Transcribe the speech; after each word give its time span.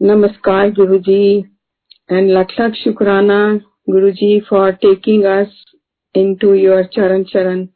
Namaskar 0.00 0.74
Guruji. 0.74 1.48
And 2.08 2.30
lakh 2.30 2.50
lakh 2.58 2.72
shukrana 2.74 3.62
Guruji 3.88 4.46
for 4.46 4.72
taking 4.72 5.26
us 5.26 5.48
into 6.14 6.54
your 6.54 6.84
charan 6.86 7.26
charan. 7.26 7.68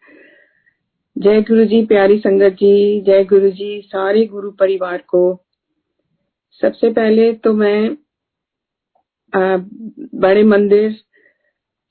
जय 1.17 1.41
गुरु 1.43 1.65
जी 1.65 1.85
प्यारी 1.87 2.17
संगत 2.19 2.53
जी 2.53 3.01
जय 3.07 3.25
गुरु 3.25 3.49
जी 3.51 3.81
सारे 3.87 4.25
गुरु 4.27 4.51
परिवार 4.51 5.03
को 5.09 5.21
सबसे 6.63 6.91
पहले 6.91 7.33
तो 7.45 7.53
मैं 7.53 7.91
आ, 9.33 9.57
बड़े 10.23 10.45
मंदिर 10.45 10.97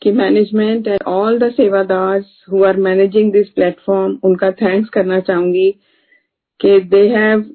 की 0.02 0.12
management 0.12 0.88
and 0.88 1.04
all 1.08 1.40
the 1.40 1.52
sevadars 1.52 2.34
who 2.52 2.64
are 2.66 2.78
managing 2.88 3.32
this 3.34 3.50
platform 3.56 4.18
उनका 4.24 4.52
थैंक्स 4.62 4.90
करना 4.90 5.20
चाहूँगी 5.20 5.72
कि 6.60 6.80
they 6.90 7.08
have 7.08 7.50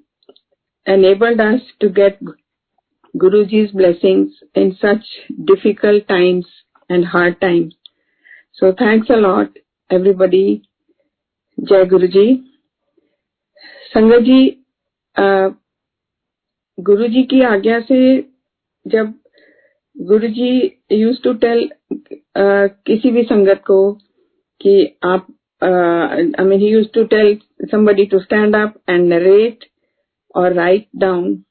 enabled 0.87 1.41
us 1.41 1.61
to 1.81 1.89
get 1.89 2.19
Guruji's 3.16 3.72
blessings 3.72 4.34
in 4.56 4.76
such 4.82 5.06
difficult 5.46 6.08
times 6.08 6.46
and 6.90 7.06
hard 7.06 7.40
times. 7.42 7.76
So 8.54 8.74
thanks 8.78 9.10
a 9.10 9.18
lot, 9.18 9.50
everybody. 9.90 10.64
Jai 11.58 11.86
Guruji. 11.86 12.30
संगत 13.94 14.22
जी 14.24 14.40
गुरु 16.78 17.08
जी 17.14 17.24
की 17.32 17.42
आज्ञा 17.44 17.80
से 17.88 17.98
जब 18.86 19.14
गुरु 19.96 20.28
जी 20.38 20.52
use 20.92 21.22
to 21.24 21.34
tell 21.42 21.70
किसी 22.88 23.12
भी 23.12 23.24
संगत 23.24 23.62
को 23.68 23.80
कि 24.62 24.76
आप 25.06 25.28
I 25.62 26.46
mean 26.46 26.60
he 26.60 26.70
used 26.70 26.88
to 26.94 27.04
tell 27.14 27.38
somebody 27.70 28.08
to 28.08 28.20
stand 28.22 28.56
up 28.56 28.78
and 28.88 29.10
narrate 29.10 29.66
or 30.36 30.52
write 30.54 30.88
down 30.98 31.45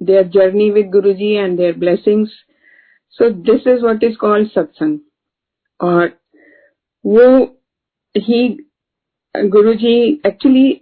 their 0.00 0.24
journey 0.24 0.70
with 0.70 0.92
Guruji 0.92 1.36
and 1.44 1.58
their 1.58 1.74
blessings. 1.74 2.30
So 3.10 3.30
this 3.30 3.62
is 3.66 3.82
what 3.82 4.02
is 4.02 4.16
called 4.16 4.50
satsang. 4.54 4.98
और 5.80 6.10
वो 7.06 7.26
ही 8.14 8.58
गुरुजी 9.34 10.22
actually 10.26 10.80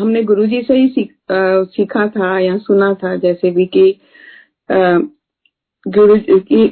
हमने 0.00 0.22
गुरुजी 0.22 0.62
से 0.62 0.74
ही 0.74 0.88
सीख, 0.88 1.12
आ, 1.30 1.64
सीखा 1.64 2.06
था 2.08 2.38
या 2.38 2.56
सुना 2.58 2.92
था 2.94 3.16
जैसे 3.16 3.50
भी 3.50 3.66
कि 3.66 4.00
गुरु 5.86 6.16
की 6.52 6.64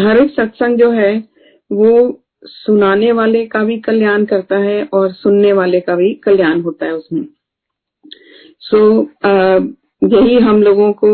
हर 0.00 0.18
एक 0.18 0.30
सत्संग 0.30 0.78
जो 0.78 0.90
है 0.90 1.12
वो 1.72 2.22
सुनाने 2.44 3.12
वाले 3.12 3.46
का 3.46 3.64
भी 3.64 3.78
कल्याण 3.78 4.24
करता 4.24 4.58
है 4.58 4.82
और 4.92 5.12
सुनने 5.12 5.52
वाले 5.52 5.80
का 5.80 5.96
भी 5.96 6.14
कल्याण 6.14 6.60
होता 6.60 6.86
है 6.86 6.92
उसमें 6.92 7.26
सो 8.60 8.78
so, 8.78 9.74
यही 10.02 10.38
हम 10.38 10.62
लोगों 10.62 10.92
को 10.92 11.10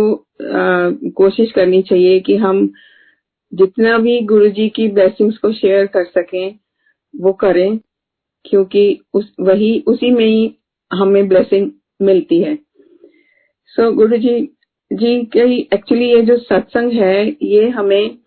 कोशिश 1.10 1.52
करनी 1.52 1.82
चाहिए 1.82 2.20
कि 2.20 2.36
हम 2.36 2.68
जितना 3.52 3.98
भी 3.98 4.20
गुरु 4.20 4.48
जी 4.48 4.68
की 4.68 4.88
ब्लेसिंग्स 4.88 5.38
को 5.38 5.52
शेयर 5.52 5.86
कर 5.86 6.04
सकें 6.04 6.58
वो 7.14 7.32
करें 7.32 7.78
क्योंकि 8.44 9.00
उस 9.14 9.32
वही 9.40 9.78
उसी 9.86 10.10
में 10.10 10.24
ही 10.24 10.54
हमें 10.92 11.28
ब्लेसिंग 11.28 11.70
मिलती 12.02 12.40
है। 12.42 12.54
सो 13.66 13.82
so, 13.82 13.94
गुरु 13.96 14.16
जी 14.16 14.40
जी 14.90 15.24
के 15.24 15.54
एक्चुअली 15.74 16.08
ये 16.10 16.22
जो 16.22 16.36
सत्संग 16.36 16.92
है 16.92 17.36
ये 17.42 17.68
हमें 17.68 18.18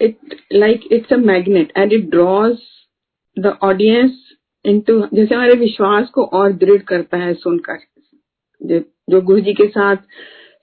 it 0.00 0.36
like 0.52 0.80
it's 0.92 1.12
a 1.12 1.16
magnet 1.16 1.72
and 1.76 1.92
it 1.92 2.08
draws 2.10 2.56
the 3.36 3.56
audience 3.62 4.22
into 4.64 5.00
जैसे 5.14 5.34
हमारे 5.34 5.54
विश्वास 5.54 6.08
को 6.10 6.24
और 6.24 6.52
दृढ़ 6.52 6.82
करता 6.82 7.16
है 7.16 7.34
सुनकर। 7.34 7.78
जो 8.62 9.20
गुरु 9.20 9.40
जी 9.40 9.52
के 9.52 9.66
साथ 9.66 9.96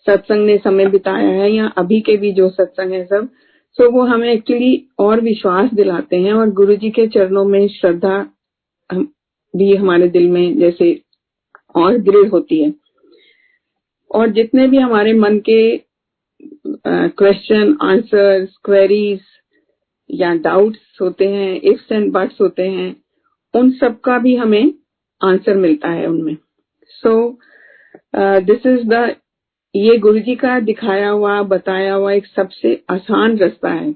सत्संग 0.07 0.45
ने 0.45 0.57
समय 0.57 0.85
बिताया 0.85 1.29
है 1.29 1.51
या 1.51 1.67
अभी 1.77 2.01
के 2.01 2.17
भी 2.17 2.31
जो 2.31 2.49
सत्संग 2.49 2.91
है 2.91 3.03
सब 3.05 3.29
सो 3.77 3.89
वो 3.91 4.01
हमें 4.01 4.33
एक्चुअली 4.33 4.87
और 4.99 5.21
विश्वास 5.21 5.69
दिलाते 5.73 6.15
हैं 6.15 6.33
और 6.33 6.49
गुरु 6.49 6.75
जी 6.75 6.89
के 6.89 7.07
चरणों 7.07 7.45
में 7.45 7.67
श्रद्धा 7.67 8.19
भी 9.53 9.75
हमारे 9.75 10.07
दिल 10.07 10.27
में 10.29 10.59
जैसे 10.59 11.01
और 11.75 11.97
दृढ़ 11.97 12.27
होती 12.27 12.63
है। 12.63 12.73
और 14.11 14.29
जितने 14.29 14.67
भी 14.67 14.77
हमारे 14.77 15.13
मन 15.13 15.39
के 15.39 15.77
क्वेश्चन 16.87 17.77
आंसर 17.81 18.47
क्वेरीज 18.63 19.21
या 20.09 20.33
डाउट्स 20.33 20.97
होते 21.01 21.27
हैं 21.27 21.61
इफ्स 21.61 21.91
एंड 21.91 22.11
बट्स 22.11 22.41
होते 22.41 22.67
हैं 22.67 22.95
उन 23.53 23.71
सब 23.71 23.99
का 23.99 24.17
भी 24.17 24.35
हमें 24.35 24.73
आंसर 25.21 25.57
मिलता 25.57 25.89
है 25.89 26.07
उनमें। 26.07 26.35
So 26.89 27.29
so, 27.29 27.35
this 28.15 28.65
is 28.65 28.87
the 28.87 29.15
ये 29.75 29.97
गुरु 29.97 30.19
जी 30.19 30.35
का 30.35 30.59
दिखाया 30.59 31.09
हुआ 31.09 31.41
बताया 31.43 31.93
हुआ 31.93 32.11
एक 32.13 32.25
सबसे 32.25 32.83
आसान 32.89 33.37
रास्ता 33.37 33.69
है 33.69 33.95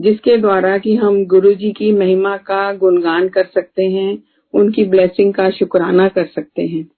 जिसके 0.00 0.36
द्वारा 0.36 0.78
कि 0.78 0.94
हम 0.96 1.24
गुरु 1.26 1.52
जी 1.54 1.72
की 1.72 1.92
महिमा 1.92 2.36
का 2.36 2.72
गुणगान 2.72 3.28
कर 3.28 3.46
सकते 3.46 3.84
हैं 3.84 4.22
उनकी 4.54 4.84
ब्लेसिंग 4.84 5.34
का 5.34 5.50
शुक्राना 5.50 6.08
कर 6.08 6.26
सकते 6.26 6.62
हैं। 6.62 6.88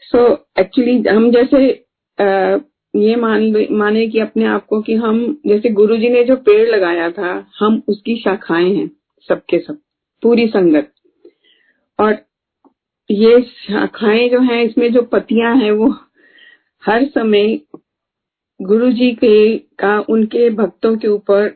सो 0.00 0.28
so, 0.28 0.38
एक्चुअली 0.58 1.02
हम 1.08 1.30
जैसे 1.30 1.84
आ, 2.20 2.58
ये 2.96 3.16
मान 3.16 3.66
माने 3.70 4.06
कि 4.08 4.20
अपने 4.20 4.44
आप 4.44 4.66
को 4.66 4.80
कि 4.80 4.94
हम 4.94 5.42
जैसे 5.46 5.70
गुरु 5.70 5.96
जी 5.96 6.08
ने 6.08 6.24
जो 6.24 6.36
पेड़ 6.36 6.68
लगाया 6.68 7.10
था 7.10 7.46
हम 7.58 7.82
उसकी 7.88 8.16
शाखाएँ 8.16 8.74
हैं 8.74 8.90
सबके 9.28 9.58
सब 9.58 9.78
पूरी 10.22 10.46
संगत। 10.48 10.92
और 12.00 12.16
ये 13.10 13.40
शाखाएँ 13.42 14.28
जो 14.28 14.40
हैं 14.40 14.64
इसमें 14.64 14.92
जो 14.92 15.02
पतियाँ 15.02 15.56
हैं 15.56 15.70
वो 15.70 15.94
हर 16.86 17.04
समय 17.04 17.60
गुरु 18.62 18.92
जी 18.92 19.12
के 19.12 19.58
का 19.58 20.00
उनके 20.00 20.50
भक्तों 20.50 20.96
के 20.96 21.08
ऊपर 21.08 21.48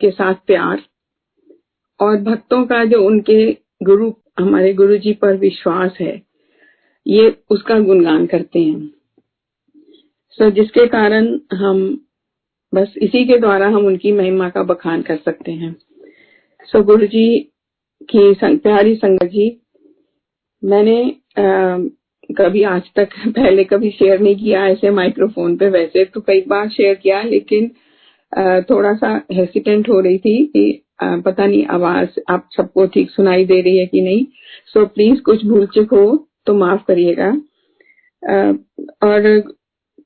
के 0.00 0.10
साथ 0.10 0.34
प्यार। 0.34 0.82
और 2.00 2.16
भक्तों 2.16 2.64
का 2.66 2.84
जो 2.84 3.02
उनके 3.06 3.52
गुरु 3.82 4.12
हमारे 4.38 4.74
गुरु 4.74 4.96
जी 4.96 5.12
पर 5.12 5.36
विश्वास 5.36 5.96
है 6.00 6.22
ये 7.06 7.38
उसका 7.50 7.78
गुणगान 7.78 8.26
करते 8.26 8.58
हैं। 8.58 8.90
सो 10.30 10.44
so, 10.44 10.50
जिसके 10.50 10.86
कारण 10.86 11.40
हम 11.52 12.06
बस 12.74 12.94
इसी 13.02 13.24
के 13.24 13.38
द्वारा 13.38 13.66
हम 13.66 13.86
उनकी 13.86 14.12
महिमा 14.12 14.48
का 14.48 14.62
बखान 14.62 15.02
कर 15.02 15.16
सकते 15.16 15.52
हैं। 15.52 15.76
सो 16.64 16.78
so, 16.78 16.84
गुरु 16.84 17.06
जी 17.06 17.52
की 18.02 18.34
प्यारी 18.44 18.96
संगत 18.96 19.24
जी 19.24 19.62
मैंने 20.62 21.04
कभी 22.30 22.62
आज 22.64 22.82
तक 22.96 23.08
पहले 23.28 23.64
कभी 23.64 23.90
शेयर 23.90 24.20
नहीं 24.20 24.36
किया 24.36 24.66
ऐसे 24.66 24.90
माइक्रोफोन 24.90 25.56
पे 25.56 25.68
वैसे 25.70 26.04
तो 26.04 26.20
कई 26.20 26.40
बार 26.48 26.68
शेयर 26.68 26.94
किया 26.94 27.22
लेकिन 27.22 27.70
थोड़ा 28.70 28.92
सा 28.94 29.10
हेसिटेंट 29.32 29.88
हो 29.88 30.00
रही 30.00 30.18
थी 30.18 30.44
कि 30.46 30.82
पता 31.02 31.46
नहीं 31.46 31.64
आवाज़ 31.66 32.18
आप 32.30 32.48
सबको 32.56 32.86
ठीक 32.86 33.10
सुनाई 33.10 33.44
दे 33.44 33.60
रही 33.60 33.78
है 33.78 33.86
कि 33.86 34.00
नहीं। 34.00 34.24
सो 34.74 34.84
प्लीज़ 34.86 35.20
कुछ 35.22 35.44
भूल 35.46 35.66
चुक 35.66 35.92
हो 35.94 36.06
तो 36.46 36.54
माफ़ 36.54 36.82
करिएगा। 36.88 37.28
और 39.04 39.22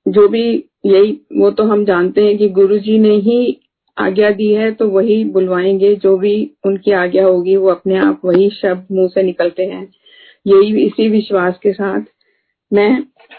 जो 0.07 0.29
भी 0.29 0.45
यही, 0.87 1.13
वो 1.39 1.51
तो 1.51 1.65
हम 1.65 1.85
जानते 1.85 2.25
हैं 2.25 2.37
कि 2.39 2.49
गुरु 2.49 2.79
जी 2.79 2.99
ने 2.99 3.15
ही 3.21 3.57
आज्ञा 3.97 4.31
दी 4.31 4.53
है 4.55 4.71
तो 4.73 4.89
वही 4.89 5.23
बुलवाएँगे। 5.33 5.95
जो 5.97 6.17
भी 6.19 6.35
उनकी 6.67 6.93
आज्ञा 6.93 7.25
होगी 7.27 7.57
वो 7.57 7.71
अपने 7.71 7.99
आप 7.99 8.21
वही 8.25 8.49
शब्द 8.51 8.87
मुँह 8.93 9.09
से 9.15 9.23
निकलते 9.23 9.65
हैं। 9.65 9.87
इसी 10.47 11.09
विश्वास 11.09 11.59
के 11.63 11.73
साथ 11.73 12.03
मैं 12.73 12.91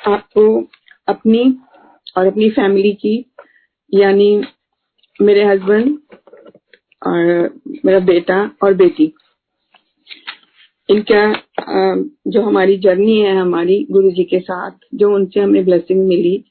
आपको 0.07 0.43
अपनी 1.07 1.43
और 2.17 2.27
अपनी 2.27 2.49
फैमिली 2.49 2.91
की, 2.93 3.25
यानी 3.93 4.41
मेरे 5.19 5.43
हस्बैंड 5.45 5.97
और 7.01 7.59
मेरा 7.85 7.99
बेटा 7.99 8.39
और 8.63 8.73
बेटी। 8.73 9.11
इनका 10.89 11.33
जो 12.27 12.41
हमारी 12.41 12.77
जर्नी 12.77 13.19
है, 13.19 13.35
हमारी 13.37 13.85
गुरु 13.91 14.11
जी 14.11 14.23
के 14.23 14.39
साथ, 14.39 14.71
जो 14.95 15.13
उनसे 15.15 15.39
हमें 15.39 15.63
ब्लेसिंग 15.65 16.07
मिली, 16.07 16.43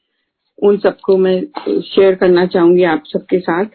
उन 0.58 0.78
सबको 0.78 1.16
मैं 1.16 1.40
शेयर 1.80 2.14
करना 2.14 2.46
चाहूँगी 2.46 2.82
आप 2.84 3.02
सबके 3.06 3.40
साथ। 3.40 3.66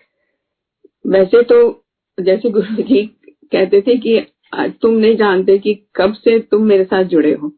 वैसे 1.05 1.41
तो 1.43 1.57
जैसे 2.17 2.49
गुरु 2.49 2.83
जी 2.83 3.05
कहते 3.51 3.81
थे 3.81 3.97
कि 3.97 4.17
तुम 4.53 4.93
नहीं 4.93 5.15
जानते 5.17 5.57
कि 5.57 5.73
कब 5.95 6.13
से 6.13 6.39
तुम 6.39 6.63
मेरे 6.63 6.83
साथ 6.83 7.03
जुड़े 7.03 7.33
हो। 7.33 7.51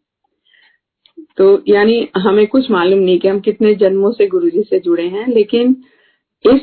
तो 1.38 1.64
यानी 1.68 2.08
हमें 2.18 2.48
कुछ 2.48 2.72
मालूम 2.72 3.00
नहीं 3.00 3.20
कि 3.20 3.28
हम 3.28 3.40
कितने 3.40 3.76
जन्मों 3.76 4.12
से 4.12 4.28
गुरु 4.28 4.50
जी 4.50 4.64
से 4.64 4.80
जुड़े 4.80 5.08
हैं, 5.08 5.28
लेकिन 5.28 5.84
इस 6.46 6.62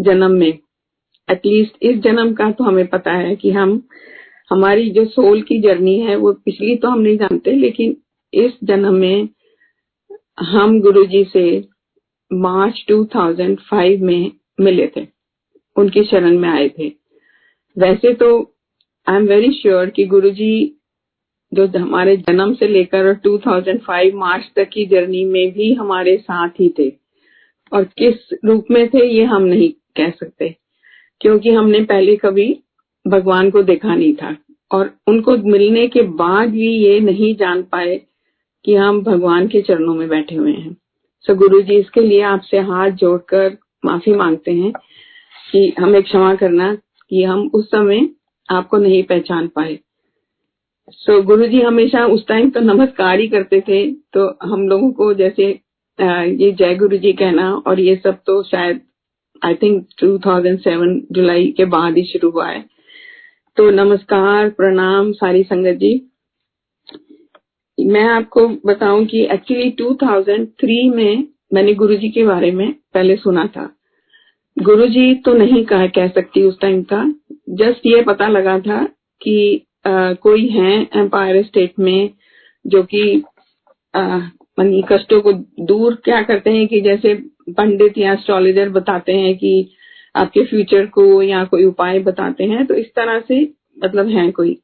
जन्म 0.00 0.30
में 0.30 0.58
एटलीस्ट 1.30 1.72
इस 1.82 1.98
जन्म 1.98 2.32
का 2.32 2.50
तो 2.50 2.64
हमें 2.64 2.86
पता 2.86 3.12
है 3.12 3.36
कि 3.36 3.50
हम, 3.50 3.88
हमारी 4.50 4.90
जो 4.90 5.04
सोल 5.04 5.42
की 5.42 5.58
जर्नी 5.58 5.98
है, 5.98 6.16
वो 6.16 6.32
पिछली 6.32 6.76
तो 6.76 6.88
हम 6.88 7.00
नहीं 7.00 7.16
जानते, 7.16 7.52
लेकिन 7.52 7.96
इस 8.34 8.52
जन्म 8.64 8.94
में 8.94 9.28
हम 10.38 10.80
गुरु 10.80 11.04
जी 11.04 11.24
से 11.24 11.64
मार्च 12.32 12.84
2005 12.88 14.00
में 14.00 14.32
मिले 14.60 14.90
थे। 14.96 15.06
उनकी 15.76 16.04
शरण 16.04 16.38
में 16.38 16.48
आए 16.48 16.68
थे। 16.68 16.92
वैसे 17.78 18.14
तो 18.14 18.56
आई 19.10 19.16
एम 19.16 19.24
वेरी 19.26 19.50
श्योर 19.52 19.90
कि 19.90 20.04
गुरु 20.06 20.30
जी 20.30 20.78
जो 21.52 21.66
हमारे 21.78 22.16
जन्म 22.16 22.52
से 22.54 22.66
लेकर 22.68 23.12
2005 23.16 24.12
मार्च 24.14 24.44
तक 24.56 24.68
की 24.68 24.84
जर्नी 24.86 25.24
में 25.24 25.50
भी 25.52 25.72
हमारे 25.74 26.16
साथ 26.16 26.60
ही 26.60 26.68
थे। 26.78 26.88
और 27.72 27.84
किस 27.98 28.32
रूप 28.44 28.66
में 28.70 28.88
थे 28.88 29.04
ये 29.06 29.24
हम 29.24 29.42
नहीं 29.42 29.68
कह 29.96 30.10
सकते, 30.10 30.54
क्योंकि 31.20 31.50
हमने 31.50 31.80
पहले 31.84 32.14
कभी 32.16 32.46
भगवान 33.06 33.50
को 33.50 33.62
देखा 33.62 33.94
नहीं 33.94 34.12
था। 34.14 34.36
और 34.70 34.92
उनको 35.08 35.36
मिलने 35.36 35.86
के 35.88 36.02
बाद 36.02 36.50
भी 36.50 36.68
ये 36.68 37.00
नहीं 37.00 37.34
जान 37.34 37.62
पाए 37.62 38.00
कि 38.64 38.74
हम 38.74 39.02
भगवान 39.02 39.48
के 39.48 39.62
चरणों 39.62 39.94
में 39.94 40.08
बैठे 40.08 40.34
हुए 40.34 40.52
हैं। 40.52 40.76
सो 41.20 41.34
गुरु 41.34 41.62
जी 41.62 41.78
इसके 41.78 42.00
लिए 42.00 42.20
आपसे 42.28 42.58
हाथ 42.60 42.90
जोड़कर 43.02 43.58
माफ़ी 43.84 44.14
मांगते 44.14 44.52
हैं 44.52 44.72
कि 45.52 45.72
हमें 45.78 46.02
क्षमा 46.02 46.34
करना 46.34 46.74
कि 46.74 47.24
हम 47.24 47.50
उस 47.54 47.70
समय 47.70 48.08
आपको 48.50 48.76
नहीं 48.76 49.02
पहचान 49.02 49.48
पाए। 49.48 49.78
सो 50.90 51.18
so, 51.18 51.24
गुरु 51.24 51.46
जी 51.46 51.60
हमेशा 51.60 52.06
उस 52.06 52.26
टाइम 52.26 52.50
तो 52.50 52.60
नमस्कार 52.60 53.20
ही 53.20 53.28
करते 53.28 53.60
थे। 53.60 53.92
तो 53.92 54.38
हम 54.42 54.68
लोगों 54.68 54.92
को 54.92 55.14
जैसे 55.14 55.60
ये 56.00 56.52
जय 56.52 56.74
गुरु 56.74 56.96
जी 56.96 57.12
कहना 57.12 57.54
और 57.54 57.80
ये 57.80 57.96
सब 57.96 58.18
तो 58.26 58.42
शायद 58.42 58.80
आई 59.44 59.54
थिंक 59.54 59.86
2007 60.04 61.06
जुलाई 61.12 61.54
के 61.56 61.64
बाद 61.64 61.96
ही 61.96 62.04
शुरू 62.04 62.30
हुआ 62.30 62.48
है। 62.48 62.64
तो 63.56 63.70
नमस्कार 63.70 64.50
प्रणाम 64.50 65.12
सारी 65.12 65.42
संगत 65.42 65.76
जी। 65.76 66.06
मैं 67.80 68.04
आपको 68.04 68.48
बताऊँ 68.66 69.04
कि 69.06 69.24
एक्चुअली 69.24 69.70
2003 69.70 70.94
में 70.94 71.24
मैंने 71.54 71.74
गुरुजी 71.74 72.08
के 72.08 72.24
बारे 72.24 72.50
में 72.50 72.72
पहले 72.94 73.16
सुना 73.16 73.46
था। 73.46 73.76
गुरुजी 74.58 75.14
तो 75.14 75.34
नहीं 75.34 75.64
कह, 75.64 76.08
सकती 76.08 76.42
उस 76.42 76.60
टाइम 76.60 76.82
था। 76.82 77.14
जस्ट 77.50 77.86
ये 77.86 78.02
पता 78.02 78.28
लगा 78.28 78.58
था 78.60 78.84
कि 79.20 79.66
आ, 79.86 80.12
कोई 80.12 80.46
है 80.48 80.72
एम्पायर 80.96 81.42
स्टेट 81.44 81.78
में 81.78 82.10
जो 82.64 82.82
कि 82.82 83.22
मनी 84.58 84.82
कष्टों 84.82 85.20
को 85.20 85.32
दूर 85.64 85.94
क्या 86.04 86.22
करते 86.22 86.50
हैं 86.50 86.66
कि 86.68 86.80
जैसे 86.80 87.14
पंडित 87.50 87.98
या 87.98 88.12
एस्ट्रोलॉजर 88.12 88.68
बताते 88.68 89.12
हैं 89.12 89.36
कि 89.38 89.52
आपके 90.14 90.44
फ्यूचर 90.44 90.86
को 90.86 91.22
या 91.22 91.44
कोई 91.44 91.64
उपाय 91.64 91.98
बताते 91.98 92.44
हैं 92.44 92.66
तो 92.66 92.74
इस 92.74 92.86
तरह 92.96 93.20
से 93.20 93.40
मतलब 93.84 94.08
है 94.08 94.30
कोई। 94.30 94.58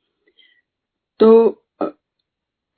तो 1.21 1.31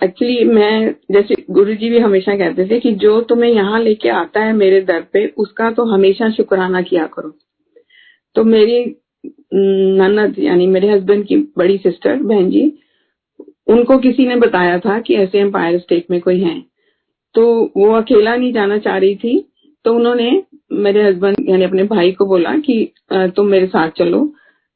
एक्चुअली 0.00 0.44
मैं 0.44 0.94
जैसे 1.10 1.34
गुरुजी 1.50 1.90
भी 1.90 1.98
हमेशा 1.98 2.36
कहते 2.36 2.68
थे 2.68 2.78
कि 2.80 2.92
जो 2.94 3.20
तुम्हें 3.20 3.50
यहाँ 3.50 3.80
लेके 3.80 4.08
आता 4.08 4.40
है 4.40 4.52
मेरे 4.52 4.80
दर 4.80 5.00
पे 5.12 5.26
उसका 5.36 5.70
तो 5.70 5.84
हमेशा 5.84 6.30
शुक्राना 6.30 6.82
किया 6.82 7.06
करो। 7.06 7.32
तो 8.36 8.44
मेरी 8.44 8.82
ननद, 9.24 10.38
यानी 10.38 10.66
मेरे 10.66 10.88
हस्बैंड 10.90 11.26
की 11.26 11.36
बड़ी 11.58 11.76
सिस्टर 11.78 12.22
बहन 12.22 12.50
जी, 12.50 12.72
उनको 13.68 13.98
किसी 13.98 14.26
ने 14.26 14.36
बताया 14.36 14.78
था 14.78 14.98
कि 15.00 15.14
ऐसे 15.16 15.38
एम्पायर 15.40 15.78
स्टेट 15.78 16.10
में 16.10 16.20
कोई 16.20 16.40
है। 16.40 16.60
तो 17.34 17.44
वो 17.76 17.92
अकेला 17.92 18.36
नहीं 18.36 18.52
जाना 18.52 18.78
चाह 18.78 18.96
रही 18.96 19.16
थी 19.16 19.44
तो 19.84 19.94
उन्होंने 19.94 20.30
मेरे 20.74 21.02
हस्बैंड 21.02 21.36
यानी 21.48 21.64
अपने 21.64 21.84
भाई 21.86 22.12
को 22.12 22.26
बोला 22.26 22.56
कि 22.58 22.92
तुम 23.12 23.46
मेरे 23.46 23.66
साथ 23.66 23.90
चलो। 23.98 24.24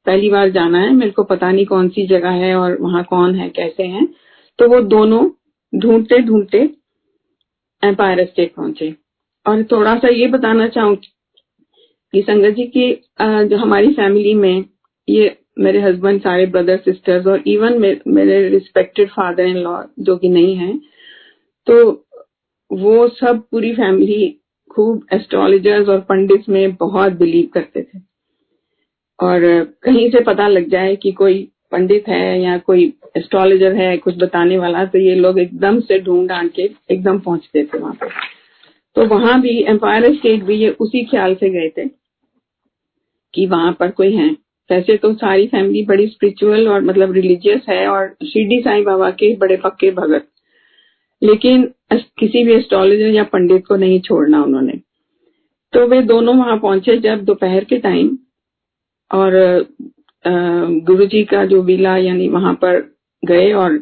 पहली 0.06 0.28
बार 0.30 0.50
जाना 0.50 0.78
है, 0.78 0.90
मेरे 0.92 1.10
को 1.10 1.22
पता 1.24 1.50
नहीं 1.50 1.64
कौन 1.66 1.88
सी 1.88 2.06
जगह 2.06 2.30
है 2.42 2.54
और 2.56 2.76
वहाँ 2.80 3.02
कौन 3.04 3.34
है, 3.34 3.48
कैसे 3.48 3.82
हैं। 3.84 4.06
तो 4.58 4.68
वो 4.68 4.80
दोनों 4.82 5.28
ढूंढते 5.72 6.18
ढूंढते 6.18 6.58
एम्पायर 7.82 8.24
स्टेट 8.26 8.54
पहुँचे। 8.54 8.94
और 9.46 9.62
थोड़ा 9.62 9.94
सा 9.96 10.08
ये 10.08 10.26
बताना 10.28 10.68
चाहूँ 10.68 10.96
कि 12.12 12.22
संगत 12.22 12.54
जी 12.54 12.66
की 12.76 12.90
जो 13.48 13.56
हमारी 13.56 13.92
फैमिली 13.94 14.34
में 14.34 14.64
ये 15.08 15.36
मेरे 15.58 15.80
हस्बैंड 15.80 16.20
सारे 16.22 16.46
ब्रदर 16.46 16.76
सिस्टर्स 16.76 17.26
और 17.26 17.42
इवन 17.46 17.78
मेरे 18.08 18.48
रिस्पेक्टेड 18.48 19.08
फादर 19.10 19.46
इन 19.46 19.56
लॉ 19.56 19.82
जो 20.00 20.16
कि 20.16 20.28
नहीं 20.28 20.54
है 20.56 20.76
तो 21.66 21.90
वो 22.70 23.08
सब 23.10 23.42
पूरी 23.50 23.72
फैमिली 23.74 24.28
खूब 24.70 25.06
एस्ट्रोलॉजर्स 25.12 25.88
और 25.88 26.00
पंडित 26.08 26.48
में 26.48 26.74
बहुत 26.74 27.12
बिलीव 27.12 27.48
करते 27.54 27.82
थे। 27.82 27.98
और 29.18 29.40
कहीं 29.82 30.08
से 30.10 30.20
पता 30.20 30.46
लग 30.48 30.68
जाए 30.70 30.94
कि 30.96 31.12
कोई 31.12 31.42
पंडित 31.72 32.08
है 32.08 32.40
या 32.42 32.56
कोई 32.58 32.92
एस्ट्रोलॉजर 33.16 33.74
है, 33.74 33.96
कुछ 33.96 34.16
बताने 34.16 34.58
वाला 34.58 34.84
तो 34.84 34.98
ये 34.98 35.14
लोग 35.14 35.38
एकदम 35.38 35.80
से 35.80 35.98
ढूंढ 36.00 36.28
ढांड 36.28 36.50
के 36.50 36.62
एकदम 36.90 37.18
पहुँचते 37.18 37.64
थे 37.64 37.78
वहाँ 37.78 37.94
पे। 38.00 38.08
तो 38.96 39.06
वहाँ 39.08 39.40
भी 39.40 39.62
एम्पायर 39.64 40.14
स्टेट 40.14 40.42
भी 40.44 40.56
ये 40.56 40.70
उसी 40.80 41.04
ख्याल 41.04 41.34
से 41.34 41.50
गए 41.50 41.68
थे। 41.78 41.88
कि 43.34 43.46
वहाँ 43.46 43.72
पर 43.72 43.90
कोई 43.90 44.12
है। 44.16 44.28
वैसे 44.70 44.96
तो 44.96 45.12
सारी 45.14 45.46
फैमिली 45.46 45.82
बड़ी 45.86 46.06
स्पिरिचुअल 46.08 46.68
और 46.68 46.80
मतलब 46.82 47.12
रिलीजियस 47.12 47.62
है 47.68 47.86
और 47.88 48.06
शिरडी 48.24 48.60
साईं 48.60 48.84
बाबा 48.84 49.10
के 49.12 49.34
बड़े 49.36 49.56
पक्के 49.56 49.90
भगत। 49.90 50.28
लेकिन 51.22 51.64
किसी 51.92 52.44
भी 52.44 52.54
एस्ट्रोलॉजर 52.54 53.14
या 53.14 53.24
पंडित 53.24 53.66
को 53.66 53.76
नहीं 53.76 54.00
छोड़ना 54.00 54.42
उन्होंने। 54.42 54.80
तो 55.72 55.86
वे 55.86 56.00
दोनों 56.02 56.36
वहाँ 56.36 56.56
पहुँचे 56.58 56.96
जब 56.98 57.24
दोपहर 57.24 57.64
के 57.64 57.78
टाइम 57.78 58.16
और 59.10 59.32
गुरु 60.84 61.06
जी 61.06 61.22
का 61.24 61.44
जो 61.44 61.62
विला 61.62 61.96
यानी 61.96 62.28
वहाँ 62.28 62.52
पर 62.54 62.80
गए 63.22 63.52
और 63.52 63.78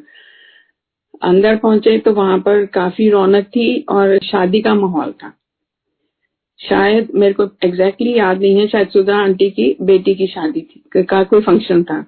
अंदर 1.22 1.56
पहुँचे 1.56 1.98
तो 1.98 2.12
वहाँ 2.12 2.38
पर 2.38 2.64
काफ़ी 2.66 3.08
रौनक 3.10 3.46
थी 3.46 3.80
और 3.88 4.18
शादी 4.22 4.60
का 4.60 4.74
माहौल 4.74 5.12
था। 5.12 5.32
शायद 6.60 7.08
मेरे 7.14 7.34
को 7.34 7.44
एग्जैक्टली 7.64 8.12
याद 8.14 8.40
नहीं 8.40 8.56
है, 8.56 8.66
शायद 8.68 8.88
सुधा 8.88 9.16
आंटी 9.16 9.50
की 9.50 9.76
बेटी 9.82 10.14
की 10.14 10.26
शादी 10.26 10.60
थी, 10.60 11.02
का 11.02 11.22
कोई 11.24 11.40
फ़ंक्शन 11.40 11.82
था 11.82 12.04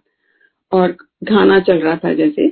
और 0.73 0.93
खाना 1.29 1.59
चल 1.61 1.79
रहा 1.79 1.97
था 1.97 2.13
जैसे। 2.15 2.49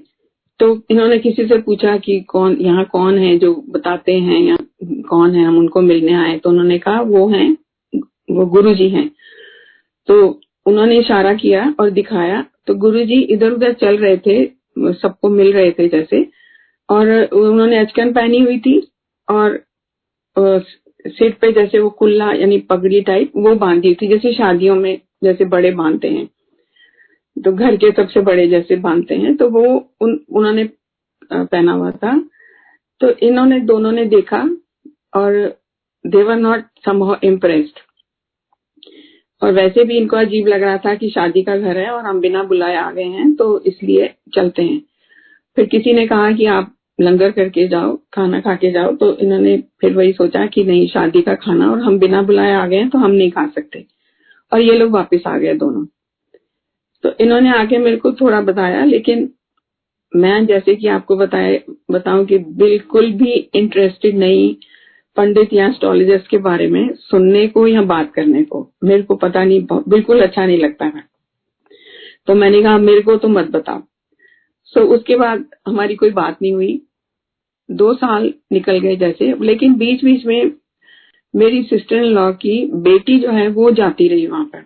तो 0.61 0.67
इन्होंने 0.91 1.19
किसी 1.19 1.47
से 1.47 1.59
पूछा 1.59 1.97
कि 1.97 2.21
कौन, 2.21 2.57
यहाँ 2.61 2.85
कौन 2.85 3.19
है 3.19 3.37
जो 3.39 3.55
बताते 3.71 4.19
हैं 4.19 4.41
या 4.41 4.57
कौन 5.09 5.35
है, 5.35 5.45
हम 5.45 5.59
उनको 5.59 5.81
मिलने 5.81 6.13
आए 6.15 6.37
तो 6.39 6.51
उन्होंने 6.51 6.79
कहा, 6.79 7.01
वो 7.01 7.29
हैं, 7.29 7.57
वो 8.31 8.47
गुरु 8.47 8.75
जी 8.75 8.89
हैं। 8.89 9.11
तो 10.09 10.41
उन्होंने 10.67 10.99
इशारा 10.99 11.33
किया 11.35 11.75
और 11.81 11.91
दिखाया 11.91 12.45
तो 12.67 12.75
गुरुजी 12.75 13.21
इधर 13.25 13.51
उधर 13.51 13.73
चल 13.73 13.97
रहे 13.97 14.17
थे, 14.17 14.45
सबको 14.95 15.29
मिल 15.29 15.53
रहे 15.53 15.71
थे 15.71 15.89
जैसे, 15.89 16.27
और 16.89 17.11
उन्होंने 17.25 17.79
अचकन 17.79 18.13
पहनी 18.13 18.39
हुई 18.39 18.59
थी 18.59 18.79
और 19.29 19.63
सिर 21.07 21.31
पे 21.41 21.53
जैसे 21.53 21.79
वो 21.79 21.91
कुल्ला 21.91 22.33
यानी 22.33 22.59
पगड़ी 22.71 23.01
टाइप 23.01 23.33
वो 23.37 23.55
बांधी 23.57 23.95
थी, 23.95 24.09
जैसे 24.09 24.33
शादियों 24.35 24.75
में 24.77 25.01
जैसे 25.25 25.45
बड़े 25.47 25.71
बांधते 25.73 26.09
हैं। 26.09 26.27
तो 27.37 27.53
घर 27.53 27.77
के 27.77 27.91
सबसे 27.93 28.21
बड़े 28.21 28.47
जैसे 28.49 28.77
बांधते 28.79 29.15
हैं 29.15 29.37
तो 29.37 29.49
वो 29.51 29.63
उन, 30.01 30.19
उन्होंने 30.31 30.65
पहना 31.33 31.73
हुआ 31.73 31.91
था। 31.93 32.19
तो 33.01 33.11
इन्होंने, 33.19 33.61
दोनों 33.61 33.93
ने 33.93 34.05
देखा 34.07 34.39
और 35.17 35.33
देवर 36.05 36.37
नॉट 36.37 36.65
समहाउ 36.85 37.17
इम्प्रेस्ड 37.25 37.79
और 39.43 39.53
वैसे 39.53 39.85
भी 39.85 39.97
इनको 39.97 40.17
अजीब 40.17 40.47
लग 40.47 40.63
रहा 40.63 40.77
था 40.79 40.95
कि 40.95 41.09
शादी 41.11 41.43
का 41.43 41.57
घर 41.57 41.79
है 41.79 41.91
और 41.91 42.05
हम 42.05 42.21
बिना 42.21 42.43
बुलाए 42.43 42.77
आ 42.77 42.91
गए 42.91 43.05
हैं 43.05 43.35
तो 43.35 43.59
इसलिए 43.63 44.15
चलते 44.35 44.63
हैं। 44.63 44.81
फिर 45.57 45.67
किसी 45.67 45.93
ने 45.93 46.07
कहा 46.07 46.31
कि 46.33 46.47
आप 46.49 46.75
लंगर 47.01 47.31
करके 47.31 47.69
जाओ 47.69 47.99
खाना 48.15 48.41
खा 48.41 48.55
के 48.55 48.71
जाओ 48.71 48.97
तो 48.97 49.17
इन्होंने 49.17 49.57
फिर 49.81 49.95
वही 49.95 50.13
सोचा 50.13 50.47
कि 50.47 50.65
नहीं 50.65 50.89
शादी 50.89 51.23
का 51.23 51.35
खाना 51.35 51.71
और 51.71 51.81
हम 51.81 51.99
बिना 51.99 52.23
बुलाए 52.23 52.53
आ 52.53 52.67
गए 52.67 52.85
तो 52.85 52.99
हम 52.99 53.11
नहीं 53.11 53.31
खा 53.31 53.47
सकते। 53.47 53.87
और 54.53 54.61
ये 54.61 54.79
लोग 54.79 54.91
वापस 54.91 55.23
आ 55.27 55.39
गए 55.39 55.55
दोनों। 55.55 55.85
तो 57.03 57.13
इन्होंने 57.21 57.51
आके 57.51 57.79
मेरे 57.79 57.97
को 57.97 58.13
थोड़ा 58.13 58.41
बताया 58.41 58.85
लेकिन 58.85 59.31
मैं 60.17 60.47
जैसे 60.47 60.75
कि 60.75 60.89
आपको 60.89 61.17
बताए 61.17 61.63
बताऊँ 61.91 62.25
कि 62.27 62.39
बिल्कुल 62.39 63.13
भी 63.13 63.33
इंटरेस्टेड 63.55 64.17
नहीं 64.19 64.57
पंडित 65.17 65.53
या 65.53 65.67
एस्ट्रोलॉजर्स 65.67 66.29
के 66.29 66.39
बारे 66.39 66.67
में 66.69 66.95
सुनने 66.95 67.47
को 67.49 67.67
या 67.67 67.83
बात 67.83 68.13
करने 68.15 68.45
को। 68.45 68.73
मेरे 68.85 69.03
को 69.03 69.15
पता 69.15 69.45
नहीं 69.45 69.67
बिल्कुल 69.89 70.21
अच्छा 70.21 70.47
नहीं 70.47 70.59
लगता 70.59 70.85
है। 70.85 71.05
तो 72.27 72.35
मैंने 72.35 72.63
कहा 72.63 72.79
मेरे 72.79 73.01
को 73.01 73.17
तो 73.17 73.29
मत 73.29 73.51
बताओ। 73.51 73.83
सो 74.65 74.81
so, 74.81 74.87
उसके 74.87 75.17
बाद 75.17 75.45
हमारी 75.69 75.95
कोई 75.95 76.11
बात 76.11 76.37
नहीं 76.43 76.53
हुई। 76.53 76.83
दो 77.71 77.95
साल 77.95 78.35
निकल 78.53 78.79
गए 78.79 78.97
जैसे। 78.97 79.45
लेकिन 79.45 79.75
बीच 79.75 80.05
बीच 80.05 80.27
में 80.27 80.53
मेरी 81.37 81.63
सिस्टर 81.63 81.97
इन 81.97 82.05
लॉ 82.05 82.33
की 82.33 82.67
बेटी 82.67 83.19
जो 83.19 83.31
है, 83.31 83.49
वो 83.49 83.71
जाती 83.71 84.09
रही 84.09 84.27
वहाँ 84.27 84.45
पर। 84.45 84.65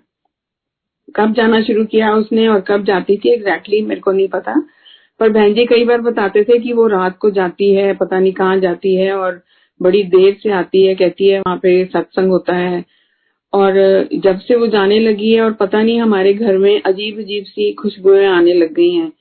कब 1.16 1.32
जाना 1.32 1.62
शुरू 1.62 1.84
किया 1.84 2.14
उसने 2.14 2.48
और 2.48 2.60
कब 2.60 2.84
जाती 2.84 3.16
थी 3.16 3.28
एग्जैक्टली 3.28 3.62
exactly 3.62 3.88
मेरे 3.88 4.00
को 4.00 4.12
नहीं 4.12 4.28
पता। 4.28 4.66
पर 5.20 5.28
बहन 5.28 5.54
जी 5.54 5.66
कई 5.66 5.84
बार 5.84 6.00
बताते 6.00 6.44
थे 6.44 6.58
कि 6.58 6.72
वो 6.72 6.86
रात 6.86 7.18
को 7.18 7.30
जाती 7.30 7.74
है, 7.74 7.94
पता 7.94 8.20
नहीं 8.20 8.32
कहाँ 8.32 8.60
जाती 8.60 8.96
है 8.96 9.12
और 9.12 9.42
बड़ी 9.82 10.02
देर 10.02 10.36
से 10.42 10.50
आती 10.50 10.86
है, 10.86 10.94
कहती 10.94 11.28
है 11.28 11.40
वहाँ 11.40 11.56
पे 11.56 11.84
सत्संग 11.84 12.28
होता 12.28 12.56
है। 12.56 12.84
और 13.52 13.72
जब 14.14 14.38
से 14.38 14.56
वो 14.56 14.66
जाने 14.66 15.00
लगी 15.00 15.32
है 15.32 15.40
और 15.40 15.52
पता 15.52 15.82
नहीं 15.82 16.00
हमारे 16.00 16.34
घर 16.34 16.58
में 16.58 16.82
अजीब 16.82 17.18
अजीब 17.18 17.44
सी 17.44 17.72
खुशबुएँ 17.72 18.26
आने 18.26 18.54
लग 18.54 18.72
गई 18.72 18.90
हैं। 18.90 19.12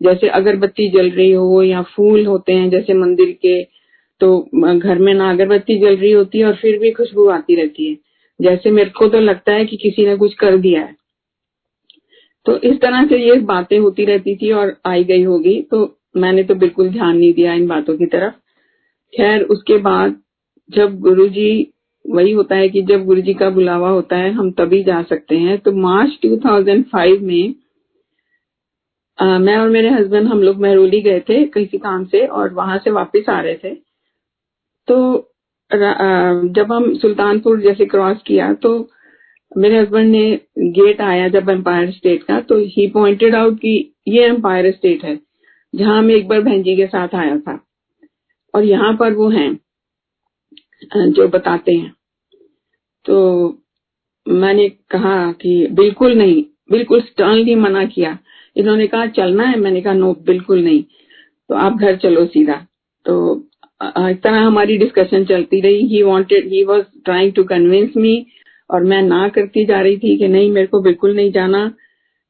जैसे 0.00 0.28
अगरबत्ती 0.28 0.88
जल 0.88 1.10
रही 1.10 1.30
हो, 1.32 1.62
या 1.62 1.82
फूल 1.82 2.26
होते 2.26 2.52
हैं 2.52 2.70
जैसे 2.70 2.94
मंदिर 2.94 3.30
के 3.42 3.62
तो 4.20 4.38
घर 4.78 4.98
में 4.98 5.12
ना 5.14 5.30
अगरबत्ती 5.30 5.78
जल 5.78 5.96
रही 5.96 6.12
होती 6.12 6.38
है 6.38 6.44
और 6.44 6.54
फिर 6.54 6.78
भी 6.78 6.90
खुशबू 6.90 7.26
आती 7.28 7.54
रहती 7.54 7.90
है। 7.90 7.96
जैसे 8.40 8.70
मेरे 8.70 8.90
को 8.90 9.08
तो 9.08 9.20
लगता 9.20 9.52
है 9.52 9.64
कि 9.64 9.76
किसी 9.76 10.06
ने 10.06 10.16
कुछ 10.16 10.34
कर 10.34 10.56
दिया 10.56 10.80
है। 10.80 10.96
तो 12.46 12.56
इस 12.58 12.80
तरह 12.80 13.06
से 13.06 13.18
ये 13.18 13.38
बातें 13.38 13.78
होती 13.78 14.04
रहती 14.04 14.34
थी 14.36 14.50
और 14.52 14.76
आई 14.86 15.04
गई 15.04 15.22
होगी। 15.22 15.60
तो 15.70 15.96
मैंने 16.16 16.42
तो 16.42 16.54
बिल्कुल 16.54 16.88
ध्यान 16.88 17.16
नहीं 17.18 17.32
दिया 17.32 17.54
इन 17.54 17.66
बातों 17.66 17.96
की 17.96 18.06
तरफ़। 18.06 18.32
खैर, 19.12 19.42
उसके 19.42 19.78
बाद 19.78 20.16
जब 20.70 20.98
गुरुजी, 21.00 21.72
वही 22.04 22.32
होता 22.32 22.56
है 22.56 22.68
कि 22.68 22.82
जब 22.82 23.04
गुरुजी 23.04 23.34
का 23.34 23.50
बुलावा 23.50 23.88
होता 23.88 24.16
है, 24.16 24.30
हम 24.32 24.50
तभी 24.50 24.82
जा 24.84 25.02
सकते 25.02 25.36
हैं। 25.36 25.58
तो 25.58 25.72
मार्च 25.72 26.18
2005 26.22 27.20
में 27.20 27.54
मैं 29.20 29.56
और 29.56 29.68
मेरे 29.70 29.88
हस्बैंड 29.90 30.28
हम 30.28 30.42
लोग 30.42 30.60
महरोली 30.60 31.00
गए 31.02 31.20
थे 31.28 31.44
किसी 31.48 31.78
काम 31.78 32.04
से 32.06 32.26
और 32.28 32.52
वहाँ 32.54 32.78
से 32.78 32.90
वापस 32.90 33.28
आ 33.28 33.40
रहे 33.40 33.54
थे। 33.54 33.74
तो 34.88 35.26
जब 35.70 36.72
हम 36.72 36.94
सुल्तानपुर 36.98 37.60
जैसे 37.60 37.86
क्रॉस 37.86 38.22
किया 38.26 38.52
तो 38.54 38.70
मेरे 39.52 39.78
हस्बैंड 39.78 40.10
ने 40.10 40.40
गेट 40.70 41.00
आया 41.00 41.28
जब 41.30 41.50
एम्पायर 41.50 41.90
स्टेट 41.92 42.22
का 42.22 42.40
तो 42.40 42.58
ही 42.68 42.86
पॉइंटेड 42.90 43.34
आउट 43.34 43.58
कि 43.58 43.74
ये 44.08 44.24
एम्पायर 44.26 44.70
स्टेट 44.72 45.04
है, 45.04 45.18
जहाँ 45.74 46.00
मैं 46.02 46.14
एक 46.14 46.28
बार 46.28 46.40
बहन 46.40 46.62
जी 46.62 46.76
के 46.76 46.86
साथ 46.86 47.14
आया 47.14 47.36
था। 47.38 47.58
और 48.54 48.64
यहाँ 48.64 48.92
पर 48.96 49.12
वो 49.14 49.28
हैं 49.30 49.58
जो 50.88 51.28
बताते 51.28 51.72
हैं। 51.72 51.92
तो 53.06 53.16
मैंने 54.26 54.68
कहा 54.90 55.30
कि 55.32 55.66
बिल्कुल 55.72 56.14
नहीं, 56.14 56.44
बिल्कुल 56.70 57.00
स्टर्नली 57.02 57.54
मना 57.56 57.84
किया। 57.86 58.18
इन्होंने 58.56 58.86
कहा, 58.86 59.06
चलना 59.06 59.44
है। 59.44 59.58
मैंने 59.58 59.80
कहा, 59.80 59.92
नो, 59.92 60.12
बिल्कुल 60.26 60.64
नहीं। 60.64 60.82
तो 61.48 61.54
आप 61.54 61.76
घर 61.76 61.96
चलो 61.96 62.26
सीधा। 62.26 62.66
तो 63.06 63.46
इस 63.82 64.16
तरह 64.22 64.40
हमारी 64.40 64.76
डिस्कशन 64.76 65.24
चलती 65.24 65.60
रही। 65.60 65.86
He 65.86 66.02
wanted 66.02 66.48
he 66.48 66.64
was 66.64 66.84
trying 67.04 67.32
to 67.32 67.44
convince 67.44 67.96
me 67.96 68.26
और 68.70 68.84
मैं 68.84 69.02
ना 69.02 69.28
करती 69.28 69.64
जा 69.64 69.80
रही 69.80 69.96
थी 69.98 70.16
कि 70.18 70.28
नहीं, 70.28 70.50
मेरे 70.50 70.66
को 70.66 70.80
बिल्कुल 70.80 71.14
नहीं 71.16 71.32
जाना। 71.32 71.72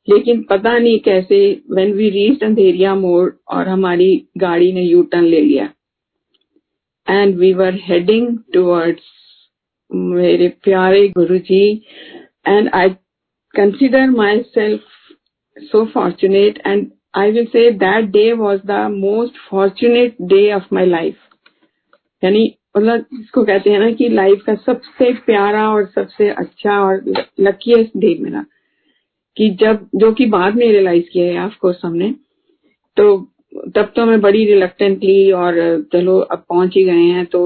लेकिन 0.08 0.42
पता 0.42 0.78
नहीं 0.78 0.98
कैसे 0.98 1.62
व्हेन 1.70 1.92
वी 1.92 2.10
रीच 2.10 2.42
अंधेरिया 2.42 2.94
मोड़ 2.94 3.30
और 3.48 3.68
हमारी 3.68 4.28
गाड़ी 4.38 4.72
ने 4.72 4.82
यू 4.82 5.02
टर्न 5.02 5.24
ले 5.24 5.40
लिया। 5.40 5.70
And 7.10 7.36
we 7.36 7.52
were 7.52 7.78
heading 7.82 8.38
towards 8.54 9.02
मेरे 9.94 10.48
प्यारे 10.48 11.08
Guru 11.08 11.38
ji 11.38 11.82
and 12.48 12.70
I 12.74 12.88
consider 13.54 14.10
myself 14.40 14.82
so 15.70 15.86
fortunate, 15.86 16.58
and 16.64 16.92
I 17.14 17.30
will 17.30 17.46
say 17.52 17.64
that 17.78 18.12
day 18.12 18.32
was 18.34 18.60
the 18.64 18.88
most 18.88 19.38
fortunate 19.48 20.16
day 20.28 20.46
of 20.50 20.70
my 20.72 20.84
life. 20.84 21.18
यानी 22.22 22.44
मतलब 22.76 23.06
इसको 23.20 23.44
कहते 23.44 23.70
हैं 23.70 23.78
ना 23.80 23.90
कि 23.92 24.08
लाइफ 24.08 24.42
का 24.46 24.54
सबसे 24.54 25.12
प्यारा 25.26 25.68
और 25.70 25.86
सबसे 25.94 26.28
अच्छा 26.30 26.78
और 26.80 27.02
लकीस्ट 27.40 27.96
डे 27.96 28.14
मेरा 28.20 28.44
कि 29.36 29.48
जब, 29.60 29.88
जो 29.94 30.12
कि 30.12 30.26
बाद 30.26 30.56
में 30.56 30.66
रियलाइज़ 30.66 31.04
किया 31.12 31.26
है 31.26 31.46
ऑफ़ 31.46 31.58
कोर्स 31.60 31.80
हमने। 31.84 32.14
तो 32.96 33.16
तब 33.76 33.92
तो 33.96 34.04
मैं 34.06 34.20
बड़ी 34.20 34.44
रिलक्टेंटली 34.46 35.30
और 35.32 35.54
चलो 35.92 36.18
अब 36.18 36.44
पहुँच 36.48 36.76
ही 36.76 36.84
गए 36.84 37.06
हैं 37.14 37.26
तो 37.26 37.40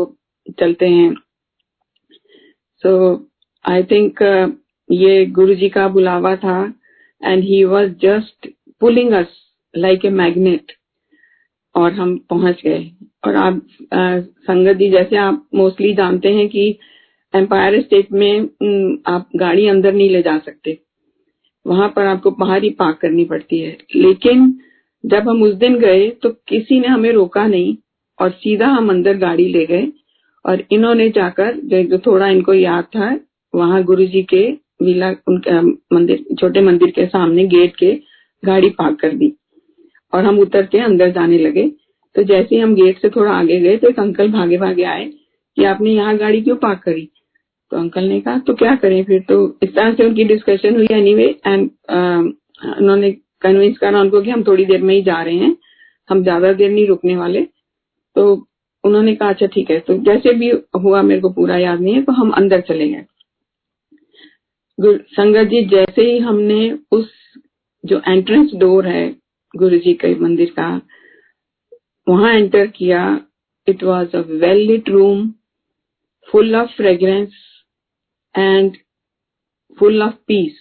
चलते 0.61 0.89
हैं। 0.89 1.15
सो 2.83 2.93
आई 3.65 3.83
थिंक 3.83 4.23
ये 4.91 5.25
गुरु 5.27 5.55
जी 5.55 5.69
का 5.69 5.89
बुलावा 5.89 6.35
था। 6.37 6.63
And 7.25 7.43
he 7.45 7.63
was 7.65 7.91
just 8.03 8.49
pulling 8.81 9.13
us 9.13 9.29
like 9.77 10.05
a 10.05 10.11
magnet 10.11 10.73
और 11.75 11.93
हम 11.93 12.17
पहुँच 12.31 12.63
गए। 12.65 12.91
और 13.27 13.37
आप 13.37 13.67
संगत 13.95 14.77
जी, 14.77 14.91
जैसे 14.91 15.17
आप 15.17 15.47
मोस्टली 15.55 15.93
जानते 15.95 16.29
हैं 16.29 16.49
कि 16.49 16.69
एम्पायर 17.35 17.81
स्टेट 17.83 18.13
में 18.13 18.41
आप 19.07 19.29
गाड़ी 19.37 19.67
अंदर 19.67 19.93
नहीं 19.93 20.11
ले 20.11 20.23
जा 20.23 20.39
सकते। 20.39 20.79
वहाँ 21.67 21.89
पर 21.97 22.07
आपको 22.07 22.31
बाहर 22.31 22.63
ही 22.63 22.71
पार्क 22.71 22.99
करनी 22.99 23.25
पड़ती 23.25 23.59
है। 23.59 23.77
लेकिन 23.97 24.61
जब 25.05 25.29
हम 25.29 25.43
उस 25.43 25.55
दिन 25.55 25.79
गए 25.79 26.09
तो 26.11 26.31
किसी 26.49 26.81
ने 26.81 26.89
हमें 26.89 27.11
रोका 27.13 27.47
नहीं 27.47 27.77
और 28.19 28.31
सीधा 28.31 28.67
हम 28.67 28.91
अंदर 28.91 29.17
गाड़ी 29.17 29.49
ले 29.49 29.65
गए। 29.67 29.87
और 30.47 30.63
इन्होंने 30.71 31.09
जाकर, 31.11 31.55
जो 31.57 31.99
थोड़ा 31.99 32.29
इनको 32.29 32.55
याद 32.55 32.85
था, 32.85 33.19
वहाँ 33.55 33.83
गुरु 33.83 34.05
जी 34.07 34.23
के 34.23 34.59
वीला 34.81 35.11
उनके 35.29 35.61
मंदिर, 35.95 36.25
छोटे 36.41 36.61
मंदिर 36.63 36.91
के 36.91 37.07
सामने 37.07 37.45
गेट 37.49 37.77
के 37.77 37.93
गाड़ी 38.43 38.71
पार्क 38.73 38.99
कर 39.01 39.15
दी 39.15 39.33
और 40.13 40.25
हम 40.25 40.39
उतर 40.39 40.67
के 40.67 40.79
अंदर 40.81 41.11
जाने 41.13 41.39
लगे। 41.39 41.69
तो 42.17 42.23
जैसे 42.23 42.55
ही 42.55 42.61
हम 42.61 42.75
गेट 42.75 42.99
से 42.99 43.09
थोड़ा 43.11 43.33
आगे 43.33 43.59
गए 43.61 43.77
तो 43.77 43.89
एक 43.89 43.99
अंकल 44.01 44.31
भागे 44.33 44.57
भागे 44.59 44.83
आए 44.85 45.05
कि 45.57 45.65
आपने 45.65 45.91
यहाँ 45.91 46.17
गाड़ी 46.17 46.41
क्यों 46.43 46.57
पार्क 46.59 46.81
करी? 46.85 47.09
तो 47.73 47.77
अंकल 47.77 48.05
ने 48.05 48.21
कहा 48.21 48.39
तो 48.39 48.55
क्या 48.55 48.75
करें 48.77 49.03
फिर? 49.05 49.21
तो 49.21 49.59
इस 49.63 49.75
तरह 49.75 49.95
से 49.95 50.07
उनकी 50.07 50.25
डिस्कशन 50.25 50.75
हुई 50.77 50.87
एनी 50.93 51.15
वे 51.15 51.29
एंड 51.47 51.69
उन्होंने 52.71 53.11
कन्विंस 53.43 53.79
करा 53.79 54.01
उनको 54.01 54.21
कि 54.23 54.31
हम 54.31 54.43
थोड़ी 54.45 54.65
देर 54.65 54.83
में 54.83 54.95
ही 54.95 55.03
जा 55.03 55.23
रहे 55.23 55.37
हैं। 55.37 55.57
हम 56.09 56.23
ज़्यादा 56.23 56.53
देर 56.53 56.71
नहीं 56.71 56.87
रुकने 56.87 57.17
वाले। 57.17 57.43
तो 58.17 58.33
उन्होंने 58.85 59.15
कहा 59.15 59.29
अच्छा 59.29 59.47
ठीक 59.47 59.71
है। 59.71 59.79
तो 59.81 59.97
जैसे 60.05 60.33
भी 60.35 60.51
हुआ, 60.77 61.03
मेरे 61.03 61.21
को 61.21 61.29
पूरा 61.31 61.57
याद 61.59 61.81
नहीं 61.81 61.95
है 61.95 62.03
तो 62.03 62.13
हम 62.13 62.31
अंदर 62.33 62.61
चले 62.63 62.89
गए। 62.89 63.05
संगत 64.79 65.47
जी, 65.49 65.65
जैसे 65.65 66.03
ही 66.03 66.19
हमने 66.19 66.79
उस 66.93 67.11
जो 67.85 68.01
एंट्रेंस 68.09 68.51
डोर 68.55 68.87
है 68.87 69.09
गुरु 69.55 69.79
जी 69.79 69.93
के 69.95 70.15
मंदिर 70.15 70.51
का, 70.51 70.81
वहाँ 72.07 72.33
एंटर 72.33 72.67
किया 72.67 73.05
it 73.67 73.83
was 73.85 74.17
a 74.17 74.21
well 74.31 74.67
lit 74.67 74.89
room 74.89 75.29
full 76.29 76.55
of 76.57 76.71
fragrance 76.77 77.33
and 78.35 78.77
full 79.79 80.03
of 80.03 80.15
peace 80.29 80.57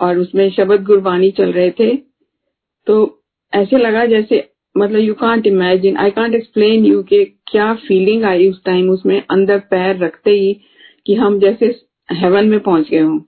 और 0.00 0.18
उसमें 0.18 0.50
शब्द 0.50 0.82
गुरबानी 0.84 1.30
चल 1.30 1.52
रहे 1.52 1.70
थे। 1.70 1.94
तो 2.86 3.24
ऐसे 3.52 3.78
लगा 3.78 4.04
जैसे 4.06 4.48
मतलब 4.76 4.98
you 4.98 5.14
can't 5.14 5.46
imagine 5.46 5.96
I 5.96 6.10
can't 6.10 6.34
explain 6.34 6.84
you 6.86 7.02
के 7.02 7.24
क्या 7.24 7.72
फीलिंग 7.78 8.24
आई 8.24 8.48
उस 8.50 8.62
टाइम 8.64 8.90
उसमें, 8.90 9.22
अंदर 9.30 9.58
पैर 9.70 9.96
रखते 9.96 10.30
ही 10.30 10.52
कि 11.06 11.14
हम 11.14 11.38
जैसे 11.40 11.72
हेवन 12.12 12.48
में 12.48 12.58
पहुँच 12.60 12.88
गए 12.90 12.98
हों। 12.98 13.20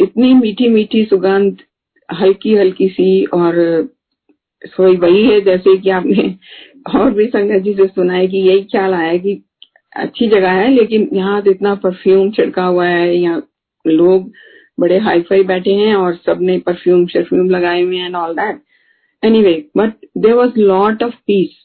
इतनी 0.00 0.32
मीठी 0.34 0.68
मीठी 0.68 1.04
सुगंध, 1.04 1.56
हल्की 2.08 2.54
हल्की 2.56 2.88
सी, 2.88 3.24
और 3.24 3.54
सोई 4.64 4.96
वही 4.96 5.24
है 5.24 5.40
जैसे 5.40 5.76
कि 5.76 5.90
आपने 5.90 6.34
और 6.96 7.10
भी 7.10 7.26
संगत 7.26 7.62
जी 7.62 7.74
से 7.74 7.86
सुना 7.86 8.14
है 8.14 8.26
कि 8.28 8.38
यही 8.38 8.62
ख्याल 8.64 8.94
आया 8.94 9.16
कि 9.18 9.42
अच्छी 9.92 10.28
जगह 10.28 10.50
है, 10.50 10.70
लेकिन 10.70 11.08
यहाँ 11.12 11.40
तो 11.42 11.50
इतना 11.50 11.74
परफ्यूम 11.74 12.30
छिड़का 12.30 12.64
हुआ 12.64 12.86
है, 12.86 13.14
यहाँ 13.16 13.42
लोग 13.84 14.30
बड़े 14.80 14.98
हाई 14.98 15.20
फाई 15.20 15.42
बैठे 15.44 15.72
हैं 15.74 15.94
और 15.94 16.14
सबने 16.16 16.58
परफ्यूम 16.58 17.06
शरफ्यूम 17.06 17.48
लगाए 17.50 17.82
हुए 17.82 17.96
हैं 17.96 18.06
and 18.06 18.16
all 18.16 18.34
that 18.34 18.60
anyway 19.22 19.54
but 19.76 19.92
there 20.18 20.34
was 20.34 20.58
lot 20.58 21.02
of 21.02 21.14
peace 21.26 21.56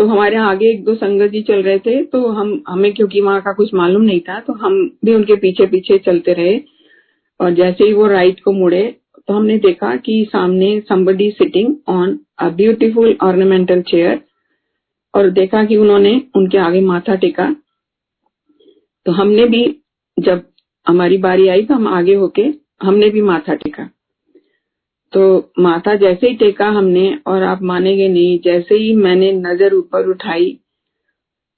तो 0.00 0.06
हमारे 0.06 0.36
आगे 0.36 0.70
एक 0.70 0.84
दो 0.84 0.94
संगत 0.94 1.30
जी 1.30 1.42
चल 1.42 1.62
रहे 1.62 1.78
थे 1.78 2.02
तो 2.04 2.26
हम, 2.26 2.62
हमें 2.68 2.92
क्योंकि 2.92 3.20
वहाँ 3.20 3.40
का 3.40 3.52
कुछ 3.52 3.74
मालूम 3.74 4.02
नहीं 4.02 4.20
था 4.20 4.40
तो 4.40 4.52
हम 4.52 4.98
भी 5.04 5.14
उनके 5.14 5.34
पीछे 5.36 5.66
पीछे 5.66 5.98
चलते 5.98 6.32
रहे 6.32 6.60
और 7.40 7.50
जैसे 7.50 7.84
ही 7.84 7.92
वो 7.92 8.06
राइट 8.06 8.40
को 8.40 8.52
मुड़े 8.52 8.82
तो 9.28 9.34
हमने 9.34 9.58
देखा 9.58 9.96
कि 9.96 10.28
सामने 10.32 10.82
somebody 10.92 11.30
sitting 11.30 11.76
on 11.88 12.18
a 12.38 12.48
beautiful 12.48 13.16
ornamental 13.22 13.82
chair 13.82 14.20
और 15.14 15.30
देखा 15.30 15.64
कि 15.64 15.76
उन्होंने 15.76 16.22
उनके 16.36 16.58
आगे 16.58 16.80
माथा 16.80 17.14
टेका। 17.14 17.56
तो 19.06 19.12
हमने 19.12 19.46
भी, 19.46 19.82
जब 20.20 20.42
हमारी 20.86 21.18
बारी 21.18 21.48
आई 21.48 21.62
तो 21.62 21.74
हम 21.74 21.88
आगे 21.88 22.14
होके 22.14 22.42
हमने 22.82 23.10
भी 23.10 23.22
माथा 23.22 23.54
टेका। 23.54 23.88
तो 25.12 25.52
माथा 25.58 25.94
जैसे 25.96 26.28
ही 26.28 26.36
टेका 26.36 26.66
हमने 26.68 27.04
और 27.26 27.42
आप 27.42 27.62
मानेंगे 27.62 28.08
नहीं 28.08 28.38
जैसे 28.40 28.74
ही 28.74 28.92
मैंने 28.96 29.30
नज़र 29.34 29.74
ऊपर 29.74 30.08
उठाई 30.08 30.58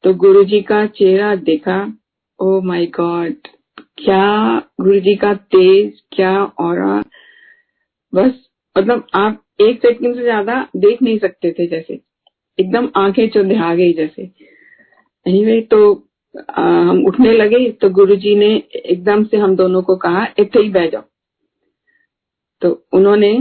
तो 0.04 0.12
गुरु 0.14 0.44
जी 0.44 0.60
का 0.62 0.84
चेहरा 0.88 1.34
देखा। 1.42 1.76
ओ 2.40 2.60
माय 2.60 2.86
गॉड 2.94 3.48
क्या 3.98 4.58
गुरु 4.80 4.98
जी 5.00 5.14
का 5.16 5.34
तेज 5.34 6.00
क्या 6.12 6.32
और 6.44 6.80
बस 8.12 8.32
मतलब 8.76 9.06
आप 9.14 9.42
एक 9.60 9.80
सेकंड 9.82 10.14
से 10.16 10.22
ज़्यादा 10.22 10.66
देख 10.76 11.02
नहीं 11.02 11.18
सकते 11.18 11.52
थे 11.52 11.66
जैसे। 11.66 12.00
एकदम 12.58 12.88
आँखें 12.96 13.28
चुंधिया 13.28 13.74
गई 13.74 13.92
जैसे। 13.92 14.22
एनीवे 15.26 15.60
तो 15.70 16.08
आ, 16.50 16.62
हम 16.62 17.04
उठने 17.06 17.32
लगे 17.32 17.70
तो 17.72 17.90
गुरुजी 17.90 18.34
ने 18.36 18.54
एकदम 18.76 19.24
से 19.24 19.36
हम 19.36 19.56
दोनों 19.56 19.82
को 19.82 19.96
कहा 19.96 20.26
इतने 20.38 20.62
ही 20.62 20.68
बह 20.70 20.86
जाओ। 20.86 21.02
तो 22.62 22.70
उन्होंने 22.92 23.32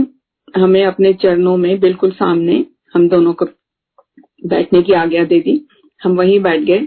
हमें 0.56 0.84
अपने 0.84 1.12
चरणों 1.12 1.56
में 1.56 1.78
बिल्कुल 1.80 2.10
सामने 2.10 2.64
हम 2.94 3.08
दोनों 3.08 3.32
को 3.32 3.46
बैठने 4.46 4.82
की 4.82 4.92
आज्ञा 4.92 5.24
दे 5.24 5.40
दी। 5.40 5.60
हम 6.00 6.16
वहीं 6.16 6.40
बैठ 6.40 6.60
गए। 6.60 6.78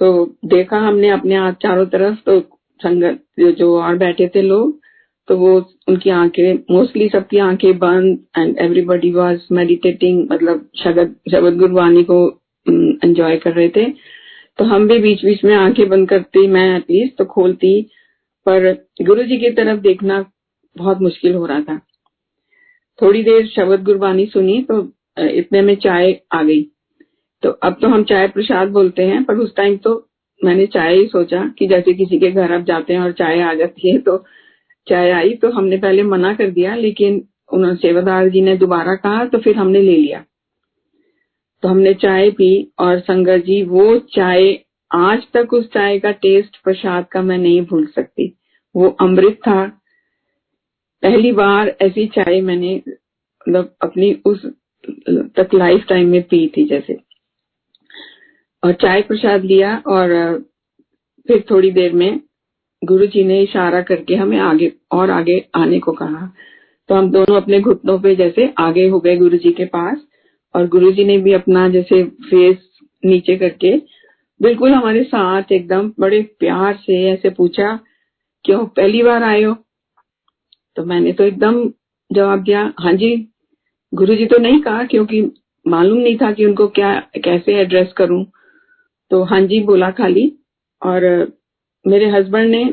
तो 0.00 0.36
देखा 0.44 0.78
हमने 0.78 1.08
अपने 1.10 1.36
हाथ 1.36 1.52
चारों 1.52 1.86
तरफ़ 1.86 2.18
तो 2.26 2.40
संगत 2.80 3.22
जो 3.58 3.76
और 3.82 3.96
बैठे 3.96 4.28
थे 4.34 4.42
लोग 4.42 4.80
तो 5.28 5.36
वो 5.36 5.50
उनकी 5.88 6.10
आँखें 6.10 6.54
मोस्टली 6.70 7.08
सबकी 7.08 7.38
आँखें 7.38 7.78
बंद 7.78 8.18
एंड 8.38 8.56
एवरीबडी 8.58 9.10
वाज 9.12 9.40
मेडिटेटिंग 9.52 10.26
मतलब 10.32 10.68
शब्द 10.76 11.14
शब्द 11.30 11.58
गुरबानी 11.58 12.02
को 12.04 12.16
एंजॉय 13.04 13.36
कर 13.36 13.52
रहे 13.52 13.68
थे। 13.68 13.84
तो 14.58 14.64
हम 14.64 14.88
भी 14.88 14.98
बीच 14.98 15.24
बीच 15.24 15.44
में 15.44 15.54
आँखें 15.54 15.88
बंद 15.88 16.08
करती, 16.08 16.46
मैं 16.46 16.76
एटलीस्ट 16.76 17.16
तो 17.18 17.24
खोलती, 17.24 17.82
पर 18.46 18.72
गुरु 19.02 19.22
जी 19.22 19.38
की 19.38 19.50
तरफ़ 19.50 19.80
देखना 19.80 20.22
बहुत 20.76 21.00
मुश्किल 21.02 21.34
हो 21.34 21.46
रहा 21.46 21.60
था। 21.60 21.78
थोड़ी 22.98 23.22
देर 23.24 23.46
शब्द 23.46 23.82
गुरबानी 23.84 24.26
सुनी 24.26 24.60
तो 24.62 24.80
इतने 25.16 25.60
में 25.62 25.74
चाय 25.76 26.12
आ 26.32 26.42
गई। 26.42 26.62
तो 27.42 27.50
अब 27.50 27.78
तो 27.80 27.88
हम 27.88 28.04
चाय 28.04 28.28
प्रसाद 28.28 28.68
बोलते 28.70 29.02
हैं, 29.02 29.22
पर 29.24 29.36
उस 29.36 29.54
टाइम 29.56 29.76
तो 29.76 29.94
मैंने 30.40 30.66
चाय 30.68 30.94
ही 30.96 31.06
सोचा 31.06 31.44
कि 31.58 31.66
जैसे 31.66 31.92
किसी 31.94 32.18
के 32.18 32.30
घर 32.30 32.52
आप 32.52 32.64
जाते 32.64 32.92
हैं 32.92 33.00
और 33.00 33.12
चाय 33.12 33.40
आ 33.40 33.52
जाती 33.54 33.90
है 33.90 33.98
तो 34.00 34.16
चाय 34.86 35.10
आई 35.10 35.34
तो 35.34 35.50
हमने 35.50 35.76
पहले 35.78 36.02
मना 36.04 36.32
कर 36.34 36.50
दिया, 36.50 36.74
लेकिन 36.76 37.22
उन्होंने 37.52 37.76
सेवादार 37.76 38.28
जी 38.28 38.40
ने 38.40 38.56
दोबारा 38.56 38.94
कहा 38.96 39.24
तो 39.24 39.38
फिर 39.38 39.56
हमने 39.56 39.80
ले 39.80 39.96
लिया। 39.96 40.24
तो 41.62 41.68
हमने 41.68 41.92
चाय 41.94 42.30
पी 42.30 42.72
और 42.78 42.98
संगत 43.00 43.44
जी, 43.44 43.62
वो 43.62 43.98
चाय 44.14 44.52
आज 44.90 45.22
तक 45.34 45.52
उस 45.54 45.68
चाय 45.72 45.98
का 45.98 46.10
टेस्ट 46.12 46.56
प्रसाद 46.64 47.06
का 47.12 47.22
मैं 47.22 47.38
नहीं 47.38 47.60
भूल 47.62 47.86
सकती। 47.86 48.26
वो 48.74 48.88
अमृत 49.00 49.38
था 49.38 49.64
पहली 51.02 51.32
बार 51.32 51.68
ऐसी 51.82 52.06
चाय 52.06 52.40
मैंने 52.40 52.74
मतलब 52.86 53.74
अपनी 53.82 54.12
उस 54.24 54.44
तक 55.36 55.54
लाइफ 55.54 55.86
टाइम 55.88 56.08
में 56.08 56.22
पी 56.22 56.46
थी 56.56 56.64
जैसे। 56.64 56.96
और 58.62 58.72
चाय 58.72 59.02
प्रसाद 59.02 59.44
लिया 59.44 59.76
और 59.86 60.10
फिर 61.28 61.44
थोड़ी 61.50 61.70
देर 61.70 61.92
में 61.92 62.20
गुरु 62.82 63.06
जी 63.06 63.24
ने 63.24 63.40
इशारा 63.42 63.80
करके 63.82 64.14
हमें 64.14 64.38
आगे, 64.38 64.72
और 64.92 65.10
आगे 65.10 65.38
आने 65.54 65.78
को 65.78 65.92
कहा। 65.92 66.26
तो 66.88 66.94
हम 66.94 67.10
दोनों 67.10 67.36
अपने 67.36 67.60
घुटनों 67.60 67.98
पे 67.98 68.14
जैसे 68.16 68.52
आगे 68.58 68.86
हो 68.88 69.00
गए 69.00 69.16
गुरु 69.16 69.36
जी 69.36 69.52
के 69.52 69.64
पास 69.64 69.98
और 70.54 70.66
गुरु 70.68 70.92
जी 70.92 71.04
ने 71.04 71.18
भी 71.18 71.32
अपना 71.32 71.68
जैसे 71.68 72.02
फेस 72.04 72.56
नीचे 73.02 73.36
करके 73.36 73.76
बिल्कुल 74.40 74.72
हमारे 74.72 75.02
साथ 75.04 75.52
एकदम 75.52 75.92
बड़े 76.00 76.20
प्यार 76.38 76.74
से 76.76 77.02
ऐसे 77.10 77.30
पूछा, 77.30 77.78
क्यों, 78.44 78.64
पहली 78.66 79.02
बार 79.02 79.22
आए 79.22 79.42
हो? 79.42 79.56
तो 80.76 80.84
मैंने 80.84 81.12
तो 81.12 81.24
एकदम 81.24 81.72
जवाब 82.10 82.42
दिया 82.42 82.72
हाँ 82.80 82.92
जी 82.92 83.28
गुरु 83.94 84.14
जी 84.14 84.26
तो 84.26 84.38
नहीं 84.38 84.60
कहा 84.60 84.84
क्योंकि 84.84 85.30
मालूम 85.66 85.98
नहीं 85.98 86.16
था 86.16 86.32
कि 86.32 86.44
उनको 86.44 86.68
क्या, 86.68 87.00
कैसे 87.00 87.54
एड्रेस 87.54 87.92
करूँ। 87.92 88.24
तो 89.10 89.22
हाँ 89.24 89.40
जी, 89.40 89.60
बोला 89.60 89.90
खाली। 89.90 90.38
और 90.82 91.32
मेरे 91.86 92.08
हस्बैंड 92.10 92.50
ने 92.50 92.64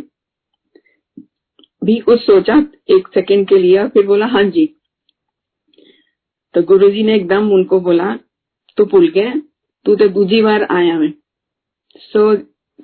भी 1.84 2.00
कुछ 2.00 2.22
सोचा 2.22 2.56
एक 2.90 3.08
सेकंड 3.08 3.48
के 3.48 3.58
लिए, 3.58 3.88
फिर 3.88 4.06
बोला 4.06 4.26
हाँ 4.26 4.44
जी। 4.44 4.66
तो 6.54 6.64
गुरुजी 6.64 7.04
ने 7.04 7.16
एकदम 7.16 7.52
उनको 7.52 7.80
बोला, 7.80 8.16
तू 8.78 8.86
भूल 8.86 9.08
गया, 9.10 9.34
तू 9.86 9.96
तो 9.96 10.08
दूजी 10.08 10.42
बार 10.42 10.64
आया 10.64 11.00
मैं 11.00 11.14
सो 11.96 12.36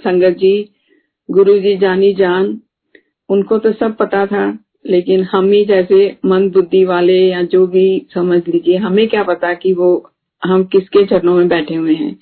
संगत 0.03 0.38
जी 0.38 0.69
गुरु 1.29 1.60
जी 1.60 1.77
जानी 1.77 2.13
जान, 2.13 2.62
उनको 3.29 3.57
तो 3.57 3.72
सब 3.72 3.95
पता 3.98 4.25
था। 4.25 4.64
लेकिन 4.85 5.23
हम 5.23 5.51
ही 5.51 5.65
जैसे 5.65 6.17
मन 6.25 6.49
बुद्धि 6.49 6.83
वाले 6.85 7.17
या 7.19 7.41
जो 7.43 7.67
भी 7.67 8.07
समझ 8.13 8.41
लीजिए, 8.47 8.77
हमें 8.77 9.07
क्या 9.07 9.23
पता 9.23 9.53
कि 9.53 9.73
वो, 9.73 10.11
हम 10.43 10.63
किसके 10.63 11.05
चरणों 11.05 11.35
में 11.35 11.47
बैठे 11.47 11.75
हुए 11.75 11.93
हैं। 11.93 12.13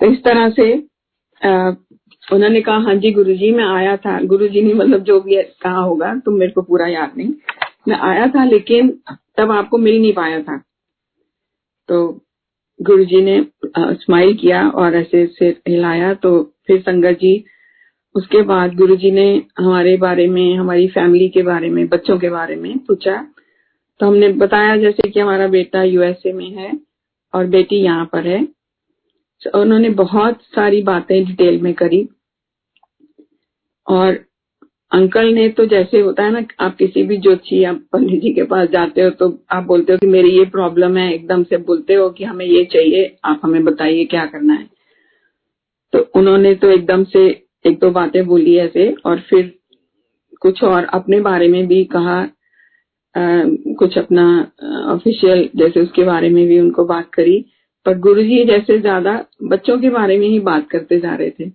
तो 0.00 0.06
इस 0.06 0.22
तरह 0.24 0.50
से 0.50 0.72
उन्होंने 2.32 2.60
कहा 2.60 2.76
हाँ 2.76 2.94
जी, 2.94 3.10
गुरुजी, 3.10 3.50
मैं 3.52 3.64
आया 3.64 3.96
था। 3.96 4.20
गुरु 4.22 4.48
जी 4.48 4.62
ने 4.62 4.74
मतलब 4.74 5.02
जो 5.02 5.20
भी 5.20 5.42
कहा 5.42 5.80
होगा, 5.80 6.14
तुम 6.14 6.34
मेरे 6.34 6.52
को 6.52 6.62
पूरा 6.62 6.86
याद 6.86 7.12
नहीं। 7.16 7.32
मैं 7.88 7.96
आया 7.96 8.26
था, 8.26 8.44
लेकिन 8.44 8.88
तब 9.36 9.50
आपको 9.50 9.78
मिल 9.78 10.00
नहीं 10.00 10.12
पाया 10.12 10.40
था। 10.42 10.62
तो 11.88 12.20
गुरु 12.82 13.04
जी 13.04 13.20
ने 13.22 13.46
स्माइल 13.76 14.34
किया 14.34 14.68
और 14.68 14.94
ऐसे 14.94 15.26
सिर 15.26 15.60
हिलाया। 15.68 16.14
तो 16.14 16.42
फिर 16.66 16.80
संगत 16.80 17.18
जी 17.18 17.44
उसके 18.14 18.42
बाद 18.42 18.74
गुरुजी 18.74 19.10
ने 19.10 19.26
हमारे 19.58 19.96
बारे 19.96 20.26
में, 20.26 20.56
हमारी 20.56 20.86
फैमिली 20.88 21.28
के 21.28 21.42
बारे 21.42 21.68
में, 21.70 21.86
बच्चों 21.88 22.18
के 22.18 22.30
बारे 22.30 22.56
में 22.56 22.78
पूछा। 22.78 23.16
तो 24.00 24.06
हमने 24.06 24.28
बताया 24.34 24.76
जैसे 24.76 25.08
कि 25.10 25.20
हमारा 25.20 25.46
बेटा 25.48 25.82
यूएसए 25.82 26.32
में 26.32 26.50
है 26.50 26.72
और 27.34 27.46
बेटी 27.46 27.76
यहाँ 27.76 28.04
पर 28.12 28.26
है। 28.26 28.46
उन्होंने 29.42 29.88
बहुत 29.90 30.42
सारी 30.44 30.82
बातें 30.82 31.24
डिटेल 31.24 31.60
में 31.62 31.72
करी। 31.74 32.08
और 33.86 34.18
अंकल 34.92 35.26
ने 35.34 35.48
तो 35.48 35.64
जैसे 35.66 36.00
होता 36.00 36.22
है 36.22 36.30
ना, 36.32 36.44
आप 36.60 36.76
किसी 36.76 37.02
भी 37.02 37.16
ज्योतिषी 37.16 37.62
या 37.62 37.72
पंडित 37.92 38.20
जी 38.22 38.32
के 38.34 38.42
पास 38.42 38.68
जाते 38.68 39.02
हो 39.02 39.10
तो 39.10 39.28
आप 39.50 39.64
बोलते 39.64 39.92
हो 39.92 39.98
कि 39.98 40.06
मेरी 40.06 40.30
ये 40.30 40.44
प्रॉब्लम 40.46 40.96
है, 40.96 41.12
एकदम 41.14 41.42
से 41.44 41.56
बोलते 41.58 41.94
हो 41.94 42.08
कि 42.10 42.24
हमें 42.24 42.44
ये 42.46 42.64
चाहिए, 42.64 43.16
आप 43.24 43.40
हमें 43.44 43.64
बताइए 43.64 44.04
क्या 44.04 44.24
करना 44.26 44.54
है। 44.54 44.68
तो 45.92 45.98
उन्होंने 46.14 46.54
तो 46.54 46.70
एकदम 46.70 47.04
से 47.06 47.28
एक 47.68 47.78
दो 47.78 47.90
बातें 47.92 48.24
बोली 48.26 48.56
ऐसे, 48.58 48.90
और 49.04 49.20
फिर 49.20 49.52
कुछ 50.42 50.62
और 50.64 50.84
अपने 50.94 51.20
बारे 51.20 51.48
में 51.48 51.66
भी 51.66 51.84
कहा 51.92 52.26
कुछ 53.78 53.96
अपना 53.98 54.26
ऑफिशियल 54.88 55.48
जैसे 55.56 55.80
उसके 55.80 56.02
बारे 56.04 56.28
में 56.30 56.46
भी 56.48 56.58
उनको 56.60 56.84
बात 56.86 57.10
करी। 57.14 57.38
पर 57.86 57.98
गुरुजी 57.98 58.44
जैसे 58.44 58.78
ज़्यादा 58.80 59.12
बच्चों 59.44 59.78
के 59.78 59.90
बारे 59.90 60.18
में 60.18 60.26
ही 60.28 60.38
बात 60.42 60.68
करते 60.70 60.98
जा 61.00 61.14
रहे 61.14 61.30
थे। 61.30 61.48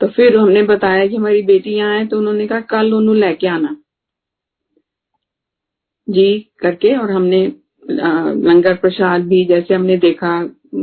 तो 0.00 0.06
फिर 0.08 0.36
हमने 0.36 0.62
बताया 0.64 1.06
कि 1.06 1.16
हमारी 1.16 1.42
बेटी 1.44 1.74
यहाँ 1.74 1.98
है 1.98 2.06
तो 2.06 2.18
उन्होंने 2.18 2.46
कहा, 2.46 2.60
कल 2.60 2.92
उन्होंने 2.92 3.20
लेके 3.20 3.46
आना। 3.46 3.76
जी, 6.08 6.38
करके, 6.60 6.96
और 6.96 7.10
हमने 7.10 7.44
लंगर 7.84 8.74
प्रसाद 8.76 9.22
भी 9.24 9.44
जैसे 9.44 9.74
हमने 9.74 9.96
देखा, 9.98 10.30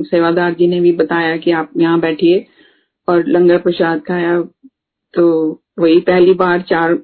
सेवादार 0.04 0.54
जी 0.54 0.68
ने 0.68 0.80
भी 0.82 0.92
बताया 0.96 1.36
कि 1.38 1.52
आप 1.54 1.72
यहाँ 1.78 2.00
बैठिए। 2.00 2.46
और 3.08 3.28
लंगर 3.28 3.58
प्रसाद 3.58 4.02
खाया। 4.02 4.42
तो 5.14 5.62
वही 5.80 6.00
पहली 6.00 6.34
बार 6.34 6.62
चार 6.62 6.98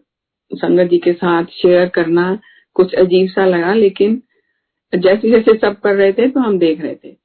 संगत 0.52 0.90
जी 0.90 0.98
के 0.98 1.14
साथ 1.14 1.46
शेयर 1.52 1.88
करना 1.90 2.38
कुछ 2.76 2.94
अजीब 2.94 3.30
सा 3.30 3.46
लगा, 3.46 3.74
लेकिन 3.74 4.22
जैसे 4.94 5.30
जैसे 5.30 5.58
सब 5.58 5.80
कर 5.80 5.96
रहे 5.96 6.12
थे 6.14 6.30
तो 6.30 6.40
हम 6.40 6.60
देख 6.60 6.82
रहे 6.82 6.96
थे। 6.96 7.16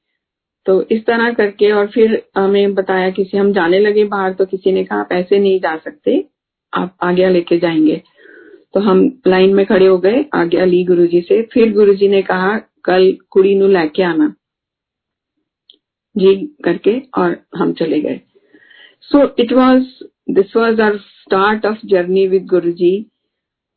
तो 0.66 0.82
इस 0.82 1.04
तरह 1.06 1.32
करके 1.32 1.70
और 1.72 1.86
फिर 1.86 2.22
हमें 2.36 2.74
बताया 2.74 3.10
किसी 3.10 3.36
हम 3.36 3.52
जाने 3.52 3.78
लगे 3.78 4.04
बाहर 4.04 4.32
तो 4.32 4.46
किसी 4.46 4.72
ने 4.72 4.84
कहा 4.84 4.98
आप 5.00 5.12
ऐसे 5.12 5.38
नहीं 5.38 5.60
जा 5.60 5.76
सकते, 5.76 6.24
आप 6.72 6.96
आज्ञा 7.02 7.28
लेके 7.28 7.58
जाएँगे। 7.58 8.02
तो 8.74 8.80
हम 8.80 9.22
लाइन 9.26 9.54
में 9.54 9.64
खड़े 9.66 9.86
हो 9.86 9.98
गए 9.98 10.24
आज्ञा 10.34 10.64
ली 10.64 10.84
गुरुजी 10.84 11.20
से। 11.20 11.42
फिर 11.42 11.72
गुरुजी 11.72 12.08
ने 12.08 12.22
कहा, 12.22 12.58
कल 12.84 13.16
कुड़ी 13.30 13.54
नु 13.54 13.68
लेके 13.68 14.02
आना। 14.02 14.34
जी, 16.16 16.34
करके 16.64 17.00
और 17.18 17.36
हम 17.56 17.72
चले 17.72 18.00
गए। 18.00 18.20
So 19.12 19.24
it 19.38 19.52
was 19.52 19.84
this 20.30 20.56
was 20.56 20.80
our 20.80 20.96
start 20.96 21.66
of 21.66 21.78
journey 21.84 22.26
with 22.26 22.46
Guru 22.46 22.70
ji 22.72 22.94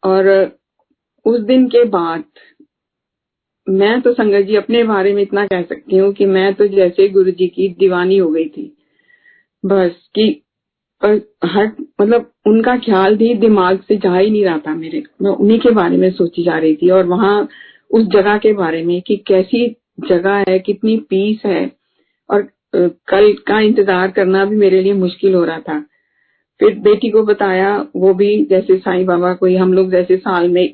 और, 0.04 0.28
उस 1.26 1.40
दिन 1.40 1.68
के 1.68 1.84
बाद, 1.86 2.24
मैं 3.68 4.02
तो 4.02 4.14
संगत 4.14 4.46
जी 4.46 4.56
अपने 4.56 4.84
बारे 4.84 5.14
में 5.14 5.22
इतना 5.22 5.46
कह 5.46 5.62
सकती 5.62 5.98
हूँ 5.98 6.12
कि 6.14 6.26
मैं 6.26 6.54
तो 6.54 6.68
जैसे 6.68 7.08
गुरु 7.10 7.32
जी 7.32 7.48
की 7.48 7.68
दीवानी 7.70 8.18
हो 8.18 8.30
गई 8.32 8.48
थी। 8.50 8.72
बस 9.64 10.10
कि 10.16 10.28
हर 11.02 11.72
मतलब 12.02 12.32
उनका 12.48 12.78
ख्याल 12.78 13.16
भी 13.16 13.34
दिमाग 13.36 13.80
से 13.80 13.96
जा 13.96 14.18
ही 14.18 14.30
नहीं 14.30 14.44
रहा 14.46 14.58
था 14.58 14.76
मेरे। 14.76 15.04
मैं 15.22 15.32
उन्हीं 15.32 15.60
के 15.60 15.72
बारे 15.72 15.98
में 15.98 16.12
सोची 16.12 16.44
जा 16.44 16.58
रही 16.58 16.76
थी 16.76 16.90
और 16.90 17.06
वहाँ 17.06 17.48
उस 17.92 18.06
जगह 18.06 18.38
के 18.38 18.54
बारे 18.54 18.84
में 18.84 19.02
कि 19.02 19.18
कैसी 19.28 19.68
जगह 20.10 20.44
है, 20.50 20.60
कितनी 20.60 20.98
पीस 21.10 21.42
है। 21.46 21.72
और 22.30 22.48
कल 23.08 23.32
का 23.48 23.60
इंतज़ार 23.62 24.12
करना 24.12 24.46
भी 24.46 24.56
मेरे 24.56 24.82
लिए 24.82 24.94
मुश्किल 24.96 25.36
हो 25.36 25.44
रहा 25.46 25.60
था। 25.60 25.80
फिर 26.60 26.76
बेटी 26.80 27.10
को 27.10 27.24
बताया, 27.24 27.76
वो 27.96 28.14
भी 28.14 28.44
जैसे 28.46 28.78
साईं 28.78 29.06
बाबा 29.06 29.34
कोई 29.34 29.56
हम 29.56 29.74
लोग 29.74 29.92
जैसे 29.92 30.18
साल 30.18 30.50
में 30.50 30.74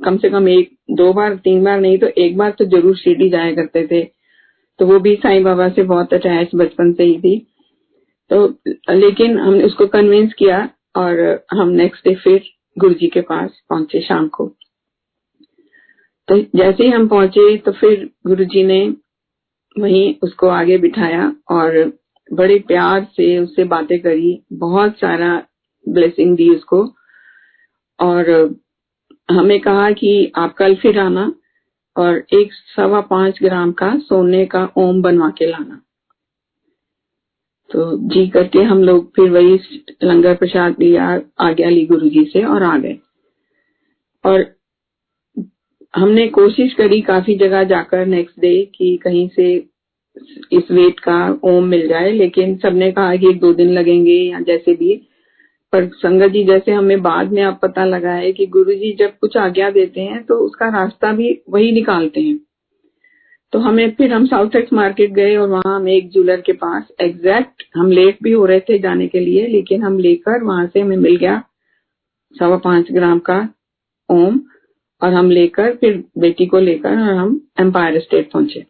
कम 0.00 0.16
से 0.16 0.30
कम 0.30 0.48
एक, 0.48 0.70
दो 0.90 1.12
बार, 1.12 1.34
तीन 1.36 1.64
बार 1.64 1.80
नहीं 1.80 1.98
तो 1.98 2.06
एक 2.18 2.36
बार 2.36 2.50
तो 2.50 2.64
ज़रूर 2.66 2.96
शिरडी 2.96 3.28
जाया 3.30 3.54
करते 3.54 3.86
थे। 3.86 4.02
तो 4.78 4.86
वो 4.86 4.98
भी 4.98 5.14
साईं 5.16 5.42
बाबा 5.44 5.68
से 5.68 5.82
बहुत 5.84 6.14
अटैच 6.14 6.50
बचपन 6.54 6.92
से 6.92 7.04
ही 7.04 7.18
थी। 7.20 7.38
तो 8.30 8.46
लेकिन 8.90 9.38
हमने 9.38 9.64
उसको 9.64 9.86
कन्विंस 9.88 10.32
किया 10.34 10.68
और 10.96 11.20
हम 11.52 11.68
नेक्स्ट 11.70 12.08
डे 12.08 12.14
फिर 12.14 12.42
गुरु 12.76 12.94
जी 12.94 13.06
के 13.06 13.20
पास 13.22 13.62
पहुँचे 13.70 14.00
शाम 14.00 14.28
को। 14.28 14.46
तो 16.28 16.38
जैसे 16.56 16.84
ही 16.84 16.90
हम 16.90 17.06
पहुँचे 17.08 17.56
तो 17.56 17.72
फिर 17.72 18.08
गुरु 18.26 18.44
जी 18.44 18.62
ने 18.64 18.80
वहीं 19.78 20.14
उसको 20.22 20.48
आगे 20.48 20.78
बिठाया 20.78 21.36
और 21.50 21.92
बड़े 22.32 22.58
प्यार 22.58 23.04
से 23.04 23.38
उससे 23.38 23.64
बातें 23.64 24.00
करी, 24.00 24.42
बहुत 24.52 24.98
सारा 24.98 25.46
ब्लेसिंग 25.88 26.36
दी 26.36 26.50
उसको। 26.50 26.94
और 28.00 28.54
हमें 29.30 29.60
कहा 29.60 29.90
कि 29.90 30.32
आप 30.36 30.54
कल 30.54 30.74
फिर 30.74 30.98
आना 30.98 31.34
और 31.96 32.26
एक 32.34 32.52
सवा 32.76 33.00
पाँच 33.00 33.38
ग्राम 33.42 33.72
का 33.72 33.98
सोने 33.98 34.46
का 34.46 34.72
ओम 34.76 35.02
बनवा 35.02 35.30
के 35.30 35.46
लाना। 35.46 35.82
तो 37.70 38.08
जी 38.08 38.28
करके 38.28 38.62
हम 38.62 38.84
लोग 38.84 39.10
फिर 39.16 39.30
वही 39.30 39.84
लंगर 40.04 40.34
प्रसाद 40.34 40.76
लिया, 40.80 41.20
आज्ञा 41.40 41.68
ली 41.68 41.86
गुरु 41.86 42.08
जी 42.08 42.24
से 42.24 42.44
और 42.44 42.62
आ 42.62 42.78
गए। 42.78 42.98
और 44.24 44.61
हमने 45.94 46.26
कोशिश 46.28 46.72
करी 46.74 47.00
काफ़ी 47.00 47.34
जगह 47.38 47.64
जाकर 47.64 48.06
नेक्स्ट 48.06 48.40
डे 48.40 48.54
कि 48.74 48.96
कहीं 49.02 49.28
से 49.28 49.52
इस 50.52 50.70
वेट 50.70 51.00
का 51.00 51.16
ओम 51.44 51.64
मिल 51.64 51.86
जाए, 51.88 52.10
लेकिन 52.12 52.56
सबने 52.56 52.90
कहा 52.92 53.16
कि 53.16 53.28
एक 53.30 53.40
दो 53.40 53.52
दिन 53.52 53.72
लगेंगे 53.72 54.12
या 54.12 54.40
जैसे 54.40 54.74
भी। 54.74 54.94
पर 55.72 55.88
संगत 55.88 56.30
जी, 56.30 56.44
जैसे 56.44 56.72
हमें 56.72 57.02
बाद 57.02 57.32
में 57.32 57.42
अब 57.42 57.58
पता 57.62 57.84
लगा 57.84 58.12
है 58.12 58.32
कि 58.32 58.46
गुरु 58.46 58.74
जी 58.74 58.92
जब 58.92 59.18
कुछ 59.20 59.36
आज्ञा 59.36 59.70
देते 59.70 60.00
हैं 60.00 60.22
तो 60.24 60.34
उसका 60.36 60.68
रास्ता 60.68 61.12
भी 61.12 61.30
वही 61.50 61.70
निकालते 61.72 62.20
हैं। 62.20 62.38
तो 63.52 63.58
हमें 63.58 63.90
फिर 63.90 64.12
हम 64.12 64.26
साउथ 64.26 64.56
एक्स 64.56 64.72
मार्केट 64.72 65.10
गए 65.10 65.36
और 65.36 65.48
वहाँ 65.48 65.74
हम 65.76 65.88
एक 65.88 66.10
ज्वेलर 66.12 66.40
के 66.40 66.52
पास 66.52 66.88
एग्जैक्ट 67.00 67.62
हम 67.74 67.90
लेट 67.90 68.18
भी 68.22 68.32
हो 68.32 68.44
रहे 68.46 68.60
थे 68.60 68.78
जाने 68.78 69.06
के 69.06 69.20
लिए, 69.20 69.46
लेकिन 69.46 69.82
हम 69.82 69.98
लेकर 69.98 70.42
वहाँ 70.44 70.66
से 70.66 70.80
हमें 70.80 70.96
मिल 70.96 71.16
गया 71.16 71.42
सवा 72.36 72.56
पाँच 72.56 72.92
ग्राम 72.92 73.18
का 73.18 73.38
ओम। 74.08 74.40
और 75.02 75.12
हम 75.12 75.30
लेकर 75.30 75.74
फिर 75.76 76.04
बेटी 76.18 76.46
को 76.46 76.58
लेकर 76.58 76.90
और 76.90 77.14
हम 77.14 77.40
एम्पायर 77.60 78.00
स्टेट 78.00 78.30
पहुँचे। 78.32 78.64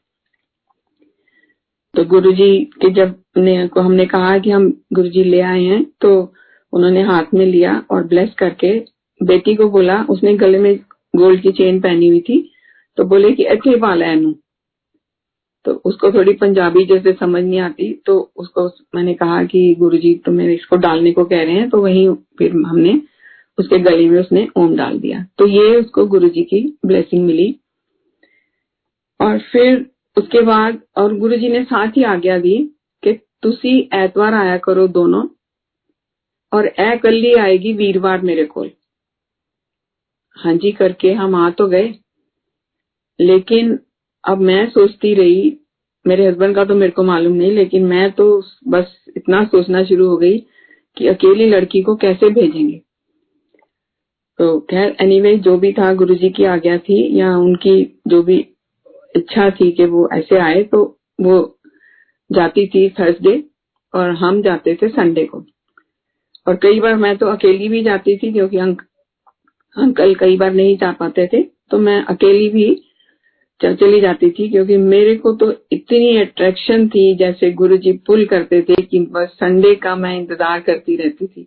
तो 1.94 2.04
गुरुजी 2.04 2.64
के 2.64 2.90
जब 2.90 3.14
ने, 3.38 3.68
को 3.68 3.80
हमने 3.80 4.06
कहा 4.06 4.38
कि 4.38 4.50
हम 4.50 4.82
गुरुजी 4.92 5.24
ले 5.24 5.40
आए 5.40 5.62
हैं 5.62 5.84
तो 6.00 6.32
उन्होंने 6.72 7.02
हाथ 7.02 7.34
में 7.34 7.46
लिया 7.46 7.84
और 7.90 8.04
ब्लेस 8.04 8.34
करके 8.38 8.78
बेटी 9.22 9.54
को 9.54 9.68
बोला 9.68 10.02
उसने 10.02 10.34
गले 10.34 10.58
में 10.58 10.76
गोल्ड 11.16 11.42
की 11.42 11.52
चेन 11.52 11.80
पहनी 11.80 12.08
हुई 12.08 12.20
थी 12.20 12.50
तो 12.96 13.04
बोले 13.04 13.32
कि 13.32 13.44
अच्छे 13.44 13.76
पाला 13.76 14.06
है 14.06 14.32
तो 15.64 15.72
उसको 15.84 16.10
थोड़ी 16.12 16.32
पंजाबी 16.32 16.84
जैसे 16.84 17.12
समझ 17.12 17.42
नहीं 17.44 17.60
आती 17.60 18.02
तो 18.06 18.32
उसको 18.36 18.66
मैंने 18.94 19.14
कहा 19.14 19.44
कि 19.44 19.74
गुरुजी 19.78 20.14
तो 20.14 20.32
मेरे 20.32 20.54
इसको 20.54 20.76
डालने 20.76 21.12
को 21.12 21.24
कह 21.24 21.42
रहे 21.42 21.54
हैं 21.54 21.70
तो 21.70 21.82
वही 21.82 22.08
फिर 22.38 22.50
हमने 22.50 23.00
उसके 23.58 23.78
गले 23.78 24.08
में 24.08 24.20
उसने 24.20 24.48
ओम 24.56 24.76
डाल 24.76 24.98
दिया। 24.98 25.26
तो 25.38 25.46
ये 25.46 25.76
उसको 25.76 26.06
गुरु 26.06 26.28
जी 26.28 26.42
की 26.42 26.78
ब्लेसिंग 26.86 27.26
मिली। 27.26 27.60
और 29.20 29.38
फिर 29.38 29.90
उसके 30.18 30.40
बाद, 30.40 30.82
और 30.96 31.18
गुरु 31.18 31.36
जी 31.36 31.48
ने 31.48 31.64
साथ 31.64 31.92
ही 31.96 32.02
आज्ञा 32.02 32.38
दी 32.38 32.76
कि 33.04 33.12
तुसी 33.12 33.90
एतवार 33.94 34.34
आया 34.34 34.56
करो 34.56 34.88
दोनों, 34.88 35.28
और 36.52 36.66
ए 36.66 36.96
कली 36.96 37.34
आएगी 37.34 37.72
वीरवार 37.72 38.20
मेरे 38.20 38.44
को 38.44 38.66
हाँ 40.36 40.54
जी, 40.54 40.72
करके 40.72 41.12
हम 41.12 41.34
आ 41.34 41.50
तो 41.50 41.66
गए। 41.66 41.94
लेकिन 43.20 43.78
अब 44.24 44.38
मैं 44.38 44.70
सोचती 44.70 45.14
रही, 45.14 45.58
मेरे 46.06 46.26
हस्बैंड 46.26 46.54
का 46.54 46.64
तो 46.64 46.74
मेरे 46.74 46.92
को 46.92 47.02
मालूम 47.02 47.32
नहीं, 47.32 47.52
लेकिन 47.52 47.84
मैं 47.84 48.12
तो 48.12 48.44
बस 48.68 49.04
इतना 49.16 49.44
सोचना 49.44 49.84
शुरू 49.84 50.08
हो 50.08 50.16
गई 50.16 50.38
कि 50.96 51.06
अकेली 51.06 51.46
लड़की 51.46 51.82
को 51.82 51.96
कैसे 51.96 52.30
भेजेंगे? 52.30 52.82
तो 54.38 54.58
खैर 54.70 54.96
एनीवे 55.00 55.36
जो 55.38 55.56
भी 55.58 55.72
था 55.72 55.92
गुरुजी 55.94 56.30
की 56.30 56.44
आज्ञा 56.46 56.76
थी 56.78 56.98
या 57.18 57.36
उनकी 57.38 57.74
जो 58.08 58.22
भी 58.22 58.36
इच्छा 59.16 59.48
थी 59.50 59.70
कि 59.72 59.84
वो 59.86 60.08
ऐसे 60.12 60.38
आए 60.40 60.62
तो 60.62 60.84
वो 61.20 61.38
जाती 62.30 62.66
थी 62.66 62.88
थर्सडे 62.90 63.42
और 63.94 64.10
हम 64.16 64.40
जाते 64.42 64.74
थे 64.82 64.88
संडे 64.88 65.24
को। 65.24 65.44
और 66.46 66.56
कई 66.62 66.80
बार 66.80 66.94
मैं 66.96 67.16
तो 67.16 67.26
अकेली 67.26 67.68
भी 67.68 67.82
जाती 67.82 68.16
थी 68.16 68.32
क्योंकि 68.32 68.58
अंक, 68.58 68.82
अंकल 69.76 70.14
कई 70.14 70.36
बार 70.36 70.52
नहीं 70.52 70.76
जा 70.76 70.90
पाते 70.92 71.26
थे 71.26 71.42
तो 71.42 71.78
मैं 71.78 72.02
अकेली 72.04 72.48
भी 72.48 72.74
चल 73.60 73.74
चली 73.74 74.00
जाती 74.00 74.30
थी 74.30 74.48
क्योंकि 74.48 74.76
मेरे 74.76 75.14
को 75.16 75.32
तो 75.32 75.52
इतनी 75.72 76.16
अट्रैक्शन 76.16 76.88
थी 76.88 77.14
जैसे 77.16 77.50
गुरुजी 77.52 77.92
पुल 78.06 78.24
करते 78.26 78.60
थे 78.62 78.82
कि 78.82 79.00
बस 79.12 79.28
संडे 79.34 79.74
का 79.74 79.94
मैं 79.96 80.16
इंतज़ार 80.18 80.60
करती 80.60 80.96
रहती 80.96 81.26
थी। 81.26 81.46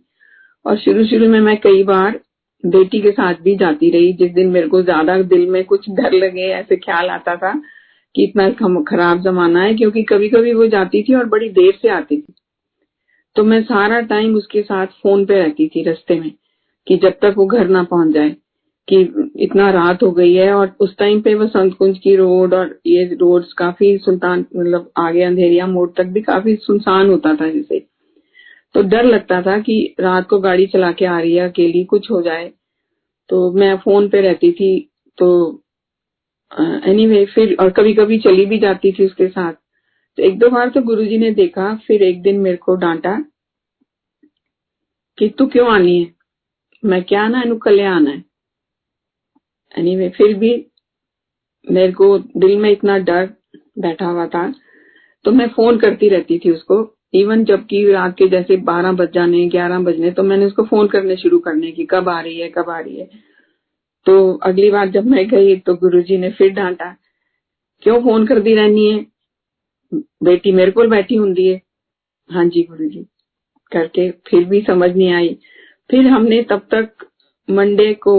और 0.66 0.78
शुरू 0.78 1.06
शुरू 1.06 1.28
में 1.30 1.40
मैं 1.40 1.58
कई 1.58 1.84
बार 1.84 2.20
बेटी 2.66 3.02
के 3.02 3.12
साथ 3.12 3.42
भी 3.44 3.56
जाती 3.56 3.90
रही। 3.90 4.14
जिस 4.14 4.32
दिन 4.32 4.48
मेरे 4.50 4.68
को 4.68 4.82
ज़्यादा 4.82 5.22
दिल 5.24 5.46
में 5.48 5.64
कुछ 5.66 5.90
डर 5.92 6.12
लगे, 6.14 6.48
ऐसे 6.52 6.76
ख्याल 6.78 7.10
आता 7.10 7.36
था 7.36 7.54
कि 8.16 8.24
इतना 8.24 8.50
खराब 8.88 9.22
जमाना 9.22 9.62
है, 9.62 9.74
क्योंकि 9.74 10.04
कभी 10.04 10.30
कभी 10.30 10.54
वो 10.54 10.68
जाती 10.68 11.04
थी 11.04 11.14
और 11.14 11.26
बड़ी 11.26 11.50
देर 11.52 11.78
से 11.82 11.90
आती 11.90 12.18
थी। 12.18 12.34
तो 13.36 13.44
मैं 13.44 13.62
सारा 13.64 14.00
टाइम 14.02 14.36
उसके 14.36 14.62
साथ 14.62 14.88
फ़ोन 15.04 15.26
पे 15.26 15.38
रहती 15.38 15.68
थी 15.68 15.84
रस्ते 15.84 16.20
में, 16.20 16.32
कि 16.88 16.98
जब 16.98 17.18
तक 17.22 17.34
वो 17.38 17.46
घर 17.46 17.68
ना 17.68 17.84
पहुँच 17.84 18.14
जाए, 18.14 18.30
कि 18.88 19.00
इतना 19.44 19.70
रात 19.72 20.04
हो 20.04 20.12
गई 20.12 20.34
है 20.34 20.52
और 20.54 20.76
उस 20.80 20.96
टाइम 20.98 21.22
पे 21.22 21.34
वो 21.36 21.48
कुंज 21.56 21.98
की 21.98 22.16
रोड 22.16 22.54
और 22.54 22.80
ये 22.88 23.04
रोड्स 23.14 23.54
काफ़ी 23.54 23.98
सुल्तान 23.98 24.46
मतलब 24.56 24.90
आगे 24.98 25.24
अंधेरिया 25.24 25.68
मोड़ 25.68 25.90
तक 25.98 26.06
भी 26.08 26.22
काफ़ी 26.22 26.56
सुनसान 26.56 27.10
होता 27.10 27.34
था 27.36 27.50
जैसे। 27.50 27.80
तो 28.76 28.82
डर 28.82 29.04
लगता 29.04 29.42
था 29.42 29.58
कि 29.60 29.96
रात 30.00 30.28
को 30.30 30.40
गाड़ी 30.40 30.66
चला 30.68 30.92
के 30.92 31.06
आ 31.06 31.20
रही 31.20 31.36
है 31.36 31.50
अकेली 31.50 31.84
कुछ 31.84 32.10
हो 32.12 32.22
जाए। 32.22 32.52
तो 33.30 33.52
मैं 33.52 33.76
फ़ोन 33.78 34.10
पे 34.10 34.22
रहती 34.22 34.52
थी 34.52 34.90
तो 35.18 35.62
एनीवे 36.52 37.16
anyway, 37.16 37.34
फिर 37.36 37.56
और 37.60 37.70
कभी 37.70 37.94
कभी 37.94 38.18
चली 38.20 38.46
भी 38.46 38.58
जाती 38.60 38.92
थी 38.92 39.06
उसके 39.06 39.28
साथ। 39.28 39.54
तो 40.18 40.24
एक 40.24 40.38
दो 40.40 40.50
बार 40.50 40.70
तो 40.70 40.82
गुरुजी 40.82 41.18
ने 41.18 41.32
देखा 41.32 41.76
फिर 41.88 42.04
एक 42.04 42.22
दिन 42.22 42.40
मेरे 42.40 42.58
को 42.58 42.76
डांटा 42.76 43.18
कि 45.18 45.30
तू 45.30 45.48
क्यों 45.48 45.70
आनी 45.70 46.00
है? 46.00 46.14
मैं 46.86 47.04
क्या 47.04 47.24
आना 47.24 47.38
है? 47.38 47.58
कल 47.58 47.82
आना 47.82 48.10
है। 48.10 48.24
एनीवे 49.78 50.04
anyway, 50.04 50.18
फिर 50.18 50.38
भी 50.38 50.66
मेरे 51.72 51.92
को 51.92 52.18
दिल 52.20 52.58
में 52.58 52.70
इतना 52.72 52.98
डर 52.98 53.30
बैठा 53.80 54.06
हुआ 54.06 54.28
था 54.28 54.54
तो 55.26 55.32
मैं 55.32 55.48
फ़ोन 55.48 55.78
करती 55.78 56.10
रहती 56.10 56.40
थी 56.40 56.52
उसको 56.52 56.95
इवन 57.16 57.44
जबकि 57.46 57.84
रात 57.92 58.16
के 58.18 58.28
जैसे 58.28 58.58
बारह 58.58 58.92
बज 58.92 59.12
जाने, 59.14 59.48
ग्यारह 59.50 59.80
बजने 59.80 60.12
तो 60.12 60.24
मैंने 60.24 60.46
उसको 60.46 60.64
फ़ोन 60.64 60.88
करने 60.88 61.16
शुरू 61.16 61.40
करने 61.40 61.72
की, 61.72 61.86
कब 61.86 62.10
आ 62.10 62.20
रही 62.22 62.40
है, 62.40 62.50
कब 62.50 62.70
आ 62.70 62.80
रही 62.80 62.98
है। 63.00 63.10
तो 64.06 64.34
अगली 64.44 64.72
बार 64.72 64.90
जब 64.90 65.06
मैं 65.06 65.28
गई 65.28 65.56
तो 65.56 65.76
गुरुजी 65.76 66.18
ने 66.18 66.30
फिर 66.30 66.52
डांटा, 66.54 66.96
क्यों 67.84 68.02
फ़ोन 68.02 68.26
कर 68.26 68.40
दी 68.40 68.56
रहनी 68.56 68.88
है? 68.88 69.06
बेटी 70.24 70.52
मेरे 70.52 70.72
को 70.72 70.88
बैठी 70.88 71.16
होंगी 71.16 71.48
है। 71.48 71.62
हाँ 72.30 72.46
जी 72.46 72.64
गुरु 72.64 72.90
जी 72.90 73.06
करके 73.72 74.10
फिर 74.28 74.44
भी 74.46 74.62
समझ 74.62 74.90
नहीं 74.96 75.12
आई। 75.14 75.38
फिर 75.92 76.08
हमने 76.08 76.42
तब 76.44 76.68
तक 76.72 77.06
मंडे 77.48 77.94
को 77.94 78.16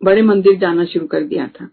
बड़े 0.00 0.22
मंदिर 0.22 0.56
जाना 0.56 0.84
शुरू 0.84 1.06
कर 1.06 1.22
दिया 1.22 1.46
था। 1.46 1.68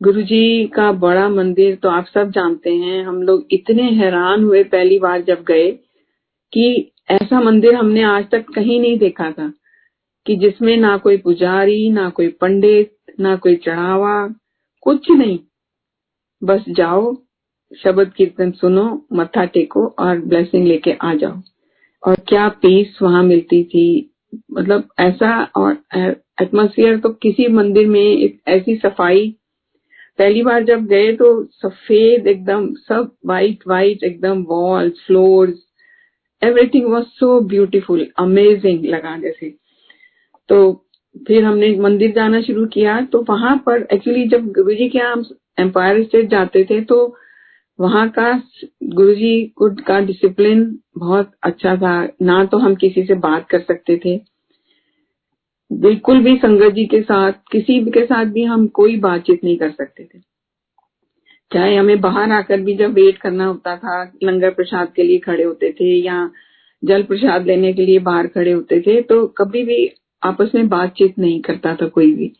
गुरुजी 0.00 0.66
का 0.66 0.90
बड़ा 0.92 1.28
मंदिर 1.28 1.76
तो 1.76 1.88
आप 1.88 2.06
सब 2.06 2.30
जानते 2.30 2.70
हैं। 2.70 3.02
हम 3.04 3.22
लोग 3.22 3.46
इतने 3.50 3.82
हैरान 3.92 4.42
हुए 4.44 4.62
पहली 4.64 4.98
बार 4.98 5.22
जब 5.22 5.42
गए 5.42 5.70
कि 6.52 6.92
ऐसा 7.10 7.40
मंदिर 7.40 7.74
हमने 7.74 8.02
आज 8.02 8.24
तक 8.30 8.50
कहीं 8.54 8.80
नहीं 8.80 8.98
देखा 8.98 9.30
था 9.30 9.52
कि 10.26 10.36
जिसमें 10.36 10.76
ना 10.76 10.96
कोई 10.96 11.16
पुजारी, 11.16 11.88
ना 11.90 12.08
कोई 12.10 12.28
पंडित, 12.40 12.92
ना 13.20 13.36
कोई 13.36 13.56
चढ़ावा, 13.56 14.28
कुछ 14.82 15.10
नहीं। 15.10 15.38
बस 16.42 16.64
जाओ, 16.68 17.14
शब्द 17.72 18.12
कीर्तन 18.16 18.50
सुनो, 18.50 19.06
मत्था 19.12 19.44
टेको 19.44 19.86
और 19.98 20.18
ब्लेसिंग 20.18 20.66
लेके 20.66 20.92
आ 20.92 21.14
जाओ। 21.14 21.40
और 22.02 22.16
क्या 22.28 22.48
पीस 22.62 22.98
वहाँ 23.02 23.22
मिलती 23.22 23.62
थी? 23.64 24.10
मतलब 24.52 24.88
ऐसा 24.98 25.32
और 25.56 25.78
एटमोसफियर 26.42 26.98
तो 26.98 27.10
किसी 27.12 27.48
मंदिर 27.48 27.88
में 27.88 28.38
ऐसी 28.48 28.76
सफ़ाई 28.76 29.34
पहली 30.18 30.42
बार 30.42 30.64
जब 30.64 30.86
गए 30.86 31.12
तो 31.12 31.26
सफ़ेद 31.44 32.26
एकदम, 32.26 32.66
सब 32.88 33.10
वाइट 33.26 33.64
वाइट 33.68 34.04
एकदम 34.04 34.42
walls 34.48 35.04
floors 35.06 35.54
everything 36.42 36.86
was 36.86 37.04
so 37.14 37.38
beautiful 37.48 38.06
amazing 38.18 38.84
लगा 38.84 39.16
जैसे। 39.18 39.54
तो 40.48 40.72
फिर 41.26 41.44
हमने 41.44 41.70
मंदिर 41.80 42.12
जाना 42.12 42.40
शुरू 42.42 42.66
किया 42.66 43.00
तो 43.12 43.24
वहाँ 43.28 43.56
पर 43.66 43.86
एक्चुअली 43.92 44.26
जब 44.28 44.46
गुरु 44.52 44.74
जी 44.74 44.88
के 44.88 44.98
यहाँ 44.98 45.12
हम 45.12 45.24
एम्पायर 45.58 46.02
स्टेट 46.04 46.28
जाते 46.30 46.64
थे 46.64 46.80
तो 46.84 46.98
वहाँ 47.78 48.08
का 48.08 48.32
गुरु 48.94 49.14
जी 49.14 49.52
का 49.60 49.98
डिसिप्लिन 50.00 50.64
बहुत 50.98 51.30
अच्छा 51.44 51.76
था। 51.76 51.92
ना 52.22 52.44
तो 52.44 52.58
हम 52.58 52.74
किसी 52.74 53.02
से 53.06 53.14
बात 53.20 53.48
कर 53.50 53.60
सकते 53.60 53.96
थे। 54.04 54.16
बिल्कुल 55.70 56.20
भी 56.20 56.36
संगत 56.36 56.72
जी 56.72 56.84
के 56.84 57.00
साथ, 57.02 57.32
किसी 57.52 57.80
के 57.84 58.04
साथ 58.04 58.24
भी 58.24 58.42
हम 58.44 58.66
कोई 58.66 58.96
बातचीत 58.96 59.44
नहीं 59.44 59.56
कर 59.56 59.70
सकते 59.70 60.04
थे। 60.04 60.18
चाहे 61.50 61.74
हमें 61.76 62.00
बाहर 62.00 62.32
आकर 62.32 62.60
भी 62.60 62.74
जब 62.74 62.92
वेट 62.92 63.18
करना 63.18 63.46
होता 63.46 63.76
था, 63.76 64.02
लंगर 64.22 64.50
प्रसाद 64.50 64.92
के 64.96 65.02
लिए 65.02 65.18
खड़े 65.18 65.42
होते 65.42 65.70
थे 65.70 65.94
या 65.96 66.30
जल 66.82 67.02
प्रसाद 67.02 67.46
लेने 67.46 67.72
के 67.72 67.82
लिए 67.82 67.98
बाहर 67.98 68.26
खड़े 68.26 68.52
होते 68.52 68.80
थे 68.80 69.00
तो 69.02 69.26
कभी 69.26 69.62
भी 69.64 69.88
आपस 70.22 70.52
में 70.54 70.68
बातचीत 70.68 71.18
नहीं 71.18 71.40
करता 71.40 71.74
था 71.74 71.86
कोई 71.88 72.12
भी। 72.14 72.32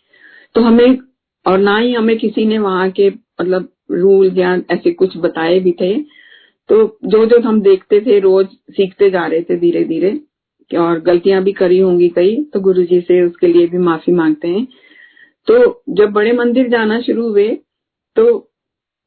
तो 0.54 0.60
हमें, 0.60 0.98
और 1.46 1.58
ना 1.58 1.76
ही 1.78 1.92
हमें 1.94 2.16
किसी 2.18 2.44
ने 2.44 2.58
वहाँ 2.58 2.90
के 2.90 3.08
मतलब 3.08 3.68
रूल 3.90 4.32
या 4.38 4.54
ऐसे 4.70 4.90
कुछ 4.92 5.16
बताए 5.16 5.58
भी 5.60 5.72
थे। 5.72 5.94
तो 6.68 6.98
जो 7.04 7.24
जो 7.26 7.40
हम 7.40 7.60
देखते 7.60 8.00
थे, 8.00 8.18
रोज 8.20 8.46
सीखते 8.70 9.10
जा 9.10 9.26
रहे 9.26 9.42
थे 9.42 9.56
धीरे 9.56 9.84
धीरे 9.84 10.10
और 10.70 11.00
गलतियाँ 11.00 11.42
भी 11.42 11.52
करी 11.52 11.78
होंगी 11.78 12.08
कई 12.08 12.36
तो 12.54 12.60
गुरु 12.60 12.82
जी 12.84 13.00
से 13.00 13.22
उसके 13.22 13.46
लिए 13.46 13.66
भी 13.66 13.78
माफ़ी 13.80 14.12
मांगते 14.12 14.48
हैं। 14.48 14.66
तो 15.48 15.82
जब 15.90 16.12
बड़े 16.12 16.32
मंदिर 16.34 16.68
जाना 16.68 17.00
शुरू 17.00 17.28
हुए 17.28 17.48
तो 18.16 18.26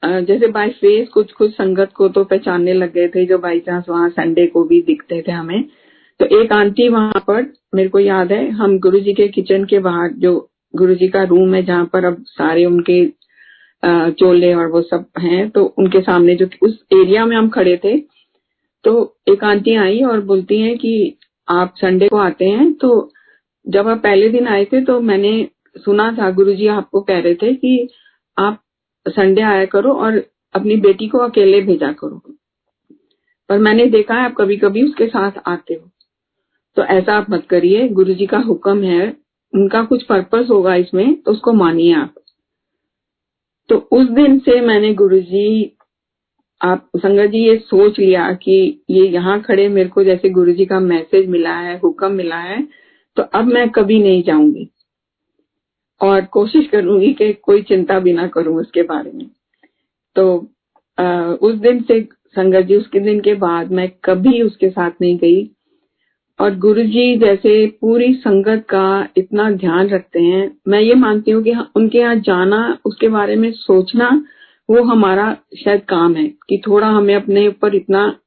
जैसे 0.04 0.48
बाय 0.50 0.70
फेस 0.72 1.08
कुछ 1.10 1.32
कुछ 1.32 1.52
संगत 1.52 1.92
को 1.96 2.08
तो 2.10 2.24
पहचानने 2.24 2.74
लग 2.74 2.94
गए 2.94 3.08
थे, 3.08 3.26
जो 3.26 3.38
बाई 3.38 3.60
चांस 3.60 3.86
वहाँ 3.90 4.10
संडे 4.10 4.46
को 4.48 4.64
भी 4.64 4.82
दिखते 4.82 5.22
थे 5.22 5.32
हमें। 5.32 5.64
तो 6.20 6.26
एक 6.40 6.52
आंटी 6.54 6.88
वहाँ 6.90 7.20
पर, 7.28 7.46
मेरे 7.76 7.90
को 7.90 8.00
याद 8.00 8.32
है, 8.32 8.50
हम 8.52 8.78
गुरु 8.80 9.00
जी 9.00 9.14
के 9.14 9.28
किचन 9.30 9.66
के 9.66 9.80
बाहर, 9.80 10.12
जो 10.12 10.50
गुरु 10.74 10.96
जी 10.96 11.08
का 11.08 11.24
रूम 11.24 11.54
है, 11.56 11.64
जहाँ 11.64 11.90
पर 11.94 12.06
अब 12.06 12.24
सारे 12.30 12.66
उनके 12.66 13.06
चोले 14.14 14.54
और 14.54 14.68
वो 14.68 14.82
सब 14.82 15.06
हैं 15.20 15.50
तो 15.50 15.64
उनके 15.80 16.02
सामने 16.02 16.36
जो 16.36 16.48
उस 16.62 16.80
एरिया 16.94 17.26
में 17.26 17.36
हम 17.38 17.50
खड़े 17.50 17.76
थे। 17.84 17.98
तो 18.86 18.94
एक 19.30 19.44
आंटी 19.44 19.76
आई 19.78 20.02
और 20.04 20.22
बोलती 20.24 20.60
हैं 20.62 20.78
कि 20.78 21.19
आप 21.50 21.74
संडे 21.78 22.08
को 22.08 22.18
आते 22.18 22.46
हैं 22.46 22.74
तो 22.74 23.12
जब 23.68 23.88
आप 23.88 24.02
पहले 24.04 24.30
दिन 24.30 24.48
आए 24.48 24.66
थे 24.66 24.82
तो 24.82 25.00
मैंने 25.02 25.48
सुना 25.76 26.12
था, 26.12 26.30
गुरुजी 26.32 26.68
आपको 26.68 27.02
कह 27.02 27.20
रहे 27.20 27.36
थे 27.36 27.54
कि 27.56 27.90
आप 28.38 28.62
संडे 29.06 29.42
आया 29.42 29.66
करो 29.66 29.94
और 29.94 30.18
अपनी 30.56 30.76
बेटी 30.76 31.08
को 31.08 31.18
अकेले 31.18 31.62
भेजा 31.62 31.92
करो। 31.92 32.22
पर 33.50 33.58
मैंने 33.58 33.86
देखा 33.86 34.14
है 34.14 34.26
आप 34.26 34.36
कभी 34.38 34.58
कभी 34.58 34.84
उसके 34.84 35.08
साथ 35.08 35.32
आते 35.46 35.74
हो। 35.74 35.90
तो 36.78 36.84
ऐसा 36.84 37.14
आप 37.14 37.30
मत 37.30 37.46
करिए, 37.50 37.88
गुरुजी 37.90 38.26
का 38.26 38.38
हुक्म 38.38 38.84
है, 38.84 39.10
उनका 39.54 39.84
कुछ 39.84 40.04
पर्पस 40.04 40.48
होगा 40.50 40.76
इसमें 40.76 41.22
तो 41.22 41.32
उसको 41.32 41.54
मानिए 41.54 41.94
आप। 41.94 42.14
तो 43.70 43.76
उस 43.92 44.10
दिन 44.10 44.40
से 44.40 44.60
मैंने 44.62 44.94
गुरुजी 44.94 45.78
आप 46.62 46.90
संगत 46.98 47.30
जी 47.30 47.40
ये 47.40 47.56
सोच 47.58 48.00
लिया 48.00 48.32
कि 48.34 48.86
ये 48.90 49.06
यहाँ 49.08 49.40
खड़े 49.42 49.68
मेरे 49.68 49.90
को 49.90 50.04
जैसे 50.04 50.30
गुरुजी 50.30 50.66
का 50.66 50.80
मैसेज 50.80 51.28
मिला 51.30 51.54
है 51.56 51.78
हुक्म 51.80 52.12
मिला 52.12 52.38
है 52.38 52.62
तो 53.18 53.24
अब 53.24 53.46
मैं 53.46 53.70
कभी 53.70 54.00
नहीं 54.00 54.24
जाऊँगी। 54.24 54.70
और 56.02 56.26
कोशिश 56.26 56.68
करूँगी 56.68 57.14
कि 57.14 57.32
कोई 57.34 57.62
चिंता 57.62 58.00
भी 58.00 58.14
ना 58.14 58.28
करूँ 58.28 58.56
उसके 58.60 58.82
बारे 58.82 59.12
में। 59.12 59.30
तो 60.16 60.48
आ, 60.98 61.22
उस 61.32 61.56
दिन 61.56 61.82
से 61.82 62.02
संगत 62.36 62.66
जी 62.66 62.76
उसके 62.76 63.00
दिन 63.00 63.20
के 63.20 63.34
बाद 63.34 63.72
मैं 63.72 63.90
कभी 64.06 64.42
उसके 64.42 64.70
साथ 64.70 64.92
नहीं 65.02 65.18
गई। 65.18 65.50
और 66.40 66.56
गुरु 66.56 66.84
जी 66.84 67.16
जैसे 67.18 67.66
पूरी 67.82 68.14
संगत 68.14 68.66
का 68.70 69.08
इतना 69.18 69.50
ध्यान 69.52 69.90
रखते 69.90 70.20
हैं। 70.20 70.52
मैं 70.68 70.80
ये 70.82 70.94
मानती 70.96 71.32
हूँ 71.32 71.44
कि 71.44 71.54
उनके 71.76 71.98
यहाँ 71.98 72.16
जाना 72.16 72.78
उसके 72.86 73.08
बारे 73.08 73.36
में 73.36 73.52
सोचना 73.52 74.10
वो 74.70 74.84
हमारा 74.84 75.38
शायद 75.58 75.82
काम 75.82 76.16
है 76.16 76.28
कि 76.50 76.62
थोड़ा 76.68 76.88
हमें 76.88 77.16
अपने 77.16 77.48
ऊपर 77.48 77.76
इतना 77.76 78.20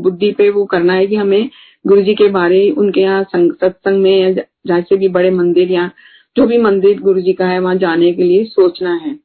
बुद्धि 0.00 0.32
पे 0.32 0.50
वो 0.50 0.64
करना 0.64 0.92
है 0.92 1.06
कि 1.06 1.16
हमें 1.16 1.50
गुरु 1.86 2.02
जी 2.02 2.14
के 2.14 2.28
बारे 2.28 2.70
उनके 2.70 3.00
यहाँ 3.00 3.24
सत्संग 3.34 4.02
में 4.02 4.10
या 4.10 4.30
जैसे 4.66 4.96
भी 4.96 5.08
बड़े 5.08 5.30
मंदिर 5.30 5.70
या 5.70 5.90
जो 6.36 6.46
भी 6.46 6.58
मंदिर 6.58 7.00
गुरु 7.00 7.20
जी 7.20 7.32
का 7.32 7.46
है 7.46 7.58
वहाँ 7.58 7.74
जाने 7.76 8.12
के 8.12 8.22
लिए 8.22 8.44
सोचना 8.44 8.94
है। 8.94 9.18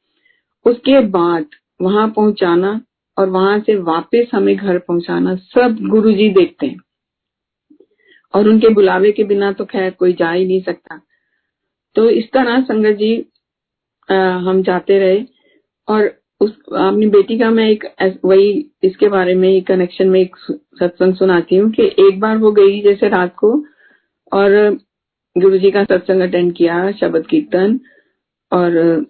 उसके 0.66 1.00
बाद 1.00 1.46
वहाँ 1.82 2.08
पहुंचाना 2.08 2.80
और 3.16 3.28
वहाँ 3.28 3.58
से 3.60 3.76
वापस 3.76 4.30
हमें 4.34 4.56
घर 4.56 4.78
पहुंचाना 4.78 5.34
सब 5.36 5.76
गुरु 5.80 6.12
जी 6.12 6.28
देखते 6.28 6.66
हैं। 6.66 6.78
और 8.34 8.48
उनके 8.48 8.68
बुलावे 8.68 9.12
के 9.12 9.24
बिना 9.24 9.52
तो 9.52 9.64
खैर 9.64 9.90
कोई 9.90 10.12
जा 10.12 10.30
ही 10.30 10.44
नहीं 10.46 10.60
सकता। 10.62 11.00
तो 11.96 12.10
इस 12.10 12.30
तरह 12.32 12.60
संगत 12.62 12.96
जी 12.96 13.26
आ, 14.08 14.14
हम 14.14 14.62
जाते 14.62 14.98
रहे 14.98 15.24
और 15.88 16.17
उस, 16.40 16.50
अपनी 16.50 17.06
बेटी 17.06 17.38
का 17.38 17.50
मैं 17.50 17.68
एक 17.70 17.84
वही 18.24 18.50
इसके 18.84 19.08
बारे 19.08 19.34
में 19.34 19.62
कनेक्शन 19.62 20.08
में 20.08 20.20
एक 20.20 20.36
सत्संग 20.78 21.14
सुनाती 21.14 21.56
हूँ 21.56 21.70
कि 21.70 21.82
एक 21.82 22.20
बार 22.20 22.36
वो 22.36 22.52
गई 22.52 22.80
जैसे 22.82 23.08
रात 23.08 23.34
को 23.36 23.52
और 24.32 24.78
गुरु 25.36 25.58
जी 25.58 25.70
का 25.70 25.84
सत्संग 25.84 26.20
अटेंड 26.20 26.54
किया, 26.56 26.92
शब्द 26.92 27.26
कीर्तन 27.26 27.80
और 28.52 29.06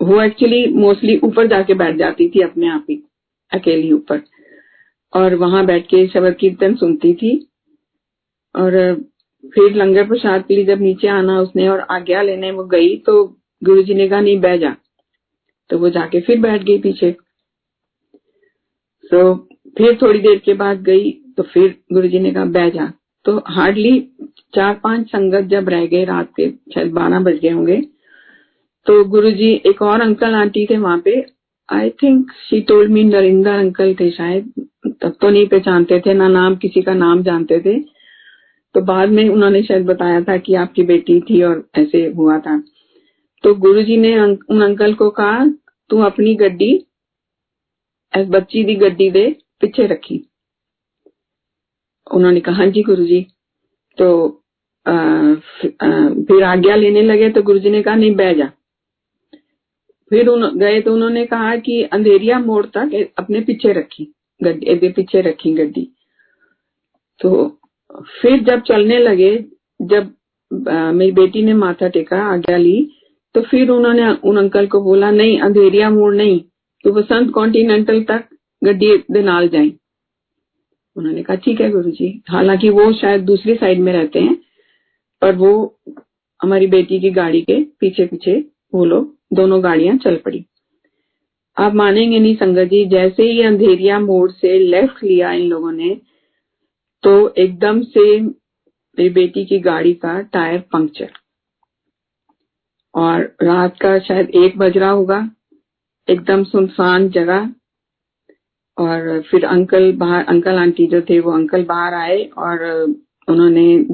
वो 0.00 0.22
एक्चुअली 0.22 0.66
मोस्टली 0.74 1.16
ऊपर 1.18 1.46
जाके 1.46 1.74
बैठ 1.74 1.96
जाती 1.96 2.28
थी 2.28 2.42
अपने 2.42 2.68
आप 2.68 2.86
ही, 2.90 3.02
अकेली 3.52 3.92
ऊपर 3.92 4.22
और 5.12 5.34
वहाँ 5.34 5.64
बैठ 5.66 5.86
के 5.86 6.06
शब्द 6.06 6.36
कीर्तन 6.40 6.74
सुनती 6.74 7.14
थी 7.14 7.36
और 8.54 8.72
फिर 9.54 9.74
लंगर 9.74 10.08
प्रसाद 10.08 10.44
के 10.48 10.56
लिए 10.56 10.64
जब 10.64 10.80
नीचे 10.80 11.08
आना 11.08 11.40
उसने 11.40 11.68
और 11.68 11.80
आज्ञा 11.80 12.22
लेने 12.22 12.50
वो 12.50 12.64
गई 12.64 12.96
तो 12.96 13.24
गुरु 13.64 13.82
जी 13.82 13.94
ने 13.94 14.08
कहा, 14.08 14.20
नहीं, 14.20 14.40
बह 14.40 14.56
जा। 14.56 14.76
तो 15.70 15.78
वो 15.78 15.90
जाके 15.90 16.20
फिर 16.20 16.40
बैठ 16.40 16.62
गई 16.62 16.78
पीछे। 16.78 17.10
तो 19.10 19.34
फिर 19.78 19.98
थोड़ी 20.02 20.18
देर 20.18 20.38
के 20.38 20.54
बाद 20.54 20.82
गई 20.82 21.10
तो 21.36 21.42
फिर 21.44 21.74
गुरु 21.92 22.08
ने 22.20 22.32
कहा 22.32 22.44
बह 22.46 22.68
जा। 22.70 22.92
तो 23.26 23.36
हार्डली 23.48 24.00
चार 24.54 24.74
पाँच 24.74 25.06
संगत 25.06 25.48
जब 25.48 25.68
रह 25.68 25.86
गए, 25.86 26.04
रात 26.04 26.28
के 26.36 26.50
शायद 26.74 26.92
बारह 26.92 27.20
बज 27.20 27.38
गए 27.38 27.50
होंगे 27.50 27.80
तो 28.86 29.04
गुरु 29.04 29.30
जी 29.30 29.50
एक 29.66 29.82
और 29.82 30.00
अंकल 30.00 30.34
आंटी 30.34 30.66
थे 30.66 30.76
वहाँ 30.76 30.98
पे। 31.04 31.24
I 31.68 31.90
think 32.02 32.30
she 32.40 32.60
told 32.60 32.90
me 32.90 33.02
Narinder 33.04 33.52
uncle 33.52 33.94
थे 33.94 34.10
शायद, 34.10 34.52
तब 35.02 35.16
तो 35.20 35.30
नहीं 35.30 35.46
पहचानते 35.46 35.98
थे, 36.00 36.14
ना 36.14 36.28
नाम, 36.28 36.56
किसी 36.56 36.82
का 36.82 36.94
नाम 36.94 37.22
जानते 37.22 37.60
थे। 37.60 37.78
तो 38.74 38.80
बाद 38.82 39.08
में 39.08 39.28
उन्होंने 39.28 39.62
शायद 39.62 39.86
बताया 39.86 40.20
था 40.20 40.36
कि 40.36 40.54
आपकी 40.54 40.82
बेटी 40.82 41.20
थी 41.20 41.42
और 41.42 41.64
ऐसे 41.78 42.04
हुआ 42.06 42.38
था। 42.38 42.56
तो 43.46 43.54
गुरुजी 43.54 43.96
ने 43.96 44.18
उन 44.20 44.62
अंकल 44.62 44.94
को 44.94 45.08
कहा, 45.10 45.44
तू 45.90 45.98
अपनी 46.02 46.34
गड्डी 46.34 46.72
बच्ची 48.12 48.62
दी 48.64 48.74
गड्डी 48.74 49.10
दे, 49.10 49.28
पीछे 49.60 49.86
रखी। 49.86 50.18
उन्होंने 52.06 52.40
कहा 52.40 52.54
हाँ 52.56 52.66
जी 52.66 52.82
गुरुजी। 52.82 53.20
तो 53.98 54.08
फिर 54.86 56.42
आज्ञा 56.44 56.76
लेने 56.76 57.02
लगे 57.02 57.28
तो 57.30 57.42
गुरुजी 57.42 57.70
ने 57.70 57.82
कहा, 57.82 57.94
नहीं, 57.94 58.14
बह 58.16 58.32
जा। 58.32 58.46
फिर 60.10 60.30
गए 60.56 60.80
तो 60.80 60.94
उन्होंने 60.94 61.24
कहा 61.26 61.56
कि 61.58 61.82
अंधेरिया 61.82 62.38
मोड़ 62.40 62.64
तक 62.66 63.12
अपने 63.18 63.40
पीछे 63.40 63.72
रखी 63.72 64.08
गड्डी 64.40 64.88
पीछे 64.88 65.20
रखी 65.20 65.54
गड्डी। 65.54 65.88
तो 67.20 67.60
फिर 68.12 68.42
जब 68.44 68.62
चलने 68.62 68.98
लगे, 68.98 69.34
जब 69.82 70.12
मेरी 70.50 71.12
बेटी 71.12 71.42
ने 71.42 71.54
माथा 71.54 71.88
टेका, 71.88 72.22
आज्ञा 72.24 72.56
ली 72.56 72.92
तो 73.36 73.40
फिर 73.42 73.70
उन्होंने, 73.70 74.10
उन 74.24 74.36
अंकल 74.36 74.66
को 74.66 74.80
बोला, 74.80 75.10
नहीं, 75.10 75.40
अंधेरिया 75.40 75.88
मोड़ 75.90 76.14
नहीं 76.14 76.40
तो 76.84 76.92
वसंत 76.92 77.32
कॉन्टिनेंटल 77.32 78.02
तक 78.02 78.28
गड्डी 78.64 78.96
दे 79.10 79.22
नाल 79.22 79.48
जाए। 79.48 79.72
उन्होंने 80.96 81.22
कहा, 81.22 81.36
ठीक 81.36 81.60
है 81.60 81.70
गुरु 81.70 81.90
जी 81.90 82.08
हालाँकि 82.28 82.68
वो 82.68 82.92
शायद 82.92 83.24
दूसरी 83.24 83.54
साइड 83.54 83.80
में 83.80 83.92
रहते 83.92 84.20
हैं, 84.20 84.36
पर 85.22 85.34
वो 85.34 85.80
हमारी 86.40 86.66
बेटी 86.66 87.00
की 87.00 87.10
गाड़ी 87.10 87.42
के 87.42 87.62
पीछे 87.80 88.06
पीछे 88.06 88.38
वो 88.74 88.84
लोग, 88.84 89.14
दोनों 89.32 89.62
गाड़ियाँ 89.64 89.96
चल 89.96 90.16
पड़ी। 90.16 90.44
आप 91.56 91.74
मानेंगे 91.74 92.18
नहीं 92.18 92.34
संगत 92.36 92.68
जी, 92.68 92.84
जैसे 92.84 93.22
ही 93.22 93.42
अंधेरिया 93.42 94.00
मोड़ 94.00 94.30
से 94.30 94.58
लेफ़्ट 94.58 95.04
लिया 95.04 95.32
इन 95.32 95.48
लोगों 95.48 95.72
ने 95.72 95.94
तो 97.02 97.28
एकदम 97.28 97.82
से 97.82 98.20
मेरी 98.20 99.08
बेटी 99.10 99.44
की 99.44 99.58
गाड़ी 99.60 99.94
का 99.94 100.20
टायर 100.22 100.58
पंक्चर 100.72 101.10
और 102.96 103.36
रात 103.42 103.76
का 103.80 103.98
शायद 103.98 104.30
एक 104.30 104.58
बज 104.58 104.78
रहा 104.78 104.90
होगा। 104.90 105.30
एकदम 106.08 106.44
सुनसान 106.44 107.08
जगह। 107.08 107.50
और 108.78 109.22
फिर 109.30 109.44
अंकल 109.44 109.92
बाहर, 109.92 110.24
अंकल 110.24 110.54
आंटी 110.54 110.86
जो 110.86 111.00
थे, 111.00 111.20
वो 111.20 111.32
अंकल 111.32 111.64
बाहर 111.64 111.94
आए 111.94 112.22
और 112.38 112.64
उन्होंने 113.28 113.84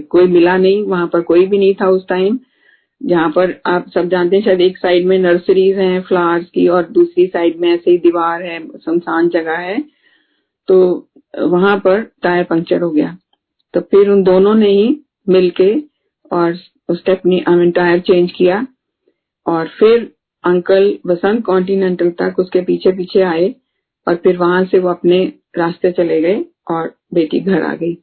कोई 0.00 0.26
मिला 0.26 0.56
नहीं, 0.56 0.82
वहाँ 0.82 1.06
पर 1.06 1.20
कोई 1.20 1.46
भी 1.46 1.58
नहीं 1.58 1.74
था 1.74 1.88
उस 1.88 2.06
टाइम 2.08 2.38
जहाँ 3.02 3.30
पर 3.30 3.60
आप 3.66 3.88
सब 3.94 4.08
जानते 4.08 4.36
हैं, 4.36 4.44
शायद 4.44 4.60
एक 4.60 4.78
साइड 4.78 5.06
में 5.06 5.18
नर्सरीज 5.18 5.78
हैं 5.78 6.00
फ्लावर्स 6.02 6.50
की 6.50 6.66
और 6.68 6.88
दूसरी 6.88 7.26
साइड 7.26 7.60
में 7.60 7.68
ऐसे 7.74 7.90
ही 7.90 7.98
दीवार 7.98 8.42
है, 8.42 8.78
सुनसान 8.78 9.28
जगह 9.28 9.52
है। 9.52 9.84
तो 10.68 11.08
वहाँ 11.38 11.76
पर 11.78 12.00
टायर 12.22 12.44
पंक्चर 12.44 12.80
हो 12.82 12.90
गया। 12.90 13.16
तो 13.74 13.80
फिर 13.80 14.08
उन 14.10 14.22
दोनों 14.22 14.54
ने 14.54 14.70
ही 14.70 15.00
मिलके 15.28 15.74
और 16.32 16.58
आई 17.08 17.54
मीन 17.56 17.70
टायर 17.70 18.00
चेंज 18.00 18.32
किया 18.32 18.66
और 19.46 19.68
फिर 19.68 20.12
अंकल 20.44 20.98
बसंत 21.06 21.44
कॉन्टिनेंटल 21.44 22.10
तक 22.10 22.38
उसके 22.38 22.60
पीछे 22.60 22.92
पीछे 22.92 23.22
आए 23.22 23.54
और 24.06 24.14
फिर 24.14 24.36
वहाँ 24.36 24.64
से 24.64 24.78
वो 24.78 24.88
अपने 24.88 25.32
रास्ते 25.58 25.92
चले 25.92 26.20
गए 26.20 26.44
और 26.70 26.94
बेटी 27.14 27.40
घर 27.40 27.62
आ 27.62 27.74
गई। 27.74 27.94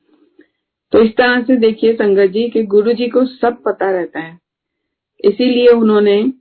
तो 0.91 1.01
इस 1.01 1.11
तरह 1.11 1.41
से 1.41 1.57
देखिए 1.57 1.93
संगत 1.93 2.29
जी 2.29 2.49
कि 2.49 2.63
गुरु 2.63 2.93
जी 2.93 3.07
को 3.07 3.25
सब 3.25 3.63
पता 3.65 3.91
रहता 3.91 4.19
है। 4.19 4.39
इसीलिए 5.25 5.67
उन्होंने, 5.67 6.33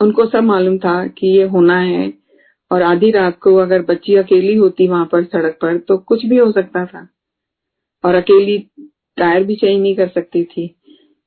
उनको 0.00 0.26
सब 0.26 0.42
मालूम 0.42 0.78
था 0.78 1.06
कि 1.06 1.26
ये 1.26 1.42
होना 1.42 1.78
है 1.78 2.12
और 2.70 2.82
आधी 2.82 3.10
रात 3.10 3.38
को 3.38 3.56
अगर 3.56 3.82
बच्ची 3.82 4.14
अकेली 4.14 4.54
होती 4.54 4.88
वहाँ 4.88 5.08
पर 5.12 5.24
सड़क 5.24 5.58
पर 5.62 5.78
तो 5.78 5.98
कुछ 5.98 6.26
भी 6.26 6.36
हो 6.36 6.52
सकता 6.52 6.86
था। 6.86 7.08
और 8.04 8.14
अकेली 8.14 8.58
टायर 9.16 9.44
भी 9.44 9.56
चेंज 9.56 9.82
नहीं 9.82 9.96
कर 9.96 10.08
सकती 10.08 10.44
थी। 10.44 10.75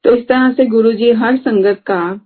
तो 0.04 0.16
इस 0.16 0.28
तरह 0.28 0.54
से 0.54 0.66
गुरुजी 0.66 1.12
हर 1.12 1.38
संगत 1.38 1.84
का 1.86 2.22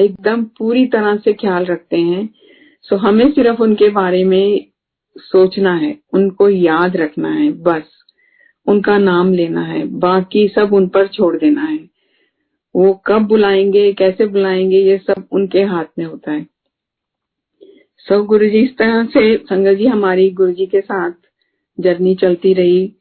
एकदम 0.00 0.44
पूरी 0.44 0.86
तरह 0.86 1.16
से 1.16 1.32
ख्याल 1.32 1.64
रखते 1.64 1.96
हैं। 1.96 2.34
सो 2.82 2.96
हमें 2.96 3.32
सिर्फ़ 3.32 3.62
उनके 3.62 3.88
बारे 3.88 4.24
में 4.24 4.66
सोचना 5.18 5.74
है, 5.74 5.98
उनको 6.12 6.48
याद 6.48 6.96
रखना 6.96 7.28
है, 7.28 7.52
बस। 7.52 7.82
उनका 8.66 8.98
नाम 8.98 9.32
लेना 9.32 9.62
है, 9.62 9.86
बाकी 9.86 10.48
सब 10.48 10.72
उन 10.72 10.88
पर 10.88 11.06
छोड़ 11.06 11.36
देना 11.36 11.62
है। 11.62 11.88
वो 12.76 13.02
कब 13.06 13.22
बुलाएँगे, 13.22 13.92
कैसे 13.92 14.26
बुलाएँगे, 14.26 14.76
ये 14.76 14.98
सब 14.98 15.28
उनके 15.32 15.62
हाथ 15.62 15.84
में 15.98 16.04
होता 16.04 16.32
है। 16.32 16.46
सब 18.08 18.24
गुरु 18.24 18.46
जी 18.46 18.58
इस 18.58 18.76
तरह 18.76 19.04
से, 19.04 19.36
संगत 19.36 19.78
जी 19.78 19.86
हमारी 19.86 20.30
गुरु 20.30 20.52
जी 20.52 20.66
के 20.66 20.80
साथ 20.80 21.12
जर्नी 21.80 22.14
चलती 22.14 22.54
रही। 22.54 22.96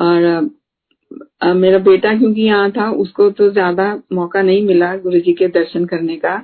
और 0.00 0.50
मेरा 1.40 1.78
बेटा 1.80 2.12
क्योंकि 2.18 2.42
यहाँ 2.42 2.70
था, 2.70 2.90
उसको 2.92 3.30
तो 3.30 3.50
ज़्यादा 3.50 4.02
मौका 4.12 4.42
नहीं 4.42 4.62
मिला 4.66 4.94
गुरु 4.96 5.20
जी 5.20 5.32
के 5.32 5.48
दर्शन 5.48 5.84
करने 5.84 6.16
का। 6.16 6.38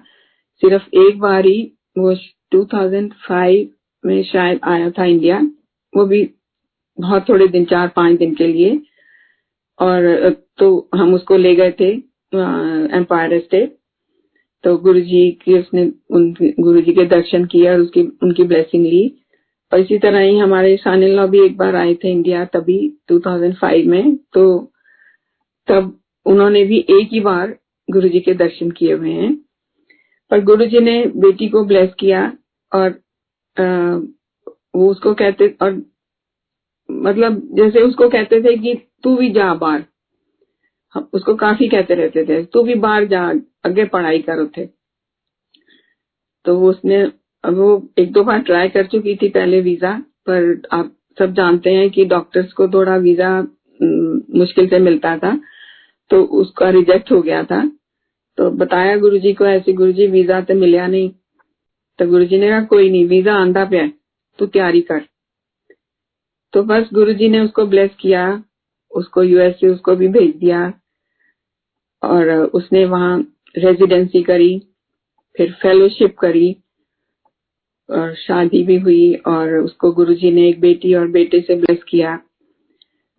सिर्फ़ 0.62 0.96
एक 0.98 1.18
बार 1.20 1.46
ही 1.46 1.60
वो 1.98 2.14
2005 2.52 3.66
में 4.04 4.22
शायद 4.24 4.60
आया 4.64 4.90
था 4.90 5.04
इंडिया। 5.04 5.38
वो 5.92 6.04
भी 6.06 6.22
बहुत 6.98 7.28
थोड़े 7.28 7.46
दिन, 7.48 7.64
चार 7.64 7.88
पाँच 7.96 8.18
दिन 8.18 8.34
के 8.34 8.46
लिए। 8.46 8.80
और 9.78 10.30
तो 10.58 10.88
हम 10.94 11.14
उसको 11.14 11.36
ले 11.36 11.54
गए 11.54 11.70
थे 11.80 11.90
एम्पायर 12.96 13.38
स्टेट 13.40 13.76
तो 14.64 14.76
गुरुजी 14.78 15.30
की, 15.42 15.58
उसने 15.58 15.82
उन, 16.10 16.32
गुरुजी 16.60 16.92
के 16.92 17.04
दर्शन 17.06 17.44
किए 17.44 17.68
और 17.70 17.80
उसकी, 17.80 18.02
उनकी 18.22 18.44
ब्लेसिंग 18.44 18.86
ली। 18.86 19.06
और 19.72 19.80
इसी 19.80 19.98
तरह 19.98 20.20
ही 20.20 20.38
हमारे 20.38 20.76
सन 20.76 21.02
इन 21.02 21.10
लॉ 21.10 21.26
भी 21.26 21.44
एक 21.44 21.56
बार 21.56 21.76
आए 21.76 21.94
थे 21.94 22.10
इंडिया 22.10 22.44
तभी 22.44 22.78
2005 23.10 23.86
में। 23.86 24.16
तो 24.34 24.72
तब 25.68 25.98
उन्होंने 26.26 26.64
भी 26.64 26.78
एक 26.90 27.08
ही 27.12 27.20
बार 27.20 27.56
गुरु 27.88 28.08
जी 28.08 28.20
के 28.20 28.34
दर्शन 28.34 28.70
किए 28.70 28.92
हुए 28.92 29.12
हैं। 29.12 29.34
पर 30.30 30.40
गुरु 30.44 30.66
जी 30.66 30.80
ने 30.80 31.04
बेटी 31.16 31.48
को 31.48 31.64
ब्लेस 31.64 31.90
किया 31.98 32.22
और 32.72 32.88
आ, 33.56 33.64
वो 34.76 34.90
उसको 34.90 35.14
कहते 35.14 35.48
और 35.62 35.72
मतलब 36.88 37.40
जैसे 37.52 37.82
उसको 37.82 38.08
कहते 38.08 38.40
थे 38.42 38.56
कि 38.56 38.74
तू 39.02 39.16
भी 39.16 39.30
जा 39.30 39.54
बाहर। 39.54 39.84
उसको 41.12 41.34
काफ़ी 41.34 41.68
कहते 41.68 41.94
रहते 41.94 42.24
थे 42.24 42.42
तू 42.44 42.62
भी 42.62 42.74
बाहर 42.74 43.06
जा 43.06 43.22
अगे 43.64 43.84
पढ़ाई 43.84 44.18
कर 44.18 44.40
उठे। 44.40 44.68
तो 46.44 46.58
वो 46.58 46.70
उसने 46.70 47.02
वो 47.44 47.66
एक 47.98 48.12
दो 48.12 48.22
बार 48.24 48.40
ट्राई 48.42 48.68
कर 48.68 48.86
चुकी 48.86 49.16
थी 49.16 49.28
पहले 49.28 49.60
वीज़ा 49.60 49.92
पर 50.28 50.62
आप 50.72 50.94
सब 51.18 51.32
जानते 51.32 51.70
हैं 51.70 51.90
कि 51.90 52.04
डॉक्टर्स 52.04 52.52
को 52.52 52.68
थोड़ा 52.68 52.96
वीज़ा 52.96 53.30
मुश्किल 54.38 54.68
से 54.68 54.78
मिलता 54.78 55.16
था। 55.18 55.38
तो 56.10 56.22
उसका 56.22 56.70
रिजेक्ट 56.70 57.12
हो 57.12 57.22
गया 57.22 57.42
था। 57.44 57.64
तो 58.38 58.50
बताया 58.50 58.96
गुरुजी 58.96 59.32
को, 59.32 59.46
ऐसे 59.46 59.72
गुरुजी 59.72 60.06
वीज़ा 60.06 60.40
तो 60.40 60.54
मिलया 60.54 60.86
नहीं। 60.86 61.10
तो 61.98 62.06
गुरुजी 62.06 62.38
ने 62.38 62.48
कहा, 62.48 62.60
कोई 62.60 62.90
नहीं 62.90 63.06
वीज़ा 63.06 63.34
आंदा 63.34 63.64
पे 63.64 63.86
तू 64.38 64.46
तैयारी 64.46 64.80
कर। 64.80 65.02
तो 66.52 66.62
बस 66.62 66.88
गुरुजी 66.92 67.28
ने 67.28 67.40
उसको 67.40 67.66
ब्लेस 67.66 67.90
किया, 68.00 68.42
उसको 68.92 69.22
यूएस 69.22 69.54
से 69.60 69.68
उसको 69.68 69.94
भी 69.96 70.08
भेज 70.08 70.34
दिया, 70.36 70.72
और 72.02 72.30
उसने 72.30 72.84
वहाँ 72.84 73.18
रेजिडेंसी 73.58 74.22
करी, 74.22 74.58
फिर 75.36 75.52
फेलोशिप 75.52 76.16
करी, 76.18 76.56
और 77.88 78.14
शादी 78.14 78.62
भी 78.62 78.76
हुई, 78.76 79.14
और 79.14 79.54
उसको 79.54 79.92
गुरुजी 79.92 80.30
ने 80.30 80.48
एक 80.48 80.60
बेटी 80.60 80.94
और 80.94 81.08
बेटे 81.08 81.40
से 81.40 81.56
ब्लेस 81.56 81.82
किया। 81.88 82.16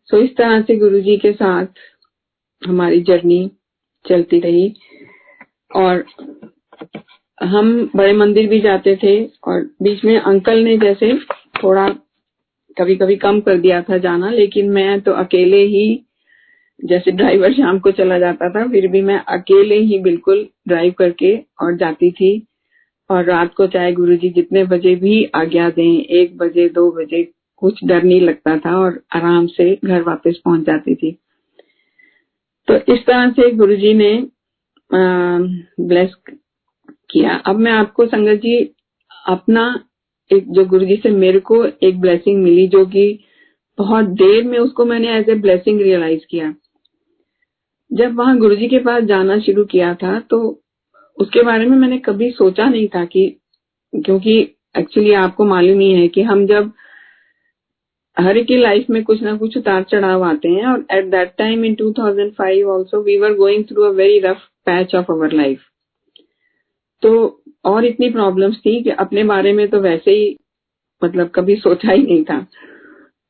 सो 0.09 0.17
इस 0.17 0.35
तरह 0.37 0.61
से 0.61 0.75
गुरुजी 0.75 1.17
के 1.17 1.31
साथ 1.33 1.65
हमारी 2.61 3.01
जर्नी 3.01 3.51
चलती 4.05 4.39
रही 4.39 4.73
और 5.75 6.05
हम 7.43 7.89
बड़े 7.95 8.13
मंदिर 8.13 8.47
भी 8.47 8.59
जाते 8.59 8.95
थे 8.95 9.25
और 9.25 9.61
बीच 9.81 10.05
में 10.05 10.17
अंकल 10.19 10.63
ने 10.63 10.77
जैसे 10.77 11.13
थोड़ा 11.63 11.87
कभी 12.77 12.95
कभी 12.95 13.15
कम 13.15 13.39
कर 13.39 13.57
दिया 13.57 13.81
था 13.81 13.97
जाना, 13.97 14.29
लेकिन 14.29 14.69
मैं 14.69 15.01
तो 15.01 15.11
अकेले 15.11 15.63
ही 15.63 16.03
जैसे 16.85 17.11
ड्राइवर 17.11 17.53
शाम 17.53 17.79
को 17.79 17.91
चला 17.91 18.19
जाता 18.19 18.49
था, 18.49 18.67
फिर 18.67 18.87
भी 18.87 19.01
मैं 19.01 19.19
अकेले 19.27 19.75
ही 19.75 19.99
बिल्कुल 19.99 20.47
ड्राइव 20.67 20.93
करके 20.97 21.35
और 21.37 21.77
जाती 21.77 22.11
थी। 22.11 22.47
और 23.09 23.23
रात 23.23 23.53
को 23.53 23.67
चाहे 23.67 23.91
गुरुजी 23.91 24.29
जितने 24.29 24.63
बजे 24.63 24.95
भी 24.95 25.23
आज्ञा 25.35 25.69
दें, 25.69 26.03
एक 26.03 26.37
बजे, 26.37 26.69
दो 26.69 26.91
बजे, 26.91 27.23
कुछ 27.57 27.79
डर 27.85 28.03
नहीं 28.03 28.21
लगता 28.21 28.57
था 28.57 28.77
और 28.79 29.01
आराम 29.15 29.47
से 29.47 29.79
घर 29.85 30.01
वापस 30.01 30.41
पहुँच 30.45 30.61
जाती 30.61 30.95
थी। 30.95 31.17
तो 32.67 32.75
इस 32.93 33.05
तरह 33.05 33.29
से 33.31 33.51
गुरुजी 33.55 33.93
ने 33.93 34.11
ब्लेस 34.91 36.13
किया। 37.09 37.35
अब 37.45 37.55
मैं 37.55 37.71
आपको 37.71 38.05
संगत 38.05 38.39
जी 38.41 38.57
अपना 39.27 39.63
एक, 40.31 40.51
जो 40.51 40.65
गुरुजी 40.65 40.95
से 40.95 41.09
मेरे 41.11 41.39
को 41.39 41.63
एक 41.65 41.99
ब्लेसिंग 42.01 42.43
मिली, 42.43 42.67
जो 42.67 42.85
कि 42.85 43.19
बहुत 43.77 44.05
देर 44.21 44.43
में 44.43 44.57
उसको 44.59 44.85
मैंने 44.85 45.17
एज 45.17 45.29
ए 45.29 45.35
ब्लेसिंग 45.35 45.81
रियलाइज़ 45.81 46.25
किया। 46.29 46.53
जब 47.91 48.15
वहाँ 48.15 48.37
गुरुजी 48.37 48.67
के 48.67 48.79
पास 48.79 49.03
जाना 49.03 49.39
शुरू 49.39 49.63
किया 49.65 49.93
था 49.95 50.19
तो 50.19 50.39
उसके 51.17 51.43
बारे 51.43 51.65
में 51.65 51.77
मैंने 51.77 51.97
कभी 51.97 52.29
सोचा 52.31 52.67
नहीं 52.69 52.87
था 52.87 53.03
कि, 53.05 53.27
क्योंकि 53.93 54.39
एक्चुअली 54.77 55.13
आपको 55.15 55.45
मालूम 55.45 55.79
ही 55.79 55.91
है 55.91 56.07
कि 56.07 56.21
हम 56.21 56.45
जब 56.47 56.71
हर 58.19 58.41
की 58.43 58.57
लाइफ 58.57 58.85
में 58.89 59.03
कुछ 59.03 59.21
ना 59.21 59.37
कुछ 59.37 59.57
उतार 59.57 59.83
चढ़ाव 59.83 60.23
आते 60.23 60.49
हैं 60.49 60.65
और 60.65 60.85
at 60.91 61.05
that 61.05 61.33
time 61.37 61.65
in 61.65 61.75
2005 61.75 62.69
also 62.69 63.01
we 63.01 63.17
were 63.17 63.33
going 63.33 63.63
through 63.65 63.83
a 63.83 63.89
very 63.89 64.19
rough 64.19 64.37
patch 64.65 64.95
of 64.95 65.11
our 65.11 65.31
life 65.31 65.59
तो 67.01 67.43
और 67.65 67.85
इतनी 67.85 68.09
प्रॉब्लम्स 68.09 68.57
थी 68.57 68.83
कि 68.83 68.89
अपने 68.89 69.23
बारे 69.23 69.53
में 69.53 69.67
तो 69.67 69.79
वैसे 69.79 70.11
ही 70.11 70.37
मतलब 71.03 71.31
कभी 71.35 71.55
सोचा 71.55 71.91
ही 71.91 72.03
नहीं 72.03 72.23
था। 72.23 72.47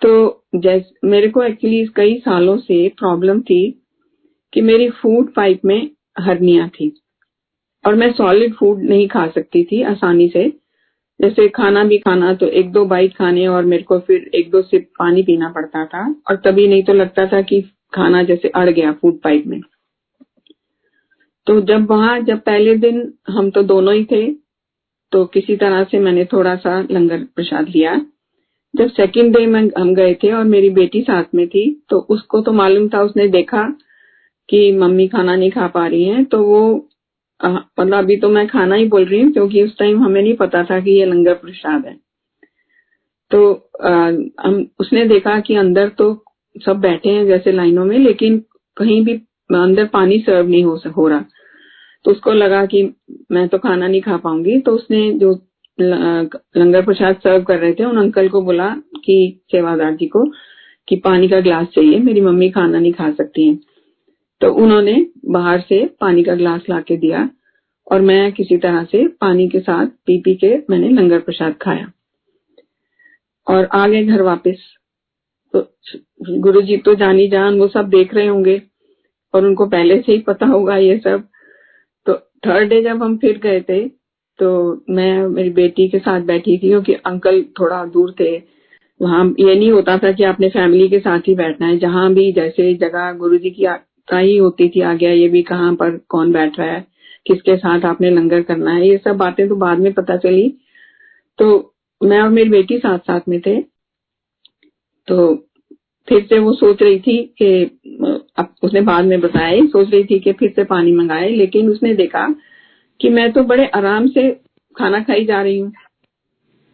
तो 0.02 0.43
जैसे, 0.56 1.08
मेरे 1.08 1.30
को 1.30 1.43
एक्चुअली 1.43 1.86
कई 1.95 2.17
सालों 2.19 2.58
से 2.58 2.89
प्रॉब्लम 2.89 3.41
थी 3.41 3.84
कि 4.54 4.62
मेरी 4.62 4.89
फ़ूड 4.89 5.34
पाइप 5.34 5.62
में 5.65 5.89
हरनिया 6.19 6.67
थी 6.67 6.93
और 7.86 7.95
मैं 7.95 8.12
सॉलिड 8.13 8.54
फ़ूड 8.54 8.82
नहीं 8.82 9.08
खा 9.08 9.28
सकती 9.28 9.63
थी 9.63 9.82
आसानी 9.84 10.30
से। 10.30 10.54
जैसे 11.19 11.47
खाना 11.49 11.84
भी 11.84 11.97
खाना 11.97 12.34
तो 12.34 12.47
एक 12.47 12.71
दो 12.71 12.86
बाइट 12.86 13.15
खाने 13.17 13.47
और 13.47 13.65
मेरे 13.65 13.84
को 13.84 13.99
फिर 13.99 14.30
एक 14.36 14.49
दो 14.51 14.62
सिप 14.62 14.89
पानी 14.99 15.23
पीना 15.23 15.49
पड़ता 15.49 15.86
था। 15.86 16.03
और 16.30 16.36
तभी 16.36 16.67
नहीं 16.67 16.84
तो 16.84 16.93
लगता 16.93 17.25
था 17.27 17.41
कि 17.41 17.62
खाना 17.93 18.23
जैसे 18.23 18.47
अड़ 18.47 18.69
गया 18.69 18.91
फ़ूड 18.91 19.19
पाइप 19.21 19.47
में। 19.47 19.60
तो 21.47 21.60
जब 21.62 21.89
वहाँ, 21.89 22.19
जब 22.19 22.39
पहले 22.39 22.75
दिन 22.75 23.13
हम 23.30 23.49
तो 23.49 23.63
दोनों 23.63 23.93
ही 23.93 24.03
थे 24.06 24.25
तो 25.12 25.25
किसी 25.25 25.56
तरह 25.56 25.84
से 25.84 25.99
मैंने 25.99 26.25
थोड़ा 26.25 26.56
सा 26.56 26.80
लंगर 26.91 27.23
प्रसाद 27.36 27.69
लिया। 27.69 27.95
जब 28.73 28.89
सेकंड 28.89 29.36
डे 29.38 29.45
में 29.45 29.69
हम 29.80 29.93
गए 29.95 30.13
थे 30.13 30.32
और 30.32 30.43
मेरी 30.43 30.69
बेटी 30.69 31.01
साथ 31.01 31.36
में 31.36 31.47
थी 31.47 31.69
तो 31.89 31.99
उसको 32.10 32.41
तो 32.41 32.51
मालूम 32.53 32.88
था, 32.89 33.01
उसने 33.01 33.27
देखा 33.27 33.63
कि 34.49 34.71
मम्मी 34.71 35.08
खाना 35.08 35.36
नहीं 35.36 35.51
खा 35.51 35.67
पा 35.67 35.86
रही 35.88 36.03
है 36.03 36.23
तो 36.23 36.43
वो 36.43 36.87
मतलब 37.41 37.93
अभी 37.93 38.17
तो 38.17 38.30
मैं 38.30 38.47
खाना 38.47 38.76
ही 38.76 38.86
बोल 38.86 39.06
रही 39.06 39.21
हूँ, 39.21 39.32
क्योंकि 39.34 39.63
उस 39.63 39.78
टाइम 39.80 40.04
हमें 40.04 40.21
नहीं 40.21 40.36
पता 40.36 40.63
था 40.63 40.80
कि 40.80 40.91
ये 40.91 41.06
लंगर 41.06 41.34
प्रसाद 41.34 41.86
है। 41.86 41.95
तो 43.32 43.71
हम, 44.41 44.67
उसने 44.80 45.06
देखा 45.06 45.39
कि 45.39 45.56
अंदर 45.56 45.89
तो 45.89 46.13
सब 46.56 46.80
बैठे 46.80 47.10
हैं 47.10 47.26
जैसे 47.28 47.52
लाइनों 47.52 47.86
में, 47.86 47.97
लेकिन 48.00 48.39
कहीं 48.78 49.04
भी 49.06 49.13
अंदर 49.56 49.86
पानी 49.88 50.19
सर्व 50.19 50.47
नहीं 50.47 50.63
हो 50.63 50.80
हो 50.97 51.08
रहा। 51.08 51.26
तो 52.06 52.12
उसको 52.12 52.34
लगा 52.34 52.65
कि 52.65 52.84
मैं 53.32 53.47
तो 53.47 53.58
खाना 53.58 53.88
नहीं 53.88 54.02
खा 54.02 54.17
पाऊँगी 54.17 54.60
तो 54.60 54.71
उसने 54.71 55.12
जो 55.13 55.32
लंगर 55.80 56.86
प्रसाद 56.86 57.15
सर्व 57.15 57.43
कर 57.43 57.60
रहे 57.60 57.73
थे, 57.73 57.84
उन 57.84 57.97
अंकल 57.97 58.30
को 58.30 58.41
बोला 58.41 58.69
कि 59.06 59.41
सेवादार 59.52 59.95
जी 59.95 60.08
को 60.08 60.23
कि 60.88 60.95
पानी 60.95 61.28
का 61.28 61.39
ग्लास 61.39 61.67
चाहिए, 61.67 62.00
मेरी 62.00 62.21
मम्मी 62.21 62.50
खाना 62.50 62.80
नहीं 62.80 62.93
खा 62.93 63.12
सकती 63.12 63.47
हैं। 63.47 63.60
तो 64.41 64.52
उन्होंने 64.54 64.95
बाहर 65.26 65.62
से 65.62 65.86
पानी 66.02 66.23
का 66.23 66.36
ग्लास 66.36 66.65
ला 66.69 66.80
के 66.82 66.97
दिया 66.97 67.30
और 67.88 68.02
मैं 68.02 68.32
किसी 68.32 68.58
तरह 68.58 68.84
से 68.84 69.06
पानी 69.21 69.47
के 69.50 69.60
साथ 69.60 69.88
पी 70.06 70.17
पी 70.21 70.36
के 70.36 70.56
मैंने 70.69 70.89
लंगर 70.91 71.19
प्रसाद 71.19 71.56
खाया। 71.62 71.91
और 73.47 73.67
आ 73.73 73.88
गए 73.88 74.04
घर 74.06 74.21
वापस 74.21 74.63
तो 75.54 75.67
गुरु 76.39 76.62
जी 76.62 76.78
तो 76.78 76.93
जानी 76.95 77.28
जान, 77.28 77.60
वो 77.60 77.67
सब 77.67 77.89
देख 77.89 78.13
रहे 78.13 78.28
होंगे 78.28 78.62
और 79.34 79.45
उनको 79.45 79.65
पहले 79.67 80.00
से 80.02 80.12
ही 80.12 80.19
पता 80.19 80.45
होगा 80.45 80.78
ये 80.78 80.97
सब। 80.97 81.23
तो 82.08 82.13
थर्ड 82.45 82.69
डे 82.69 82.82
जब 82.84 83.04
हम 83.04 83.17
फिर 83.17 83.38
गए 83.38 83.62
थे 83.62 83.88
तो 84.39 84.50
मैं 84.89 85.28
मेरी 85.28 85.50
बेटी 85.52 85.88
के 85.89 86.00
साथ 86.00 86.21
बैठी 86.21 86.58
थी, 86.58 86.69
क्योंकि 86.69 86.93
अंकल 86.95 87.41
थोड़ा 87.60 87.84
दूर 87.86 88.13
थे। 88.19 88.36
वहाँ 89.02 89.26
ये 89.39 89.56
नहीं 89.56 89.71
होता 89.71 89.97
था 89.97 90.12
कि 90.12 90.23
आपने 90.23 90.50
फैमिली 90.50 90.88
के 90.89 91.00
साथ 91.00 91.28
ही 91.28 91.36
बैठना 91.36 91.67
है। 91.67 91.78
जहाँ 91.80 92.13
भी 92.13 92.32
जैसे 92.34 92.73
जगह 92.76 93.12
गुरु 93.13 93.38
जी 93.38 93.50
की 93.52 93.65
का 94.08 94.17
ही 94.17 94.36
होती 94.38 94.67
थी 94.70 94.82
आ 94.82 94.93
गया 94.93 95.12
ये 95.12 95.28
भी 95.30 95.41
कहाँ 95.43 95.74
पर 95.76 95.98
कौन 96.10 96.32
बैठ 96.32 96.60
रहा 96.60 96.67
है, 96.67 96.86
किसके 97.26 97.56
साथ 97.58 97.86
आपने 97.86 98.10
लंगर 98.12 98.41
करना 98.41 98.72
है, 98.72 98.88
ये 98.88 98.98
सब 98.98 99.17
बातें 99.17 99.48
तो 99.50 99.56
बाद 99.56 99.80
में 99.80 99.91
पता 99.93 100.17
चली। 100.17 100.50
तो 101.39 101.74
मैं 102.02 102.20
और 102.22 102.30
मेरी 102.30 102.50
बेटी 102.50 102.78
साथ 102.78 103.00
साथ 103.00 103.22
में 103.30 103.39
थे 103.41 103.62
तो 105.08 105.36
फिर 106.08 106.24
से 106.26 106.39
वो 106.39 106.54
सोच 106.54 106.82
रही 106.84 107.00
थी 107.00 107.17
कि, 107.41 107.63
अब 108.38 108.54
उसने 108.63 108.82
बाद 108.82 109.06
में 109.06 109.20
बताया, 109.22 109.65
सोच 109.65 109.89
रही 109.91 110.04
थी 110.04 110.20
कि 110.20 110.34
फिर 110.34 110.52
से 110.56 110.63
पानी 110.63 110.91
मंगाए, 110.91 111.30
लेकिन 111.30 111.70
उसने 111.70 111.93
देखा 111.93 112.28
कि 113.00 113.10
मैं 113.10 113.32
तो 113.32 113.44
बड़े 113.44 113.65
आराम 113.67 114.08
से 114.08 114.29
खाना 114.75 115.00
खाई 115.00 115.25
जा 115.25 115.42
रही 115.42 115.60
हूँ, 115.60 115.71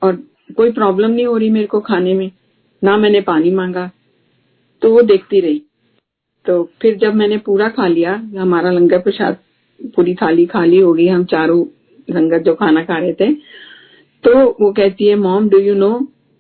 और 0.02 0.16
कोई 0.58 0.72
प्रॉब्लम 0.72 1.12
नहीं 1.12 1.26
हो 1.26 1.38
रही 1.38 1.50
मेरे 1.50 1.68
को 1.68 1.80
खाने 1.80 2.14
में, 2.14 2.32
ना 2.82 2.98
मैंने 2.98 3.22
पानी 3.22 3.52
मांगा। 3.52 3.90
तो 4.82 4.92
वो 4.92 5.02
देखती 5.02 5.40
रही। 5.40 5.62
तो 6.46 6.64
फिर 6.82 6.98
जब 6.98 7.14
मैंने 7.16 7.38
पूरा 7.38 7.68
खा 7.70 7.88
लिया 7.88 8.14
हमारा 8.38 8.72
लंगर 8.72 9.00
प्रसाद 9.00 9.38
पूरी 9.96 10.14
थाली 10.16 10.46
खाली 10.46 10.80
हो 10.80 10.94
गई 10.94 11.08
हम 11.08 11.24
चारों 11.26 11.66
लंगर 12.08 12.42
जो 12.44 12.54
खाना 12.56 12.84
खा 12.84 12.98
रहे 12.98 13.14
थे। 13.14 13.34
तो 14.24 14.34
वो 14.62 14.72
कहती 14.74 15.08
है 15.08 15.16
मॉम 15.16 15.50
डू 15.50 15.60
यू 15.60 15.74
नो 15.76 15.92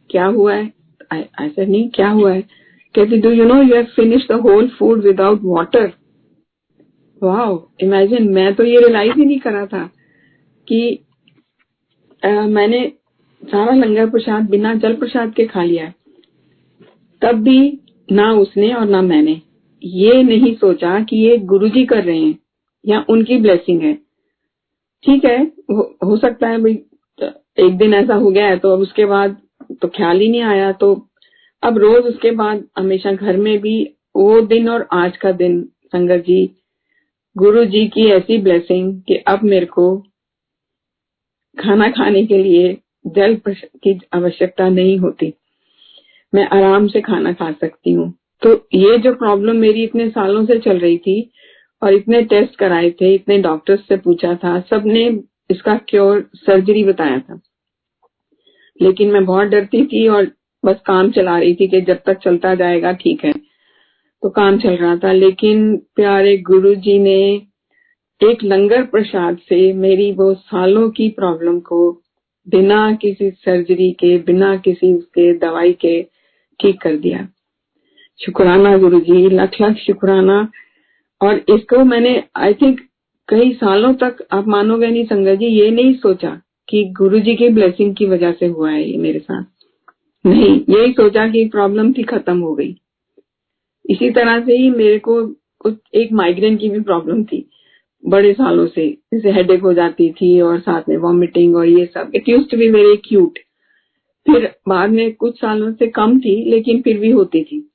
क्या 0.10 0.26
हुआ 0.26 0.54
है? 0.54 0.72
ऐसा 1.14 1.66
नहीं 1.66 1.89
क्या 1.89 2.10
हुआ 2.10 2.32
है? 2.34 2.41
कहती 2.95 3.18
do 3.22 3.30
you 3.32 3.45
know 3.45 3.62
you 3.62 3.76
have 3.76 3.86
finish 3.95 4.28
the 4.32 4.39
whole 4.41 4.68
food 4.70 5.04
without 5.04 5.41
water? 5.43 5.91
Wow 7.22 7.62
imagine 7.82 8.30
मैं 8.34 8.54
तो 8.56 8.64
ये 8.64 8.80
रियलाइज़ 8.80 9.18
ही 9.18 9.26
नहीं 9.26 9.39
करा 9.39 9.66
था 9.66 9.89
कि 10.68 10.99
आ, 12.24 12.30
मैंने 12.30 12.91
सारा 13.43 13.74
लंगर 13.76 14.10
प्रसाद 14.10 14.49
बिना 14.49 14.74
जल 14.76 14.95
प्रसाद 14.95 15.34
के 15.34 15.45
खा 15.45 15.64
लिया 15.64 15.91
तब 17.22 17.41
भी 17.43 17.60
ना 18.10 18.32
उसने 18.34 18.72
और 18.74 18.86
ना 18.86 19.01
मैंने। 19.01 19.41
ये 19.84 20.21
नहीं 20.23 20.53
सोचा 20.55 20.99
कि 20.99 21.17
ये 21.17 21.38
गुरुजी 21.38 21.86
कर 21.86 22.03
रहे 22.03 22.19
हैं 22.19 22.39
या 22.86 23.05
उनकी 23.09 23.38
ब्लेसिंग 23.38 23.81
है। 23.81 23.93
ठीक 25.03 25.25
है 25.25 25.38
हो, 25.43 25.97
हो 26.05 26.17
सकता 26.17 26.47
है 26.47 26.57
भाई 26.57 26.73
एक 27.59 27.77
दिन 27.77 27.93
ऐसा 27.93 28.15
हो 28.15 28.29
गया 28.31 28.47
है 28.47 28.57
तो 28.57 28.73
अब 28.73 28.79
उसके 28.79 29.05
बाद 29.05 29.38
तो 29.81 29.88
ख्याल 29.88 30.19
ही 30.19 30.29
नहीं 30.29 30.41
आया 30.41 30.71
तो 30.71 30.93
अब 31.63 31.77
रोज 31.77 32.05
उसके 32.05 32.31
बाद 32.31 32.63
हमेशा 32.77 33.11
घर 33.11 33.38
में 33.38 33.57
भी 33.59 33.84
वो 34.15 34.41
दिन 34.41 34.69
और 34.69 34.88
आज 34.93 35.17
का 35.17 35.31
दिन 35.31 35.61
संगत 35.86 36.23
जी 36.23 36.55
गुरु 37.38 37.65
जी 37.65 37.86
की 37.88 38.05
ऐसी 38.07 38.38
ब्लेसिंग 38.38 39.01
कि 39.01 39.15
अब 39.15 39.43
मेरे 39.43 39.65
को 39.65 39.86
खाना 41.57 41.89
खाने 41.89 42.25
के 42.25 42.38
लिए 42.38 42.77
जल 43.07 43.36
की 43.47 43.99
आवश्यकता 44.13 44.69
नहीं 44.69 44.97
होती। 44.97 45.34
मैं 46.34 46.47
आराम 46.47 46.88
से 46.88 47.01
खाना 47.01 47.34
खा 47.34 47.51
सकती 47.51 47.91
हूँ। 47.91 48.13
तो 48.43 48.67
ये 48.73 48.97
जो 48.97 49.13
प्रॉब्लम 49.13 49.55
मेरी 49.55 49.83
इतने 49.83 50.09
सालों 50.09 50.45
से 50.45 50.59
चल 50.59 50.77
रही 50.77 50.97
थी 50.97 51.31
और 51.81 51.93
इतने 51.93 52.21
टेस्ट 52.21 52.55
कराए 52.55 52.89
थे, 52.91 53.13
इतने 53.15 53.37
डॉक्टर्स 53.37 53.79
से 53.87 53.97
पूछा 53.97 54.35
था, 54.35 54.59
सबने 54.59 55.19
इसका 55.51 55.77
क्योर 55.89 56.29
सर्जरी 56.35 56.83
बताया 56.83 57.19
था। 57.19 57.39
लेकिन 58.81 59.11
मैं 59.11 59.25
बहुत 59.25 59.47
डरती 59.47 59.85
थी 59.85 60.07
और 60.07 60.31
बस 60.65 60.75
काम 60.85 61.11
चला 61.11 61.39
रही 61.39 61.55
थी 61.55 61.67
कि 61.67 61.81
जब 61.81 62.01
तक 62.05 62.17
चलता 62.17 62.55
जाएगा, 62.55 62.91
ठीक 62.91 63.25
है। 63.25 63.31
तो 64.23 64.29
काम 64.29 64.57
चल 64.57 64.75
रहा 64.75 64.97
था, 64.97 65.11
लेकिन 65.11 65.77
प्यारे 65.77 66.37
गुरु 66.37 66.75
जी 66.75 66.99
ने 66.99 67.41
एक 68.21 68.43
लंगर 68.43 68.83
प्रसाद 68.83 69.37
से 69.37 69.73
मेरी 69.73 70.11
वो 70.11 70.33
सालों 70.33 70.89
की 70.89 71.09
प्रॉब्लम 71.09 71.59
को 71.59 71.91
बिना 72.49 72.95
किसी 72.95 73.31
सर्जरी 73.31 73.91
के, 73.91 74.17
बिना 74.17 74.57
किसी 74.57 74.93
उसके 74.93 75.37
दवाई 75.37 75.73
के 75.73 76.03
ठीक 76.59 76.81
कर 76.81 76.95
दिया। 76.95 77.27
शुक्राना 78.26 78.78
गुरु 78.78 78.99
जी, 78.99 79.30
लख 79.30 79.51
लख 79.61 79.78
शुक्राना। 79.78 80.51
और 81.21 81.45
इसको 81.49 81.84
मैंने 81.84 82.24
आई 82.36 82.53
थिंक 82.53 82.80
कई 83.30 83.51
सालों 83.51 83.93
तक 83.93 84.17
आप 84.32 84.47
मानोगे 84.47 84.88
नहीं 84.88 85.05
संगत 85.05 85.39
जी, 85.39 85.45
ये 85.45 85.71
नहीं 85.71 85.93
सोचा 85.93 86.41
कि 86.69 86.84
गुरु 86.84 87.19
जी 87.19 87.36
की 87.36 87.49
ब्लेसिंग 87.49 87.95
की 87.95 88.05
वजह 88.05 88.32
से 88.32 88.45
हुआ 88.45 88.71
है 88.71 88.89
ये 88.89 88.97
मेरे 88.97 89.19
साथ। 89.19 89.43
नहीं, 90.26 90.61
यही 90.69 90.91
सोचा 90.91 91.28
कि 91.28 91.45
प्रॉब्लम 91.45 91.93
थी, 91.93 92.03
खत्म 92.03 92.39
हो 92.39 92.55
गई। 92.55 92.76
इसी 93.89 94.09
तरह 94.11 94.39
से 94.45 94.53
ही 94.53 94.69
मेरे 94.69 94.99
को 94.99 95.28
कुछ, 95.59 95.74
एक 95.95 96.11
माइग्रेन 96.11 96.57
की 96.57 96.69
भी 96.69 96.80
प्रॉब्लम 96.80 97.24
थी, 97.24 97.49
बड़े 98.05 98.34
सालों 98.34 98.67
से। 98.67 98.97
जैसे 99.13 99.32
हेडेक 99.32 99.61
हो 99.61 99.74
जाती 99.74 100.11
थी 100.11 100.41
और 100.41 100.59
साथ 100.59 100.89
में 100.89 100.97
वॉमिटिंग 100.97 101.55
और 101.55 101.65
ये 101.65 101.86
सब। 101.86 102.11
It 102.15 102.30
use 102.30 102.49
to 102.51 102.57
be 102.57 102.69
very 102.69 102.95
cute 102.95 103.39
फिर 104.26 104.55
बाद 104.69 104.89
में 104.89 105.13
कुछ 105.13 105.38
सालों 105.38 105.74
से 105.74 105.88
कम 105.88 106.19
थी, 106.19 106.49
लेकिन 106.49 106.82
फिर 106.82 106.99
भी 106.99 107.11
होती 107.11 107.43
थी। 107.43 107.69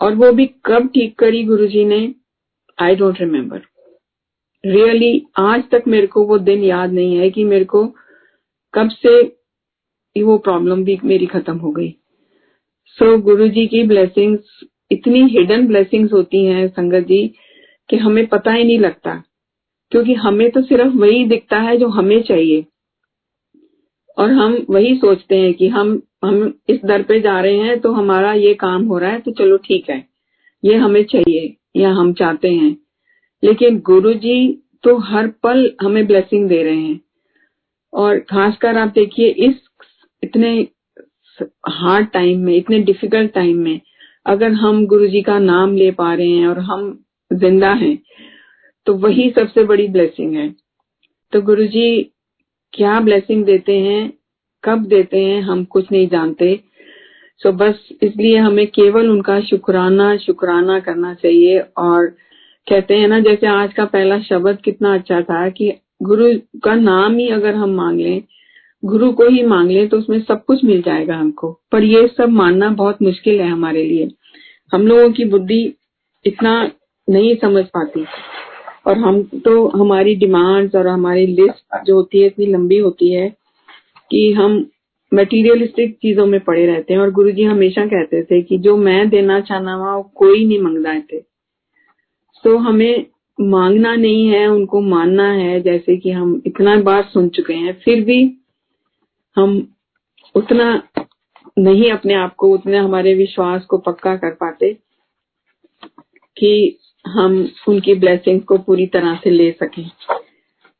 और 0.00 0.14
वो 0.14 0.32
भी 0.32 0.46
कब 0.64 0.88
ठीक 0.88 1.18
करी 1.18 1.44
गुरुजी 1.44 1.84
ने? 1.84 2.14
आई 2.78 2.96
डोंट 2.96 3.20
रिमेम्बर 3.20 3.62
रियली 4.66 5.26
आज 5.36 5.62
तक 5.70 5.82
मेरे 5.88 6.06
को 6.06 6.24
वो 6.24 6.38
दिन 6.38 6.64
याद 6.64 6.92
नहीं 6.92 7.16
है 7.16 7.30
कि 7.30 7.44
मेरे 7.44 7.64
को 7.64 7.86
कब 8.74 8.88
से 8.90 9.22
वो 10.22 10.38
प्रॉब्लम 10.38 10.84
भी 10.84 10.98
मेरी 11.04 11.26
खत्म 11.26 11.56
हो 11.58 11.70
गई। 11.70 11.94
सो 12.86 13.16
so, 13.16 13.22
गुरु 13.22 13.48
जी 13.48 13.66
की 13.66 13.82
ब्लेसिंग्स 13.82 14.64
इतनी 14.90 15.22
हिडन 15.22 15.66
ब्लेसिंग्स 15.66 16.12
होती 16.12 16.44
हैं 16.46 16.68
संगत 16.68 17.06
जी 17.06 17.34
कि 17.90 17.96
हमें 17.96 18.26
पता 18.26 18.52
ही 18.52 18.64
नहीं 18.64 18.78
लगता। 18.78 19.22
क्योंकि 19.90 20.14
हमें 20.14 20.50
तो 20.50 20.62
सिर्फ़ 20.62 20.92
वही 20.92 21.24
दिखता 21.24 21.58
है 21.58 21.76
जो 21.76 21.88
हमें 21.88 22.22
चाहिए। 22.22 22.64
और 24.16 24.30
हम 24.32 24.56
वही 24.70 24.94
सोचते 24.96 25.36
हैं 25.36 25.52
कि 25.54 25.68
हम 25.68 26.00
हम 26.24 26.52
इस 26.68 26.80
दर 26.84 27.02
पे 27.02 27.20
जा 27.20 27.40
रहे 27.40 27.58
हैं 27.58 27.78
तो 27.80 27.92
हमारा 27.92 28.32
ये 28.34 28.52
काम 28.54 28.84
हो 28.84 28.98
रहा 28.98 29.10
है 29.10 29.20
तो 29.20 29.32
चलो 29.32 29.56
ठीक 29.56 29.88
है। 29.90 30.04
ये 30.62 30.74
हमें 30.76 31.02
चाहिए, 31.04 31.54
या 31.76 31.90
हम 31.92 32.12
चाहते 32.12 32.50
हैं। 32.50 32.76
लेकिन 33.42 33.80
गुरु 33.80 34.12
जी 34.14 34.36
तो 34.84 34.96
हर 35.00 35.26
पल 35.42 35.70
हमें 35.82 36.06
ब्लेसिंग 36.06 36.48
दे 36.48 36.62
रहे 36.62 36.76
हैं। 36.76 37.00
और 37.92 38.18
खासकर 38.30 38.78
आप 38.78 38.88
देखिए 38.88 39.28
इस 39.48 39.60
इतने 40.22 40.56
हार्ड 41.68 42.08
टाइम 42.08 42.40
में, 42.40 42.56
इतने 42.56 42.78
डिफ़िकल्ट 42.80 43.32
टाइम 43.32 43.58
में, 43.58 43.80
अगर 44.26 44.52
हम 44.54 44.84
गुरु 44.86 45.06
जी 45.06 45.22
का 45.22 45.38
नाम 45.40 45.76
ले 45.76 45.90
पा 45.92 46.12
रहे 46.14 46.28
हैं 46.28 46.46
और 46.48 46.58
हम 46.60 47.04
ज़िंदा 47.30 47.72
हैं 47.74 47.98
तो 48.86 48.94
वही 48.96 49.30
सबसे 49.30 49.64
बड़ी 49.64 49.88
ब्लेसिंग 49.88 50.34
है। 50.34 50.48
तो 51.32 51.40
गुरु 51.42 51.66
जी 51.66 52.10
क्या 52.74 53.00
ब्लेसिंग 53.00 53.44
देते 53.44 53.72
हैं, 53.72 54.12
कब 54.64 54.84
देते 54.84 55.18
हैं, 55.18 55.42
हम 55.42 55.64
कुछ 55.64 55.92
नहीं 55.92 56.08
जानते। 56.08 56.60
सो 57.38 57.52
बस 57.52 57.88
इसलिए 58.02 58.36
हमें 58.36 58.66
केवल 58.66 59.10
उनका 59.10 59.40
शुक्राना 59.40 60.16
शुक्राना 60.16 60.78
करना 60.80 61.14
चाहिए 61.14 61.58
और 61.58 62.06
कहते 62.66 62.94
हैं 62.94 63.08
ना, 63.08 63.20
जैसे 63.20 63.46
आज 63.46 63.72
का 63.72 63.84
पहला 63.84 64.20
शब्द 64.20 64.58
कितना 64.64 64.94
अच्छा 64.94 65.20
था 65.20 65.48
कि 65.48 65.72
गुरु 66.02 66.32
का 66.64 66.74
नाम 66.74 67.16
ही 67.16 67.28
अगर 67.28 67.54
हम 67.54 67.70
मांग 67.70 68.00
लें, 68.00 68.22
गुरु 68.84 69.12
को 69.12 69.28
ही 69.28 69.42
मांग 69.42 69.70
लें 69.70 69.88
तो 69.88 69.98
उसमें 69.98 70.20
सब 70.20 70.44
कुछ 70.44 70.64
मिल 70.64 70.82
जाएगा 70.82 71.16
हमको। 71.16 71.60
पर 71.72 71.82
ये 71.82 72.06
सब 72.08 72.28
मानना 72.28 72.68
बहुत 72.68 73.02
मुश्किल 73.02 73.40
है 73.40 73.48
हमारे 73.48 73.84
लिए। 73.84 74.10
हम 74.72 74.86
लोगों 74.86 75.10
की 75.10 75.24
बुद्धि 75.24 75.74
इतना 76.24 76.70
नहीं 77.10 77.36
समझ 77.36 77.64
पाती। 77.64 78.04
और 78.86 78.98
हम 78.98 79.22
तो 79.44 79.66
हमारी 79.68 80.14
डिमांड्स 80.14 80.74
और 80.74 80.86
हमारी 80.86 81.26
लिस्ट 81.26 81.84
जो 81.86 81.94
होती 81.94 82.20
है, 82.20 82.26
इतनी 82.26 82.46
लंबी 82.46 82.78
होती 82.78 83.12
है 83.14 83.28
कि 84.10 84.32
हम 84.32 84.64
मटेरियलिस्टिक 85.12 85.94
चीज़ों 85.94 86.26
में 86.26 86.40
पड़े 86.40 86.66
रहते 86.66 86.94
हैं। 86.94 87.00
और 87.00 87.10
गुरुजी 87.10 87.42
हमेशा 87.42 87.86
कहते 87.86 88.22
थे 88.22 88.40
कि 88.42 88.58
जो 88.58 88.76
मैं 88.76 89.08
देना 89.08 89.40
चाहना 89.40 89.76
वहाँ 89.76 90.02
कोई 90.14 90.46
नहीं 90.46 90.60
मंगता 90.60 90.98
थे 91.12 91.20
तो 92.44 92.56
हमें 92.58 93.06
मांगना 93.38 93.94
नहीं 93.96 94.26
है, 94.28 94.46
उनको 94.46 94.80
मानना 94.80 95.30
है, 95.32 95.60
जैसे 95.60 95.96
कि 95.96 96.10
हम 96.10 96.42
इतना 96.46 96.76
बार 96.82 97.02
सुन 97.04 97.28
चुके 97.28 97.54
हैं। 97.54 97.72
फिर 97.84 98.04
भी 98.04 98.18
हम 99.36 99.56
उतना 100.34 100.82
नहीं 101.58 101.90
अपने 101.92 102.14
आप 102.14 102.34
को, 102.34 102.52
उतने 102.54 102.78
हमारे 102.78 103.14
विश्वास 103.14 103.64
को 103.64 103.78
पक्का 103.78 104.14
कर 104.16 104.34
पाते 104.34 104.72
कि 106.36 106.78
हम 107.06 107.48
उनकी 107.68 107.94
ब्लेसिंग 107.94 108.40
को 108.40 108.58
पूरी 108.58 108.86
तरह 108.86 109.20
से 109.24 109.30
ले 109.30 109.50
सकें। 109.50 109.90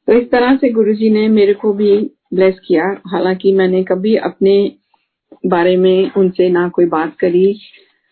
तो 0.09 0.13
इस 0.13 0.31
तरह 0.31 0.57
से 0.57 0.71
गुरुजी 0.71 1.11
ने 1.11 1.29
मेरे 1.29 1.55
को 1.55 1.73
भी 1.73 1.99
ब्लेस 2.35 2.61
किया। 2.67 3.01
हालाँकि 3.07 3.53
मैंने 3.53 3.85
कभी 3.85 4.17
अपने 4.17 4.73
बारे 5.47 5.77
में 5.77 6.11
उनसे 6.17 6.49
ना 6.49 6.69
कोई 6.69 6.87
बात 6.87 7.17
करी, 7.17 7.61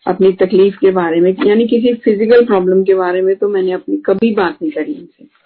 अपनी 0.07 0.31
तकलीफ़ 0.31 0.75
के 0.75 0.91
बारे 0.91 1.19
में, 1.19 1.35
यानी 1.45 1.67
किसी 1.67 1.93
फ़िज़िकल 1.93 2.45
प्रॉब्लम 2.45 2.83
के 2.83 2.95
बारे 2.95 3.21
में 3.21 3.35
तो 3.35 3.49
मैंने 3.49 3.71
अपनी 3.71 3.97
कभी 3.97 4.31
बात 4.31 4.57
नहीं 4.61 4.71
करी 4.71 4.93
उनसे। 4.93 5.43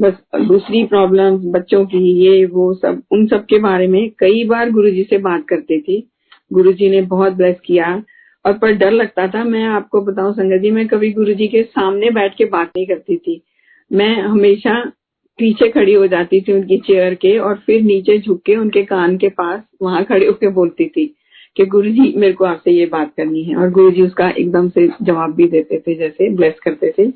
बस 0.00 0.12
दूसरी 0.46 0.84
प्रॉब्लम 0.84 1.36
बच्चों 1.36 1.86
की, 1.86 1.98
ये, 1.98 2.44
वो 2.44 2.74
सब, 2.74 3.02
उन 3.10 3.26
सब 3.26 3.46
के 3.46 3.58
बारे 3.58 3.86
में 3.86 4.10
कई 4.18 4.44
बार 4.44 4.70
गुरुजी 4.70 5.02
से 5.02 5.18
बात 5.18 5.44
करते 5.48 5.80
थे। 5.80 6.04
गुरुजी 6.52 6.90
ने 6.90 7.02
बहुत 7.02 7.32
ब्लेस 7.32 7.56
किया। 7.64 8.02
और 8.46 8.52
पर 8.52 8.72
डर 8.72 8.90
लगता 8.90 9.28
था, 9.28 9.44
मैं 9.44 9.64
आपको 9.64 10.00
बताऊँ, 10.00 10.32
संगत 10.32 10.62
जी, 10.62 10.70
मैं 10.70 10.86
कभी 10.88 11.12
गुरुजी 11.12 11.48
के 11.48 11.62
सामने 11.62 12.10
बैठ 12.10 12.36
के 12.36 12.44
बात 12.44 12.68
नहीं 12.76 12.86
करती 12.86 13.16
थी। 13.16 13.42
मैं 13.92 14.22
हमेशा 14.22 14.92
पीछे 15.38 15.68
खड़ी 15.68 15.92
हो 15.92 16.06
जाती 16.06 16.40
थी 16.40 16.52
उनकी 16.52 16.78
चेयर 16.78 17.14
के 17.14 17.38
और 17.38 17.56
फिर 17.56 17.82
नीचे 17.82 18.18
झुक 18.18 18.42
के 18.42 18.56
उनके 18.56 18.82
कान 18.82 19.18
के 19.18 19.28
पास 19.28 19.62
वहाँ 19.82 20.04
खड़े 20.04 20.26
होकर 20.26 20.48
बोलती 20.48 20.88
थी 20.88 21.14
कि 21.56 21.66
गुरु 21.66 21.90
जी 21.90 22.14
मेरे 22.16 22.32
को 22.32 22.44
आपसे 22.44 22.70
ये 22.70 22.86
बात 22.86 23.12
करनी 23.16 23.42
है। 23.42 23.56
और 23.56 23.70
गुरु 23.70 23.90
जी 23.90 24.02
उसका 24.02 24.30
एकदम 24.30 24.68
से 24.68 24.88
जवाब 25.02 25.34
भी 25.34 25.48
देते 25.48 25.78
थे, 25.78 25.94
जैसे 25.94 26.30
ब्लेस 26.30 26.54
करते 26.62 26.94
थे। 26.98 27.10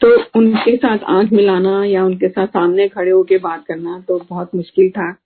तो 0.00 0.38
उनके 0.38 0.76
साथ 0.76 0.98
आँख 1.04 1.32
मिलाना 1.32 1.84
या 1.84 2.04
उनके 2.04 2.28
साथ 2.28 2.46
सामने 2.46 2.88
खड़े 2.88 3.10
होके 3.10 3.38
बात 3.38 3.64
करना 3.66 4.04
तो 4.08 4.26
बहुत 4.28 4.54
मुश्किल 4.54 4.90
था। 4.90 5.16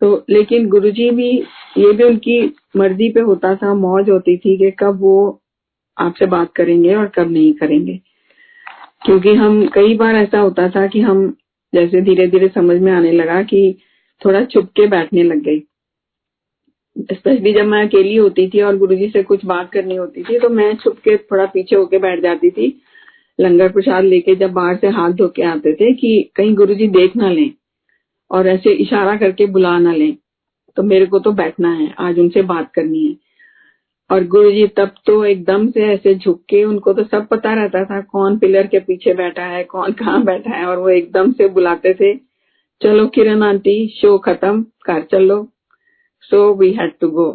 तो 0.00 0.24
लेकिन 0.30 0.68
गुरुजी 0.68 1.10
भी, 1.10 1.30
ये 1.78 1.92
भी 1.92 2.04
उनकी 2.04 2.54
मर्ज़ी 2.76 3.08
पे 3.12 3.20
होता 3.20 3.54
था, 3.54 3.74
मौज 3.74 4.10
होती 4.10 4.36
थी 4.36 4.56
कि 4.58 4.70
कब 4.70 5.00
वो 5.00 5.40
आपसे 5.98 6.26
बात 6.26 6.52
करेंगे 6.52 6.94
और 6.94 7.06
कब 7.06 7.30
नहीं 7.30 7.52
करेंगे। 7.52 8.00
क्योंकि 9.04 9.34
हम, 9.34 9.66
कई 9.66 9.94
बार 9.94 10.14
ऐसा 10.14 10.38
होता 10.38 10.68
था 10.68 10.86
कि 10.86 11.00
हम 11.00 11.36
जैसे 11.72 12.00
धीरे 12.00 12.26
धीरे 12.26 12.48
समझ 12.48 12.80
में 12.80 12.92
आने 12.92 13.12
लगा 13.12 13.42
कि 13.42 13.78
थोड़ा 14.24 14.44
छुप 14.44 14.70
के 14.76 14.86
बैठने 14.86 15.22
लग 15.22 15.42
गई। 15.42 15.60
स्पेशली 17.12 17.52
जब 17.52 17.66
मैं 17.66 17.82
अकेली 17.86 18.16
होती 18.16 18.48
थी 18.48 18.60
और 18.60 18.76
गुरुजी 18.76 19.08
से 19.08 19.22
कुछ 19.22 19.44
बात 19.44 19.70
करनी 19.72 19.96
होती 19.96 20.22
थी 20.22 20.38
तो 20.38 20.48
मैं 20.48 20.74
छुप 20.76 20.98
के 20.98 21.16
थोड़ा 21.16 21.46
पीछे 21.46 21.76
होके 21.76 21.98
बैठ 21.98 22.22
जाती 22.22 22.50
थी, 22.50 22.82
लंगर 23.38 23.68
प्रसाद 23.68 24.04
लेके 24.04 24.34
जब 24.34 24.52
बाहर 24.52 24.76
से 24.76 24.88
हाथ 24.88 25.12
धो 25.12 25.28
के 25.28 25.42
आते 25.42 25.72
थे 25.72 25.92
कि 25.92 26.30
कहीं 26.36 26.54
गुरुजी 26.54 26.88
देख 26.88 27.16
ना 27.16 27.30
लें। 27.30 27.50
और 28.30 28.46
ऐसे 28.48 28.72
इशारा 28.72 29.16
करके 29.16 29.46
बुला 29.46 29.78
ना 29.78 29.92
लें। 29.92 30.16
तो 30.76 30.82
मेरे 30.82 31.06
को 31.06 31.18
तो 31.18 31.32
बैठना 31.32 31.72
है, 31.72 31.94
आज 31.98 32.18
उनसे 32.18 32.42
बात 32.42 32.70
करनी 32.72 33.06
है। 33.06 33.16
और 34.10 34.24
गुरु 34.26 34.50
जी 34.50 34.66
तब 34.66 34.94
तो 35.06 35.24
एकदम 35.24 35.68
से 35.70 35.86
ऐसे 35.86 36.14
झुक 36.14 36.40
के, 36.48 36.64
उनको 36.64 36.92
तो 36.92 37.04
सब 37.04 37.26
पता 37.28 37.52
रहता 37.54 37.84
था 37.84 38.00
कौन 38.02 38.38
पिलर 38.38 38.66
के 38.66 38.78
पीछे 38.78 39.14
बैठा 39.14 39.44
है, 39.44 39.62
कौन 39.64 39.92
कहाँ 39.92 40.22
बैठा 40.24 40.50
है, 40.50 40.64
और 40.66 40.78
वो 40.78 40.88
एकदम 40.88 41.32
से 41.32 41.48
बुलाते 41.48 41.94
थे, 41.94 42.14
चलो 42.80 43.06
किरण 43.06 43.42
आंटी 43.42 43.86
शो 43.96 44.16
खत्म 44.18 44.62
कार 44.84 45.02
चलो। 45.02 45.46
So 46.30 46.52
we 46.54 46.70
had 46.72 46.92
to 47.00 47.08
go 47.08 47.26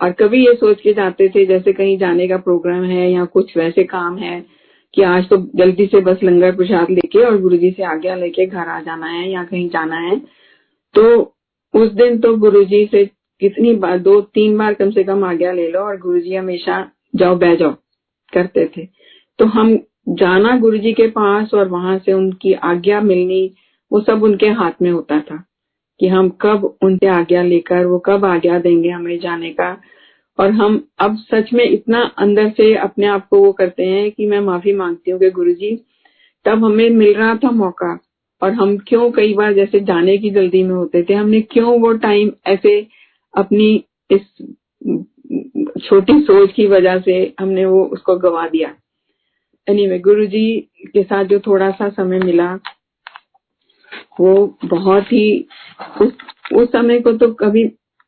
और 0.00 0.12
कभी 0.12 0.44
ये 0.46 0.54
सोच 0.54 0.80
के 0.80 0.92
जाते 0.94 1.28
थे, 1.28 1.44
जैसे 1.46 1.72
कहीं 1.72 1.96
जाने 1.98 2.28
का 2.28 2.36
प्रोग्राम 2.36 2.84
है 2.84 3.10
या 3.12 3.24
कुछ 3.24 3.56
वैसे 3.56 3.84
काम 3.84 4.16
है 4.18 4.40
कि 4.94 5.02
आज 5.02 5.28
तो 5.28 5.36
जल्दी 5.56 5.86
से 5.86 6.00
बस 6.00 6.18
लंगर 6.24 6.56
प्रसाद 6.56 6.90
लेके 6.90 7.24
और 7.24 7.40
गुरुजी 7.40 7.70
से 7.70 7.82
आज्ञा 7.82 8.14
लेके 8.14 8.46
घर 8.46 8.68
आ 8.68 8.80
जाना 8.80 9.06
है 9.06 9.30
या 9.30 9.44
कहीं 9.44 9.68
जाना 9.68 9.96
है। 9.96 10.20
तो 10.94 11.34
उस 11.74 11.92
दिन 11.92 12.18
तो 12.18 12.36
गुरुजी 12.36 12.88
से 12.90 13.04
कितनी 13.40 13.74
बार, 13.74 13.98
दो, 13.98 14.20
तीन 14.20 14.58
बार 14.58 14.74
कम 14.74 14.90
से 14.90 15.04
कम 15.04 15.24
आज्ञा 15.24 15.52
ले 15.52 15.70
लो 15.70 15.80
और 15.80 15.98
गुरुजी 15.98 16.34
हमेशा 16.34 16.90
जाओ, 17.16 17.36
बह 17.36 17.54
जाओ, 17.54 17.70
करते 18.32 18.70
थे। 18.76 18.88
तो 19.38 19.44
हम 19.44 19.78
जाना 20.08 20.58
गुरुजी 20.58 20.92
के 20.92 21.06
पास 21.06 21.54
और 21.54 21.68
वहाँ 21.68 21.98
से 21.98 22.12
उनकी 22.12 22.52
आज्ञा 22.52 23.00
मिलनी, 23.00 23.54
वो 23.92 24.00
सब 24.00 24.22
उनके 24.22 24.48
हाथ 24.48 24.72
में 24.82 24.90
होता 24.90 25.20
था 25.20 25.44
कि 26.00 26.06
हम 26.06 26.28
कब 26.28 26.76
उनसे 26.82 27.06
आज्ञा 27.06 27.42
लेकर, 27.42 27.84
वो 27.86 27.98
कब 27.98 28.24
आज्ञा 28.24 28.58
देंगे 28.58 28.88
हमें 28.88 29.18
जाने 29.20 29.50
का। 29.50 29.80
और 30.38 30.50
हम 30.50 30.88
अब 30.98 31.16
सच 31.16 31.52
में 31.52 31.64
इतना 31.64 32.00
अंदर 32.18 32.50
से 32.50 32.74
अपने 32.74 33.06
आप 33.06 33.28
को 33.28 33.42
वो 33.44 33.52
करते 33.52 33.86
हैं 33.86 34.10
कि 34.10 34.26
मैं 34.26 34.40
माफ़ी 34.40 34.72
मांगती 34.72 35.10
हूँ 35.10 35.30
गुरु 35.30 35.52
जी 35.52 35.84
तब 36.44 36.64
हमें 36.64 36.90
मिल 36.90 37.14
रहा 37.14 37.34
था 37.34 37.50
मौका। 37.50 37.98
और 38.42 38.52
हम 38.52 38.76
क्यों 38.78 39.10
कई 39.10 39.34
बार 39.34 39.52
जैसे 39.52 39.80
जाने 39.80 40.18
की 40.18 40.30
जल्दी 40.30 40.62
में 40.62 40.74
होते 40.74 41.02
थे 41.02 41.14
हमने 41.14 41.40
क्यों 41.40 41.80
वो 41.80 41.92
टाइम 41.92 42.30
ऐसे 42.46 42.86
अपनी 43.34 43.84
इस 44.10 44.20
छोटी 45.84 46.20
सोच 46.20 46.52
की 46.52 46.66
वजह 46.66 47.00
से 47.00 47.34
हमने 47.40 47.64
वो 47.66 47.84
उसको 47.84 48.16
गवा 48.16 48.48
दिया। 48.48 48.74
एनीवे 49.68 49.86
anyway, 49.86 50.04
गुरु 50.04 50.26
जी 50.26 50.60
के 50.86 51.02
साथ 51.02 51.24
जो 51.24 51.38
थोड़ा 51.38 51.70
सा 51.70 51.88
समय 51.88 52.18
मिला 52.18 52.58
वो 54.20 54.58
बहुत 54.64 55.12
ही 55.12 55.46
उस 56.00 56.12
उस 56.54 56.68
समय 56.68 57.00
को 57.00 57.12
तो 57.12 57.32
कभी 57.32 57.64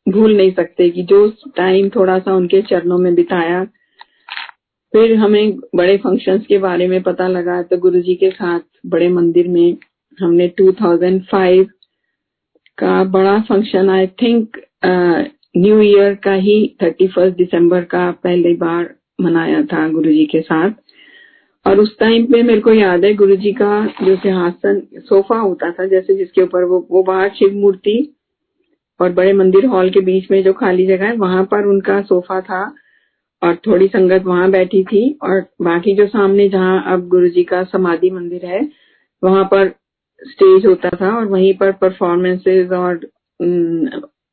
भूल 0.07 0.35
नहीं 0.37 0.51
सकते 0.51 0.89
कि 0.89 1.03
जो 1.03 1.27
टाइम 1.57 1.89
थोड़ा 1.89 2.17
सा 2.19 2.35
उनके 2.35 2.61
चरणों 2.61 2.97
में 2.97 3.13
बिताया। 3.15 3.63
फिर 4.93 5.15
हमें 5.15 5.57
बड़े 5.75 5.97
फ़ंक्शंस 5.97 6.45
के 6.45 6.57
बारे 6.57 6.87
में 6.87 7.01
पता 7.03 7.27
लगा 7.27 7.61
तो 7.61 7.77
गुरुजी 7.77 8.15
के 8.15 8.29
साथ 8.29 8.59
बड़े 8.85 9.07
मंदिर 9.09 9.47
में 9.47 9.77
हमने 10.19 10.47
2005 10.61 11.65
का 12.77 13.03
बड़ा 13.03 13.39
function 13.41 13.89
I 13.89 14.07
think 14.21 14.57
new 14.85 15.79
year 15.81 16.13
का 16.15 16.33
ही 16.33 16.55
31 16.83 17.33
दिसंबर 17.37 17.83
का 17.83 18.09
पहली 18.23 18.53
बार 18.55 18.93
मनाया 19.21 19.63
था 19.63 19.87
गुरुजी 19.89 20.25
के 20.25 20.41
साथ। 20.41 20.71
और 21.65 21.79
उस 21.79 21.97
टाइम 21.99 22.25
पे 22.25 22.41
मेरे 22.43 22.61
को 22.61 22.73
याद 22.73 23.05
है 23.05 23.13
गुरुजी 23.13 23.51
का 23.51 23.85
जो 24.03 24.15
सिंहासन, 24.15 24.81
सोफा 24.99 25.37
होता 25.37 25.71
था 25.71 25.85
जैसे 25.85 26.15
जिसके 26.15 26.41
ऊपर 26.41 26.63
वो 26.63 26.87
वो 26.91 27.03
बाहर 27.03 27.29
शिव 27.29 27.55
मूर्ति 27.55 27.97
और 29.03 29.11
बड़े 29.13 29.33
मंदिर 29.33 29.65
हॉल 29.65 29.89
के 29.89 30.01
बीच 30.01 30.31
में 30.31 30.41
जो 30.43 30.53
खाली 30.53 30.85
जगह 30.87 31.05
है, 31.05 31.15
वहाँ 31.17 31.43
पर 31.43 31.65
उनका 31.65 32.01
सोफा 32.01 32.39
था 32.41 32.63
और 33.41 33.55
थोड़ी 33.67 33.87
संगत 33.87 34.23
वहाँ 34.25 34.49
बैठी 34.51 34.83
थी। 34.83 35.09
और 35.23 35.39
बाकी 35.61 35.95
जो 35.95 36.07
सामने 36.07 36.49
जहाँ 36.49 36.83
अब 36.93 37.07
गुरु 37.07 37.29
जी 37.29 37.43
का 37.43 37.63
समाधि 37.63 38.09
मंदिर 38.09 38.45
है, 38.45 38.67
वहाँ 39.23 39.43
पर 39.43 39.73
स्टेज 40.21 40.65
होता 40.65 40.89
था 41.01 41.15
और 41.17 41.25
वहीं 41.25 41.53
पर 41.53 41.71
परफॉर्मेंसेज 41.71 42.71
और 42.71 42.99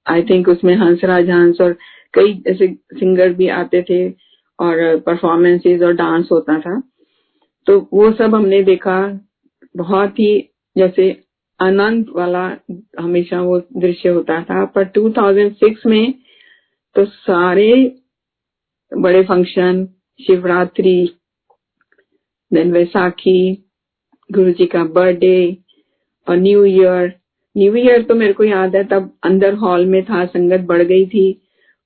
आई 0.07 0.23
थिंक 0.23 0.49
उसमें 0.49 0.75
हंसराज 0.77 1.31
हंस 1.31 1.61
और 1.61 1.77
कई 2.15 2.43
ऐसे 2.47 2.67
सिंगर 2.95 3.33
भी 3.33 3.49
आते 3.49 3.83
थे 3.83 4.09
और 4.59 4.97
परफॉर्मेंसेज 5.07 5.83
और 5.83 5.93
डांस 5.93 6.29
होता 6.33 6.59
था। 6.61 6.81
तो 7.67 7.79
वो 7.93 8.11
सब 8.13 8.35
हमने 8.35 8.63
देखा, 8.63 9.21
बहुत 9.77 10.19
ही 10.19 10.51
जैसे 10.77 11.11
आनंद 11.61 12.07
वाला 12.17 12.45
हमेशा 13.01 13.41
वो 13.43 13.59
दृश्य 13.77 14.09
होता 14.09 14.43
था, 14.43 14.65
पर 14.65 14.85
2006 14.89 15.87
में 15.87 16.15
तो 16.97 17.05
सारे 17.05 17.73
बड़े 18.93 19.23
फ़ंक्शन 19.25 19.87
शिवरात्रि 20.21 20.99
देन 22.53 22.73
वैसाखी 22.73 23.41
गुरु 24.31 24.53
जी 24.53 24.67
का 24.67 24.85
बर्थडे 24.95 25.57
और 26.27 26.37
न्यू 26.37 26.65
ईयर 26.65 27.13
न्यू 27.57 27.75
ईयर 27.77 28.03
तो 28.03 28.15
मेरे 28.15 28.33
को 28.33 28.45
याद 28.45 28.77
है, 28.77 28.85
तब 28.85 29.13
अंदर 29.25 29.55
हॉल 29.55 29.87
में 29.87 30.03
था, 30.05 30.25
संगत 30.27 30.67
बढ़ 30.67 30.83
गई 30.83 31.07
थी 31.07 31.41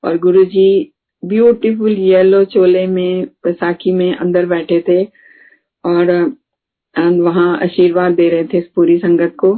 और 0.04 0.18
गुरु 0.18 0.44
जी 0.44 0.90
ब्यूटीफुल 1.22 1.92
येलो 1.98 2.44
चोले 2.44 2.86
में 2.86 3.24
बैसाखी 3.44 3.92
में 3.92 4.14
अंदर 4.16 4.46
बैठे 4.46 4.80
थे 4.88 5.04
और 5.84 6.10
वहाँ 6.96 7.56
आशीर्वाद 7.62 8.12
दे 8.12 8.28
रहे 8.28 8.44
थे 8.44 8.58
इस 8.58 8.66
पूरी 8.76 8.98
संगत 8.98 9.34
को। 9.38 9.54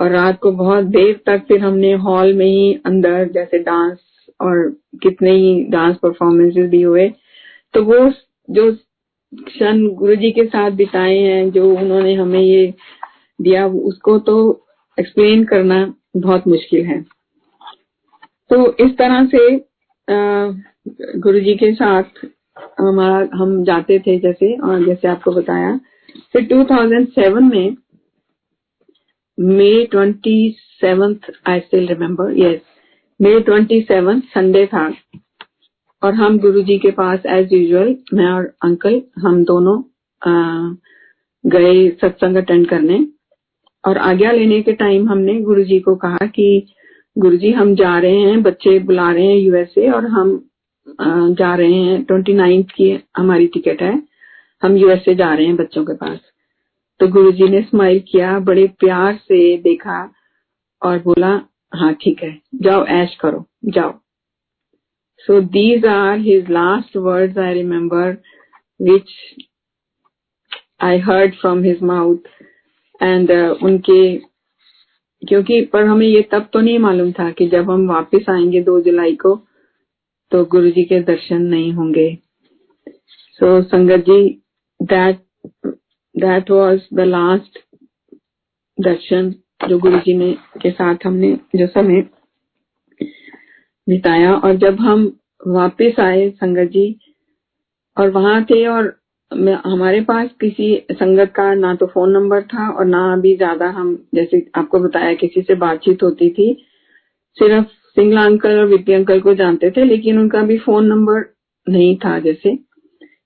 और 0.00 0.10
रात 0.10 0.38
को 0.38 0.50
बहुत 0.52 0.84
देर 0.86 1.20
तक 1.26 1.44
फिर 1.48 1.60
हमने 1.60 1.92
हॉल 1.92 2.32
में 2.34 2.46
ही 2.46 2.72
अंदर 2.86 3.28
जैसे 3.28 3.58
डांस 3.58 3.98
और 4.40 4.68
कितने 5.02 5.30
ही 5.30 5.64
डांस 5.64 5.96
परफॉर्मेंसेस 6.02 6.68
भी 6.70 6.82
हुए। 6.82 7.08
तो 7.74 7.82
वो 7.84 8.10
जो 8.48 8.70
क्षण 9.32 9.86
गुरु 9.94 10.14
जी 10.16 10.30
के 10.30 10.44
साथ 10.44 10.70
बिताए 10.70 11.16
हैं, 11.16 11.50
जो 11.50 11.70
उन्होंने 11.76 12.14
हमें 12.14 12.40
ये 12.40 12.74
दिया, 13.38 13.66
उसको 13.66 14.18
तो 14.18 14.66
एक्सप्लेन 14.98 15.44
करना 15.44 15.94
बहुत 16.16 16.46
मुश्किल 16.48 16.84
है। 16.86 17.00
तो 18.50 18.76
इस 18.84 18.96
तरह 18.98 19.26
से 19.26 19.40
गुरु 21.18 21.40
जी 21.40 21.54
के 21.54 21.72
साथ 21.74 22.26
हमारा, 22.80 23.28
हम 23.34 23.62
जाते 23.64 23.98
थे 23.98 24.18
जैसे, 24.18 24.56
और 24.56 24.84
जैसे 24.84 25.08
आपको 25.08 25.32
बताया 25.32 25.78
फिर 26.32 26.46
2007 26.48 27.40
में 27.42 27.76
May 29.38 29.84
twenty 29.86 30.54
seventh 30.80 31.30
I 31.46 31.60
still 31.60 31.86
remember 31.88 32.38
yes 32.38 32.60
May 33.20 33.38
twenty 33.40 33.80
seventh 33.80 34.22
Sunday 34.34 34.66
था। 34.66 34.92
और 36.02 36.14
हम 36.14 36.38
गुरुजी 36.38 36.78
के 36.78 36.90
पास 36.90 37.26
एज 37.26 37.52
यूजुअल 37.52 37.94
मैं 38.14 38.26
और 38.26 38.44
अंकल, 38.64 39.00
हम 39.18 39.44
दोनों 39.44 39.82
गए 41.44 41.88
सत्संग 42.00 42.36
अटेंड 42.36 42.66
करने। 42.68 43.06
और 43.84 43.98
आज्ञा 43.98 44.32
लेने 44.32 44.60
के 44.62 44.72
टाइम 44.72 45.08
हमने 45.08 45.40
गुरुजी 45.40 45.78
को 45.80 45.94
कहा 45.96 46.26
कि 46.26 46.74
गुरुजी 47.16 47.50
हम 47.52 47.74
जा 47.74 47.98
रहे 47.98 48.18
हैं, 48.18 48.42
बच्चे 48.42 48.78
बुला 48.78 49.10
रहे 49.12 49.26
हैं 49.26 49.36
यूएसए 49.36 49.88
और 49.90 50.06
हम 50.06 50.38
जा 51.34 51.54
रहे 51.54 51.72
हैं। 51.72 52.02
ट्वेंटी 52.04 52.32
नाइन्थ 52.32 52.66
की 52.70 52.90
हमारी 53.16 53.46
टिकट 53.46 53.82
है। 53.82 54.07
हम 54.62 54.76
यूएसए 54.76 55.14
जा 55.14 55.32
रहे 55.34 55.46
हैं 55.46 55.56
बच्चों 55.56 55.84
के 55.84 55.94
पास। 55.94 56.18
तो 57.00 57.08
गुरुजी 57.08 57.48
ने 57.48 57.62
स्माइल 57.62 58.00
किया 58.08 58.38
बड़े 58.40 58.66
प्यार 58.80 59.16
से 59.16 59.56
देखा 59.62 60.00
और 60.82 60.98
बोला 60.98 61.30
हाँ 61.72 61.92
ठीक 61.94 62.22
है 62.22 62.38
जाओ 62.54 62.84
ऐश 62.86 63.14
करो 63.14 63.44
जाओ। 63.64 63.92
So 65.24 65.40
these 65.40 65.86
are 65.86 66.18
his 66.18 66.50
last 66.50 66.96
words 66.96 67.38
I 67.38 67.54
remember 67.54 68.16
which 68.80 69.10
I 70.80 70.98
heard 70.98 71.34
from 71.34 71.62
his 71.64 71.82
mouth 71.82 72.28
and 73.02 73.30
उनके 73.62 74.16
क्योंकि 75.22 75.60
पर 75.62 75.84
हमें 75.84 76.06
ये 76.06 76.22
तब 76.22 76.48
तो 76.52 76.60
नहीं 76.60 76.78
मालूम 76.78 77.12
था 77.12 77.30
कि 77.30 77.46
जब 77.48 77.70
हम 77.70 77.88
वापस 77.88 78.28
आएँगे 78.30 78.62
दो 78.62 78.80
जुलाई 78.80 79.14
को 79.16 79.34
तो 80.32 80.44
गुरु 80.44 80.70
जी 80.70 80.84
के 80.84 81.00
दर्शन 81.02 81.42
नहीं 81.42 81.72
होंगे। 81.72 82.18
So 82.86 83.60
so, 83.60 83.66
sangat 83.66 84.00
ji 84.00 84.42
that 84.92 86.50
was 86.50 86.80
the 86.94 87.00
last 87.00 87.58
darshan 88.78 89.34
जो 89.68 89.78
गुरु 89.78 89.98
जी 89.98 90.14
ने, 90.14 90.32
के 90.62 90.70
साथ 90.70 91.06
हमने, 91.06 91.32
जो 91.56 91.66
समय 91.66 92.02
बिताया। 93.86 94.34
और 94.34 94.56
जब 94.56 94.80
हम 94.80 95.12
वापस 95.46 96.00
आए 96.00 96.28
संगत 96.30 96.70
जी, 96.70 96.98
और 97.96 98.10
वहाँ 98.10 98.42
थे, 98.44 98.66
और 98.66 98.94
हमारे 99.64 100.00
पास 100.00 100.28
किसी 100.40 100.74
संगत 100.92 101.32
का 101.36 101.52
ना 101.54 101.74
तो 101.74 101.86
फ़ोन 101.86 102.10
नंबर 102.12 102.42
था, 102.44 102.68
और 102.70 102.84
ना 102.86 103.12
अभी 103.12 103.34
ज़्यादा 103.36 103.68
हम, 103.70 103.94
जैसे 104.14 104.44
आपको 104.56 104.78
बताया, 104.80 105.14
किसी 105.14 105.42
से 105.42 105.54
बातचीत 105.56 106.02
होती 106.02 106.30
थी। 106.30 106.52
सिर्फ़ 107.36 107.66
सिंगला 107.96 108.24
अंकल 108.24 108.58
और 108.58 108.66
विपी 108.66 108.92
अंकल 108.92 109.20
को 109.20 109.34
जानते 109.34 109.70
थे, 109.70 109.84
लेकिन 109.84 110.18
उनका 110.18 110.42
भी 110.42 110.58
फ़ोन 110.58 110.86
नंबर 110.86 111.24
नहीं 111.66 111.96
था 111.96 112.18
जैसे। 112.20 112.54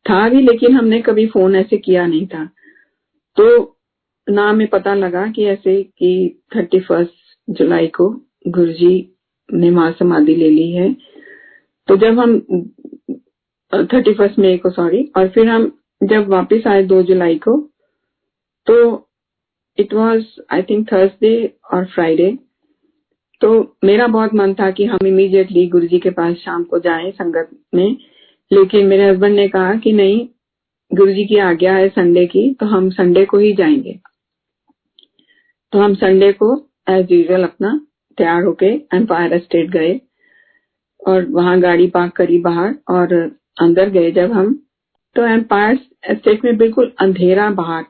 था 0.07 0.29
भी, 0.29 0.41
लेकिन 0.41 0.73
हमने 0.73 1.01
कभी 1.01 1.27
फ़ोन 1.27 1.57
ऐसे 1.57 1.77
किया 1.77 2.07
नहीं 2.07 2.27
था। 2.27 2.45
तो 3.37 3.77
ना 4.27 4.49
हमें 4.49 4.67
पता 4.67 4.95
लगा 4.95 5.27
कि 5.27 5.45
ऐसे 5.45 5.83
कि 5.83 6.41
थर्टी 6.57 6.81
फ़र्स्ट 6.81 7.13
जुलाई 7.49 7.87
को 7.87 8.09
गुरुजी 8.49 8.95
ने 9.49 9.71
माँ 9.71 9.91
समाधि 9.93 10.35
ले 10.35 10.51
ली 10.51 10.71
है। 10.73 10.93
तो 11.89 11.97
जब 11.97 12.19
हम 12.19 12.39
थर्टी 13.73 14.13
फ़र्स्ट 14.15 14.39
मई 14.39 14.57
को 14.57 14.71
सॉरी 14.71 15.03
और 15.17 15.29
फिर 15.29 15.49
हम 15.49 15.71
जब 16.01 16.29
वापस 16.29 16.67
आए 16.67 16.83
दो 16.83 17.03
जुलाई 17.03 17.39
को 17.39 17.57
तो 18.67 18.77
it 19.79 19.95
was 19.95 20.25
I 20.53 20.63
think 20.63 20.87
Thursday 20.93 21.35
और 21.75 21.85
फ्राइडे 21.85 22.31
तो 23.41 23.77
मेरा 23.85 24.07
बहुत 24.07 24.35
मन 24.35 24.55
था 24.55 24.71
कि 24.71 24.85
हम 24.85 25.07
इमीडिएटली 25.07 25.67
गुरुजी 25.67 25.99
के 25.99 26.11
पास 26.11 26.37
शाम 26.37 26.65
को 26.65 26.79
जाएँ 26.79 27.11
संगत 27.11 27.51
में। 27.75 27.97
लेकिन 28.53 28.87
मेरे 28.87 29.09
हस्बैंड 29.09 29.35
ने 29.37 29.49
कहा 29.49 29.75
कि 29.75 29.93
नहीं 29.93 30.27
गुरु 30.91 31.13
जी 31.13 31.25
की 31.25 31.37
आज्ञा 31.39 31.75
है 31.75 31.89
संडे 31.89 32.27
की 32.27 32.53
तो 32.55 32.67
हम 32.67 32.91
संडे 32.91 33.25
को 33.25 33.39
ही 33.39 33.53
जाएँगे। 33.53 33.99
तो 35.73 35.79
हम 35.79 35.95
संडे 35.95 36.33
को 36.33 36.55
एज 36.91 37.13
यूजल 37.13 37.43
अपना 37.43 37.81
तैयार 38.19 38.43
होके 38.43 38.73
एम्पायर 38.97 39.39
स्टेट 39.39 39.71
गए 39.71 40.01
और 41.01 41.25
वहाँ 41.31 41.59
गाड़ी 41.61 41.87
पार्क 41.87 42.13
करी 42.13 42.39
बाहर 42.39 42.75
और 42.91 43.15
अंदर 43.61 43.91
गए 43.91 44.11
जब 44.11 44.33
हम। 44.33 44.55
तो 45.17 45.27
एम्पायर 45.27 45.79
स्टेट 46.11 46.45
में 46.45 46.57
बिल्कुल 46.57 46.93
अंधेरा 47.01 47.51
बाहर। 47.53 47.85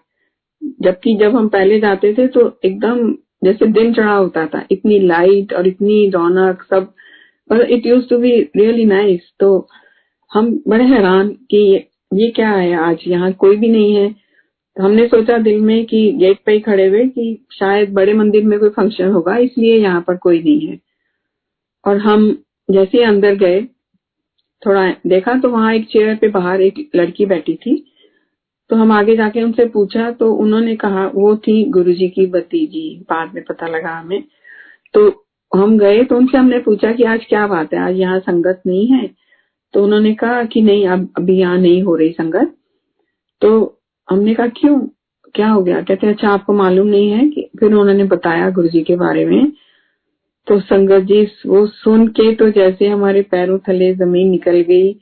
जबकि 0.82 1.14
जब 1.14 1.36
हम 1.36 1.48
पहले 1.48 1.80
जाते 1.80 2.14
थे 2.14 2.26
तो 2.28 2.40
एकदम 2.64 3.12
जैसे 3.44 3.66
दिन 3.66 3.92
चढ़ा 3.94 4.14
होता 4.14 4.46
था, 4.46 4.66
इतनी 4.70 4.98
लाइट 4.98 5.52
और 5.52 5.66
इतनी 5.66 6.08
रौनक 6.10 6.62
सब 6.62 6.92
it 7.70 7.86
used 7.86 8.08
to 8.08 8.18
be 8.18 8.40
really 8.56 8.84
nice 8.84 9.32
तो 9.40 9.68
हम 10.32 10.50
बड़े 10.68 10.84
हैरान 10.84 11.28
कि 11.50 11.88
ये 12.14 12.30
क्या 12.30 12.50
है 12.50 12.74
आज? 12.80 13.04
यहाँ 13.06 13.32
कोई 13.32 13.56
भी 13.56 13.68
नहीं 13.68 13.94
है। 13.96 14.14
हमने 14.76 15.06
सोचा 15.08 15.36
दिल 15.38 15.60
में 15.60 15.84
कि 15.86 16.10
गेट 16.12 16.38
पे 16.46 16.52
ही 16.52 16.60
खड़े 16.60 16.86
हुए 16.86 17.06
कि 17.08 17.46
शायद 17.52 17.92
बड़े 17.92 18.14
मंदिर 18.14 18.44
में 18.44 18.58
कोई 18.58 18.68
फ़ंक्शन 18.68 19.10
होगा, 19.10 19.36
इसलिए 19.36 19.76
यहाँ 19.76 20.00
पर 20.00 20.16
कोई 20.16 20.42
नहीं 20.42 20.66
है। 20.68 20.78
और 21.84 21.98
हम 21.98 22.30
जैसे 22.68 22.98
ही 22.98 23.04
अंदर 23.04 23.34
गए, 23.34 23.60
थोड़ा 24.62 24.88
देखा 25.06 25.34
तो 25.34 25.48
वहाँ 25.48 25.74
एक 25.74 25.86
चेयर 25.88 26.14
पे 26.16 26.28
बाहर 26.28 26.60
एक 26.60 26.90
लड़की 26.96 27.26
बैठी 27.26 27.54
थी। 27.56 27.76
तो 28.70 28.76
हम 28.76 28.92
आगे 28.92 29.16
जाके 29.16 29.42
उनसे 29.42 29.64
पूछा 29.68 30.10
तो 30.10 30.32
उन्होंने 30.34 30.76
कहा, 30.76 31.06
वो 31.06 31.36
थी 31.36 31.64
गुरुजी 31.70 32.08
की 32.08 32.26
भतीजी 32.26 33.04
बाद 33.10 33.34
में 33.34 33.42
पता 33.44 33.66
लगा 33.66 33.98
हमें। 33.98 34.22
तो 34.94 35.08
हम 35.52 35.78
गए 35.78 36.04
तो 36.04 36.16
उनसे 36.16 36.38
हमने 36.38 36.58
पूछा 36.58 36.92
कि 36.92 37.04
आज 37.04 37.24
क्या 37.28 37.46
बात 37.46 37.74
है? 37.74 37.80
आज 37.80 37.96
यहाँ 37.96 38.20
संगत 38.20 38.62
नहीं 38.66 38.86
है। 38.86 39.10
तो 39.74 39.84
उन्होंने 39.84 40.14
कहा 40.14 40.44
कि 40.44 40.62
नहीं, 40.62 40.86
अब, 40.88 41.08
अभी 41.18 41.38
यहाँ 41.38 41.58
नहीं 41.58 41.82
हो 41.82 41.94
रही 41.96 42.12
संगत। 42.12 42.56
तो 43.42 43.78
हमने 44.10 44.34
कहा, 44.34 44.46
क्यों? 44.46 44.80
क्या 45.34 45.48
हो 45.48 45.62
गया? 45.62 45.80
कहते 45.82 46.06
अच्छा 46.06 46.28
आपको 46.28 46.52
मालूम 46.52 46.86
नहीं 46.86 47.10
है 47.10 47.28
कि 47.28 47.50
फिर 47.60 47.74
उन्होंने 47.74 48.04
बताया 48.04 48.50
गुरु 48.50 48.68
जी 48.68 48.82
के 48.82 48.96
बारे 48.96 49.24
में। 49.26 49.52
तो 50.46 50.60
संगत 50.60 51.02
जी, 51.02 51.22
वो 51.46 51.66
सुन 51.66 52.06
के 52.08 52.34
तो 52.34 52.48
जैसे 52.50 52.88
हमारे 52.88 53.22
पैरों 53.22 53.58
थले 53.58 53.94
ज़मीन 53.94 54.28
निकल 54.28 54.60
गई 54.60 54.94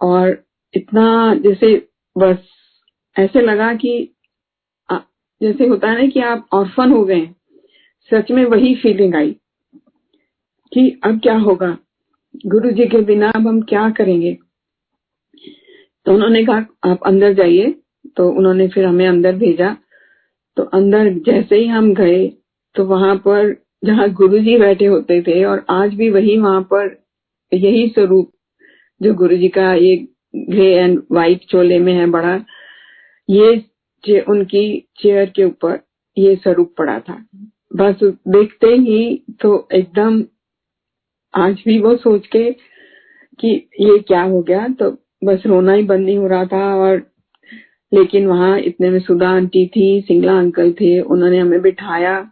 और 0.00 0.44
इतना 0.74 1.34
जैसे 1.34 1.74
बस 2.18 2.38
ऐसे 3.16 3.40
लगा 3.40 3.72
कि 3.74 4.14
जैसे 4.92 5.66
होता 5.66 5.90
है 5.90 6.00
ना 6.02 6.06
कि 6.06 6.20
आप 6.20 6.46
ऑर्फन 6.52 6.92
हो 6.92 7.04
गए। 7.04 7.26
सच 8.10 8.30
में 8.30 8.44
वही 8.44 8.74
फीलिंग 8.74 9.14
आई 9.14 9.30
कि 10.72 11.00
अब 11.04 11.20
क्या 11.20 11.36
होगा? 11.38 11.76
गुरु 12.34 12.70
जी 12.70 12.86
के 12.86 13.00
बिना 13.02 13.30
अब 13.30 13.46
हम 13.48 13.60
क्या 13.62 13.88
करेंगे? 13.90 14.32
तो 16.06 16.12
उन्होंने 16.14 16.44
कहा, 16.44 16.64
आप 16.84 17.02
अंदर 17.06 17.32
जाइए। 17.34 17.74
तो 18.16 18.28
उन्होंने 18.30 18.68
फिर 18.68 18.84
हमें 18.84 19.06
अंदर 19.06 19.36
भेजा। 19.36 19.76
तो 20.56 20.62
अंदर 20.74 21.08
जैसे 21.26 21.56
ही 21.56 21.66
हम 21.66 21.92
गए 21.94 22.26
तो 22.74 22.84
वहाँ 22.84 23.14
पर 23.16 23.54
जहाँ 23.84 24.08
गुरु 24.10 24.38
जी 24.38 24.56
बैठे 24.58 24.86
होते 24.86 25.20
थे, 25.22 25.44
और 25.44 25.64
आज 25.70 25.94
भी 25.94 26.10
वही 26.10 26.36
वहाँ 26.38 26.62
पर 26.72 26.96
यही 27.52 27.88
स्वरूप 27.88 28.30
जो 29.00 29.14
गुरु 29.14 29.36
जी 29.36 29.48
का 29.48 29.72
ये 29.74 29.96
ग्रे 30.34 30.66
एंड 30.74 31.02
व्हाइट 31.12 31.44
चोले 31.44 31.78
में 31.78 31.92
है 31.94 32.06
बड़ा, 32.10 32.34
ये 33.28 34.20
उनकी 34.20 34.64
चेयर 34.96 35.30
के 35.30 35.44
ऊपर 35.44 35.78
ये 36.16 36.34
स्वरूप 36.36 36.74
पड़ा 36.78 36.98
था। 37.00 37.14
बस 37.76 38.04
देखते 38.04 38.66
ही 38.68 39.22
तो 39.40 39.68
एकदम 39.72 40.22
आज 41.34 41.62
भी 41.66 41.80
वो 41.80 41.96
सोच 41.96 42.26
के 42.26 42.52
कि 43.38 43.68
ये 43.80 43.98
क्या 43.98 44.22
हो 44.22 44.42
गया 44.42 44.68
तो 44.68 44.98
बस 45.24 45.42
रोना 45.46 45.72
ही 45.72 45.82
बंद 45.82 46.06
नहीं 46.06 46.16
हो 46.16 46.26
रहा 46.26 46.44
था 46.44 46.74
और 46.74 47.12
लेकिन 47.94 48.26
वहाँ 48.26 48.58
इतने 48.58 48.90
में 48.90 49.00
सुधा 49.00 49.28
आंटी 49.28 49.66
थी, 49.66 50.00
सिंगला 50.00 50.38
अंकल 50.38 50.72
थे, 50.72 51.00
उन्होंने 51.00 51.38
हमें 51.38 51.62
बिठाया 51.62 52.30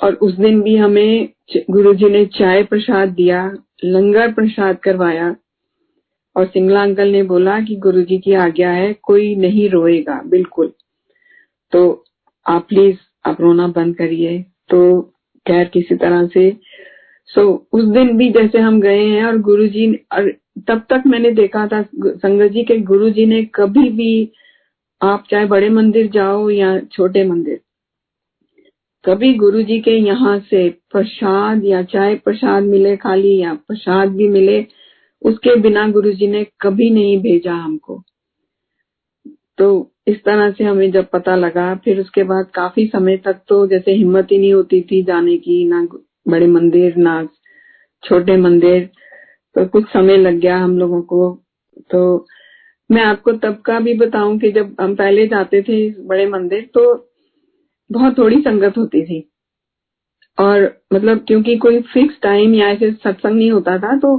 और 0.00 0.14
उस 0.14 0.34
दिन 0.34 0.62
भी 0.62 0.76
हमें 0.76 1.28
गुरुजी 1.70 2.10
ने 2.10 2.26
चाय 2.26 2.62
प्रसाद 2.62 3.08
दिया, 3.08 3.52
लंगर 3.84 4.32
प्रसाद 4.32 4.76
करवाया 4.76 5.36
और 6.36 6.46
सिंगला 6.46 6.82
अंकल 6.82 7.08
ने 7.08 7.22
बोला 7.22 7.60
कि 7.60 7.76
गुरुजी 7.76 8.18
की 8.18 8.32
आज्ञा 8.32 8.70
है, 8.70 8.96
कोई 9.02 9.34
नहीं 9.36 9.70
रोएगा, 9.70 10.22
बिल्कुल। 10.26 10.72
तो 11.72 12.04
आप 12.46 12.66
प्लीज़ 12.68 12.96
आप 13.26 13.40
रोना 13.40 13.68
बंद 13.68 13.96
करिए। 13.96 14.44
तो 14.68 15.02
खैर, 15.46 15.64
किसी 15.64 15.96
तरह 15.96 16.26
से 16.26 16.56
सो 17.30 17.42
उस 17.72 17.84
दिन 17.84 18.16
भी 18.18 18.30
जैसे 18.32 18.58
हम 18.58 18.80
गए 18.80 19.04
हैं 19.04 19.24
और 19.24 19.38
गुरुजी 19.38 19.86
और 20.12 20.30
तब 20.68 20.84
तक 20.90 21.02
मैंने 21.06 21.30
देखा 21.30 21.66
था 21.66 21.82
संगत 21.94 22.52
जी 22.52 22.62
के 22.64 22.78
गुरुजी 22.82 23.26
ने 23.26 23.42
कभी 23.54 23.88
भी 23.90 24.32
आप 25.00 25.24
चाहे 25.30 25.46
बड़े 25.46 25.68
मंदिर 25.70 26.08
जाओ 26.10 26.48
या 26.50 26.78
छोटे 26.92 27.24
मंदिर, 27.24 27.60
कभी 29.04 29.32
गुरु 29.34 29.62
जी 29.62 29.78
के 29.80 29.90
यहाँ 29.90 30.38
से 30.40 30.68
प्रसाद 30.90 31.64
या 31.64 31.82
चाहे 31.82 32.14
प्रसाद 32.14 32.62
मिले 32.62 32.96
खाली 32.96 33.36
या 33.38 33.54
प्रसाद 33.54 34.08
भी 34.08 34.28
मिले, 34.28 34.64
उसके 35.22 35.54
बिना 35.56 35.88
गुरु 35.88 36.12
जी 36.12 36.26
ने 36.26 36.44
कभी 36.60 36.90
नहीं 36.90 37.16
भेजा 37.20 37.54
हमको। 37.54 38.02
तो 39.58 39.92
इस 40.06 40.22
तरह 40.24 40.50
से 40.50 40.64
हमें 40.64 40.90
जब 40.92 41.08
पता 41.10 41.36
लगा, 41.36 41.74
फिर 41.74 42.00
उसके 42.00 42.22
बाद 42.24 42.50
काफ़ी 42.54 42.86
समय 42.86 43.16
तक 43.16 43.40
तो 43.48 43.66
जैसे 43.66 43.92
हिम्मत 43.92 44.28
ही 44.32 44.38
नहीं 44.38 44.52
होती 44.54 44.80
थी 44.82 45.02
जाने 45.02 45.36
की, 45.38 45.64
ना 45.64 45.84
बड़े 46.26 46.46
मंदिर 46.46 46.96
ना 46.98 47.22
छोटे 48.04 48.36
मंदिर 48.36 48.88
तो 49.56 49.64
कुछ 49.66 49.84
समय 49.88 50.16
लग 50.16 50.38
गया 50.40 50.58
हम 50.58 50.78
लोगों 50.78 51.00
को। 51.02 51.30
तो 51.90 52.26
मैं 52.90 53.02
आपको 53.02 53.32
तब 53.34 53.56
का 53.66 53.78
भी 53.80 53.94
बताऊँ 53.94 54.38
कि 54.38 54.50
जब 54.52 54.74
हम 54.80 54.94
पहले 54.94 55.26
जाते 55.26 55.62
थे 55.62 55.78
बड़े 56.08 56.26
मंदिर 56.26 56.68
तो 56.74 56.84
बहुत 57.90 58.18
थोड़ी 58.18 58.40
संगत 58.40 58.78
होती 58.78 59.04
थी। 59.04 59.24
और 60.38 60.62
मतलब 60.94 61.24
क्योंकि 61.28 61.56
कोई 61.56 61.80
फिक्स 61.92 62.18
टाइम 62.22 62.54
या 62.54 62.68
ऐसे 62.68 62.90
सत्संग 62.92 63.36
नहीं 63.36 63.50
होता 63.50 63.78
था 63.78 63.96
तो 63.98 64.16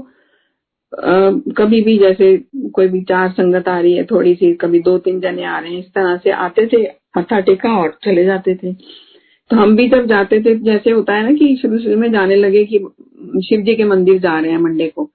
आ, 0.94 1.32
कभी 1.58 1.82
भी 1.82 1.98
जैसे 1.98 2.36
कोई 2.74 2.88
भी 2.88 3.02
चार 3.04 3.30
संगत 3.32 3.68
आ 3.68 3.80
रही 3.80 3.94
है 3.94 4.04
थोड़ी 4.06 4.34
सी 4.36 4.54
कभी 4.54 4.80
दो 4.80 4.98
तीन 4.98 5.20
जने 5.22 5.44
आ 5.46 5.60
रहे 5.60 5.72
हैं 5.72 5.80
इस 5.80 5.90
तरह 5.96 6.18
से 6.18 6.32
आते 6.46 6.66
थे 6.68 6.82
मत्था 7.18 7.40
टेका 7.40 7.74
और 7.78 7.98
चले 8.04 8.24
जाते 8.26 8.56
थे। 8.56 8.72
तो 9.52 9.58
हम 9.58 9.76
भी 9.76 9.88
जब 9.90 10.06
जाते 10.08 10.40
थे, 10.42 10.56
जैसे 10.56 10.92
होता 10.92 11.14
है 11.14 11.24
ना 11.24 11.32
कि 11.32 11.56
शुरू 11.62 11.80
शुरू 11.80 11.98
में 11.98 12.12
जाने 12.12 12.36
लगे 12.36 12.64
कि 12.66 12.80
शिव 13.44 13.62
जी 13.62 13.76
के 13.76 13.84
मंदिर 13.86 14.20
जा 14.22 14.40
रहे 14.40 14.52
हैं 14.52 14.60
मंडे 14.60 14.88
को 14.88 15.10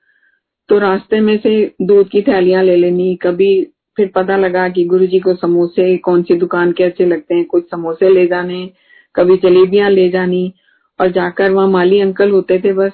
तो 0.68 0.78
रास्ते 0.78 1.20
में 1.20 1.36
से 1.38 1.54
दूध 1.82 2.08
की 2.08 2.22
थैलियाँ 2.22 2.62
ले 2.64 2.76
लेनी, 2.76 3.14
कभी 3.22 3.64
फिर 3.96 4.10
पता 4.14 4.36
लगा 4.36 4.68
कि 4.68 4.84
गुरु 4.84 5.06
जी 5.06 5.18
को 5.18 5.34
समोसे 5.36 5.96
कौन 5.98 6.22
सी 6.22 6.34
दुकान 6.36 6.72
के 6.72 6.84
अच्छे 6.84 7.06
लगते 7.06 7.34
हैं, 7.34 7.44
कुछ 7.44 7.64
समोसे 7.70 8.08
ले 8.08 8.26
जाने, 8.26 8.70
कभी 9.14 9.36
जलेबियाँ 9.38 9.90
ले 9.90 10.08
जानी, 10.10 10.52
और 11.00 11.10
जाकर 11.12 11.50
वहाँ 11.50 11.68
माली 11.68 12.00
अंकल 12.00 12.30
होते 12.30 12.58
थे 12.58 12.72
बस, 12.72 12.92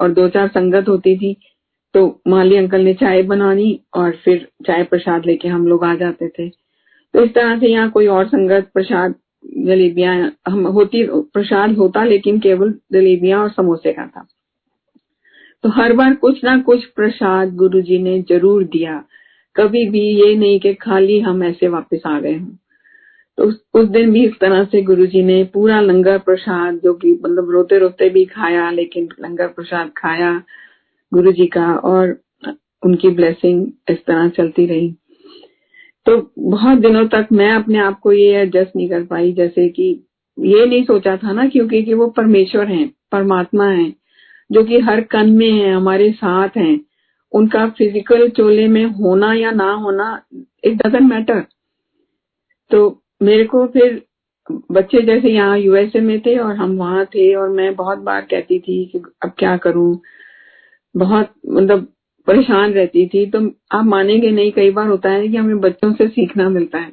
और 0.00 0.12
दो 0.12 0.28
चार 0.28 0.48
संगत 0.48 0.88
होती 0.88 1.16
थी 1.18 1.36
तो 1.94 2.20
माली 2.28 2.56
अंकल 2.56 2.80
ने 2.80 2.94
चाय 2.94 3.22
बनानी, 3.24 3.80
और 3.94 4.10
फिर 4.24 4.46
चाय 4.66 4.82
प्रसाद 4.84 5.26
लेके 5.26 5.48
हम 5.48 5.66
लोग 5.66 5.84
आ 5.84 5.94
जाते 5.94 6.28
थे। 6.28 6.48
तो 6.48 7.24
इस 7.24 7.34
तरह 7.34 7.58
से 7.58 7.66
यहाँ 7.66 7.90
कोई 7.90 8.06
और 8.08 8.26
संगत 8.28 8.70
प्रसाद 8.74 9.14
जलेबियाँ 9.66 10.32
हम 10.48 10.66
होती 10.66 11.06
प्रसाद 11.12 11.76
होता 11.76 12.04
लेकिन 12.04 12.38
केवल 12.38 12.74
जलेबियाँ 12.92 13.42
और 13.42 13.50
समोसे 13.50 13.92
का 13.92 14.06
था। 14.06 14.26
तो 15.62 15.68
हर 15.68 15.92
बार 15.92 16.14
कुछ 16.14 16.44
ना 16.44 16.58
कुछ 16.58 16.84
प्रसाद 16.84 17.54
गुरु 17.54 17.80
जी 17.80 17.98
ने 17.98 18.22
ज़रूर 18.22 18.64
दिया। 18.64 19.04
कभी 19.56 19.88
भी 19.90 20.00
ये 20.00 20.34
नहीं 20.34 20.60
कि 20.60 20.74
खाली 20.74 21.20
हम 21.20 21.42
ऐसे 21.44 21.68
वापस 21.68 22.02
आ 22.06 22.20
गए 22.20 22.38
हों। 22.38 22.56
तो 23.38 23.44
उस, 23.44 23.88
दिन 23.88 24.12
भी 24.12 24.24
इस 24.26 24.38
तरह 24.40 24.64
से 24.64 24.82
गुरु 24.82 25.06
जी 25.06 25.22
ने 25.22 25.44
पूरा 25.44 25.80
लंगर 25.80 26.18
प्रसाद 26.18 26.80
जो 26.84 26.94
कि 26.94 27.12
मतलब 27.12 27.50
रोते 27.50 27.78
रोते 27.78 28.08
भी 28.08 28.24
खाया 28.24 28.70
लेकिन 28.70 29.08
लंगर 29.20 29.46
प्रसाद 29.46 29.92
खाया 29.96 30.42
गुरु 31.14 31.32
जी 31.32 31.46
का 31.46 31.74
और 31.74 32.16
उनकी 32.82 33.08
ब्लेसिंग 33.08 33.66
इस 33.90 34.04
तरह 34.06 34.28
चलती 34.28 34.66
रही। 34.66 34.94
तो 36.06 36.16
बहुत 36.40 36.78
दिनों 36.78 37.04
तक 37.08 37.28
मैं 37.32 37.50
अपने 37.52 37.78
आप 37.78 37.98
को 38.00 38.12
ये 38.12 38.32
एडजस्ट 38.42 38.76
नहीं 38.76 38.88
कर 38.88 39.04
पाई, 39.04 39.32
जैसे 39.32 39.68
कि 39.68 39.88
ये 40.38 40.66
नहीं 40.66 40.84
सोचा 40.84 41.16
था 41.16 41.32
ना 41.32 41.46
क्योंकि 41.48 41.82
कि 41.82 41.94
वो 41.94 42.06
परमेश्वर 42.08 42.68
हैं, 42.68 42.88
परमात्मा 43.12 43.66
हैं, 43.66 43.92
जो 44.50 44.64
कि 44.64 44.78
हर 44.80 45.00
कन 45.10 45.30
में 45.30 45.50
है, 45.50 45.72
हमारे 45.74 46.10
साथ 46.12 46.56
हैं। 46.56 46.80
उनका 47.32 47.66
फ़िज़िकल 47.68 48.28
चोले 48.28 48.66
में 48.68 48.84
होना 48.94 49.32
या 49.34 49.50
ना 49.50 49.72
होना 49.74 50.06
इट 50.64 50.76
डजेंट 50.76 51.08
मैटर 51.10 51.40
तो 52.70 52.78
मेरे 53.22 53.44
को 53.44 53.66
फिर 53.66 54.02
बच्चे 54.72 55.02
जैसे 55.02 55.28
यहाँ 55.28 55.58
यूएसए 55.58 56.00
में 56.00 56.18
थे 56.20 56.36
और 56.38 56.56
हम 56.56 56.76
वहाँ 56.76 57.04
थे 57.06 57.34
और 57.34 57.48
मैं 57.48 57.74
बहुत 57.76 57.98
बार 57.98 58.20
कहती 58.30 58.58
थी 58.58 58.84
कि 58.86 59.02
अब 59.24 59.32
क्या 59.38 59.56
करूँ। 59.56 59.98
बहुत 60.94 61.32
मतलब 61.50 61.86
परेशान 62.26 62.72
रहती 62.72 63.06
थी। 63.06 63.26
तो 63.26 63.50
आप 63.72 63.84
मानेंगे 63.84 64.30
नहीं, 64.30 64.52
कई 64.52 64.70
बार 64.70 64.86
होता 64.86 65.10
है 65.10 65.28
कि 65.28 65.36
हमें 65.36 65.60
बच्चों 65.60 65.92
से 65.92 66.08
सीखना 66.08 66.48
मिलता 66.48 66.78
है। 66.78 66.92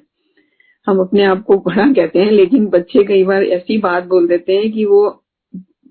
हम 0.87 0.99
अपने 0.99 1.23
आप 1.23 1.43
को 1.43 1.57
बड़ा 1.57 1.93
कहते 1.93 2.19
हैं, 2.19 2.31
लेकिन 2.31 2.65
बच्चे 2.65 3.03
कई 3.03 3.23
बार 3.23 3.43
ऐसी 3.43 3.77
बात 3.77 4.03
बोल 4.03 4.27
देते 4.27 4.53
हैं 4.53 4.71
कि 4.71 4.85
वो 4.85 5.23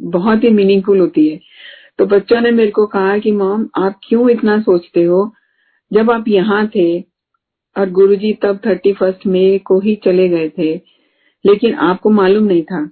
बहुत 0.01 0.45
ही 0.45 0.51
मीनिंगफुल 0.51 0.99
होती 0.99 1.29
है। 1.29 1.41
तो 1.99 2.07
बच्चों 2.07 2.41
ने 2.41 2.51
मेरे 2.51 2.71
को 2.71 2.87
कहा 2.87 3.19
कि, 3.19 3.33
मॉम, 3.33 3.69
आप 3.77 4.01
क्यों 4.09 4.31
इतना 4.31 4.61
सोचते 4.61 5.03
हो? 5.03 5.35
जब 5.93 6.11
आप 6.11 6.25
यहाँ 6.29 6.67
थे 6.67 7.01
और 7.79 7.91
गुरुजी 7.91 8.33
तब 8.33 8.61
थर्टी 8.67 8.93
फ़र्स्ट 8.93 9.27
मे 9.27 9.59
को 9.59 9.81
ही 9.81 9.95
चले 9.95 10.29
गए 10.29 10.49
थे, 10.49 10.75
लेकिन 11.47 11.75
आपको 11.75 12.11
मालूम 12.11 12.45
नहीं 12.45 12.63
था। 12.63 12.91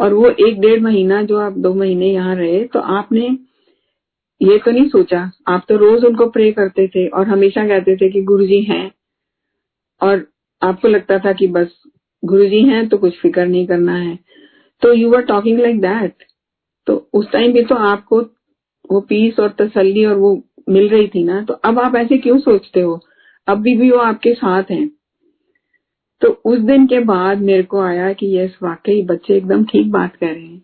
और 0.00 0.12
वो 0.12 0.30
एक 0.30 0.60
डेढ़ 0.60 0.80
महीना 0.80 1.22
जो 1.22 1.36
आप 1.36 1.52
दो 1.52 1.74
महीने 1.74 2.12
यहाँ 2.12 2.36
रहे 2.36 2.64
तो 2.64 2.80
आपने 2.80 3.38
ये 4.42 4.58
तो 4.58 4.70
नहीं 4.70 4.88
सोचा। 4.88 5.30
आप 5.48 5.64
तो 5.68 5.76
रोज 5.76 6.04
उनको 6.04 6.26
प्रे 6.26 6.50
करते 6.52 6.86
थे 6.88 7.06
और 7.08 7.26
हमेशा 7.26 7.66
कहते 7.68 7.96
थे 7.96 8.10
कि 8.10 8.22
गुरुजी 8.22 8.62
हैं। 8.62 8.90
और 10.00 10.26
आपको 10.62 10.88
लगता 10.88 11.18
था 11.18 11.32
कि 11.32 11.46
बस 11.46 11.82
गुरुजी 12.22 12.62
हैं 12.62 12.88
तो 12.88 12.98
कुछ 12.98 13.20
फ़िक्र 13.20 13.46
नहीं 13.46 13.66
करना 13.66 13.96
है। 13.96 14.18
तो 14.82 14.92
you 14.92 15.14
are 15.14 15.22
talking 15.22 15.58
like 15.58 15.80
that 15.80 16.24
तो 16.86 17.10
उस 17.14 17.30
टाइम 17.32 17.52
भी 17.52 17.62
तो 17.62 17.74
आपको 17.74 18.20
वो 18.92 19.00
पीस 19.00 19.38
और 19.40 19.54
तसल्ली 19.58 20.04
और 20.04 20.16
वो 20.16 20.34
मिल 20.68 20.88
रही 20.88 21.08
थी 21.08 21.24
ना। 21.24 21.42
तो 21.42 21.54
अब 21.54 21.78
आप 21.78 21.96
ऐसे 21.96 22.18
क्यों 22.18 22.38
सोचते 22.38 22.80
हो? 22.80 23.00
अभी 23.48 23.76
भी 23.76 23.90
वो 23.90 23.98
आपके 23.98 24.34
साथ 24.34 24.70
हैं। 24.70 24.90
तो 26.22 26.28
उस 26.44 26.58
दिन 26.58 26.86
के 26.86 27.00
बाद 27.00 27.38
मेरे 27.38 27.62
को 27.62 27.80
आया 27.80 28.12
कि 28.12 28.36
यस 28.38 28.58
वाकई 28.62 29.02
बच्चे 29.02 29.36
एकदम 29.36 29.64
ठीक 29.64 29.90
बात 29.92 30.16
कह 30.16 30.32
रहे 30.32 30.42
हैं। 30.42 30.62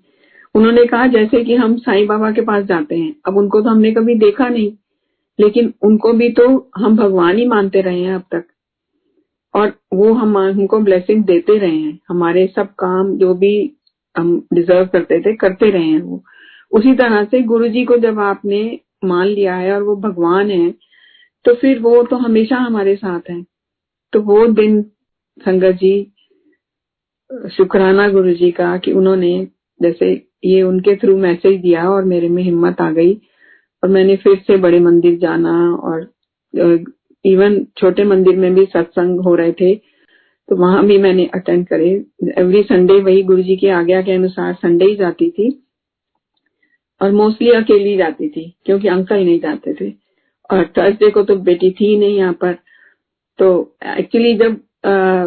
उन्होंने 0.58 0.84
कहा 0.86 1.06
जैसे 1.06 1.42
कि 1.44 1.54
हम 1.54 1.76
साईं 1.78 2.06
बाबा 2.06 2.30
के 2.32 2.40
पास 2.40 2.64
जाते 2.64 2.96
हैं। 2.96 3.14
अब 3.26 3.36
उनको 3.36 3.60
तो 3.60 3.70
हमने 3.70 3.92
कभी 3.92 4.14
देखा 4.14 4.48
नहीं, 4.48 4.70
लेकिन 5.38 5.72
उनको 5.82 6.12
भी 6.12 6.28
तो 6.32 6.46
हम 6.76 6.96
भगवान 6.96 7.36
ही 7.38 7.46
मानते 7.46 7.80
रहे 7.80 8.00
हैं 8.00 8.14
अब 8.14 8.22
तक। 8.32 8.44
और 9.54 9.72
वो 9.94 10.12
हम, 10.12 10.36
हमको 10.38 10.78
ब्लेसिंग 10.80 11.24
देते 11.24 11.58
रहे 11.58 11.76
हैं। 11.76 11.98
हमारे 12.08 12.46
सब 12.46 12.74
काम 12.78 13.16
जो 13.16 13.34
भी 13.34 13.54
हम 14.16 14.36
डिजर्व 14.54 14.86
करते 14.86 15.20
थे, 15.20 15.34
करते 15.36 15.70
रहे 15.70 15.84
हैं 15.84 16.00
वो। 16.02 16.22
उसी 16.72 16.94
तरह 16.94 17.24
से 17.24 17.40
गुरु 17.42 17.68
जी 17.68 17.84
को 17.84 17.96
जब 17.98 18.18
आपने 18.20 18.78
मान 19.04 19.26
लिया 19.26 19.54
है 19.54 19.72
और 19.74 19.82
वो 19.82 19.96
भगवान 19.98 20.50
है 20.50 20.70
तो 21.44 21.54
फिर 21.54 21.78
वो 21.78 22.02
तो 22.02 22.16
हमेशा 22.16 22.56
हमारे 22.56 22.94
साथ 22.96 23.30
है। 23.30 23.42
तो 24.12 24.20
वो 24.22 24.46
दिन 24.46 24.82
संगत 25.38 25.74
जी, 25.74 26.12
शुक्राना 27.50 28.08
गुरु 28.08 28.32
जी 28.32 28.50
का 28.50 28.76
कि 28.76 28.92
उन्होंने 28.92 29.46
जैसे 29.80 30.14
ये 30.42 30.62
उनके 30.62 30.94
थ्रू 30.96 31.16
मैसेज 31.16 31.60
दिया 31.60 31.88
और 31.90 32.04
मेरे 32.04 32.28
में 32.28 32.42
हिम्मत 32.42 32.80
आ 32.80 32.90
गई। 32.90 33.14
और 33.82 33.88
मैंने 33.88 34.16
फिर 34.16 34.36
से 34.46 34.56
बड़े 34.56 34.80
मंदिर 34.80 35.18
जाना 35.18 35.52
और 35.74 36.00
इवन 37.24 37.64
छोटे 37.76 38.04
मंदिर 38.04 38.36
में 38.36 38.54
भी 38.54 38.64
सत्संग 38.66 39.20
हो 39.20 39.34
रहे 39.34 39.52
थे 39.52 39.74
तो 40.48 40.56
वहाँ 40.56 40.84
भी 40.86 40.96
मैंने 40.98 41.24
अटेंड 41.34 41.66
करे। 41.68 41.88
एवरी 42.38 42.62
संडे 42.62 43.00
वही 43.00 43.22
गुरु 43.22 43.42
जी 43.42 43.56
की 43.56 43.68
आज्ञा 43.68 44.00
के 44.02 44.12
अनुसार 44.12 44.52
संडे 44.54 44.84
ही 44.84 44.94
जाती 44.96 45.30
थी। 45.30 45.50
और 47.00 47.12
मोस्टली 47.12 47.50
अकेली 47.52 47.96
जाती 47.96 48.28
थी 48.28 48.44
क्योंकि 48.66 48.88
अंकल 48.88 49.24
नहीं 49.24 49.40
जाते 49.40 49.74
थे। 49.80 49.92
और 50.50 50.64
थर्सडे 50.78 51.10
को 51.10 51.22
तो 51.22 51.36
बेटी 51.38 51.70
थी 51.70 51.96
नहीं 51.98 52.16
यहाँ 52.16 52.32
पर। 52.32 52.56
तो 53.38 53.76
एक्चुअली 53.98 54.34
जब 54.34 54.60
आ, 54.84 55.24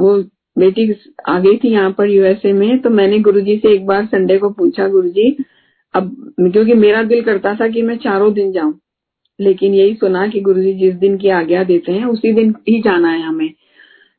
वो 0.00 0.22
बेटी 0.60 0.92
आ 1.28 1.38
गई 1.38 1.56
थी 1.56 1.68
यहाँ 1.68 1.90
पर 1.92 2.08
यूएसए 2.08 2.52
में 2.52 2.78
तो 2.78 2.90
मैंने 2.90 3.18
गुरुजी 3.20 3.56
से 3.56 3.72
एक 3.74 3.86
बार 3.86 4.04
संडे 4.06 4.38
को 4.38 4.50
पूछा, 4.50 4.88
गुरुजी, 4.88 5.36
अब 5.94 6.34
क्योंकि 6.42 6.74
मेरा 6.76 7.02
दिल 7.04 7.22
करता 7.22 7.54
था 7.54 7.68
कि 7.68 7.82
मैं 7.82 7.96
चारों 7.98 8.32
दिन 8.34 8.52
जाऊँ, 8.52 8.78
लेकिन 9.38 9.74
यही 9.74 9.94
सुना 9.94 10.26
कि 10.28 10.40
गुरुजी 10.40 10.72
जिस 10.76 10.94
दिन 10.96 11.16
की 11.18 11.28
आज्ञा 11.30 11.64
देते 11.64 11.92
हैं, 11.92 12.04
उसी 12.06 12.32
दिन 12.32 12.54
ही 12.68 12.80
जाना 12.82 13.10
है 13.10 13.22
हमें। 13.22 13.50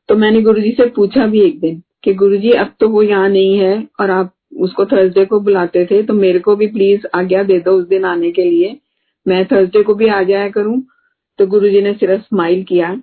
तो 0.08 0.14
मैंने 0.16 0.40
गुरुजी 0.42 0.70
से 0.72 0.86
पूछा 0.90 1.26
भी 1.26 1.40
एक 1.40 1.60
दिन 1.60 1.82
कि 2.04 2.14
गुरुजी, 2.14 2.50
अब 2.52 2.72
तो 2.80 2.88
वो 2.88 3.02
यहाँ 3.02 3.28
नहीं 3.28 3.58
है 3.58 3.86
और 4.00 4.10
आप 4.10 4.34
उसको 4.60 4.84
थर्सडे 4.86 5.24
को 5.24 5.38
बुलाते 5.40 5.84
थे 5.86 6.02
तो 6.02 6.14
मेरे 6.14 6.38
को 6.38 6.54
भी 6.56 6.66
प्लीज़ 6.68 7.06
आज्ञा 7.14 7.42
दे 7.42 7.58
दो 7.60 7.72
उस 7.72 7.86
दिन 7.88 8.04
आने 8.04 8.30
के 8.30 8.44
लिए। 8.44 8.76
मैं 9.26 9.44
थर्सडे 9.46 9.82
को 9.82 9.94
भी 9.94 10.08
आ 10.08 10.22
जाया 10.22 10.48
करूँ 10.50 10.82
तो 11.38 11.46
गुरुजी 11.46 11.80
ने 11.82 11.92
सिर्फ़ 11.94 12.22
स्माइल 12.22 12.62
किया, 12.64 12.94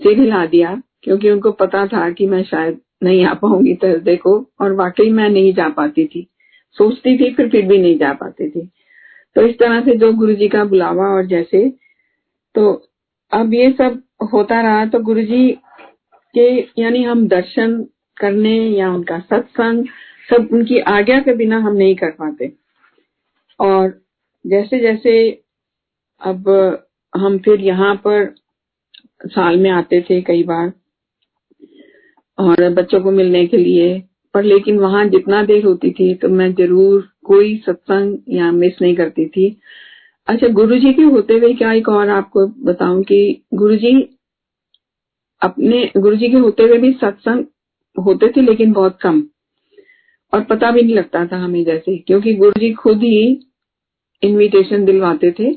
सिर 0.00 0.20
हिला 0.20 0.44
दिया 0.46 0.80
क्योंकि 1.04 1.30
उनको 1.30 1.50
पता 1.52 1.86
था 1.86 2.10
कि 2.10 2.26
मैं 2.26 2.42
शायद 2.44 2.80
नहीं 3.02 3.24
आ 3.24 3.32
पाऊँगी 3.34 3.74
थर्सडे 3.74 4.16
को 4.16 4.36
और 4.60 4.72
वाकई 4.72 5.10
मैं 5.10 5.28
नहीं 5.28 5.52
जा 5.54 5.68
पाती 5.68 6.04
थी। 6.04 6.26
सोचती 6.76 7.16
थी, 7.18 7.32
फिर 7.34 7.48
फिर 7.48 7.66
भी 7.66 7.78
नहीं 7.78 7.98
जा 7.98 8.12
पाती 8.12 8.48
थी। 8.50 8.68
तो 9.36 9.42
इस 9.42 9.58
तरह 9.58 9.80
से 9.80 9.96
जो 9.96 10.12
गुरु 10.12 10.34
जी 10.34 10.48
का 10.48 10.64
बुलावा 10.64 11.06
और 11.06 11.26
जैसे 11.26 11.68
तो 12.54 12.72
अब 13.32 13.54
ये 13.54 13.70
सब 13.72 14.02
होता 14.32 14.60
रहा 14.60 14.84
तो 14.86 14.98
गुरु 14.98 15.22
जी 15.22 15.50
के 16.34 16.48
यानी 16.78 17.02
हम 17.04 17.26
दर्शन 17.28 17.82
करने 18.16 18.54
या 18.68 18.90
उनका 18.90 19.18
सत्संग, 19.20 19.84
सब 20.30 20.48
उनकी 20.52 20.78
आज्ञा 20.78 21.18
के 21.20 21.34
बिना 21.34 21.58
हम 21.58 21.76
नहीं 21.76 21.94
कर 21.96 22.10
पाते। 22.10 22.52
और 23.60 24.00
जैसे 24.44 24.78
जैसे 24.80 25.14
अब 26.20 26.48
हम 27.12 27.38
फिर 27.38 27.60
यहाँ 27.60 27.94
पर 27.96 28.34
साल 29.26 29.56
में 29.56 29.70
आते 29.70 30.00
थे 30.00 30.20
कई 30.22 30.42
बार 30.42 30.72
और 32.38 32.68
बच्चों 32.74 33.00
को 33.00 33.10
मिलने 33.10 33.46
के 33.46 33.56
लिए। 33.56 34.02
पर 34.34 34.42
लेकिन 34.44 34.78
वहाँ 34.78 35.04
जितना 35.08 35.42
देर 35.44 35.64
होती 35.64 35.90
थी 35.90 36.14
तो 36.14 36.28
मैं 36.30 36.52
ज़रूर 36.54 37.08
कोई 37.24 37.56
सत्संग 37.66 38.18
या 38.28 38.50
मिस 38.52 38.80
नहीं 38.82 38.94
करती 38.96 39.26
थी। 39.26 39.56
अच्छा 40.28 40.48
गुरुजी 40.50 40.92
के 40.94 41.02
होते 41.04 41.34
हुए 41.34 41.52
क्या 41.54 41.72
एक 41.72 41.88
और 41.88 42.08
आपको 42.10 42.46
बताऊँ 42.64 43.02
कि 43.02 43.42
गुरुजी 43.54 43.92
अपने, 45.42 45.90
गुरुजी 45.96 46.28
के 46.28 46.36
होते 46.36 46.62
हुए 46.62 46.78
भी 46.78 46.92
सत्संग 46.92 47.44
होते 47.96 48.28
थे, 48.28 48.40
लेकिन 48.40 48.72
बहुत 48.72 48.98
कम। 49.02 49.22
और 50.32 50.42
पता 50.44 50.70
भी 50.70 50.82
नहीं 50.82 50.94
लगता 50.94 51.24
था 51.26 51.36
हमें 51.36 51.64
जैसे, 51.64 51.96
क्योंकि 51.96 52.34
गुरुजी 52.34 52.72
खुद 52.72 53.02
ही 53.02 53.40
इनविटेशन 54.22 54.84
दिलवाते 54.84 55.30
थे। 55.38 55.54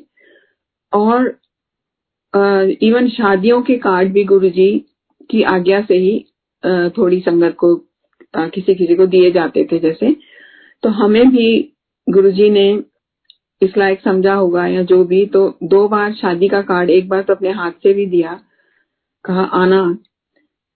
और 0.93 1.27
इवन 2.81 3.07
शादियों 3.09 3.61
के 3.61 3.77
कार्ड 3.77 4.11
भी 4.13 4.23
गुरुजी 4.23 4.71
की 5.29 5.41
आज्ञा 5.45 5.81
से 5.81 5.97
ही 5.97 6.25
थोड़ी 6.97 7.19
संगत 7.19 7.55
को 7.55 7.75
किसी 8.33 8.75
किसी 8.75 8.95
को 8.95 9.05
दिए 9.07 9.31
जाते 9.31 9.67
थे 9.71 9.79
जैसे। 9.79 10.15
तो 10.83 10.89
हमें 10.91 11.29
भी 11.29 11.47
गुरुजी 12.07 12.49
ने 12.49 12.67
इस 13.61 13.77
लायक 13.77 14.01
समझा 14.01 14.33
होगा 14.33 14.65
या 14.67 14.81
जो 14.83 15.03
भी 15.03 15.25
तो 15.25 15.47
दो 15.63 15.87
बार 15.87 16.13
शादी 16.13 16.47
का 16.47 16.61
कार्ड 16.61 16.89
एक 16.89 17.07
बार 17.09 17.21
तो 17.21 17.33
अपने 17.33 17.51
हाथ 17.51 17.71
से 17.83 17.93
भी 17.93 18.05
दिया। 18.05 18.39
कहा, 19.25 19.43
आना। 19.43 19.97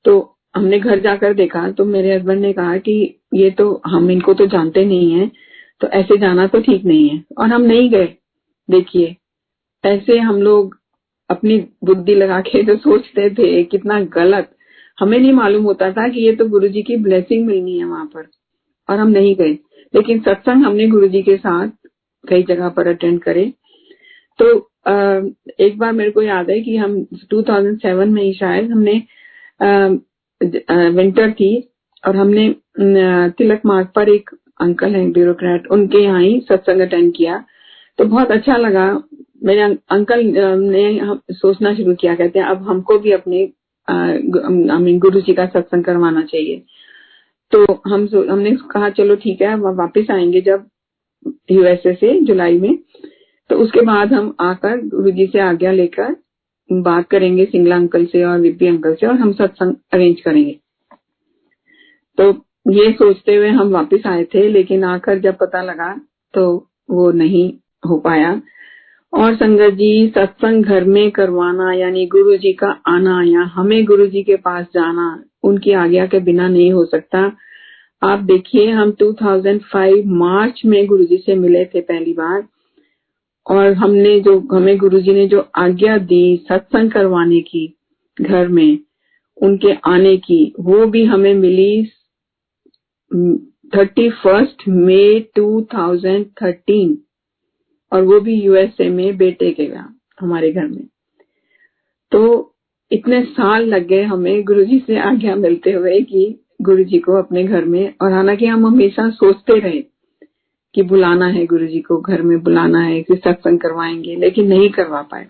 तो 0.05 0.35
हमने 0.55 0.79
घर 0.79 0.99
जाकर 0.99 1.33
देखा 1.33 1.69
तो 1.71 1.85
मेरे 1.85 2.15
हस्बैंड 2.15 2.41
ने 2.41 2.53
कहा 2.53 2.77
कि 2.77 2.93
ये 3.33 3.49
तो 3.51 3.81
हम 3.85 4.09
इनको 4.11 4.33
तो 4.33 4.45
जानते 4.47 4.85
नहीं 4.85 5.11
है 5.11 5.29
तो 5.81 5.87
ऐसे 5.89 6.17
जाना 6.17 6.45
तो 6.47 6.61
ठीक 6.61 6.85
नहीं 6.85 7.09
है। 7.09 7.23
और 7.37 7.47
हम 7.47 7.61
नहीं 7.61 7.89
गए। 7.89 8.07
देखिए, 8.69 9.15
ऐसे 9.83 10.17
हम 10.19 10.41
लोग 10.41 10.77
अपनी 11.29 11.57
बुद्धि 11.83 12.15
लगा 12.15 12.39
के 12.41 12.63
जो 12.63 12.75
सोचते 12.77 13.29
थे, 13.29 13.63
कितना 13.63 13.99
गलत। 14.15 14.55
हमें 14.99 15.17
नहीं 15.19 15.33
मालूम 15.33 15.63
होता 15.63 15.91
था 15.91 16.07
कि 16.07 16.21
ये 16.21 16.35
तो 16.35 16.45
गुरुजी 16.47 16.81
की 16.83 16.95
ब्लेसिंग 16.97 17.45
मिलनी 17.45 17.77
है 17.79 17.85
वहाँ 17.85 18.05
पर, 18.05 18.27
और 18.89 18.97
हम 18.97 19.09
नहीं 19.09 19.35
गए। 19.35 19.51
लेकिन 19.93 20.19
सत्संग 20.19 20.65
हमने 20.65 20.87
गुरुजी 20.87 21.21
के 21.21 21.35
साथ 21.37 21.69
कई 22.23 22.43
जगह 22.43 22.69
पर 22.69 22.87
अटेंड 22.87 23.19
करे। 23.21 23.45
तो 24.39 24.45
एक 25.59 25.77
बार 25.77 25.91
मेरे 25.93 26.11
को 26.11 26.21
याद 26.21 26.49
है 26.49 26.59
कि 26.61 26.75
हम 26.77 26.99
2007 27.31 28.07
में 28.07 28.21
ही 28.23 28.33
शायद 28.33 28.71
हमने 28.71 28.93
विंटर 30.91 31.31
थी 31.31 31.55
और 32.03 32.15
हमने 32.15 32.49
तिलक 33.37 33.61
मार्ग 33.65 33.87
पर 33.95 34.09
एक 34.09 34.29
अंकल 34.61 34.95
हैं 34.95 35.11
ब्यूरोक्रेट 35.11 35.67
उनके 35.71 36.03
यहाँ 36.03 36.21
ही 36.21 36.39
सत्संग 36.41 36.81
अटेंड 36.81 37.13
किया। 37.15 37.43
तो 37.99 38.05
बहुत 38.05 38.31
अच्छा 38.31 38.57
लगा। 38.57 38.85
मेरे 39.43 39.61
अंकल 39.61 40.23
ने 40.25 41.33
सोचना 41.33 41.73
शुरू 41.75 41.93
किया, 41.95 42.15
कहते 42.15 42.39
हैं, 42.39 42.45
अब 42.45 42.61
हमको 42.69 42.97
भी 42.99 43.11
अपने 43.11 43.45
गुरु 43.89 45.21
जी 45.21 45.33
का 45.33 45.45
सत्संग 45.45 45.83
करवाना 45.83 46.23
चाहिए। 46.23 46.63
तो 47.51 47.65
हम 47.87 48.07
हमने 48.31 48.55
कहा, 48.71 48.89
चलो 48.89 49.15
ठीक 49.15 49.41
है 49.41 49.55
वापस 49.55 50.07
आएँगे 50.11 50.41
जब 50.41 50.67
यूएसए 51.51 51.93
से 51.93 52.19
जुलाई 52.21 52.59
में। 52.59 52.77
तो 53.49 53.55
उसके 53.55 53.81
बाद 53.81 54.13
हम 54.13 54.35
आकर 54.39 54.81
गुरु 54.87 55.11
जी 55.11 55.25
से 55.27 55.39
आज्ञा 55.39 55.71
लेकर 55.71 56.15
बात 56.69 57.07
करेंगे 57.07 57.45
सिंगला 57.45 57.75
अंकल 57.75 58.05
से 58.05 58.23
और 58.23 58.39
विपी 58.39 58.67
अंकल 58.67 58.93
से 58.95 59.07
और 59.07 59.15
हम 59.15 59.31
सत्संग 59.33 59.75
अरेंज 59.93 60.21
करेंगे। 60.21 60.59
तो 62.17 62.29
ये 62.71 62.91
सोचते 62.91 63.35
हुए 63.35 63.49
हम 63.49 63.69
वापस 63.69 64.05
आए 64.07 64.23
थे, 64.23 64.47
लेकिन 64.47 64.83
आकर 64.83 65.19
जब 65.19 65.37
पता 65.37 65.61
लगा 65.61 65.93
तो 66.33 66.69
वो 66.89 67.11
नहीं 67.11 67.51
हो 67.89 67.97
पाया। 67.99 68.41
और 69.13 69.35
संगत 69.35 69.73
जी, 69.73 70.07
सत्संग 70.07 70.65
घर 70.65 70.83
में 70.83 71.11
करवाना, 71.11 71.73
यानी 71.73 72.05
गुरु 72.05 72.37
जी 72.37 72.53
का 72.53 72.81
आना, 72.87 73.23
या 73.23 73.41
हमें 73.41 73.85
गुरु 73.85 74.07
जी 74.07 74.23
के 74.23 74.35
पास 74.35 74.65
जाना, 74.73 75.23
उनकी 75.43 75.71
आज्ञा 75.71 76.05
के 76.05 76.19
बिना 76.19 76.47
नहीं 76.47 76.71
हो 76.71 76.85
सकता। 76.85 77.37
आप 78.03 78.19
देखिए, 78.19 78.71
हम 78.71 78.91
2005 78.91 80.03
मार्च 80.05 80.61
में 80.65 80.87
गुरु 80.87 81.03
जी 81.03 81.17
से 81.17 81.35
मिले 81.35 81.65
थे 81.65 81.81
पहली 81.81 82.13
बार, 82.13 82.43
और 83.49 83.73
हमने 83.73 84.19
जो, 84.19 84.47
हमें 84.51 84.77
गुरु 84.77 84.99
जी 84.99 85.13
ने 85.13 85.27
जो 85.27 85.49
आज्ञा 85.57 85.97
दी 85.97 86.45
सत्संग 86.49 86.91
करवाने 86.91 87.41
की, 87.41 87.77
घर 88.21 88.47
में, 88.47 88.79
उनके 89.41 89.73
आने 89.85 90.17
की, 90.17 90.53
वो 90.59 90.85
भी 90.85 91.03
हमें 91.03 91.33
मिली 91.33 91.83
thirty 93.75 94.09
first 94.09 94.67
May 94.67 95.19
two 95.35 95.67
thousand 95.73 96.25
thirteen 96.25 96.97
और 97.91 98.03
वो 98.03 98.19
भी 98.19 98.41
यूएसए 98.41 98.89
में 98.89 99.17
बेटे 99.17 99.51
के 99.51 99.63
यहाँ, 99.63 99.99
हमारे 100.19 100.51
घर 100.51 100.67
में। 100.67 100.87
तो 102.11 102.53
इतने 102.91 103.23
साल 103.23 103.65
लग 103.65 103.87
गए 103.87 104.03
हमें 104.03 104.43
गुरुजी 104.43 104.83
से 104.87 104.99
आज्ञा 104.99 105.35
मिलते 105.35 105.71
हुए 105.71 106.01
कि 106.01 106.39
गुरुजी 106.61 106.99
को 106.99 107.23
अपने 107.23 107.43
घर 107.43 107.65
में, 107.65 107.93
और 108.01 108.11
हालाँकि 108.11 108.45
हम 108.45 108.65
हमेशा 108.65 109.09
सोचते 109.09 109.59
रहे 109.59 109.83
कि 110.73 110.83
बुलाना 110.83 111.27
है 111.27 111.45
गुरु 111.45 111.67
जी 111.67 111.79
को, 111.79 112.01
घर 112.01 112.21
में 112.21 112.43
बुलाना 112.43 112.79
है, 112.79 113.01
कि 113.01 113.15
सत्संग 113.15 113.59
करवाएँगे, 113.59 114.15
लेकिन 114.15 114.47
नहीं 114.47 114.69
करवा 114.69 115.01
पाए। 115.01 115.27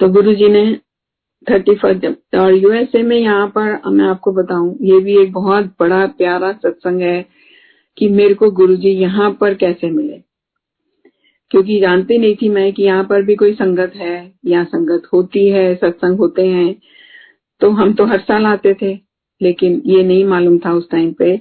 तो 0.00 0.08
गुरु 0.08 0.34
जी 0.34 0.48
ने 0.48 0.80
थर्टी 1.50 1.74
फ़र्स्ट 1.74 2.36
और 2.36 2.54
यूएसए 2.54 3.02
में 3.02 3.16
यहाँ 3.16 3.46
पर 3.48 3.90
मैं 3.90 4.04
आपको 4.04 4.32
बताऊँ, 4.32 4.76
ये 4.82 5.00
भी 5.00 5.18
एक 5.18 5.32
बहुत 5.32 5.64
बड़ा, 5.80 6.06
प्यारा 6.06 6.52
सत्संग 6.52 7.00
है 7.00 7.26
कि 7.96 8.08
मेरे 8.08 8.34
को 8.34 8.50
गुरु 8.50 8.76
जी 8.76 8.90
यहाँ 8.90 9.30
पर 9.40 9.54
कैसे 9.54 9.90
मिले। 9.90 10.27
क्योंकि 11.50 11.80
जानती 11.80 12.18
नहीं 12.18 12.36
थी 12.36 12.48
मैं 12.48 12.72
कि 12.72 12.82
यहाँ 12.82 13.04
पर 13.04 13.22
भी 13.22 13.36
कोई 13.36 13.54
संगत 13.54 13.92
है 13.96 14.32
यहाँ 14.46 14.66
संगत 14.66 15.02
होती 15.12 15.48
है, 15.48 15.76
सत्संग 15.76 16.18
होते 16.18 16.46
हैं 16.46 16.80
तो 17.60 17.72
हम 17.72 17.94
तो 17.94 18.06
हर 18.06 18.20
साल 18.20 18.46
आते 18.46 18.74
थे, 18.82 18.98
लेकिन 19.40 19.82
ये 19.86 20.02
नहीं 20.02 20.24
मालूम 20.24 20.58
था 20.58 20.72
उस 20.72 20.90
टाइम 20.90 21.12
पे। 21.12 21.40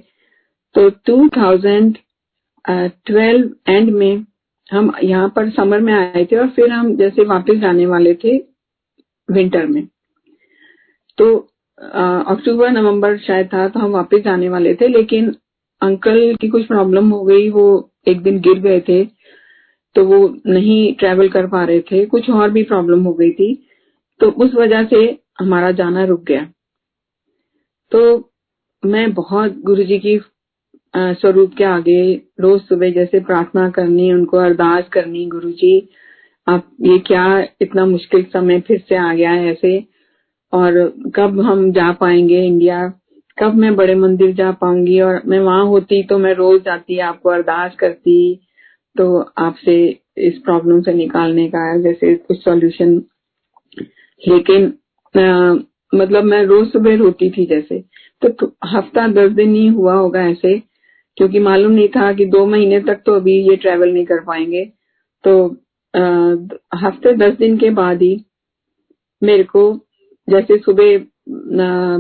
तो 0.76 0.90
2012 1.10 3.50
एंड 3.68 3.92
में 3.92 4.26
हम 4.70 4.94
यहाँ 5.04 5.30
पर 5.36 5.52
समर 5.52 5.82
में 5.82 5.94
आए 5.94 6.26
थे 6.32 6.38
और 6.38 6.50
फिर 6.50 6.72
हम 6.72 6.98
जैसे 6.98 7.26
वापस 7.26 7.58
जाने 7.58 7.86
वाले 7.86 8.14
थे 8.24 8.38
विंटर 9.30 9.68
में। 9.68 9.88
तो 11.18 11.50
अक्टूबर 11.78 12.72
नवंबर 12.72 13.18
शायद 13.18 13.48
था 13.48 13.68
तो 13.68 13.80
हम 13.80 13.92
वापस 13.92 14.22
जाने 14.22 14.50
वाले 14.50 14.76
थे, 14.76 14.88
लेकिन 14.88 15.36
अंकल 15.82 16.36
की 16.42 16.50
कुछ 16.50 16.68
प्रॉब्लम 16.68 17.10
हो 17.10 17.24
गई, 17.24 17.50
वो 17.50 17.92
एक 18.08 18.22
दिन 18.22 18.40
गिर 18.40 18.60
गए 18.60 18.82
थे। 18.90 19.08
तो 19.98 20.04
वो 20.06 20.18
नहीं 20.48 20.94
ट्रेवल 20.94 21.30
कर 21.30 21.48
पा 21.48 21.64
रहे 21.64 21.80
थे। 21.82 22.06
कुछ 22.06 22.30
और 22.30 22.50
भी 22.50 22.64
प्रॉब्लम 22.64 23.04
हो 23.04 23.14
गई 23.14 23.32
थी। 23.32 23.54
तो 24.20 24.30
उस 24.30 24.54
वजह 24.56 24.84
से 24.84 24.98
हमारा 25.40 25.72
जाना 25.72 26.04
रुक 26.06 26.24
गया। 26.24 26.48
तो 27.92 28.32
मैं 28.84 29.14
बहुत 29.14 29.58
गुरु 29.60 29.84
जी 29.84 30.00
की 30.00 30.20
स्वरूप 30.96 31.54
के 31.58 31.64
आगे 31.64 32.22
रोज 32.40 32.62
सुबह 32.62 32.92
जैसे 32.92 33.20
प्रार्थना 33.20 33.70
करनी, 33.70 34.12
उनको 34.14 34.38
अरदास 34.38 34.88
करनी, 34.88 35.26
गुरु 35.26 35.52
जी, 35.52 35.90
आप 36.48 36.72
ये 36.82 37.00
क्या 37.00 37.48
इतना 37.62 37.86
मुश्किल 37.86 38.24
समय 38.24 38.60
फिर 38.60 38.84
से 38.90 38.96
आ 38.96 39.14
गया 39.14 39.32
है 39.32 39.48
ऐसे? 39.48 39.84
और 40.54 40.94
कब 41.16 41.40
हम 41.42 41.72
जा 41.72 41.92
पाएँगे 41.92 42.46
इंडिया? 42.46 42.88
कब 43.38 43.56
मैं 43.56 43.76
बड़े 43.76 43.96
मंदिर 43.96 44.34
जा 44.36 44.52
पाऊँगी? 44.52 45.00
और 45.02 45.22
मैं 45.26 45.40
वहाँ 45.40 45.66
होती 45.66 46.04
तो 46.04 46.18
मैं 46.18 46.34
रोज 46.34 46.62
जाती, 46.62 47.00
आपको 47.00 47.30
अरदास 47.30 47.76
करती 47.76 48.40
तो 48.98 49.20
आपसे 49.38 49.76
इस 50.28 50.38
प्रॉब्लम 50.46 50.82
से 50.82 50.94
निकालने 50.94 51.48
का 51.50 51.64
है 51.64 51.82
जैसे 51.82 52.16
कुछ 52.18 52.44
सॉल्यूशन 52.44 53.02
लेकिन 54.24 54.66
आ, 55.16 55.54
मतलब 55.94 56.24
मैं 56.24 56.44
रोज 56.46 56.72
सुबह 56.72 56.96
रोती 56.98 57.30
थी 57.30 57.46
जैसे। 57.46 57.80
तो 58.22 58.52
हफ़्ता 58.68 59.08
दस 59.08 59.32
दिन 59.32 59.54
ही 59.56 59.68
हुआ 59.68 59.94
होगा 59.94 60.22
ऐसे 60.30 60.58
क्योंकि 61.18 61.40
मालूम 61.40 61.72
नहीं 61.72 61.88
था 61.90 62.12
कि 62.14 62.26
दो 62.28 62.46
महीने 62.46 62.80
तक 62.80 63.02
तो 63.06 63.16
अभी 63.16 63.38
ये 63.50 63.56
ट्रेवल 63.56 63.94
नहीं 63.94 64.06
कर 64.06 64.20
पाएँगे। 64.26 64.66
तो 65.24 65.48
आ, 65.94 66.02
हफ़्ते 66.78 67.14
दस 67.18 67.38
दिन 67.38 67.58
के 67.58 67.70
बाद 67.74 68.02
ही 68.02 68.16
मेरे 69.22 69.44
को 69.46 69.62
जैसे 70.28 70.58
सुबह 70.58 70.98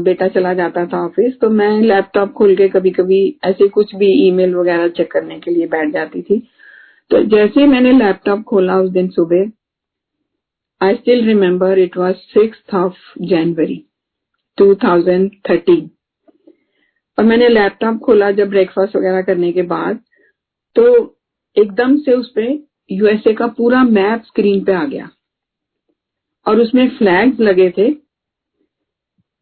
बेटा 0.03 0.27
चला 0.27 0.53
जाता 0.53 0.85
था 0.85 1.03
ऑफ़िस 1.05 1.39
तो 1.41 1.49
मैं 1.49 1.69
लैपटॉप 1.81 2.31
खोल 2.33 2.55
के 2.55 2.67
कभी 2.69 2.89
कभी 2.91 3.19
ऐसे 3.45 3.67
कुछ 3.69 3.95
भी 3.95 4.11
ईमेल 4.27 4.55
वगैरह 4.55 4.87
चेक 4.87 5.11
करने 5.11 5.39
के 5.39 5.51
लिए 5.51 5.67
बैठ 5.67 5.91
जाती 5.93 6.21
थी। 6.21 6.37
तो 7.11 7.21
जैसे 7.23 7.65
मैंने 7.67 7.91
लैपटॉप 7.91 8.43
खोला 8.43 8.79
उस 8.79 8.89
दिन 8.89 9.07
सुबह 9.09 9.51
I 10.81 10.95
still 10.95 11.25
remember 11.25 11.79
it 11.79 11.97
was 11.97 12.15
six 12.15 12.63
of 12.73 12.93
January 13.21 13.85
2013 14.57 15.89
और 17.17 17.25
मैंने 17.25 17.49
लैपटॉप 17.49 17.99
खोला 17.99 18.31
जब 18.31 18.49
ब्रेकफास्ट 18.49 18.95
वगैरह 18.95 19.21
करने 19.21 19.51
के 19.51 19.61
बाद 19.61 19.99
तो 20.75 20.85
एकदम 21.57 21.97
से 21.97 22.13
उस 22.13 22.29
पर 22.29 22.67
यूएसए 22.91 23.33
का 23.33 23.47
पूरा 23.47 23.83
मैप 23.83 24.23
स्क्रीन 24.23 24.63
पे 24.63 24.73
आ 24.73 24.83
गया। 24.85 25.09
और 26.47 26.59
उसमें 26.59 26.89
फ्लैग्स 26.89 27.39
लगे 27.39 27.69
थे। 27.69 27.93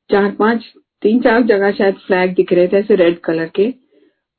चार 0.10 0.32
पाँच, 0.32 0.74
तीन 1.02 1.22
चार 1.22 1.42
जगह 1.42 1.72
शायद 1.72 1.96
फ्लैग 1.96 2.34
दिख 2.36 2.54
रहे 2.54 2.68
थे 2.68 2.78
ऐसे 2.78 2.96
रेड 2.96 3.20
कलर 3.20 3.46
के। 3.46 3.74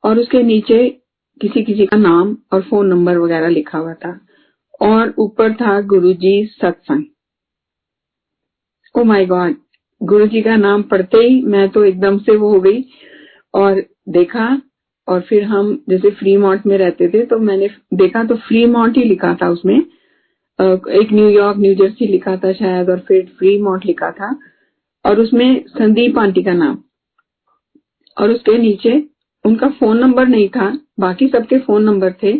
और 0.03 0.19
उसके 0.19 0.43
नीचे 0.43 1.01
किसी 1.41 1.63
किसी 1.63 1.85
का 1.85 1.97
नाम 1.97 2.35
और 2.53 2.61
फ़ोन 2.61 2.87
नंबर 2.87 3.17
वगैरह 3.17 3.49
लिखा 3.49 3.77
हुआ 3.77 3.93
था। 3.95 4.19
और 4.81 5.13
ऊपर 5.19 5.53
था 5.53 5.79
गुरुजी 5.83 6.45
सत्संग। 6.53 7.03
ओ 8.95 9.03
माय 9.03 9.25
गॉड 9.25 9.55
गुरुजी 10.01 10.41
का 10.41 10.55
नाम 10.55 10.81
पढ़ते 10.83 11.17
ही 11.17 11.41
मैं 11.43 11.67
तो 11.69 11.83
एकदम 11.85 12.17
से 12.19 12.35
वो 12.35 12.49
हो 12.49 12.59
गई 12.61 12.83
और 13.53 13.83
देखा 14.09 14.47
और 15.07 15.21
फिर 15.21 15.43
हम 15.43 15.73
जैसे 15.89 16.09
फ्री 16.11 16.35
मॉन्ट 16.37 16.65
में 16.65 16.77
रहते 16.77 17.07
थे 17.09 17.25
तो 17.25 17.37
मैंने 17.39 17.69
देखा 17.93 18.23
तो 18.23 18.35
फ्री 18.37 18.65
मॉन्ट 18.65 18.97
ही 18.97 19.03
लिखा 19.03 19.33
था 19.41 19.49
उसमें। 19.49 19.75
एक 19.75 21.09
न्यूयॉर्क 21.13 21.57
न्यू 21.57 21.73
जर्सी 21.75 22.07
लिखा 22.07 22.35
था 22.37 22.51
शायद 22.53 22.89
और 22.89 22.99
फिर 22.99 23.25
फ्री 23.39 23.57
मॉन्ट 23.61 23.85
लिखा 23.85 24.11
था। 24.11 24.35
और 25.05 25.19
उसमें 25.19 25.63
संदीप 25.69 26.17
आंटी 26.19 26.43
का 26.43 26.53
नाम। 26.53 26.77
और 28.17 28.31
उसके 28.31 28.57
नीचे 28.57 28.97
उनका 29.47 29.69
फ़ोन 29.79 29.97
नंबर 29.99 30.27
नहीं 30.27 30.47
था 30.49 30.69
बाकी 30.99 31.27
सबके 31.27 31.59
फ़ोन 31.59 31.83
नंबर 31.83 32.11
थे। 32.23 32.33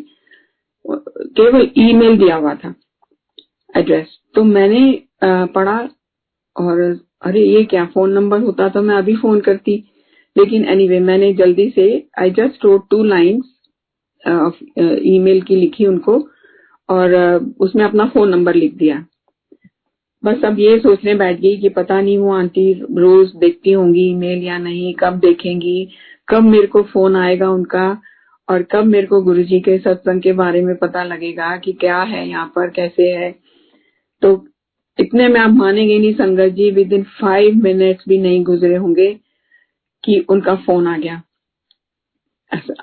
केवल 0.86 1.70
ईमेल 1.80 2.18
दिया 2.18 2.36
हुआ 2.36 2.54
था 2.56 2.74
एड्रेस 3.74 4.18
तो 4.36 4.44
मैंने 4.46 4.82
पढ़ा 5.24 5.78
और 6.56 6.80
अरे 7.26 7.42
ये 7.42 7.64
क्या 7.66 7.86
फ़ोन 7.86 8.12
नंबर 8.14 8.40
होता 8.42 8.70
तो 8.70 8.82
मैं 8.82 8.96
अभी 8.96 9.16
फ़ोन 9.18 9.40
करती। 9.42 9.84
लेकिन 10.36 10.66
एनीवे 10.66 10.86
anyway, 10.88 11.08
मैंने 11.08 11.34
जल्दी 11.34 11.70
से 11.70 11.86
I 12.20 12.32
just 12.32 12.66
wrote 12.66 12.88
two 12.90 13.04
lines 13.04 13.46
email 15.08 15.42
की 15.42 15.56
लिखी 15.56 15.86
उनको 15.86 16.18
और 16.90 17.14
उसमें 17.60 17.84
अपना 17.86 18.06
फ़ोन 18.08 18.30
नंबर 18.30 18.56
लिख 18.56 18.74
दिया। 18.78 19.06
बस 20.24 20.44
अब 20.46 20.60
ये 20.60 20.78
सोचने 20.80 21.14
बैठ 21.16 21.40
गई 21.40 21.58
कि 21.58 21.70
पता 21.70 22.00
नहीं 22.02 22.18
वो 22.18 22.34
आंटी 22.34 22.72
रोज 22.98 23.32
देखती 23.36 23.72
होंगी 23.72 24.08
ईमेल 24.10 24.44
या 24.44 24.58
नहीं 24.58 24.94
कब 25.00 25.20
देखेंगी 25.20 25.88
कब 26.30 26.44
मेरे 26.44 26.68
को 26.68 26.82
फ़ोन 26.84 27.16
आएगा 27.16 27.50
उनका 27.50 27.86
और 28.48 28.64
कब 28.64 28.86
मेरे 28.86 29.08
को 29.08 29.22
गुरुजी 29.22 29.60
के 29.60 29.78
सत्संग 29.78 30.22
के 30.22 30.34
बारे 30.34 30.62
में 30.62 30.76
पता 30.78 31.04
लगेगा 31.04 31.56
कि 31.58 31.72
क्या 31.74 32.02
है 32.02 32.28
यहाँ 32.30 32.52
पर, 32.56 32.70
कैसे 32.70 33.10
है। 33.12 33.32
तो 34.22 34.46
इतने 35.00 35.28
में 35.28 35.40
आप 35.40 35.50
मानेंगे 35.50 35.98
नहीं, 36.00 36.14
sangat 36.14 36.54
ji 36.54 36.70
within 36.94 37.04
five 37.22 37.56
minutes 37.64 38.06
भी 38.10 38.18
नहीं 38.18 38.44
गुजरे 38.44 38.76
होंगे 38.76 39.14
कि 40.04 40.20
उनका 40.30 40.56
फ़ोन 40.56 40.88
आ 40.88 40.98
गया। 40.98 41.22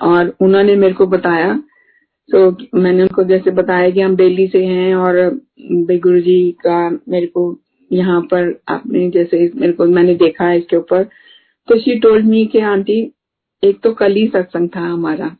और 0.03 0.35
उन्होंने 0.41 0.75
मेरे 0.77 0.95
को 0.95 1.07
बताया 1.07 1.55
तो 2.31 2.51
मैंने 2.75 3.03
उनको 3.03 3.25
जैसे 3.25 3.51
बताया 3.51 3.91
कि 3.91 4.01
हम 4.01 4.15
दिल्ली 4.17 4.47
से 4.47 4.65
हैं 4.65 4.95
और 4.95 5.17
गुरु 5.63 6.21
जी 6.21 6.51
का 6.67 6.79
मेरे 6.91 7.27
को 7.27 7.43
यहाँ 7.91 8.21
पर 8.23 8.49
आपने 8.69 9.09
जैसे 9.11 9.51
मेरे 9.55 9.73
को, 9.73 9.85
मैंने 9.85 10.15
देखा 10.15 10.45
है 10.45 10.59
इसके 10.59 10.77
ऊपर। 10.77 11.05
तो 11.69 11.79
शी 11.79 11.99
टोल्ड 11.99 12.27
मी 12.27 12.45
कि 12.47 12.61
आंटी 12.61 13.03
एक 13.65 13.81
तो 13.83 13.93
कल 13.95 14.15
ही 14.15 14.27
सत्संग 14.27 14.69
था 14.69 14.81
हमारा। 14.83 15.37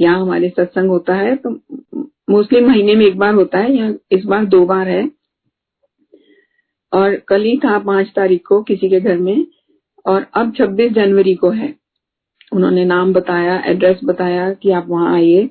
यहाँ 0.00 0.20
हमारे 0.20 0.48
सत्संग 0.50 0.90
होता 0.90 1.14
है 1.14 1.34
तो 1.36 1.50
मोस्टली 2.30 2.60
महीने 2.60 2.94
में 2.94 3.04
एक 3.06 3.18
बार 3.18 3.34
होता 3.34 3.58
है 3.58 3.74
यहाँ 3.76 3.94
इस 4.12 4.24
बार 4.24 4.44
दो 4.46 4.64
बार 4.66 4.88
है। 4.88 5.10
और 6.92 7.14
कल 7.28 7.42
ही 7.42 7.56
था 7.58 7.78
पाँच 7.80 8.12
तारीख 8.16 8.42
को 8.46 8.62
किसी 8.62 8.88
के 8.88 9.00
घर 9.00 9.18
में, 9.18 9.46
और 10.06 10.26
अब 10.34 10.52
छब्बीस 10.56 10.92
जनवरी 10.92 11.34
को 11.34 11.50
है। 11.50 11.74
उन्होंने 12.52 12.84
नाम 12.84 13.12
बताया, 13.12 13.58
एड्रेस 13.66 14.00
बताया 14.04 14.52
कि 14.52 14.70
आप 14.70 14.86
वहाँ 14.88 15.14
आइए। 15.14 15.48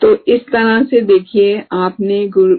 तो 0.00 0.14
इस 0.26 0.40
तरह 0.42 0.82
से 0.84 1.00
देखिए, 1.02 1.64
आपने 1.72 2.26
गुरु, 2.28 2.56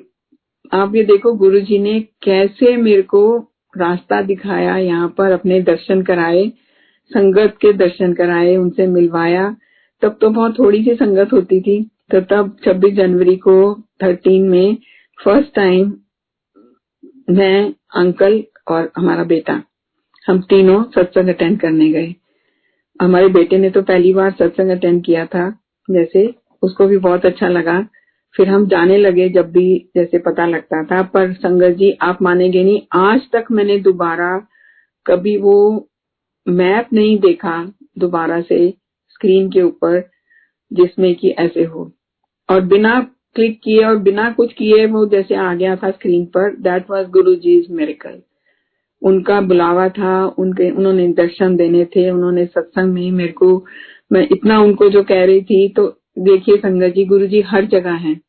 आप 0.72 0.96
ये 0.96 1.04
देखो 1.04 1.34
गुरु 1.36 1.60
जी 1.62 1.80
ने 1.80 2.00
कैसे 2.24 2.76
मेरे 2.78 3.02
को 3.04 3.38
रास्ता 3.74 4.22
दिखाया, 4.24 4.78
यहाँ 4.78 5.14
पर 5.18 5.32
अपने 5.32 5.60
दर्शन 5.64 6.04
कराए। 6.04 6.46
संगत 7.12 7.58
के 7.62 7.74
दर्शन 7.74 8.14
कराए, 8.14 8.56
उनसे 8.56 8.88
मिलवाया। 8.88 9.56
तब 10.02 10.18
तो 10.22 10.30
बहुत 10.30 10.58
थोड़ी 10.60 10.84
सी 10.84 10.96
संगत 10.96 11.34
होती 11.34 11.62
थी। 11.62 11.84
तो 12.12 12.22
तब 12.22 12.56
26 12.66 12.94
जनवरी 12.94 13.36
को 13.38 13.74
13 14.00 14.50
में 14.50 14.78
फ़र्स्ट 15.20 15.54
टाइम 15.56 15.94
मैं 17.30 17.74
अंकल 17.96 18.44
और 18.68 18.92
हमारा 18.98 19.24
बेटा, 19.24 19.62
हम 20.28 20.42
तीनों 20.42 20.84
सत्संग 20.96 21.30
अटेंड 21.30 21.60
करने 21.60 21.90
गए। 21.90 22.14
हमारे 23.02 23.28
बेटे 23.28 23.58
ने 23.58 23.70
तो 23.70 23.82
पहली 23.82 24.14
बार 24.14 24.32
सत्संग 24.32 24.70
अटेंड 24.70 25.04
किया 25.06 25.26
था। 25.26 25.50
जैसे 25.92 26.34
उसको 26.64 26.88
भी 26.88 26.98
बहुत 26.98 27.26
अच्छा 27.26 27.48
लगा। 27.48 27.80
फिर 28.36 28.48
हम 28.48 28.68
जाने 28.68 28.98
लगे 28.98 29.30
जब 29.30 29.52
भी, 29.52 29.90
जैसे 29.96 30.18
पता 30.18 30.46
लगता 30.46 30.84
था। 30.84 31.02
पर 31.04 31.34
संगत 31.34 31.76
जी, 31.76 31.92
आप 32.02 32.22
मानेंगे 32.22 32.64
नहीं, 32.64 32.82
आज 32.94 33.22
तक 33.34 33.46
मैंने 33.52 33.78
दोबारा 33.80 34.48
कभी 35.06 35.38
वो 35.38 35.90
मैप 36.48 36.88
नहीं 36.94 37.20
देखा 37.20 37.72
दोबारा 38.00 38.42
से 38.42 38.74
स्क्रीन 39.10 39.50
के 39.50 39.62
ऊपर 39.62 40.10
जिसमें 40.74 41.16
कि 41.16 41.30
ऐसे 41.30 41.64
हो। 41.64 41.92
और 42.50 42.62
बिना 42.62 43.12
क्लिक 43.36 43.62
किए 43.64 43.84
और 43.84 43.98
बिना 43.98 44.32
कुछ 44.32 44.54
किए 44.54 44.86
वो 44.86 45.06
जैसे 45.06 45.36
आ 45.36 45.54
गया 45.54 45.76
था 45.76 45.92
स्क्रीन 45.92 46.26
पर 46.26 46.56
दैट 46.56 46.90
वाज 46.90 47.10
गुरु 47.10 47.36
जीज 47.36 47.72
मेरिकल 47.72 48.22
उनका 49.02 49.42
बुलावा 49.42 49.90
था, 49.90 50.28
उनके, 50.28 50.72
उन्होंने 50.72 51.08
दर्शन 51.08 51.56
देने 51.56 51.86
थे, 51.86 52.10
उन्होंने 52.10 52.46
सत्संग 52.46 52.94
में 52.94 53.12
मेरे 53.12 53.32
को, 53.32 53.66
मैं 54.12 54.28
इतना 54.32 54.60
उनको 54.62 54.90
जो 54.90 55.04
कह 55.04 55.26
रही 55.26 55.42
थी 55.42 55.70
तो 55.70 56.02
देखिए 56.20 56.58
संगत 56.58 56.94
जी, 56.94 57.06
गुरु 57.06 57.28
जी 57.28 57.42
हर 57.42 57.66
जगह 57.66 57.92
हैं। 57.92 58.22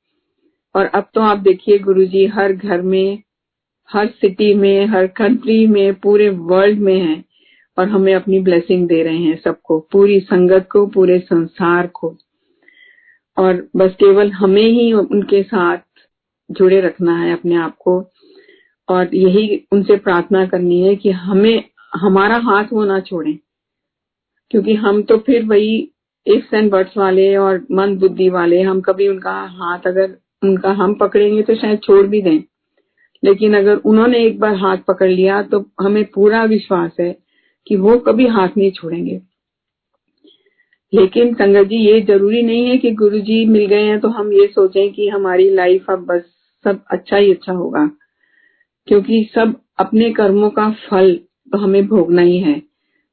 और 0.74 0.86
अब 0.86 1.10
तो 1.14 1.20
आप 1.20 1.38
देखिए 1.38 1.78
गुरु 1.78 2.04
जी 2.04 2.26
हर 2.26 2.52
घर 2.52 2.82
में, 2.82 3.22
हर 3.92 4.06
सिटी 4.06 4.54
में, 4.54 4.86
हर 4.86 5.06
कंट्री 5.06 5.66
में, 5.66 5.94
पूरे 5.94 6.28
वर्ल्ड 6.28 6.78
में 6.78 7.00
है। 7.00 7.24
और 7.78 7.88
हमें 7.88 8.14
अपनी 8.14 8.38
ब्लेसिंग 8.40 8.88
दे 8.88 9.02
रहे 9.02 9.18
हैं 9.18 9.40
सबको, 9.42 9.80
पूरी 9.92 10.20
संगत 10.20 10.68
को, 10.72 10.86
पूरे 10.86 11.18
संसार 11.18 11.86
को। 11.86 12.16
और 13.38 13.68
बस 13.76 13.92
केवल 13.92 14.30
हमें 14.30 14.66
ही 14.66 14.92
उनके 14.92 15.42
साथ 15.42 15.78
जुड़े 16.50 16.80
रखना 16.80 17.18
है 17.18 17.32
अपने 17.32 17.54
आप 17.54 17.76
को। 17.76 18.10
और 18.88 19.14
यही 19.14 19.66
उनसे 19.72 19.96
प्रार्थना 19.96 20.46
करनी 20.46 20.80
है 20.80 20.96
कि 20.96 21.10
हमें, 21.10 21.64
हमारा 21.94 22.36
हाथ 22.36 22.64
वो 22.72 22.84
ना 22.84 23.00
छोड़े। 23.00 23.38
क्योंकि 24.50 24.74
हम 24.74 25.02
तो 25.02 25.18
फिर 25.18 25.44
वही 25.44 25.90
इफ्स 26.26 26.54
एंड 26.54 26.70
बर्ड्स 26.70 26.96
वाले 26.96 27.36
और 27.36 27.66
मंद 27.72 27.98
बुद्धि 27.98 28.28
वाले, 28.28 28.62
हम 28.62 28.80
कभी 28.80 29.08
उनका 29.08 29.32
हाथ 29.32 29.78
अगर 29.86 30.16
उनका 30.42 30.70
हम 30.72 30.94
पकड़ेंगे 30.94 31.42
तो 31.42 31.54
शायद 31.54 31.78
छोड़ 31.78 32.06
भी 32.06 32.22
दें। 32.22 32.40
लेकिन 33.24 33.56
अगर 33.56 33.76
उन्होंने 33.76 34.18
एक 34.18 34.40
बार 34.40 34.54
हाथ 34.54 34.76
पकड़ 34.76 35.10
लिया 35.10 35.42
तो 35.42 35.70
हमें 35.80 36.04
पूरा 36.04 36.44
विश्वास 36.44 36.90
है 37.00 37.25
कि 37.66 37.76
वो 37.76 37.98
कभी 37.98 38.26
हाथ 38.26 38.48
नहीं 38.56 38.70
छोड़ेंगे। 38.70 39.20
लेकिन 40.92 41.34
संगत 41.34 41.66
जी, 41.66 41.76
ये 41.76 42.00
ज़रूरी 42.00 42.42
नहीं 42.42 42.66
है 42.66 42.76
कि 42.78 42.90
गुरु 42.90 43.18
जी 43.18 43.44
मिल 43.46 43.66
गए 43.66 43.82
हैं 43.82 44.00
तो 44.00 44.08
हम 44.08 44.32
ये 44.32 44.46
सोचें 44.46 44.92
कि 44.92 45.08
हमारी 45.08 45.50
लाइफ 45.50 45.90
अब 45.90 46.04
बस 46.06 46.22
सब 46.64 46.84
अच्छा 46.90 47.16
ही 47.16 47.32
अच्छा 47.32 47.52
होगा। 47.52 47.90
क्योंकि 48.88 49.30
सब 49.34 49.54
अपने 49.78 50.10
कर्मों 50.12 50.50
का 50.50 50.70
फल 50.90 51.14
तो 51.52 51.58
हमें 51.58 51.86
भोगना 51.86 52.22
ही 52.22 52.38
है। 52.38 52.62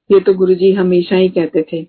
ये 0.10 0.20
तो 0.20 0.34
गुरु 0.34 0.54
जी 0.54 0.72
हमेशा 0.74 1.16
ही 1.16 1.30
कहते 1.30 1.66
थे 1.74 1.84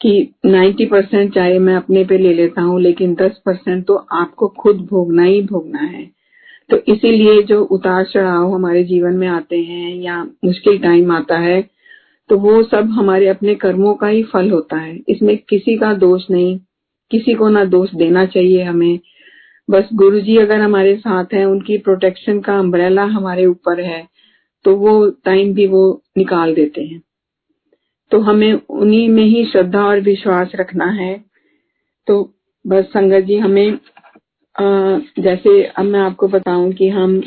कि 0.00 0.34
90 0.46 0.86
परसेंट 0.86 1.34
चाहे 1.34 1.58
मैं 1.58 1.74
अपने 1.74 2.04
पे 2.04 2.18
ले 2.18 2.34
लेता 2.34 2.62
हूँ, 2.62 2.80
लेकिन 2.80 3.14
10 3.14 3.30
परसेंट 3.46 3.86
तो 3.86 3.94
आपको 3.94 4.48
खुद 4.48 4.76
भोगना 4.76 5.22
ही 5.22 5.42
भोगना 5.42 5.78
है। 5.78 6.19
तो 6.70 6.76
इसीलिए 6.88 7.42
जो 7.42 7.62
उतार 7.66 8.04
चढ़ाव 8.04 8.54
हमारे 8.54 8.82
जीवन 8.84 9.14
में 9.14 9.26
आते 9.28 9.60
हैं 9.60 9.94
या 9.96 10.22
मुश्किल 10.44 10.78
टाइम 10.78 11.12
आता 11.12 11.38
है 11.38 11.60
तो 12.30 12.36
वो 12.38 12.62
सब 12.64 12.90
हमारे 12.90 13.28
अपने 13.28 13.54
कर्मों 13.54 13.94
का 13.94 14.06
ही 14.06 14.22
फल 14.22 14.50
होता 14.50 14.76
है। 14.76 14.98
इसमें 15.08 15.36
किसी 15.40 15.76
का 15.78 15.92
दोष 15.94 16.30
नहीं, 16.30 16.58
किसी 17.10 17.34
को 17.34 17.48
ना 17.48 17.64
दोष 17.66 17.94
देना 17.94 18.24
चाहिए 18.26 18.62
हमें। 18.62 18.98
बस 19.68 19.88
गुरु 19.94 20.20
जी 20.20 20.36
अगर 20.36 20.60
हमारे 20.60 20.94
साथ 20.96 21.34
हैं, 21.34 21.44
उनकी 21.46 21.78
प्रोटेक्शन 21.78 22.40
का 22.40 22.58
अम्ब्रेला 22.58 23.04
हमारे 23.08 23.46
ऊपर 23.46 23.80
है 23.80 24.06
तो 24.64 24.74
वो 24.76 25.08
टाइम 25.24 25.52
भी 25.54 25.66
वो 25.66 25.82
निकाल 26.18 26.54
देते 26.54 26.82
हैं। 26.82 27.00
तो 28.12 28.20
हमें 28.20 28.52
उन्हीं 28.52 29.08
में 29.08 29.24
ही 29.24 29.44
श्रद्धा 29.44 29.84
और 29.84 30.00
विश्वास 30.02 30.52
रखना 30.54 30.86
है। 30.92 31.14
तो 32.06 32.22
बस 32.64 32.84
संगत 32.86 33.24
जी, 33.24 33.36
हमें 33.36 33.78
जैसे 34.60 35.62
अब 35.64 35.84
मैं 35.84 36.00
आपको 36.00 36.28
बताऊँ 36.28 36.72
कि 36.72 36.88
हम 36.88 37.22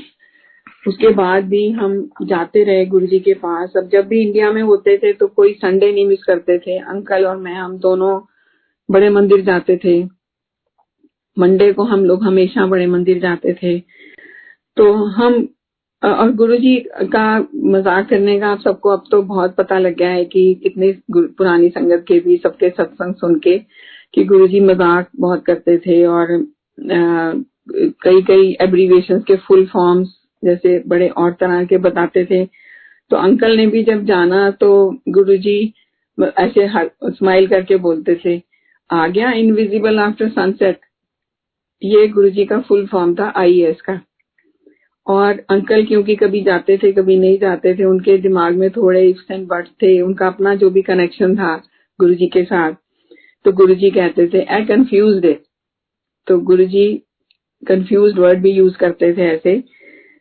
उसके 0.88 1.10
बाद 1.16 1.44
भी 1.44 1.70
हम 1.72 1.94
जाते 2.24 2.64
रहे 2.64 2.86
गुरु 2.86 3.08
जी 3.08 3.20
के 3.20 3.34
पास। 3.34 3.74
अब 3.78 3.90
जब 3.90 4.08
भी 4.08 4.22
इंडिया 4.22 4.52
में 4.52 4.62
होते 4.62 4.98
थे 4.98 5.14
तो 5.14 5.28
कोई 5.28 5.54
संडे 5.54 5.92
नहीं 5.92 6.08
मिस 6.08 6.24
करते 6.24 6.58
थे। 6.58 6.78
अंकल 6.80 7.26
और 7.26 7.38
मैं, 7.38 7.56
हम 7.56 7.78
दोनों 7.78 8.20
बड़े 8.90 9.10
मंदिर 9.10 9.42
जाते 9.42 9.78
थे। 9.78 10.04
मंडे 11.38 11.72
को 11.74 11.84
हम 11.84 12.06
लोग 12.06 12.24
हमेशा 12.24 12.66
बड़े 12.68 12.88
मंदिर 12.88 13.20
जाते 13.20 13.54
थे। 13.54 13.80
तो 14.78 14.92
हम 14.94 15.48
और 16.04 16.32
गुरु 16.32 16.56
जी 16.58 16.76
का 17.14 17.40
मज़ाक 17.66 18.10
करने 18.10 18.40
का 18.40 18.48
आप 18.48 18.60
सबको 18.60 18.90
अब 18.90 19.04
तो 19.12 19.22
बहुत 19.22 19.56
पता 19.56 19.78
लग 19.80 19.96
गया 19.96 20.10
है 20.10 20.26
कि 20.26 20.54
कितने 20.64 20.92
पुरानी 21.12 21.70
संगत 21.70 22.04
के 22.08 22.20
भी 22.20 22.38
सबके 22.38 22.70
सत्संग 22.70 23.14
सुन 23.16 23.40
के 23.40 23.58
कि 24.14 24.24
गुरु 24.24 24.48
जी 24.48 24.60
मज़ाक 24.60 25.10
बहुत 25.20 25.46
करते 25.46 25.78
थे 25.78 26.06
और 26.06 26.38
कई 26.78 28.22
कई 28.22 28.56
एब्रीवेशन 28.62 29.20
के 29.20 29.36
फुल 29.38 29.66
फॉर्म्स 29.66 30.10
जैसे 30.44 30.78
बड़े 30.88 31.08
और 31.10 31.32
तरह 31.32 31.64
के 31.66 31.78
बताते 31.80 32.26
थे। 32.26 32.46
तो 33.12 33.18
अंकल 33.18 33.56
ने 33.58 33.68
भी 33.68 33.84
जब 33.84 34.04
जाना 34.06 34.50
तो 34.52 34.70
गुरु 35.10 35.36
जी 35.38 35.74
ऐसे 36.18 36.68
स्माइल 37.10 37.48
करके 37.48 37.76
बोलते 37.80 38.16
थे, 38.16 38.42
आ 38.90 39.08
गया 39.08 39.32
इनविजिबल 39.34 40.00
आफ्टर 40.00 40.30
सनसेट 40.30 40.80
ये 41.82 42.08
गुरु 42.08 42.30
जी 42.30 42.46
का 42.46 42.60
फुल 42.62 42.86
फॉर्म 42.88 43.14
था 43.16 43.32
आईएएस 43.38 43.82
का। 43.82 44.00
और 45.08 45.40
अंकल 45.50 45.86
क्योंकि 45.86 46.16
कभी 46.16 46.42
जाते 46.42 46.78
थे, 46.78 46.92
कभी 46.92 47.18
नहीं 47.20 47.38
जाते 47.40 47.74
थे, 47.76 47.84
उनके 47.84 48.18
दिमाग 48.18 48.56
में 48.56 48.70
थोड़े 48.72 49.02
इफ्स 49.10 49.32
एंड 49.32 49.48
बट्स 49.48 49.70
थे, 49.74 50.00
उनका 50.02 50.28
अपना 50.28 50.54
जो 50.56 50.70
भी 50.70 50.82
कनेक्शन 50.82 51.36
था 51.38 51.56
गुरु 52.00 52.14
जी 52.14 52.28
के 52.28 52.44
साथ 52.44 52.74
तो 53.46 53.52
गुरु 53.52 53.76
जी 53.76 53.90
कहते 53.92 54.28
थे 54.28 54.44
आई 54.46 54.66
कंफ्यूज 54.66 55.16
तो 56.28 56.40
गुरु 56.42 56.66
जी 56.66 57.04
कंफ्यूज 57.64 58.18
वर्ड 58.20 58.42
भी 58.42 58.52
यूज़ 58.52 58.78
करते 58.78 59.14
थे 59.14 59.28
ऐसे। 59.28 59.64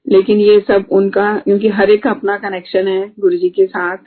लेकिन 0.07 0.39
ये 0.39 0.61
सब 0.69 0.87
उनका, 0.93 1.39
क्योंकि 1.39 1.69
हर 1.71 1.91
एक 1.91 2.03
का 2.03 2.11
अपना 2.11 2.37
कनेक्शन 2.39 2.89
है 2.89 3.13
गुरु 3.21 3.37
जी 3.37 3.51
के 3.51 3.67
साथ। 3.67 3.99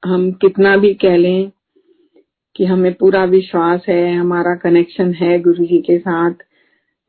हम 0.05 0.31
कितना 0.31 0.75
भी 0.77 0.93
कह 0.93 1.15
लें 1.17 1.51
कि 2.55 2.65
हमें 2.65 2.93
पूरा 2.93 3.23
विश्वास 3.25 3.85
है, 3.89 4.15
हमारा 4.15 4.55
कनेक्शन 4.55 5.13
है 5.13 5.39
गुरु 5.39 5.65
जी 5.65 5.77
के 5.81 5.97
साथ, 5.99 6.33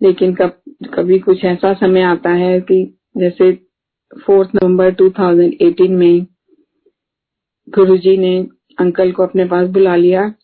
लेकिन 0.01 0.35
कब, 0.35 0.61
कभी 0.95 1.19
कुछ 1.19 1.45
ऐसा 1.45 1.73
समय 1.75 2.03
आता 2.03 2.31
है 2.31 2.61
कि 2.61 2.85
जैसे 3.17 3.53
फोर्थ 4.27 4.51
नवंबर 4.55 4.95
2018 4.95 5.89
में 5.89 6.27
गुरु 7.69 7.97
जी 7.97 8.17
ने 8.17 8.37
अंकल 8.79 9.13
को 9.13 9.23
अपने 9.23 9.45
पास 9.45 9.69
बुला 9.69 9.97
लिया 9.97 10.35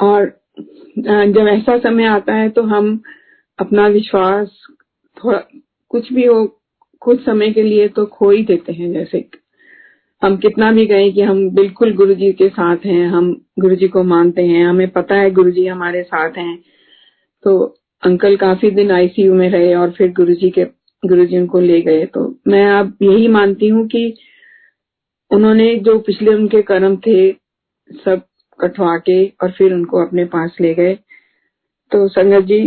और 0.00 0.26
जब 0.98 1.48
ऐसा 1.48 1.78
समय 1.78 2.06
आता 2.06 2.34
है 2.34 2.48
तो 2.50 2.62
हम 2.64 3.00
अपना 3.58 3.86
विश्वास 3.88 4.50
थोड़ा, 5.16 5.38
कुछ 5.90 6.12
भी 6.12 6.24
हो, 6.26 6.44
कुछ 7.02 7.24
समय 7.24 7.50
के 7.52 7.62
लिए 7.62 7.88
तो 7.88 8.04
खो 8.08 8.30
ही 8.30 8.42
देते 8.44 8.72
हैं, 8.72 8.92
जैसे 8.92 9.24
हम 10.22 10.36
कितना 10.36 10.70
भी 10.72 10.86
कहें 10.86 11.12
कि 11.14 11.22
हम 11.22 11.48
बिल्कुल 11.50 11.94
गुरु 11.96 12.14
जी 12.14 12.32
के 12.32 12.48
साथ 12.48 12.86
हैं, 12.86 13.06
हम 13.06 13.30
गुरु 13.58 13.76
जी 13.76 13.88
को 13.88 14.02
मानते 14.04 14.42
हैं, 14.42 14.64
हमें 14.66 14.88
पता 14.90 15.14
है 15.14 15.30
गुरु 15.30 15.50
जी 15.50 15.66
हमारे 15.66 16.02
साथ 16.02 16.38
हैं। 16.38 16.56
तो 17.44 17.58
अंकल 18.02 18.36
काफ़ी 18.36 18.70
दिन 18.70 18.90
आईसीयू 18.90 19.34
में 19.34 19.48
रहे 19.50 19.74
और 19.74 19.90
फिर 19.90 20.12
गुरु 20.12 20.34
जी 20.34 20.50
के 20.50 20.64
गुरु 21.02 21.24
जी 21.26 21.38
उनको 21.38 21.60
ले 21.60 21.80
गए। 21.82 22.04
तो 22.06 22.24
मैं 22.48 22.64
अब 22.70 22.96
यही 23.02 23.28
मानती 23.28 23.68
हूँ 23.68 23.86
कि 23.88 24.14
उन्होंने 25.30 25.74
जो 25.78 25.98
पिछले 25.98 26.34
उनके 26.34 26.62
कर्म 26.62 26.96
थे, 26.96 27.30
सब 27.32 28.22
कटवा 28.60 28.96
के 29.00 29.24
और 29.42 29.50
फिर 29.52 29.72
उनको 29.74 30.04
अपने 30.06 30.24
पास 30.26 30.56
ले 30.60 30.74
गए। 30.74 30.94
तो 31.92 32.06
संगत 32.08 32.44
जी 32.44 32.60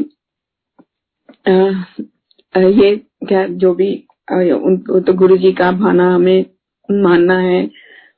ये 2.55 2.95
क्या 3.27 3.45
जो 3.61 3.73
भी 3.73 3.93
उन 4.27 4.77
तो 5.05 5.13
गुरु 5.13 5.37
जी 5.37 5.51
का 5.53 5.71
भाना 5.73 6.13
हमें 6.13 6.45
मानना 6.89 7.37
है 7.39 7.69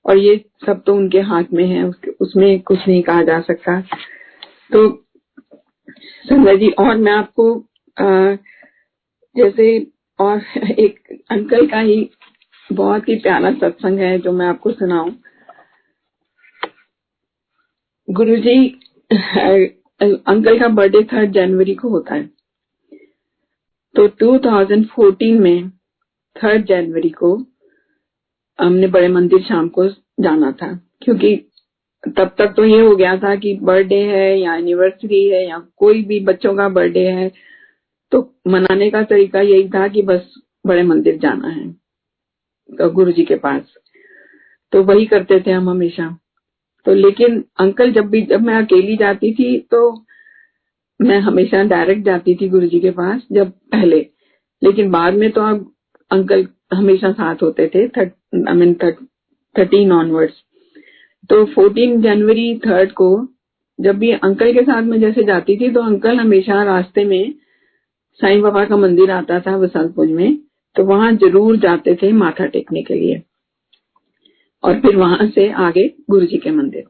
और 0.05 0.17
ये 0.17 0.35
सब 0.65 0.81
तो 0.85 0.95
उनके 0.95 1.19
हाथ 1.23 1.53
में 1.53 1.65
है 1.65 1.83
उसमें 2.21 2.59
कुछ 2.61 2.87
नहीं 2.87 3.01
कहा 3.03 3.23
जा 3.23 3.39
सकता। 3.41 3.79
तो 4.71 4.89
संगत 6.25 6.59
जी 6.59 6.69
और 6.79 6.95
मैं 6.97 7.11
आपको 7.11 7.53
आ, 7.97 8.35
जैसे 9.35 9.65
और 10.19 10.41
एक 10.79 10.99
अंकल 11.31 11.65
का 11.67 11.79
ही 11.79 12.09
बहुत 12.69 13.09
ही 13.09 13.15
प्यारा 13.17 13.51
सत्संग 13.53 13.99
है 13.99 14.17
जो 14.19 14.31
मैं 14.31 14.45
आपको 14.47 14.71
सुनाऊं। 14.71 15.11
गुरु 18.07 18.35
जी 18.37 18.67
अंकल 20.27 20.59
का 20.59 20.67
बर्थडे 20.69 21.01
थर्ड 21.03 21.31
जनवरी 21.31 21.73
को 21.75 21.89
होता 21.89 22.15
है। 22.15 22.23
तो 23.95 24.07
2014 24.19 25.39
में 25.39 25.69
थर्ड 26.35 26.65
जनवरी 26.65 27.09
को 27.11 27.35
हमने 28.59 28.87
बड़े 28.87 29.07
मंदिर 29.07 29.41
शाम 29.43 29.67
को 29.69 29.87
जाना 29.87 30.51
था, 30.51 30.73
क्योंकि 31.01 31.35
तब 32.17 32.35
तक 32.37 32.53
तो 32.55 32.65
ये 32.65 32.79
हो 32.81 32.95
गया 32.95 33.15
था 33.17 33.35
कि 33.35 33.53
बर्थडे 33.61 34.01
है 34.05 34.39
या 34.39 34.55
एनिवर्सरी 34.55 35.23
है 35.29 35.47
या 35.47 35.59
कोई 35.77 36.03
भी 36.03 36.19
बच्चों 36.25 36.55
का 36.55 36.67
बर्थडे 36.69 37.07
है 37.09 37.31
तो 38.11 38.21
मनाने 38.47 38.89
का 38.91 39.01
तरीका 39.03 39.41
यही 39.41 39.69
था 39.69 39.87
कि 39.87 40.01
बस 40.01 40.33
बड़े 40.65 40.83
मंदिर 40.83 41.17
जाना 41.17 41.47
है 41.47 41.65
गुरु 42.89 43.11
जी 43.11 43.23
के 43.25 43.35
पास। 43.37 43.73
तो 44.73 44.83
वही 44.83 45.05
करते 45.05 45.39
थे 45.39 45.51
हम 45.51 45.69
हमेशा। 45.69 46.07
तो 46.85 46.93
लेकिन 46.93 47.43
अंकल 47.59 47.91
जब 47.91 48.09
भी, 48.09 48.21
जब 48.21 48.41
मैं 48.41 48.55
अकेली 48.55 48.95
जाती 48.97 49.33
थी 49.33 49.57
तो 49.71 49.91
मैं 50.99 51.19
हमेशा 51.19 51.63
डायरेक्ट 51.65 52.05
जाती 52.05 52.35
थी 52.35 52.49
गुरुजी 52.49 52.79
के 52.79 52.91
पास 52.91 53.21
जब 53.31 53.51
पहले। 53.71 53.99
लेकिन 54.61 54.91
बाद 54.91 55.13
में 55.13 55.29
तो 55.31 55.41
अब 55.41 55.71
अंकल 56.11 56.47
हमेशा 56.73 57.11
साथ 57.11 57.43
होते 57.43 57.67
थे 57.75 57.85
आई 57.99 58.55
मीन 58.55 58.73
थर्टीन 59.55 59.91
ऑनवर्ड्स 59.91 60.43
तो 61.29 61.43
फोर्टीन 61.45 62.01
जनवरी 62.01 62.53
थर्ड 62.65 62.91
को 62.91 63.09
जब 63.79 63.97
भी 63.97 64.11
अंकल 64.11 64.53
के 64.53 64.61
साथ 64.61 64.81
में 64.81 64.99
जैसे 64.99 65.23
जाती 65.23 65.57
थी 65.57 65.71
तो 65.71 65.81
अंकल 65.81 66.19
हमेशा 66.19 66.63
रास्ते 66.63 67.03
में 67.05 67.33
साईं 68.19 68.41
बाबा 68.41 68.65
का 68.65 68.77
मंदिर 68.77 69.11
आता 69.11 69.39
था 69.39 69.55
वसंतपुर 69.57 70.07
में 70.07 70.37
तो 70.75 70.83
वहाँ 70.83 71.11
ज़रूर 71.15 71.57
जाते 71.57 71.95
थे 71.95 72.11
माथा 72.13 72.45
टेकने 72.45 72.81
के 72.83 72.93
लिए। 72.93 73.21
और 74.65 74.79
फिर 74.79 74.95
वहाँ 74.95 75.27
से 75.27 75.49
आगे 75.51 75.87
गुरु 76.09 76.25
जी 76.25 76.37
के 76.37 76.51
मंदिर। 76.51 76.83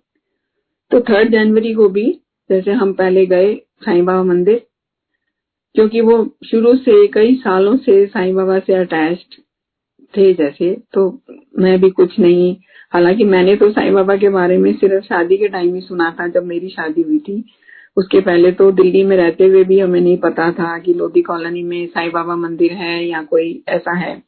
तो 0.91 0.99
थर्ड 0.99 1.32
जनवरी 1.32 1.73
को 1.73 1.89
भी 1.89 2.11
जैसे 2.49 2.71
हम 2.73 2.93
पहले 2.93 3.26
गए 3.26 3.53
साईं 3.86 4.05
बाबा 4.05 4.23
मंदिर, 4.23 4.61
क्योंकि 5.76 6.01
वो 6.01 6.17
शुरू 6.45 6.76
से 6.76 7.05
कई 7.07 7.36
सालों 7.36 7.76
से 7.78 8.05
साईं 8.05 8.36
बाबा 8.36 8.59
से 8.59 8.73
अटैच्ड 8.73 9.41
थे 10.13 10.34
जैसे 10.34 10.73
तो 10.93 11.09
मैं 11.59 11.80
भी 11.82 11.89
कुछ 11.89 12.19
नहीं, 12.19 12.55
हालाँकि 12.91 13.23
मैंने 13.23 13.55
तो 13.55 13.71
साईं 13.71 13.93
बाबा 13.93 14.15
के 14.17 14.30
बारे 14.30 14.57
में 14.57 14.71
सिर्फ़ 14.73 15.05
शादी 15.05 15.38
के 15.38 15.47
टाइम 15.47 15.73
ही 15.76 15.82
सुना 15.82 16.09
था 16.19 16.28
जब 16.28 16.45
मेरी 16.45 16.69
शादी 16.69 17.01
हुई 17.01 17.19
थी। 17.19 17.43
उसके 17.97 18.19
पहले 18.21 18.51
तो 18.51 18.71
दिल्ली 18.71 19.03
में 19.03 19.15
रहते 19.17 19.45
हुए 19.45 19.63
भी 19.63 19.80
हमें 19.80 19.99
नहीं 20.01 20.17
पता 20.17 20.51
था 20.51 20.78
कि 20.80 20.93
लोधी 20.93 21.21
कॉलोनी 21.21 21.63
में 21.63 21.86
साईं 21.88 22.11
बाबा 22.11 22.36
मंदिर 22.36 22.71
है 22.73 23.05
या 23.05 23.21
कोई 23.23 23.63
ऐसा 23.69 23.97
है। 23.97 24.21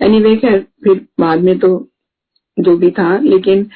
एनीवे 0.00 0.36
खैर, 0.36 0.58
फिर 0.84 1.06
बाद 1.20 1.40
में 1.40 1.58
तो 1.58 1.89
जो 2.56 2.76
भी 2.76 2.90
था, 2.90 3.16
लेकिन 3.18 3.68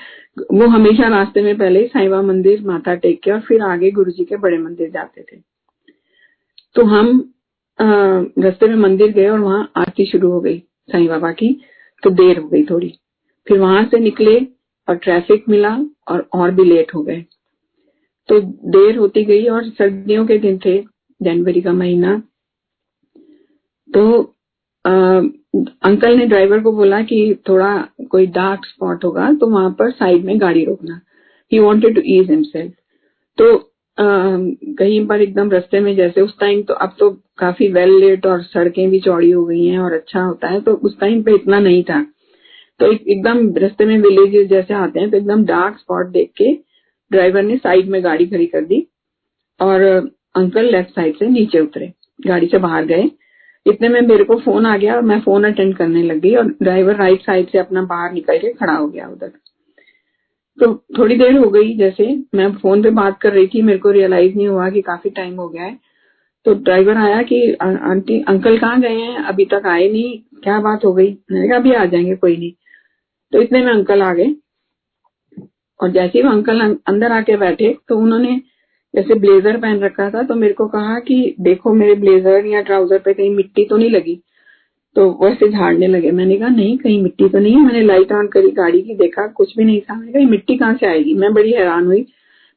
वो 0.52 0.66
हमेशा 0.68 1.08
रास्ते 1.08 1.42
में 1.42 1.56
पहले 1.58 1.86
साईं 1.88 2.10
बाबा 2.10 2.22
मंदिर 2.22 2.62
माथा 2.66 2.94
टेक 2.96 3.20
के 3.22 3.30
और 3.30 3.40
फिर 3.40 3.62
आगे 3.62 3.90
गुरु 3.90 4.10
जी 4.10 4.24
के 4.24 4.36
बड़े 4.36 4.58
मंदिर 4.58 4.90
जाते 4.90 5.22
थे। 5.22 5.36
तो 6.76 6.84
हम 6.86 7.18
रास्ते 7.78 8.66
में 8.66 8.74
मंदिर 8.78 9.12
गए 9.12 9.28
और 9.28 9.38
वहाँ 9.40 9.70
आरती 9.76 10.06
शुरू 10.06 10.30
हो 10.30 10.40
गई 10.40 10.58
साईं 10.92 11.06
बाबा 11.08 11.30
की 11.32 11.52
तो 12.02 12.10
देर 12.12 12.38
हो 12.38 12.48
गई 12.48 12.64
थोड़ी। 12.64 12.92
फिर 13.46 13.58
वहाँ 13.58 13.84
से 13.84 13.98
निकले 13.98 14.38
और 14.88 14.96
ट्रैफ़िक 14.96 15.48
मिला 15.48 15.76
और 16.08 16.28
और 16.34 16.50
भी 16.50 16.64
लेट 16.64 16.94
हो 16.94 17.02
गए। 17.02 17.24
तो 18.28 18.40
देर 18.70 18.96
होती 18.96 19.24
गई 19.24 19.46
और 19.46 19.64
सर्दियों 19.68 20.26
के 20.26 20.38
दिन 20.38 20.58
थे 20.64 20.78
जनवरी 21.20 21.60
का 21.60 21.72
महीना। 21.72 22.16
तो 23.90 24.33
अंकल 24.84 26.16
ने 26.16 26.26
ड्राइवर 26.26 26.60
को 26.60 26.72
बोला 26.72 27.00
कि 27.02 27.18
थोड़ा 27.48 27.76
कोई 28.10 28.26
डार्क 28.28 28.64
स्पॉट 28.66 29.04
होगा 29.04 29.32
तो 29.32 29.46
वहाँ 29.50 29.70
पर 29.78 29.90
साइड 29.90 30.24
में 30.24 30.40
गाड़ी 30.40 30.64
रोकना। 30.64 31.00
He 31.52 31.58
wanted 31.58 31.94
to 31.94 32.02
ease 32.06 32.30
himself 32.30 32.72
तो 33.38 33.70
कहीं 33.98 35.06
पर 35.06 35.20
एकदम 35.22 35.50
रस्ते 35.50 35.80
में 35.80 35.94
जैसे 35.96 36.20
उस 36.20 36.38
टाइम 36.40 36.62
तो 36.62 36.74
अब 36.76 36.94
तो 36.98 37.10
काफ़ी 37.38 37.68
वेल 37.72 37.90
लेट 38.00 38.26
और 38.26 38.42
सड़कें 38.42 38.88
भी 38.90 39.00
चौड़ी 39.00 39.30
हो 39.30 39.44
गई 39.44 39.64
हैं 39.66 39.78
और 39.78 39.92
अच्छा 39.92 40.22
होता 40.22 40.48
है 40.48 40.60
तो 40.60 40.74
उस 40.74 40.98
टाइम 41.00 41.22
पे 41.22 41.34
इतना 41.34 41.58
नहीं 41.60 41.82
था। 41.84 42.02
तो 42.80 42.90
एक, 42.92 43.06
एकदम 43.08 43.52
रस्ते 43.56 43.84
में 43.84 43.98
विलेजेस 43.98 44.48
जैसे 44.48 44.74
आते 44.74 45.00
हैं 45.00 45.10
तो 45.10 45.16
एकदम 45.16 45.44
डार्क 45.44 45.78
स्पॉट 45.78 46.06
देख 46.08 46.30
के 46.36 46.52
ड्राइवर 47.10 47.42
ने 47.42 47.56
साइड 47.56 47.88
में 47.88 48.02
गाड़ी 48.04 48.26
खड़ी 48.26 48.46
कर 48.46 48.64
दी 48.64 48.86
और 49.60 49.82
अंकल 50.36 50.70
लेफ़्ट 50.72 50.90
साइड 50.90 51.16
से 51.18 51.26
नीचे 51.28 51.60
उतरे। 51.60 51.92
गाड़ी 52.20 52.46
से 52.46 52.58
बाहर 52.58 52.84
गए। 52.84 53.08
इतने 53.66 53.88
में 53.88 54.00
मेरे 54.00 54.24
को 54.24 54.36
फ़ोन 54.36 54.66
आ 54.66 54.76
गया 54.76 55.00
मैं 55.00 55.20
फ़ोन 55.20 55.44
अटेंड 55.44 55.76
करने 55.76 56.02
लग 56.02 56.18
गई 56.20 56.34
और 56.34 56.46
ड्राइवर 56.62 56.96
राइट 56.96 57.22
साइड 57.22 57.50
से 57.50 57.58
अपना 57.58 57.82
बाहर 57.82 58.12
निकल 58.12 58.38
के 58.38 58.52
खड़ा 58.52 58.72
हो 58.72 58.88
गया 58.88 59.08
उधर। 59.08 59.32
तो 60.58 60.84
थोड़ी 60.98 61.16
देर 61.16 61.36
हो 61.36 61.50
गई 61.50 61.76
जैसे 61.76 62.24
मैं 62.34 62.52
फ़ोन 62.52 62.82
पे 62.82 62.90
बात 62.90 63.20
कर 63.20 63.32
रही 63.32 63.46
थी, 63.46 63.62
मेरे 63.62 63.78
को 63.78 63.90
रियलाइज़ 63.90 64.36
नहीं 64.36 64.48
हुआ 64.48 64.70
कि 64.70 64.82
काफ़ी 64.82 65.10
टाइम 65.10 65.34
हो 65.34 65.48
गया 65.48 65.62
है। 65.62 65.78
तो 66.44 66.54
ड्राइवर 66.54 66.96
आया 66.96 67.22
कि 67.22 67.52
आंटी 67.62 68.20
अंकल 68.28 68.58
कहाँ 68.58 68.80
गए 68.80 68.94
हैं? 68.94 69.16
अभी 69.24 69.44
तक 69.44 69.62
आए 69.66 69.88
नहीं। 69.88 70.18
क्या 70.42 70.60
बात 70.60 70.84
हो 70.84 70.92
गई? 70.92 71.18
मैंने 71.32 71.48
कहा, 71.48 71.58
अभी 71.58 71.72
आ 71.72 71.84
जाएँगे, 71.84 72.14
कोई 72.16 72.36
नहीं। 72.36 72.52
तो 73.32 73.42
इतने 73.42 73.64
में 73.64 73.72
अंकल 73.72 74.02
आ 74.02 74.12
गए। 74.14 74.34
और 75.80 75.90
जैसे 75.90 76.18
ही 76.18 76.24
वो 76.24 76.30
अंकल 76.30 76.60
अंदर 76.86 77.12
आके 77.12 77.36
बैठे 77.36 77.76
तो 77.88 77.98
उन्होंने 77.98 78.40
जैसे 78.94 79.14
ब्लेजर 79.14 79.56
पहन 79.56 79.80
रखा 79.80 80.08
था 80.10 80.22
तो 80.22 80.34
मेरे 80.34 80.54
को 80.54 80.66
कहा 80.66 80.98
कि 80.98 81.34
देखो 81.40 81.74
मेरे 81.74 81.94
ब्लेजर 81.94 82.46
या 82.46 82.60
ट्राउज़र 82.60 82.98
पे 82.98 83.14
कहीं 83.14 83.30
मिट्टी 83.30 83.64
तो 83.64 83.76
नहीं 83.76 83.90
लगी। 83.90 84.20
तो 84.96 85.10
वैसे 85.22 85.48
झाड़ने 85.48 85.86
लगे। 85.86 86.10
मैंने 86.10 86.36
कहा, 86.36 86.48
नहीं, 86.48 86.76
कहीं 86.78 87.02
मिट्टी 87.02 87.28
तो 87.28 87.38
नहीं 87.38 87.52
है। 87.52 87.60
मैंने 87.60 87.82
लाइट 87.82 88.12
ऑन 88.12 88.26
करी, 88.26 88.50
गाड़ी 88.50 88.82
की 88.82 88.94
देखा, 88.94 89.26
कुछ 89.26 89.56
भी 89.56 89.64
नहीं 89.64 89.80
था। 89.80 89.94
मैंने 89.94 90.12
कहा 90.12 90.30
मिट्टी 90.30 90.56
कहाँ 90.56 90.74
से 90.74 90.86
आएगी? 90.86 91.14
मैं 91.14 91.32
बड़ी 91.34 91.52
हैरान 91.52 91.86
हुई। 91.86 92.06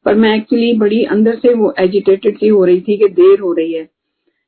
पर 0.06 0.14
मैं 0.14 0.34
एक्चुअली 0.36 0.72
बड़ी 0.72 1.02
अंदर 1.04 1.36
से 1.36 1.54
वो 1.54 1.74
एजिटेटेड 1.80 2.36
सी 2.38 2.48
हो 2.48 2.64
रही 2.64 2.80
थी 2.80 2.96
कि 2.96 3.08
देर 3.08 3.40
हो 3.40 3.52
रही 3.52 3.72
है। 3.72 3.88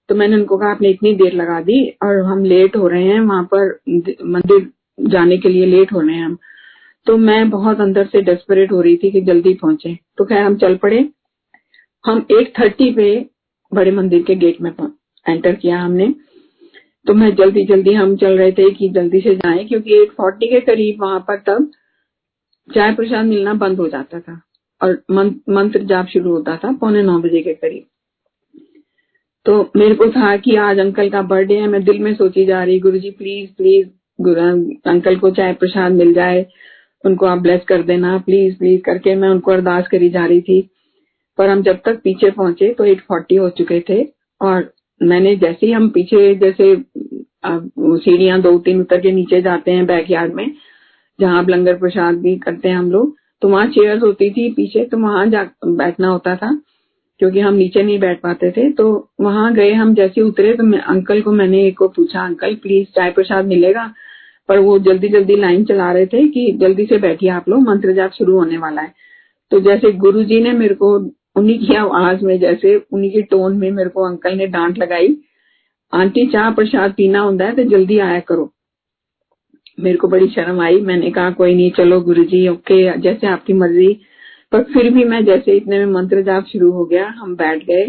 तो 0.09 0.15
मैंने 0.15 0.37
उनको 0.37 0.57
कहा, 0.57 0.71
आपने 0.71 0.89
इतनी 0.89 1.15
देर 1.15 1.33
लगा 1.33 1.61
दी 1.61 1.85
और 2.03 2.23
हम 2.25 2.45
लेट 2.45 2.77
हो 2.77 2.89
रहे 2.89 3.05
हैं। 3.05 3.21
वहाँ 3.21 3.49
पर 3.55 3.79
मंदिर 4.25 4.67
जाने 4.99 5.39
के 5.39 5.49
लिए 5.49 5.67
लेट 5.67 5.93
हो 5.93 6.01
रहे 6.01 6.17
हैं 6.17 6.25
हम। 6.25 6.37
तो 7.07 7.17
मैं 7.17 7.49
बहुत 7.51 7.81
अंदर 7.81 8.07
से 8.07 8.21
डेस्परेट 8.23 8.73
हो 8.73 8.81
रही 8.81 8.97
थी 8.97 9.11
कि 9.11 9.21
जल्दी 9.21 9.55
पहुँचे। 9.55 9.99
तो 10.19 10.25
खैर, 10.25 10.43
हम 10.43 10.57
चल 10.57 10.77
पड़े। 10.77 11.09
हम 12.05 12.27
एट 12.33 12.53
थर्टी 12.59 12.91
पे 12.95 13.09
बड़े 13.73 13.91
मंदिर 13.91 14.23
के 14.23 14.35
गेट 14.37 14.61
में 14.61 14.71
एंटर 15.27 15.55
किया 15.55 15.81
हमने। 15.81 16.15
तो 17.07 17.15
मैं 17.15 17.35
जल्दी 17.37 17.65
जल्दी 17.67 17.93
हम 17.93 18.17
चल 18.17 18.39
रहे 18.39 18.53
थे 18.53 18.71
कि 18.71 18.89
जल्दी 18.89 19.21
से 19.21 19.35
जाएँ, 19.37 19.65
क्योंकि 19.67 19.95
एट 19.95 20.11
फोर्टी 20.11 20.47
के 20.47 20.61
करीब 20.63 21.03
वहाँ 21.03 21.21
पर 21.29 21.37
तब 21.47 21.71
चाय 22.69 22.95
प्रसाद 22.95 23.27
मिलना 23.27 23.55
बंद 23.57 23.79
हो 23.79 23.89
जाता 23.89 24.21
था 24.21 24.41
और 24.81 25.03
मंत्र 25.51 25.83
जाप 25.85 26.07
शुरू 26.07 26.33
होता 26.33 26.57
था 26.57 26.73
पौने 26.73 27.03
नौ 27.03 27.19
बजे 27.19 27.41
के 27.43 27.55
करीब। 27.55 27.85
तो 29.47 29.71
मेरे 29.77 29.95
को 29.95 30.07
था 30.11 30.37
कि 30.37 30.57
आज 30.59 30.79
अंकल 30.79 31.09
का 31.11 31.23
बर्थडे 31.25 31.55
है, 31.55 31.67
मैं 31.69 31.83
दिल 31.85 31.99
में 31.99 32.15
सोची 32.15 32.45
जा 32.47 32.63
रही 32.65 32.79
गुरु 32.81 32.99
जी 32.99 33.11
प्लीज़ 33.11 33.51
प्लीज़ 33.57 33.89
अंकल 34.89 35.17
को 35.17 35.31
चाय 35.31 35.53
प्रसाद 35.53 35.93
मिल 35.93 36.13
जाए, 36.15 36.45
उनको 37.05 37.27
आप 37.27 37.39
ब्लेस 37.39 37.61
कर 37.69 37.83
देना 37.83 38.17
प्लीज़ 38.19 38.57
प्लीज़ 38.59 38.81
करके 38.83 39.15
मैं 39.15 39.29
उनको 39.29 39.53
अरदास 39.53 39.89
करी 39.89 40.11
जा 40.11 40.25
रही 40.27 40.41
थी। 40.41 40.70
पर 41.41 41.49
हम 41.49 41.63
जब 41.63 41.79
तक 41.85 42.01
पीछे 42.05 42.31
पहुँचे 42.31 42.73
तो 42.79 42.85
एट 42.85 43.01
फोर्टी 43.01 43.37
हो 43.37 43.49
चुके 43.59 43.81
थे 43.89 44.03
और 44.41 44.73
मैंने 45.01 45.35
जैसे 45.37 45.67
ही 45.67 45.73
हम 45.73 45.89
पीछे 45.91 46.35
जैसे 46.37 46.75
सीढ़ियाँ 47.45 48.41
दो 48.43 48.59
तीन 48.59 48.81
उतर 48.81 49.01
के 49.01 49.13
नीचे 49.13 49.41
जाते 49.43 49.71
हैं 49.71 49.87
बैकयार्ड 49.87 50.35
में, 50.35 50.51
जहाँ 51.19 51.39
आप 51.39 51.49
लंगर 51.51 51.77
प्रसाद 51.77 52.17
भी 52.17 52.37
करते 52.39 52.69
हैं 52.69 52.77
हम 52.77 52.91
लोग 52.93 53.15
तो 53.43 53.49
वहाँ 53.49 53.67
चेयर्स 53.69 54.03
होती 54.03 54.31
थी 54.31 54.49
पीछे 54.55 54.85
तो 54.85 54.99
वहाँ 54.99 55.27
बैठना 55.67 56.09
होता 56.09 56.35
था, 56.37 56.51
क्योंकि 57.21 57.41
हम 57.41 57.55
नीचे 57.55 57.83
नहीं 57.83 57.99
बैठ 57.99 58.21
पाते 58.21 58.51
थे 58.51 58.71
तो 58.73 58.89
वहाँ 59.21 59.53
गए 59.55 59.73
हम 59.75 59.95
जैसे 59.95 60.21
उतरे 60.23 60.53
तो 60.55 60.65
अंकल 60.79 61.21
को 61.23 61.33
मैंने 61.33 61.63
एक 61.67 61.79
को 61.79 61.89
पूछा, 61.91 62.25
अंकल 62.25 62.55
प्लीज़ 62.57 62.87
चाय 62.97 63.11
प्रसाद 63.11 63.47
मिलेगा? 63.47 63.93
पर 64.49 64.59
वो 64.59 64.79
जल्दी 64.81 65.09
जल्दी 65.09 65.37
लाइन 65.37 65.65
चला 65.65 65.91
रहे 65.93 66.07
थे 66.07 66.27
कि 66.29 66.51
जल्दी 66.61 66.87
से 66.87 66.99
बैठिए 66.99 67.31
आप 67.31 67.49
लोग, 67.49 67.63
मंत्र 67.63 67.93
जाप 67.95 68.13
शुरू 68.13 68.39
होने 68.39 68.59
वाला 68.59 68.83
है। 68.83 68.93
तो 69.53 69.61
जैसे 69.61 69.93
गुरु 69.95 70.23
जी 70.25 70.41
ने 70.43 70.53
मेरे 70.53 70.75
को 70.75 70.99
उन्हीं 71.37 71.67
की 71.67 71.75
आवाज़ 71.75 72.25
में, 72.25 72.41
जैसे 72.41 72.77
उन्हीं 72.93 73.11
की 73.11 73.23
टोन 73.23 73.57
में 73.57 73.71
मेरे 73.71 73.91
को 73.91 74.03
अंकल 74.03 74.35
ने 74.35 74.47
डांट 74.47 74.79
लगाई। 74.79 75.17
आंटी, 75.95 76.27
चाह 76.27 76.51
प्रसाद 76.51 76.95
पीना 76.97 77.21
होता 77.21 77.45
है 77.45 77.57
तो 77.57 77.63
जल्दी 77.65 77.99
आया 77.99 78.21
करो। 78.21 78.53
मेरे 79.81 79.97
को 79.97 80.09
बड़ी 80.09 80.29
शर्म 80.29 80.61
आई। 80.61 80.81
मैंने 80.81 81.11
कहा, 81.11 81.31
कोई 81.31 81.55
नहीं, 81.55 81.71
चलो 81.71 82.01
गुरु 82.01 82.25
जी 82.25 82.49
ओके, 82.49 82.99
जैसे 82.99 83.27
आपकी 83.27 83.53
मर्ज़ी। 83.53 84.01
पर 84.53 84.63
फिर 84.63 84.91
भी 84.91 85.05
मैं 85.05 85.25
जैसे 85.25 85.57
इतने 85.57 85.79
में 85.79 85.87
मंत्र 85.87 86.23
जाप 86.23 86.47
शुरू 86.47 86.71
हो 86.71 86.85
गया, 86.85 87.07
हम 87.07 87.37
बैठ 87.37 87.65
गए। 87.65 87.87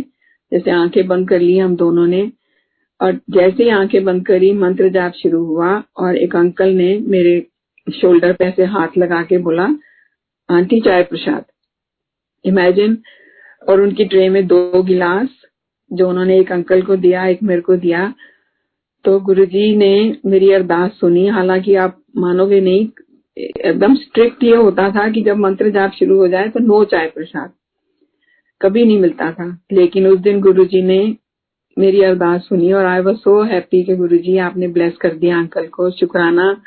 जैसे 0.51 0.72
आँखें 0.72 1.07
बंद 1.07 1.30
कर 1.30 1.39
ली 1.39 1.57
हम 1.57 1.76
दोनों 1.76 2.07
ने, 2.07 2.31
और 3.01 3.11
जैसे 3.30 3.63
ही 3.63 3.69
आँखें 3.69 4.03
बंद 4.03 4.26
करी, 4.26 4.53
मंत्र 4.53 4.89
जाप 4.89 5.13
शुरू 5.13 5.45
हुआ, 5.45 5.84
और 5.97 6.18
एक 6.18 6.35
अंकल 6.35 6.69
ने 6.69 6.99
मेरे 6.99 7.47
शोल्डर 7.93 8.34
पे 8.34 8.45
ऐसे 8.45 8.63
हाथ 8.63 8.88
लगा 8.97 9.23
के 9.23 9.38
बोला, 9.38 9.69
आंटी, 10.49 10.81
चाय 10.81 11.03
प्रसाद। 11.03 11.45
इमेजिन 12.45 12.97
और 13.69 13.81
उनकी 13.81 14.05
ट्रे 14.05 14.29
में 14.29 14.45
दो 14.47 14.83
गिलास 14.83 15.29
जो 15.93 16.09
उन्होंने 16.09 16.39
एक 16.39 16.51
अंकल 16.51 16.81
को 16.81 16.95
दिया, 16.95 17.25
एक 17.25 17.43
मेरे 17.43 17.61
को 17.61 17.75
दिया। 17.75 18.13
तो 19.05 19.19
गुरुजी 19.19 19.75
ने 19.75 20.17
मेरी 20.25 20.51
अरदास 20.51 20.91
सुनी। 20.91 21.27
हालाँकि 21.27 21.75
आप 21.75 22.03
मानोगे 22.17 22.61
नहीं, 22.61 22.88
एकदम 23.38 23.95
स्ट्रिक्ट 23.95 24.43
ये 24.43 24.55
होता 24.55 24.89
था 24.89 25.09
कि 25.09 25.21
जब 25.21 25.38
मंत्र 25.38 25.69
जाप 25.69 25.91
शुरू 25.91 26.17
हो 26.17 26.27
जाए 26.27 26.47
तो 26.47 26.59
नो 26.59 26.83
चाय 26.85 27.07
प्रसाद 27.07 27.51
कभी 28.61 28.85
नहीं 28.85 28.99
मिलता 28.99 29.31
था। 29.31 29.57
लेकिन 29.71 30.07
उस 30.07 30.19
दिन 30.19 30.41
गुरुजी 30.41 30.81
ने 30.81 31.15
मेरी 31.77 32.01
अरदास 32.01 32.41
सुनी 32.41 32.71
और 32.73 32.85
आई 32.85 32.99
वॉज़ 32.99 33.17
सो 33.17 33.41
हैप्पी 33.43 33.83
कि 33.83 33.95
गुरुजी 33.95 34.38
आपने 34.38 34.67
ब्लेस 34.67 34.97
कर 35.01 35.13
दिया 35.13 35.39
अंकल 35.39 35.67
को। 35.67 35.89
शुक्राना 35.91 36.61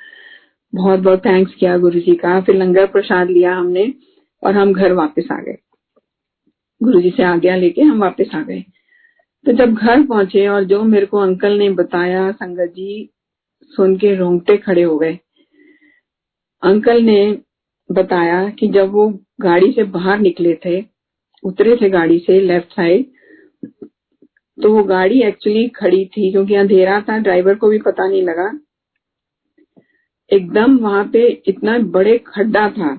बहुत 0.75 1.01
बहुत 1.01 1.25
थैंक्स 1.27 1.55
किया 1.55 1.77
गुरुजी 1.79 2.15
का। 2.15 2.41
फिर 2.41 2.57
लंगर 2.57 2.87
प्रसाद 2.87 3.31
लिया 3.31 3.55
हमने 3.57 3.93
और 4.43 4.55
हम 4.55 4.73
घर 4.73 4.93
वापस 4.93 5.29
आ 5.33 5.41
गए। 5.41 5.57
गुरुजी 6.81 7.11
से 7.11 7.23
आज्ञा 7.23 7.57
लेके 7.57 7.83
हम 7.83 8.01
वापस 8.01 8.35
आ 8.35 8.43
गए। 8.43 8.61
तो 9.47 9.53
जब 9.53 9.75
घर 9.75 10.03
पहुँचे 10.07 10.47
और 10.49 10.65
जो 10.65 10.83
मेरे 10.85 11.07
को 11.07 11.19
अंकल 11.19 11.59
ने 11.59 11.69
बताया, 11.71 12.31
संगत 12.33 12.73
जी, 12.73 13.11
सुन 13.73 13.97
के 13.97 14.15
रोंगटे 14.15 14.57
खड़े 14.57 14.83
हो 14.83 14.99
गए। 14.99 15.19
अंकल 16.63 17.03
ने 17.03 17.39
बताया 17.91 18.49
कि 18.51 18.69
जब 18.69 18.91
वो 18.91 19.09
गाड़ी 19.41 19.73
से 19.73 19.85
बाहर 19.85 20.19
निकले 20.19 20.55
थे, 20.65 20.85
उतरे 21.43 21.77
थे 21.77 21.91
गाड़ी 21.91 22.19
से 22.19 22.41
लेफ़्ट 22.41 22.73
साइड 22.73 23.13
तो 24.59 24.73
वो 24.73 24.83
गाड़ी 24.85 25.21
एक्चुअली 25.23 25.67
खड़ी 25.69 26.05
थी, 26.07 26.31
क्योंकि 26.31 26.55
अंधेरा 26.55 27.01
था, 27.01 27.19
ड्राइवर 27.19 27.55
को 27.55 27.69
भी 27.69 27.79
पता 27.79 28.07
नहीं 28.07 28.23
लगा। 28.23 28.51
एकदम 30.31 30.77
वहाँ 30.79 31.05
पे 31.13 31.27
इतना 31.49 31.79
बड़े 31.91 32.17
खड्डा 32.27 32.69
था 32.71 32.93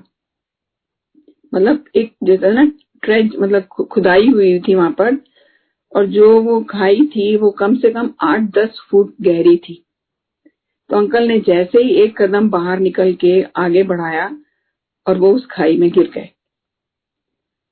मतलब 1.52 1.84
एक 1.96 2.12
जैसा 2.24 2.50
ना 2.52 2.64
ट्रेज 3.06 3.36
मतलब 3.40 3.86
खुदाई 3.90 4.28
हुई 4.28 4.58
थी 4.60 4.74
वहाँ 4.74 4.90
पर, 4.90 5.16
और 5.92 6.06
जो 6.08 6.40
वो 6.42 6.60
खाई 6.70 7.06
थी, 7.06 7.36
वो 7.36 7.50
कम 7.50 7.76
से 7.76 7.90
कम 7.90 8.10
आठ 8.22 8.50
दस 8.54 8.80
फुट 8.90 9.14
गहरी 9.22 9.56
थी। 9.58 9.82
तो 10.90 10.96
अंकल 10.96 11.28
ने 11.28 11.38
जैसे 11.40 11.82
ही 11.82 11.90
एक 12.02 12.16
कदम 12.22 12.48
बाहर 12.50 12.78
निकल 12.80 13.12
के 13.14 13.40
आगे 13.56 13.82
बढ़ाया, 13.82 14.30
और 15.06 15.18
वो 15.18 15.32
उस 15.34 15.46
खाई 15.50 15.76
में 15.76 15.90
गिर 15.90 16.10
गए। 16.14 16.28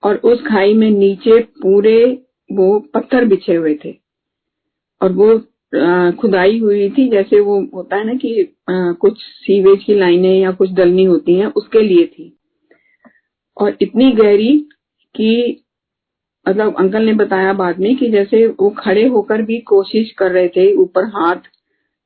और 0.03 0.17
उस 0.25 0.43
खाई 0.47 0.75
में 0.75 0.91
नीचे 0.91 1.39
पूरे 1.63 1.97
वो 2.51 2.79
पत्थर 2.95 3.25
बिछे 3.25 3.55
हुए 3.55 3.75
थे। 3.85 3.95
और 5.01 5.13
वो 5.13 5.39
खुदाई 6.21 6.59
हुई 6.59 6.89
थी, 6.91 7.09
जैसे 7.09 7.41
वो 7.41 7.61
होता 7.75 7.97
है 7.97 8.05
ना 8.05 8.15
कि 8.15 8.55
कुछ 8.65 9.23
सीवेज 9.23 9.85
की 9.85 9.95
लाइनें 9.95 10.39
या 10.41 10.51
कुछ 10.53 10.71
दलनी 10.73 11.05
होती 11.05 11.35
हैं, 11.35 11.47
उसके 11.47 11.81
लिए 11.81 12.07
थी। 12.07 12.31
और 13.57 13.77
इतनी 13.83 14.11
गहरी 14.13 14.53
कि 15.17 15.61
मतलब 16.49 16.77
अंकल 16.77 17.03
ने 17.03 17.13
बताया 17.13 17.53
बाद 17.53 17.79
में 17.79 17.97
कि 17.97 18.11
जैसे 18.11 18.47
वो 18.47 18.71
खड़े 18.71 19.07
होकर 19.07 19.43
भी 19.43 19.59
कोशिश 19.59 20.13
कर 20.13 20.33
रहे 20.33 20.49
थे 20.49 20.75
ऊपर 20.75 21.05
हाथ 21.05 21.37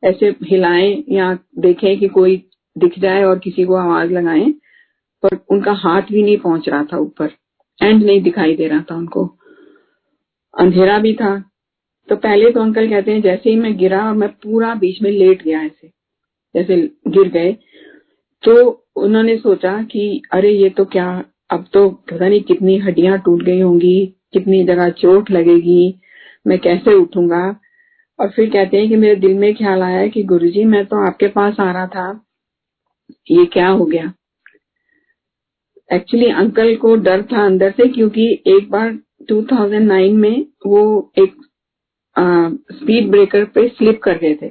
ऐसे 0.05 0.27
हिलाएँ 0.27 1.05
या 1.09 1.39
देखें 1.59 1.99
कि 1.99 2.09
कोई 2.09 2.51
दिख 2.79 2.99
जाए 2.99 3.25
और 3.25 3.39
किसी 3.39 3.65
को 3.65 3.75
आवाज़ 3.75 4.11
लगाएँ, 4.11 4.53
पर 5.23 5.39
उनका 5.51 5.73
हाथ 5.73 6.03
भी 6.03 6.23
नहीं 6.23 6.37
पहुँच 6.37 6.69
रहा 6.69 6.85
था 6.85 6.99
ऊपर। 6.99 7.31
एंड 7.83 8.05
नहीं 8.05 8.23
दिखाई 8.23 8.57
दे 8.57 8.69
रहा 8.69 8.85
था 8.91 8.97
उनको। 8.97 9.39
अंधेरा 10.59 10.99
भी 10.99 11.15
था। 11.15 11.51
तो 12.09 12.17
पहले 12.17 12.51
तो 12.51 12.61
अंकल 12.61 12.89
कहते 12.89 13.13
हैं, 13.13 13.23
जैसे 13.23 13.51
ही 13.51 13.57
मैं 13.57 13.77
गिरा 13.77 14.07
और 14.07 14.15
मैं 14.15 14.29
पूरा 14.29 14.75
बीच 14.75 15.03
में 15.03 15.11
लेट 15.11 15.43
गया 15.43 15.63
ऐसे, 15.63 15.89
जैसे 16.55 16.77
गिर 17.09 17.29
गए। 17.29 17.57
तो 18.43 18.71
उन्होंने 18.97 19.37
सोचा 19.37 19.83
कि, 19.83 20.23
अरे, 20.33 20.51
ये 20.51 20.71
तो 20.71 20.85
क्या 20.85 21.25
अब 21.51 21.65
तो 21.73 21.89
पता 21.91 22.29
नहीं 22.29 22.41
कितनी 22.41 22.77
हड्डियाँ 22.79 23.19
टूट 23.19 23.43
गई 23.43 23.61
होंगी, 23.61 24.07
कितनी 24.33 24.65
जगह 24.65 24.91
चोट 24.91 25.31
लगेगी, 25.31 25.95
मैं 26.47 26.59
कैसे 26.59 26.95
उठूँगा? 26.95 27.61
और 28.19 28.31
फिर 28.31 28.51
कहते 28.51 28.77
हैं 28.77 28.89
कि 28.89 28.97
मेरे 28.97 29.17
दिल 29.17 29.35
में 29.35 29.55
ख्याल 29.55 29.83
आया 29.83 30.07
कि 30.07 30.23
गुरुजी, 30.23 30.65
मैं 30.65 30.85
तो 30.87 31.07
आपके 31.07 31.29
पास 31.29 31.61
आ 31.61 31.71
रहा 31.73 31.87
था। 31.87 32.25
ये 33.31 33.45
क्या 33.47 33.69
हो 33.69 33.85
गया? 33.85 34.13
एक्चुअली 35.93 36.31
अंकल 36.31 36.75
को 36.77 36.95
डर 36.97 37.23
था 37.23 37.45
अंदर 37.47 37.71
से, 37.71 37.89
क्योंकि 37.89 38.43
एक 38.47 38.71
बार 38.71 38.99
2009 39.23 40.13
में 40.13 40.47
वो 40.67 41.13
एक 41.19 41.35
स्पीड 42.73 43.11
ब्रेकर 43.11 43.45
पे 43.45 43.69
स्लिप 43.69 44.01
कर 44.03 44.19
गए 44.19 44.35
थे। 44.43 44.51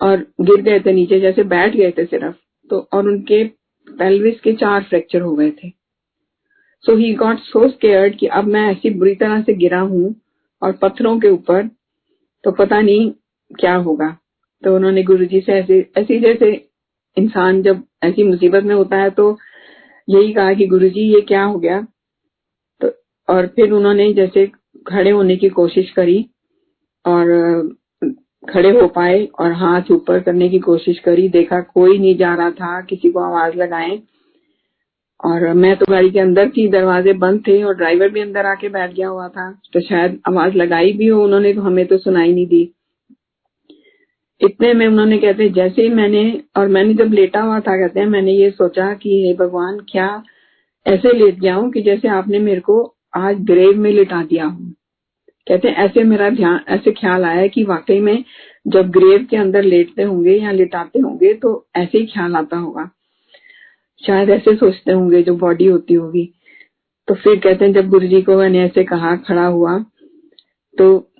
और 0.00 0.26
गिर 0.40 0.62
गए 0.62 0.80
थे 0.80 0.92
नीचे, 0.92 1.20
जैसे 1.20 1.42
बैठ 1.44 1.76
गए 1.76 1.90
थे 1.90 2.04
सिर्फ़। 2.04 2.34
तो 2.70 2.88
और 2.92 3.08
उनके 3.08 3.44
पेल्विस 3.94 4.40
के 4.40 4.52
चार 4.54 4.82
फ्रैक्चर 4.82 5.20
हो 5.20 5.34
गए 5.36 5.50
थे। 5.52 5.70
सो 6.84 6.96
ही 6.96 7.12
गॉट 7.14 7.38
सो 7.40 7.68
स्केयर्ड 7.68 8.18
कि 8.18 8.26
अब 8.28 8.44
मैं 8.44 8.70
ऐसी 8.70 8.90
बुरी 8.90 9.14
तरह 9.14 9.42
से 9.42 9.54
गिरा 9.54 9.80
हूँ 9.80 10.14
और 10.62 10.72
पत्थरों 10.72 11.18
के 11.20 11.28
ऊपर 11.28 11.68
तो 12.44 12.50
पता 12.52 12.80
नहीं 12.80 13.10
क्या 13.50 13.74
होगा। 13.76 14.16
तो 14.62 14.74
उन्होंने 14.76 15.02
गुरुजी 15.02 15.40
से 15.40 15.52
ऐसे, 15.52 15.78
ऐसी 15.98 16.18
जैसे 16.20 16.50
इंसान 17.16 17.62
जब 17.62 17.82
ऐसी 18.04 18.22
मुसीबत 18.22 18.64
में 18.64 18.74
होता 18.74 18.96
है 18.96 19.10
तो 19.10 19.36
यही 20.08 20.32
कहा 20.32 20.52
कि 20.54 20.66
गुरुजी 20.66 21.08
ये 21.14 21.20
क्या 21.20 21.42
हो 21.44 21.58
गया? 21.58 21.80
तो 22.80 22.90
और 23.28 23.46
फिर 23.46 23.72
उन्होंने 23.72 24.12
जैसे 24.14 24.46
खड़े 24.86 25.10
होने 25.10 25.36
की 25.36 25.48
कोशिश 25.48 25.90
करी 25.90 26.18
और 27.04 27.26
खड़े 28.50 28.70
हो 28.70 28.88
पाए 28.88 29.24
और 29.40 29.52
हाथ 29.52 29.90
ऊपर 29.90 30.20
करने 30.20 30.48
की 30.48 30.58
कोशिश 30.58 30.98
करी। 30.98 31.28
देखा 31.28 31.60
कोई 31.60 31.98
नहीं 31.98 32.16
जा 32.16 32.34
रहा 32.34 32.50
था, 32.50 32.80
किसी 32.80 33.10
को 33.10 33.20
आवाज़ 33.20 33.54
लगाए। 33.54 34.00
और 35.24 35.52
मैं 35.52 35.76
तो 35.76 35.86
गाड़ी 35.90 36.10
के 36.10 36.18
अंदर 36.18 36.48
थी, 36.48 36.68
दरवाजे 36.68 37.12
बंद 37.12 37.42
थे 37.48 37.62
और 37.62 37.74
ड्राइवर 37.74 38.08
भी 38.08 38.20
अंदर 38.20 38.46
आके 38.46 38.68
बैठ 38.68 38.94
गया 38.94 39.08
हुआ 39.08 39.28
था। 39.28 39.60
तो 39.72 39.80
शायद 39.80 40.20
आवाज़ 40.28 40.54
लगाई 40.54 40.92
भी 40.92 41.06
हो 41.06 41.24
उन्होंने 41.24 41.52
तो 41.52 41.60
हमें 41.60 41.86
तो 41.86 41.98
सुनाई 41.98 42.34
नहीं 42.34 42.46
दी। 42.46 42.70
इतने 44.40 44.72
में 44.74 44.86
उन्होंने 44.86 45.18
कहते 45.18 45.48
जैसे 45.48 45.82
ही 45.82 45.88
मैंने 45.88 46.42
और 46.56 46.68
मैंने 46.68 46.94
जब 46.94 47.12
लेटा 47.12 47.40
हुआ 47.40 47.60
था, 47.60 47.76
कहते 47.76 48.00
हैं, 48.00 48.06
मैंने 48.06 48.32
ये 48.32 48.50
सोचा 48.50 48.94
कि 48.94 49.26
हे 49.26 49.34
भगवान, 49.34 49.78
क्या 49.78 50.22
ऐसे 50.86 51.12
लेट 51.12 51.38
हूँ 51.54 51.70
कि 51.70 51.82
जैसे 51.82 52.08
आपने 52.08 52.38
मेरे 52.38 52.60
को 52.60 52.94
आज 53.16 53.36
ग्रेव 53.40 53.76
में 53.76 53.92
लिटा 53.92 54.22
दिया 54.22 54.44
हूँ? 54.44 54.74
कहते 55.46 55.68
हैं, 55.68 55.76
ऐसे 55.76 56.02
मेरा 56.04 56.28
ध्यान, 56.30 56.60
ऐसे 56.68 56.92
ख्याल 56.92 57.24
आया 57.24 57.46
कि 57.46 57.62
वाकई 57.64 57.98
में 58.00 58.24
जब 58.66 58.90
ग्रेव 58.90 59.26
के 59.30 59.36
अंदर 59.36 59.62
लेटते 59.62 60.02
होंगे 60.02 60.36
या 60.36 60.50
लिटाते 60.52 60.98
होंगे 60.98 61.32
तो 61.34 61.50
ऐसे 61.76 61.98
ही 61.98 62.06
ख्याल 62.06 62.36
आता 62.36 62.56
होगा। 62.56 62.90
शायद 64.02 64.30
ऐसे 64.30 64.54
सोचते 64.56 64.92
होंगे 64.92 65.22
जो 65.22 65.34
बॉडी 65.36 65.66
होती 65.66 65.94
होगी। 65.94 66.24
तो 67.08 67.14
फिर 67.14 67.38
कहते 67.38 67.64
हैं, 67.64 67.72
जब 67.72 67.88
गुरु 67.88 68.06
जी 68.06 68.20
को 68.22 68.36
मैंने 68.36 68.62
ऐसे 68.64 68.84
कहा, 68.84 69.16
खड़ा 69.18 69.46
हुआ 69.46 69.78
तो 70.76 71.10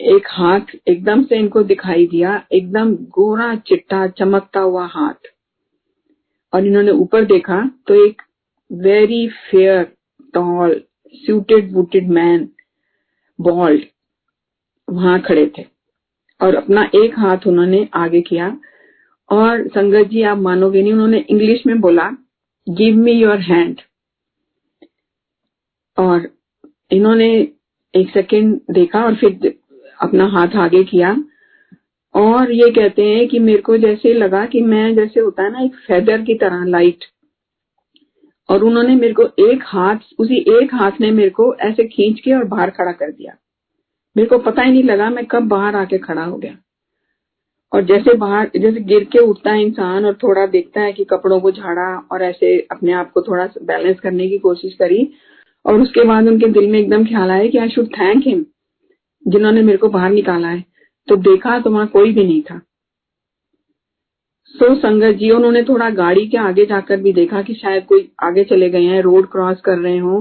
एक 0.00 0.26
हाथ 0.30 0.74
एकदम 0.88 1.22
से 1.22 1.38
इनको 1.38 1.62
दिखाई 1.62 2.06
दिया, 2.06 2.42
एकदम 2.52 2.94
गोरा 2.94 3.54
चिट्टा 3.66 4.06
चमकता 4.08 4.60
हुआ 4.60 4.86
हाथ। 4.86 5.28
और 6.52 6.66
इन्होंने 6.66 6.92
ऊपर 6.92 7.24
देखा 7.24 7.60
तो 7.86 7.94
एक 8.06 8.22
very 8.70 9.26
fair 9.50 9.82
tall 10.34 10.80
suited 11.14 11.72
booted 11.72 12.08
man 12.08 12.48
bald 13.40 13.84
वहाँ 14.88 15.20
खड़े 15.20 15.46
थे 15.58 15.64
और 16.40 16.54
अपना 16.54 16.82
एक 16.94 17.18
हाथ 17.18 17.46
उन्होंने 17.46 17.88
आगे 17.94 18.20
किया। 18.20 18.56
और 19.28 19.66
संगत 19.68 20.08
जी, 20.08 20.22
आप 20.22 20.38
मानोगे 20.38 20.82
नहीं, 20.82 20.92
उन्होंने 20.92 21.24
इंग्लिश 21.30 21.66
में 21.66 21.80
बोला 21.80 22.10
गिव 22.66 22.96
मी 22.96 23.12
योर 23.12 23.40
हैंड 23.40 23.80
और 25.98 26.28
इन्होंने 26.90 27.30
एक 27.94 28.10
सेकेंड 28.10 28.60
देखा 28.70 29.04
और 29.04 29.14
फिर 29.14 29.58
अपना 30.00 30.26
हाथ 30.26 30.56
आगे 30.56 30.82
किया। 30.84 31.16
और 32.14 32.52
ये 32.52 32.70
कहते 32.70 33.02
हैं 33.02 33.28
कि 33.28 33.38
मेरे 33.38 33.62
को 33.62 33.76
जैसे 33.78 34.12
लगा 34.14 34.44
कि 34.46 34.62
मैं 34.62 34.94
जैसे 34.94 35.20
होता 35.20 35.42
है 35.42 35.52
ना, 35.52 35.60
एक 35.60 35.74
फेदर 35.76 36.22
की 36.22 36.34
तरह 36.34 36.64
लाइट 36.64 37.04
और 38.50 38.64
उन्होंने 38.64 38.94
मेरे 38.94 39.14
को 39.14 39.22
एक 39.22 39.60
हाथ, 39.64 39.96
उसी 40.18 40.62
एक 40.62 40.74
हाथ 40.74 40.90
ने 41.00 41.10
मेरे 41.10 41.30
को 41.30 41.54
ऐसे 41.54 41.84
खींच 41.84 42.20
के 42.20 42.32
और 42.32 42.44
बाहर 42.44 42.70
खड़ा 42.70 42.92
कर 42.92 43.10
दिया। 43.10 43.36
मेरे 44.16 44.28
को 44.28 44.38
पता 44.38 44.62
ही 44.62 44.72
नहीं 44.72 44.84
लगा 44.84 45.10
मैं 45.10 45.26
कब 45.26 45.48
बाहर 45.48 45.76
आके 45.76 45.98
खड़ा 45.98 46.24
हो 46.24 46.36
गया। 46.36 46.56
और 47.72 47.84
जैसे 47.84 48.14
बाहर, 48.14 48.50
जैसे 48.56 48.80
गिर 48.80 49.04
के 49.04 49.18
उठता 49.18 49.52
है 49.52 49.62
इंसान 49.62 50.04
और 50.04 50.14
थोड़ा 50.14 50.46
देखता 50.46 50.80
है 50.80 50.92
कि 50.92 51.04
कपड़ों 51.04 51.40
को 51.40 51.50
झाड़ा 51.50 52.08
और 52.12 52.22
ऐसे 52.22 52.58
अपने 52.70 52.92
आप 52.92 53.12
को 53.12 53.22
थोड़ा 53.22 53.48
बैलेंस 53.62 54.00
करने 54.00 54.28
की 54.28 54.38
कोशिश 54.38 54.74
करी 54.74 55.12
और 55.66 55.80
उसके 55.80 56.04
बाद 56.04 56.26
उनके 56.26 56.46
दिल 56.46 56.66
में 56.66 56.78
एकदम 56.78 57.04
ख्याल 57.04 57.30
आया 57.30 57.48
कि 57.48 57.58
आई 57.58 57.68
शुड 57.68 57.86
थैंक 57.86 58.26
हिम, 58.26 58.46
जिन्होंने 59.26 59.62
मेरे 59.62 59.78
को 59.78 59.88
बाहर 59.88 60.10
निकाला 60.10 60.48
है। 60.48 60.64
तो 61.08 61.16
देखा 61.16 61.58
तो 61.58 61.70
वहाँ 61.70 61.86
कोई 61.86 62.12
भी 62.12 62.24
नहीं 62.24 62.42
था। 62.42 62.60
सो 64.54 64.74
संगत 64.74 65.14
जी 65.14 65.30
उन्होंने 65.30 65.62
थोड़ा 65.62 65.88
गाड़ी 65.90 66.26
के 66.28 66.36
आगे 66.38 66.64
जाकर 66.66 67.00
भी 67.00 67.12
देखा 67.12 67.42
कि 67.42 67.54
शायद 67.54 67.84
कोई 67.84 68.08
आगे 68.22 68.44
चले 68.44 68.68
गए 68.70 68.84
हैं 68.84 69.00
रोड 69.02 69.30
क्रॉस 69.32 69.60
कर 69.60 69.78
रहे 69.78 69.98
हो, 69.98 70.20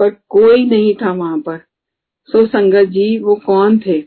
पर 0.00 0.10
कोई 0.28 0.64
नहीं 0.66 0.94
था 0.94 1.12
वहाँ 1.12 1.38
पर। 1.38 1.58
सो 2.28 2.44
संगत 2.46 2.88
जी 2.88 3.18
वो 3.18 3.34
कौन 3.36 3.78
थे? 3.78 3.98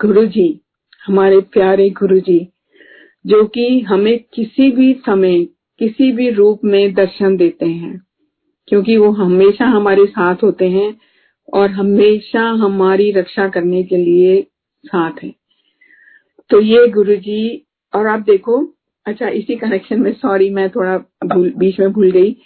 गुरु 0.00 0.24
जी 0.26 0.60
हमारे 1.06 1.40
प्यारे 1.52 1.88
गुरु 1.90 2.18
जी 2.20 2.38
जो 3.24 3.44
कि 3.46 3.80
हमें 3.80 4.18
किसी 4.34 4.70
भी 4.70 4.92
समय, 5.06 5.44
किसी 5.80 6.12
भी 6.12 6.30
रूप 6.30 6.64
में 6.64 6.94
दर्शन 6.94 7.36
देते 7.36 7.66
हैं, 7.66 8.00
क्योंकि 8.68 8.96
वो 8.96 9.10
हमेशा 9.14 9.66
हमारे 9.66 10.06
साथ 10.06 10.42
होते 10.42 10.68
हैं 10.70 10.94
और 11.52 11.70
हमेशा 11.70 12.42
हमारी 12.58 13.10
रक्षा 13.10 13.48
करने 13.48 13.82
के 13.82 13.96
लिए 13.96 14.40
साथ 14.84 15.22
है। 15.22 15.34
तो 16.50 16.60
ये 16.60 16.86
गुरु 16.88 17.16
जी 17.16 17.66
और 17.94 18.06
आप 18.06 18.20
देखो 18.20 18.74
अच्छा 19.06 19.28
इसी 19.28 19.56
कनेक्शन 19.56 20.00
में 20.00 20.12
सॉरी 20.12 20.50
मैं 20.50 20.70
थोड़ा 20.70 20.98
भूल, 21.24 21.52
बीच 21.56 21.80
में 21.80 21.92
भूल 21.92 22.10
गई। 22.10 22.36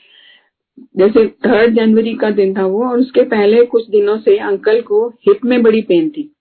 जैसे 0.97 1.27
थर्ड 1.27 1.75
जनवरी 1.75 2.15
का 2.15 2.31
दिन 2.31 2.57
था 2.57 2.67
वो, 2.67 2.89
और 2.89 2.99
उसके 2.99 3.23
पहले 3.23 3.65
कुछ 3.65 3.91
दिनों 3.91 4.19
से 4.19 4.39
अंकल 4.39 4.81
को 4.81 5.09
हिप 5.09 5.45
में 5.45 5.63
बड़ी 5.63 5.83
पेन 5.83 6.09
थी। 6.11 6.33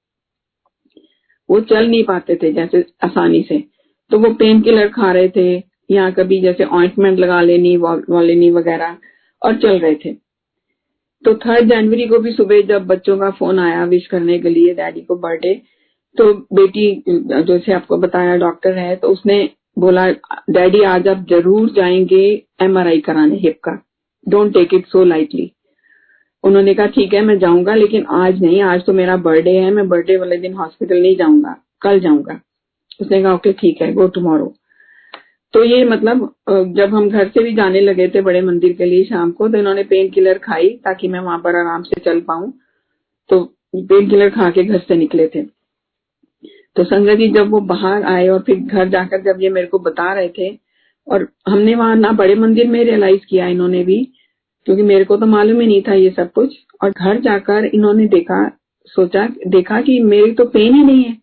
वो 1.50 1.60
चल 1.60 1.88
नहीं 1.88 2.04
पाते 2.04 2.36
थे 2.36 2.54
जैसे 2.54 2.86
आसानी 3.04 3.42
से। 3.50 3.64
तो 4.12 4.20
वो 4.20 4.34
पेन 4.34 4.62
किलर 4.62 4.88
खा 4.88 5.12
रहे 5.12 5.30
थे, 5.30 5.64
या 5.92 6.10
कभी 6.12 6.42
जैसे 6.42 6.64
ऑइंटमेंट 6.64 7.20
लगा 7.20 7.42
लेनी 7.42 7.78
वॉलिनी 7.78 8.52
वगैरह, 8.52 8.98
और 9.46 9.56
चल 9.56 9.80
रहे 9.80 9.96
थे। 9.96 10.14
तो 11.26 11.34
थर्ड 11.36 11.70
जनवरी 11.70 12.08
को 12.08 12.20
भी 12.20 12.32
सुबह 12.32 12.62
जब 12.62 12.86
बच्चों 12.86 13.18
का 13.18 13.30
फ़ोन 13.30 13.60
आया 13.60 13.86
विश 13.86 14.08
करने 14.08 14.40
के 14.40 14.50
लिए 14.50 14.74
डैडी 14.74 15.02
को 15.02 15.16
बर्थडे 15.16 15.62
तो 16.18 16.34
बेटी, 16.54 17.04
जैसे 17.08 17.74
आपको 17.74 17.98
बताया 17.98 18.36
डॉक्टर 18.38 18.78
है 18.78 18.96
तो 18.96 19.08
उसने 19.08 19.38
बोला, 19.80 20.08
डैडी, 20.50 20.82
आज 20.84 21.08
आप 21.08 21.26
ज़रूर 21.30 21.70
जाएँगे 21.72 22.26
एमआरआई 22.62 23.00
कराने, 23.02 23.36
हिप 23.38 23.60
का। 23.64 23.72
Don't 24.28 24.54
take 24.54 24.74
it 24.74 24.86
so 24.88 25.04
lightly 25.04 25.52
उन्होंने 26.44 26.74
कहा, 26.74 26.86
ठीक 26.88 27.14
है, 27.14 27.22
मैं 27.22 27.38
जाऊँगा, 27.40 27.76
लेकिन 27.76 28.06
आज 28.14 28.42
नहीं, 28.42 28.62
आज 28.64 28.86
तो 28.86 28.94
मेरा 28.94 29.16
बर्थडे 29.20 29.52
है, 29.52 29.72
मैं 29.72 29.88
बर्थडे 29.90 30.18
वाले 30.18 30.38
दिन 30.38 30.54
हॉस्पिटल 30.54 31.02
नहीं 31.02 31.16
जाऊँगा, 31.18 31.56
कल 31.82 32.00
जाऊँगा। 32.00 32.40
उसने 33.02 33.22
कहा, 33.24 33.34
ओके, 33.34 33.54
ठीक 33.54 33.82
है 33.82 33.92
गो 33.94 34.08
टुमारो 34.10 34.54
तो 35.54 35.64
ये 35.64 35.84
मतलब 35.86 36.22
जब 36.78 36.94
हम 36.94 37.10
घर 37.10 37.28
से 37.28 37.44
भी 37.44 37.54
जाने 37.56 37.82
लगे 37.82 38.08
थे 38.08 38.22
बड़े 38.22 38.42
मंदिर 38.42 38.74
के 38.74 38.86
लिए 38.86 39.04
शाम 39.04 39.32
को 39.32 39.48
तो 39.50 39.58
इन्होंने 39.58 39.84
पेन 39.84 40.10
किलर 40.10 40.38
खाई 40.38 40.70
ताकि 40.86 41.08
मैं 41.08 41.20
वहाँ 41.20 41.38
पर 41.40 41.56
आराम 41.56 41.84
से 41.84 42.02
चल 42.02 42.20
पाऊँ। 42.22 42.52
तो 43.30 43.40
पेन 43.76 44.10
किलर 44.10 44.30
खा 44.30 44.50
के 44.50 44.64
घर 44.64 44.80
से 44.80 44.96
निकले 44.96 45.28
थे। 45.28 45.44
तो 46.76 46.84
संगत 46.84 47.16
जी, 47.18 47.28
जब 47.28 47.50
वो 47.50 47.60
बाहर 47.60 48.04
आए 48.04 48.28
और 48.28 48.40
फिर 48.40 48.56
घर 48.56 48.90
जाकर 48.90 49.22
जब 49.22 49.42
ये 49.42 49.50
मेरे 49.50 49.68
को 49.68 49.80
बता 49.80 50.14
रहे 50.14 50.30
थे, 50.30 50.60
और 51.08 51.28
हमने 51.48 51.76
वहाँ 51.76 51.96
ना 51.96 52.12
बड़े 52.12 52.36
मंदिर 52.36 52.68
में 52.68 52.84
रियलाइज़ 52.84 53.22
किया 53.30 53.48
इन्होंने 53.48 53.84
भी, 53.84 54.12
क्योंकि 54.66 54.84
मेरे 54.84 55.06
को 55.06 55.18
तो 55.18 55.26
मालूम 55.26 55.62
ही 55.62 55.68
नहीं 55.68 55.82
था 55.88 55.94
ये 55.94 56.10
सब 56.10 56.32
कुछ, 56.32 56.58
और 56.84 56.92
घर 56.92 57.20
जाकर 57.20 57.66
इन्होंने 57.66 58.08
देखा, 58.08 58.58
सोचा, 58.86 59.30
देखा 59.48 59.82
कि 59.82 60.00
मेरी 60.00 60.32
तो 60.32 60.46
पेन 60.46 60.74
ही 60.76 60.84
नहीं 60.84 61.04
है। 61.04 61.18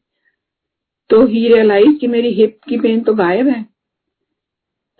तो 1.10 1.26
ही 1.26 1.48
रियलाइज़ 1.48 1.98
कि 1.98 2.06
मेरी 2.06 2.28
हिप 2.28 2.58
की 2.68 2.78
पेन 2.78 3.00
तो 3.00 3.14
गायब 3.14 3.48
है। 3.48 3.66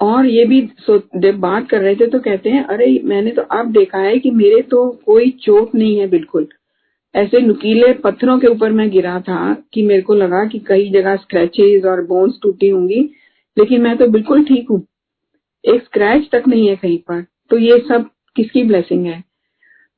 और 0.00 0.26
ये 0.26 0.44
भी 0.44 0.70
जब 1.16 1.34
बात 1.36 1.68
कर 1.68 1.80
रहे 1.80 1.96
थे 1.96 2.06
तो 2.06 2.18
कहते 2.18 2.50
हैं, 2.50 2.64
अरे, 2.64 3.00
मैंने 3.04 3.30
तो 3.30 3.42
अब 3.42 3.72
देखा 3.72 3.98
है 3.98 4.18
कि 4.18 4.30
मेरे 4.30 4.62
तो 4.62 5.00
कोई 5.06 5.30
चोट 5.30 5.74
नहीं 5.74 5.98
है 5.98 6.06
बिल्कुल। 6.06 6.48
ऐसे 7.14 7.40
नुकीले 7.40 7.92
पत्थरों 7.94 8.38
के 8.38 8.46
ऊपर 8.46 8.72
मैं 8.72 8.90
गिरा 8.90 9.18
था 9.20 9.54
कि 9.74 9.82
मेरे 9.82 10.02
को 10.02 10.14
लगा 10.14 10.44
कि 10.44 10.58
कई 10.58 10.90
जगह 10.90 11.16
स्क्रैचेस 11.16 11.84
और 11.84 12.04
बोन्स 12.06 12.38
टूटी 12.42 12.68
होंगी, 12.68 13.00
लेकिन 13.56 13.82
मैं 13.82 13.96
तो 13.98 14.06
बिल्कुल 14.06 14.44
ठीक 14.44 14.70
हूँ। 14.70 14.82
एक 15.64 15.82
स्क्रैच 15.82 16.28
तक 16.32 16.48
नहीं 16.48 16.68
है 16.68 16.76
कहीं 16.76 16.98
पर 16.98 17.24
तो 17.50 17.58
ये 17.58 17.78
सब 17.88 18.08
किसकी 18.36 18.62
ब्लेसिंग 18.64 19.06
है? 19.06 19.22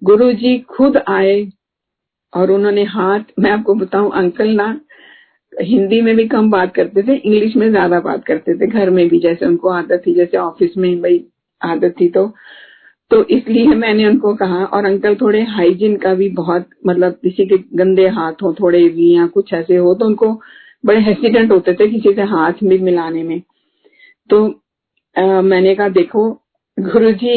गुरु 0.03 0.33
जी 0.33 0.59
खुद 0.69 0.97
आए 0.99 1.47
और 2.33 2.51
उन्होंने 2.51 2.85
हाथ, 2.85 3.21
मैं 3.39 3.51
आपको 3.51 3.75
बताऊँ, 3.75 4.11
अंकल 4.13 4.49
ना, 4.49 4.81
हिंदी 5.53 6.01
में 6.01 6.15
भी 6.17 6.27
कम 6.29 6.51
बात 6.51 6.75
करते 6.75 7.03
थे, 7.03 7.15
इंग्लिश 7.15 7.57
में 7.57 7.69
ज़्यादा 7.71 8.01
बात 8.01 8.25
करते 8.25 8.55
थे, 8.55 8.67
घर 8.67 8.91
में 8.91 9.09
भी 9.09 9.19
जैसे 9.21 9.47
उनको 9.47 9.69
आदत 9.69 10.03
थी, 10.07 10.15
जैसे 10.15 10.37
ऑफ़िस 10.37 10.77
में 10.77 11.01
भाई 11.03 11.25
आदत 11.61 11.95
थी 12.01 12.09
तो। 12.09 12.27
तो 13.15 13.23
इसलिए 13.25 13.75
मैंने 13.75 14.07
उनको 14.07 14.35
कहा 14.35 14.65
और 14.67 14.85
अंकल 14.85 15.15
थोड़े 15.15 15.43
हाइजीन 15.49 15.97
का 15.97 16.15
भी 16.15 16.29
बहुत 16.29 16.69
मतलब 16.87 17.13
किसी 17.23 17.45
के 17.47 17.57
गंदे 17.77 18.07
हाथ 18.09 18.43
हो 18.43 18.53
थोड़े 18.53 18.89
भी 18.89 19.15
या 19.17 19.27
कुछ 19.27 19.53
ऐसे 19.53 19.77
हो 19.77 19.95
तो 19.95 20.07
उनको 20.07 20.31
बड़े 20.87 21.01
हेसिडेंट 21.01 21.53
होते 21.53 21.75
थे 21.75 21.87
किसी 21.91 22.13
से 22.15 22.23
हाथ 22.23 22.65
भी 22.65 22.79
मिलाने 22.79 23.23
में। 23.23 23.41
तो 24.31 24.47
आ, 25.17 25.41
मैंने 25.43 25.75
कहा 25.75 25.89
देखो 25.89 26.31
गुरुजी 26.79 27.37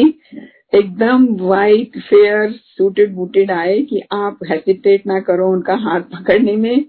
एकदम 0.74 1.26
वाइट 1.40 1.98
फेयर 2.00 2.50
सूटेड 2.52 3.14
बूटेड 3.14 3.50
आए 3.50 3.78
कि 3.82 4.02
आप 4.12 4.38
हेसिटेट 4.50 5.06
ना 5.06 5.20
करो 5.20 5.50
उनका 5.52 5.74
हाथ 5.74 6.00
पकड़ने 6.00 6.56
में। 6.56 6.84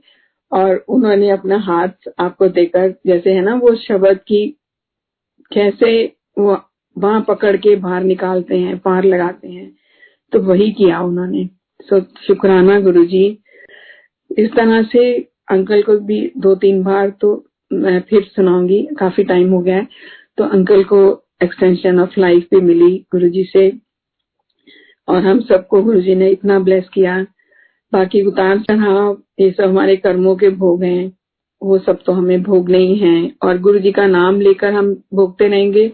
और 0.51 0.75
उन्होंने 0.89 1.29
अपना 1.29 1.57
हाथ 1.57 2.09
आपको 2.19 2.47
देकर 2.47 2.93
जैसे 3.07 3.33
है 3.33 3.41
ना 3.41 3.55
वो 3.55 3.75
शब्द 3.75 4.19
की 4.27 4.45
कैसे 5.51 5.91
वो 6.39 6.55
बाह 6.97 7.19
पकड़ 7.19 7.57
के 7.57 7.75
बाहर 7.75 8.03
निकालते 8.03 8.57
हैं, 8.57 8.77
पार 8.77 9.03
लगाते 9.03 9.49
हैं। 9.49 9.75
तो 10.31 10.39
वही 10.39 10.71
किया 10.71 11.01
उन्होंने। 11.01 11.49
सो 11.81 12.01
शुक्राना 12.01 12.79
गुरु 12.79 13.05
जी 13.05 13.43
इस 14.37 14.53
तरह 14.53 14.83
से 14.83 15.19
अंकल 15.51 15.81
को 15.81 15.97
भी 15.97 16.31
दो 16.37 16.55
तीन 16.55 16.83
बार 16.83 17.09
तो 17.09 17.45
मैं 17.73 18.01
फिर 18.01 18.21
सुनाऊँगी। 18.21 18.87
काफ़ी 18.99 19.23
टाइम 19.23 19.49
हो 19.49 19.59
गया 19.59 19.75
है। 19.75 19.87
तो 20.37 20.43
अंकल 20.43 20.83
को 20.83 21.23
एक्सटेंशन 21.43 21.99
ऑफ़ 21.99 22.19
लाइफ 22.19 22.43
भी 22.43 22.61
मिली 22.61 23.05
गुरुजी 23.11 23.43
से। 23.43 23.73
और 25.07 25.23
हम 25.23 25.39
सबको 25.39 25.83
गुरुजी 25.83 26.15
ने 26.15 26.29
इतना 26.29 26.59
ब्लेस 26.59 26.89
किया। 26.93 27.25
बाकी 27.93 28.21
उतार 28.21 28.59
चढ़ाव, 28.59 29.23
ये 29.39 29.51
सब 29.51 29.63
हमारे 29.63 29.95
कर्मों 29.95 30.35
के 30.35 30.49
भोग 30.49 30.83
हैं। 30.83 31.17
वो 31.63 31.77
सब 31.77 31.99
तो 32.05 32.11
हमें 32.11 32.43
भोगने 32.43 32.77
ही 32.77 32.95
हैं। 32.95 33.35
और 33.43 33.57
गुरु 33.57 33.79
जी 33.79 33.91
का 33.91 34.07
नाम 34.07 34.41
लेकर 34.41 34.73
हम 34.73 34.93
भोगते 34.93 35.47
रहेंगे। 35.47 35.91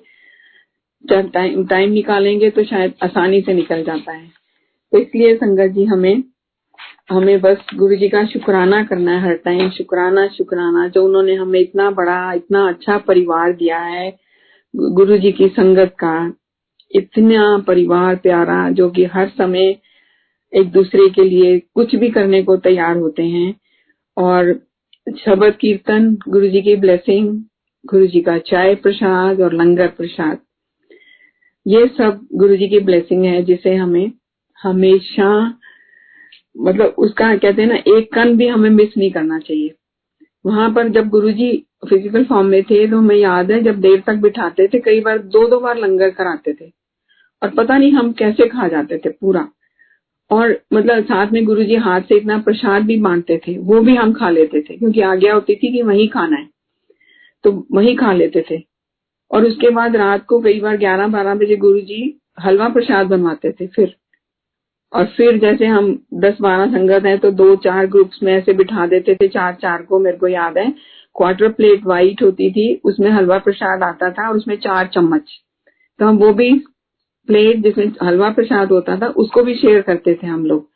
जब 1.09 1.31
टाइम 1.31 1.65
टाइम 1.65 1.91
निकालेंगे 1.91 2.49
तो 2.49 2.63
शायद 2.63 2.93
आसानी 3.03 3.41
से 3.41 3.53
निकल 3.53 3.83
जाता 3.83 4.11
है। 4.11 4.27
तो 4.91 4.97
इसलिए 4.97 5.35
संगत 5.35 5.71
जी, 5.71 5.85
हमें 5.85 6.23
हमें 7.11 7.41
बस 7.41 7.57
गुरु 7.75 7.95
जी 7.95 8.09
का 8.09 8.25
शुक्राना 8.25 8.83
करना 8.83 9.11
है 9.11 9.21
हर 9.21 9.35
टाइम 9.35 9.69
शुक्राना 9.69 10.27
शुक्राना। 10.27 10.87
जो 10.87 11.05
उन्होंने 11.05 11.35
हमें 11.35 11.59
इतना 11.59 11.91
बड़ा, 11.91 12.33
इतना 12.33 12.67
अच्छा 12.69 12.97
परिवार 12.97 13.53
दिया 13.53 13.79
है, 13.79 14.17
गुरु 14.75 15.17
जी 15.17 15.31
की 15.31 15.47
संगत 15.47 15.95
का, 15.99 16.33
इतना 16.91 17.57
परिवार 17.57 18.15
प्यारा, 18.15 18.69
जो 18.69 18.89
कि 18.89 19.05
हर 19.05 19.29
समय 19.29 19.75
एक 20.53 20.71
दूसरे 20.71 21.09
के 21.09 21.23
लिए 21.23 21.59
कुछ 21.59 21.95
भी 21.95 22.09
करने 22.09 22.43
को 22.43 22.57
तैयार 22.57 22.97
होते 22.97 23.23
हैं। 23.23 23.55
और 24.17 24.59
शबद 25.25 25.55
कीर्तन, 25.55 26.17
गुरु 26.27 26.47
जी 26.47 26.61
की 26.61 26.75
ब्लेसिंग 26.75 27.43
गुरु 27.85 28.07
जी 28.07 28.21
का 28.21 28.37
चाय 28.37 28.75
प्रसाद 28.75 29.41
और 29.41 29.53
लंगर 29.53 29.87
प्रसाद। 29.87 30.37
ये 31.67 31.87
सब 31.87 32.27
गुरु 32.33 32.55
जी 32.55 32.67
की 32.67 32.79
ब्लेसिंग 32.79 33.25
है 33.25 33.43
जिसे 33.43 33.75
हमें 33.75 34.11
हमेशा 34.63 35.59
मतलब 36.57 36.95
उसका 36.97 37.35
कहते 37.35 37.61
हैं 37.61 37.69
ना, 37.69 37.75
एक 37.75 38.13
कन 38.13 38.37
भी 38.37 38.47
हमें 38.47 38.69
मिस 38.69 38.97
नहीं 38.97 39.11
करना 39.11 39.39
चाहिए। 39.39 39.75
वहाँ 40.45 40.69
पर 40.73 40.89
जब 40.89 41.07
गुरु 41.09 41.31
जी 41.31 41.65
फ़िज़िकल 41.89 42.23
फॉर्म 42.25 42.47
में 42.47 42.63
थे 42.63 42.87
तो 42.87 42.97
हमें 42.97 43.15
याद 43.15 43.51
है, 43.51 43.63
जब 43.63 43.79
देर 43.81 44.03
तक 44.07 44.13
बिठाते 44.13 44.67
थे, 44.67 44.79
कई 44.79 45.01
बार 45.01 45.17
दो 45.17 45.47
दो 45.47 45.59
बार 45.59 45.77
लंगर 45.77 46.09
कराते 46.09 46.53
थे। 46.53 46.71
और 47.43 47.49
पता 47.49 47.77
नहीं 47.77 47.91
हम 47.91 48.11
कैसे 48.11 48.47
खा 48.47 48.67
जाते 48.67 48.97
थे 48.97 49.09
पूरा। 49.09 49.47
और 50.31 50.61
मतलब 50.73 51.03
साथ 51.03 51.31
में 51.31 51.45
गुरुजी 51.45 51.75
हाथ 51.75 52.01
से 52.01 52.17
इतना 52.17 52.37
प्रसाद 52.37 52.83
भी 52.83 52.97
बांटते 52.97 53.41
थे, 53.47 53.57
वो 53.57 53.81
भी 53.81 53.95
हम 53.95 54.13
खा 54.13 54.29
लेते 54.29 54.61
थे, 54.61 54.77
क्योंकि 54.77 55.01
आज्ञा 55.01 55.33
होती 55.33 55.55
थी 55.55 55.71
कि 55.71 55.81
वही 55.81 56.07
खाना 56.07 56.37
है। 56.37 56.49
तो 57.43 57.67
वही 57.71 57.95
खा 57.95 58.13
लेते 58.13 58.45
थे। 58.51 58.74
और 59.31 59.45
उसके 59.45 59.69
बाद 59.69 59.95
रात 59.95 60.25
को 60.25 60.39
कई 60.39 60.59
बार 60.59 60.77
ग्यारह 60.77 61.07
बारह 61.07 61.35
बजे 61.35 61.55
गुरुजी 61.55 62.19
हलवा 62.39 62.69
प्रसाद 62.69 63.07
बनवाते 63.07 63.51
थे 63.51 63.67
फिर। 63.67 63.95
और 64.93 65.05
फिर 65.05 65.37
जैसे 65.37 65.65
हम 65.65 65.87
दस 66.13 66.37
बारह 66.41 66.71
संगत 66.71 67.05
हैं 67.05 67.17
तो 67.19 67.31
दो 67.31 67.55
चार 67.55 67.87
ग्रुप्स 67.87 68.19
में 68.23 68.33
ऐसे 68.33 68.53
बिठा 68.53 68.85
देते 68.87 69.15
थे 69.15 69.27
चार 69.27 69.53
चार 69.53 69.81
को, 69.81 69.99
मेरे 69.99 70.17
को 70.17 70.27
याद 70.27 70.57
है। 70.57 70.73
क्वार्टर 71.15 71.49
प्लेट 71.49 71.85
वाइट 71.85 72.21
होती 72.23 72.51
थी, 72.51 72.81
उसमें 72.85 73.09
हलवा 73.11 73.37
प्रसाद 73.37 73.83
आता 73.83 74.09
था 74.09 74.29
और 74.29 74.35
उसमें 74.35 74.55
चार 74.55 74.87
चम्मच। 74.87 75.31
तो 75.99 76.05
हम 76.05 76.17
वो 76.17 76.33
भी 76.33 76.53
प्लेट 77.27 77.57
जिसमें 77.57 77.91
हलवा 78.03 78.29
प्रसाद 78.29 78.71
होता 78.71 78.99
था, 78.99 79.07
उसको 79.07 79.43
भी 79.43 79.55
शेयर 79.55 79.81
करते 79.81 80.13
थे 80.13 80.27
हम 80.27 80.45
लोग। 80.45 80.67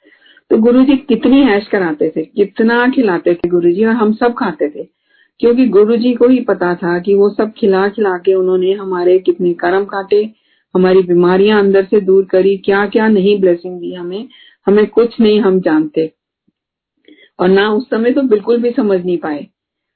तो 0.51 0.57
गुरुजी 0.57 0.95
कितनी 0.97 1.41
ऐश 1.49 1.67
कराते 1.67 2.11
थे, 2.15 2.23
कितना 2.25 2.87
खिलाते 2.89 3.33
थे 3.33 3.49
गुरुजी 3.49 3.85
और 3.85 3.93
हम 3.93 4.13
सब 4.13 4.33
खाते 4.33 4.69
थे। 4.69 4.98
क्योंकि 5.39 5.67
गुरुजी 5.67 6.13
को 6.13 6.27
ही 6.27 6.39
पता 6.39 6.73
था 6.75 6.99
कि 6.99 7.15
वो 7.15 7.29
सब 7.29 7.53
खिला 7.57 7.87
खिला 7.89 8.17
के 8.17 8.33
उन्होंने 8.33 8.73
हमारे 8.73 9.19
कितने 9.19 9.53
कर्म 9.53 9.85
काटे, 9.85 10.29
हमारी 10.75 11.01
बीमारियाँ 11.01 11.59
अंदर 11.59 11.83
से 11.83 12.01
दूर 12.01 12.25
करी 12.25 12.57
क्या 12.57 12.85
क्या 12.85 13.07
नहीं 13.07 13.39
ब्लेसिंग 13.41 13.79
दी 13.79 13.93
हमें 13.93 14.27
हमें 14.67 14.85
कुछ 14.87 15.19
नहीं 15.19 15.39
हम 15.41 15.59
जानते। 15.59 16.11
और 17.39 17.49
ना 17.49 17.69
उस 17.71 17.89
समय 17.89 18.11
तो 18.11 18.21
बिल्कुल 18.21 18.61
भी 18.61 18.71
समझ 18.71 19.05
नहीं 19.05 19.17
पाए। 19.17 19.47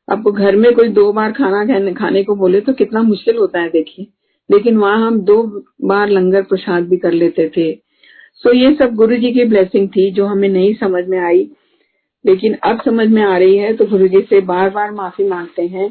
अब 0.07 0.29
घर 0.31 0.55
में 0.55 0.73
कोई 0.75 0.87
दो 0.87 1.11
बार 1.13 1.31
खाना 1.31 1.93
खाने 1.93 2.23
को 2.23 2.35
बोले 2.35 2.61
तो 2.61 2.73
कितना 2.73 3.01
मुश्किल 3.01 3.37
होता 3.37 3.59
है 3.59 3.69
देखिए। 3.69 4.07
लेकिन 4.49 4.77
वहाँ 4.77 5.07
हम 5.07 5.19
दो 5.21 5.43
बार 5.81 6.09
लंगर 6.09 6.41
प्रसाद 6.41 6.83
भी 6.83 6.97
कर 6.97 7.11
लेते 7.11 7.51
थे। 7.57 7.71
सो 8.35 8.53
ये 8.53 8.73
सब 8.73 8.95
गुरु 8.95 9.15
जी 9.15 9.31
की 9.31 9.43
ब्लेसिंग 9.45 9.87
थी 9.89 10.11
जो 10.11 10.25
हमें 10.25 10.49
नहीं 10.49 10.73
समझ 10.73 11.03
में 11.07 11.19
आई। 11.19 11.47
लेकिन 12.25 12.53
अब 12.63 12.81
समझ 12.85 13.07
में 13.07 13.21
आ 13.23 13.37
रही 13.37 13.57
है 13.57 13.73
तो 13.75 13.85
गुरु 13.85 14.07
जी 14.07 14.21
से 14.29 14.41
बार 14.41 14.69
बार 14.69 14.91
माफ़ी 14.91 15.27
मांगते 15.29 15.67
हैं 15.67 15.89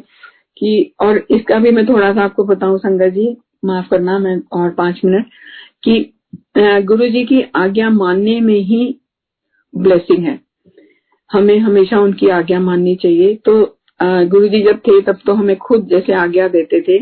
कि, 0.57 0.93
और 1.01 1.27
इसका 1.31 1.59
भी 1.59 1.71
मैं 1.71 1.87
थोड़ा 1.89 2.13
सा 2.15 2.23
आपको 2.23 2.45
बताऊँ, 2.45 2.79
संगत 2.79 3.13
जी, 3.13 3.37
माफ़ 3.65 3.89
करना, 3.91 4.19
मैं 4.19 4.41
और 4.53 4.71
पाँच 4.71 5.01
मिनट, 5.05 5.27
कि 5.85 6.13
गुरु 6.87 7.09
जी 7.09 7.25
की 7.25 7.43
आज्ञा 7.57 7.91
मानने 7.91 8.41
में 8.41 8.59
ही 8.61 8.85
ब्लेसिंग 9.75 10.25
है। 10.25 10.39
हमें 11.31 11.59
हमेशा 11.59 12.01
उनकी 12.01 12.29
आज्ञा 12.31 12.61
माननी 12.61 12.95
चाहिए। 12.97 13.35
तो 13.45 13.55
गुरु 14.01 14.49
जी 14.49 14.63
जब 14.63 14.79
थे, 14.79 15.01
तब 15.03 15.19
तो 15.27 15.35
हमें 15.35 15.57
खुद 15.59 15.87
जैसे 15.89 16.13
आज्ञा 16.15 16.49
देते 16.49 16.81
थे, 16.81 16.99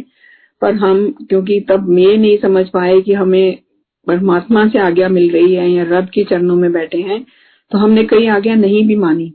पर 0.62 0.74
हम, 0.74 1.10
क्योंकि 1.28 1.60
तब 1.60 1.98
ये 1.98 2.16
नहीं 2.16 2.38
समझ 2.38 2.68
पाए 2.68 3.00
कि 3.00 3.12
हमें 3.12 3.58
परमात्मा 4.06 4.66
से 4.68 4.78
आज्ञा 4.78 5.08
मिल 5.08 5.30
रही 5.30 5.54
है 5.54 5.70
या 5.70 5.84
रब 5.88 6.08
के 6.14 6.24
चरणों 6.24 6.56
में 6.56 6.72
बैठे 6.72 6.98
हैं 7.00 7.24
तो 7.72 7.78
हमने 7.78 8.04
कई 8.04 8.26
आज्ञा 8.26 8.54
नहीं 8.54 8.86
भी 8.86 8.96
मानी। 8.96 9.34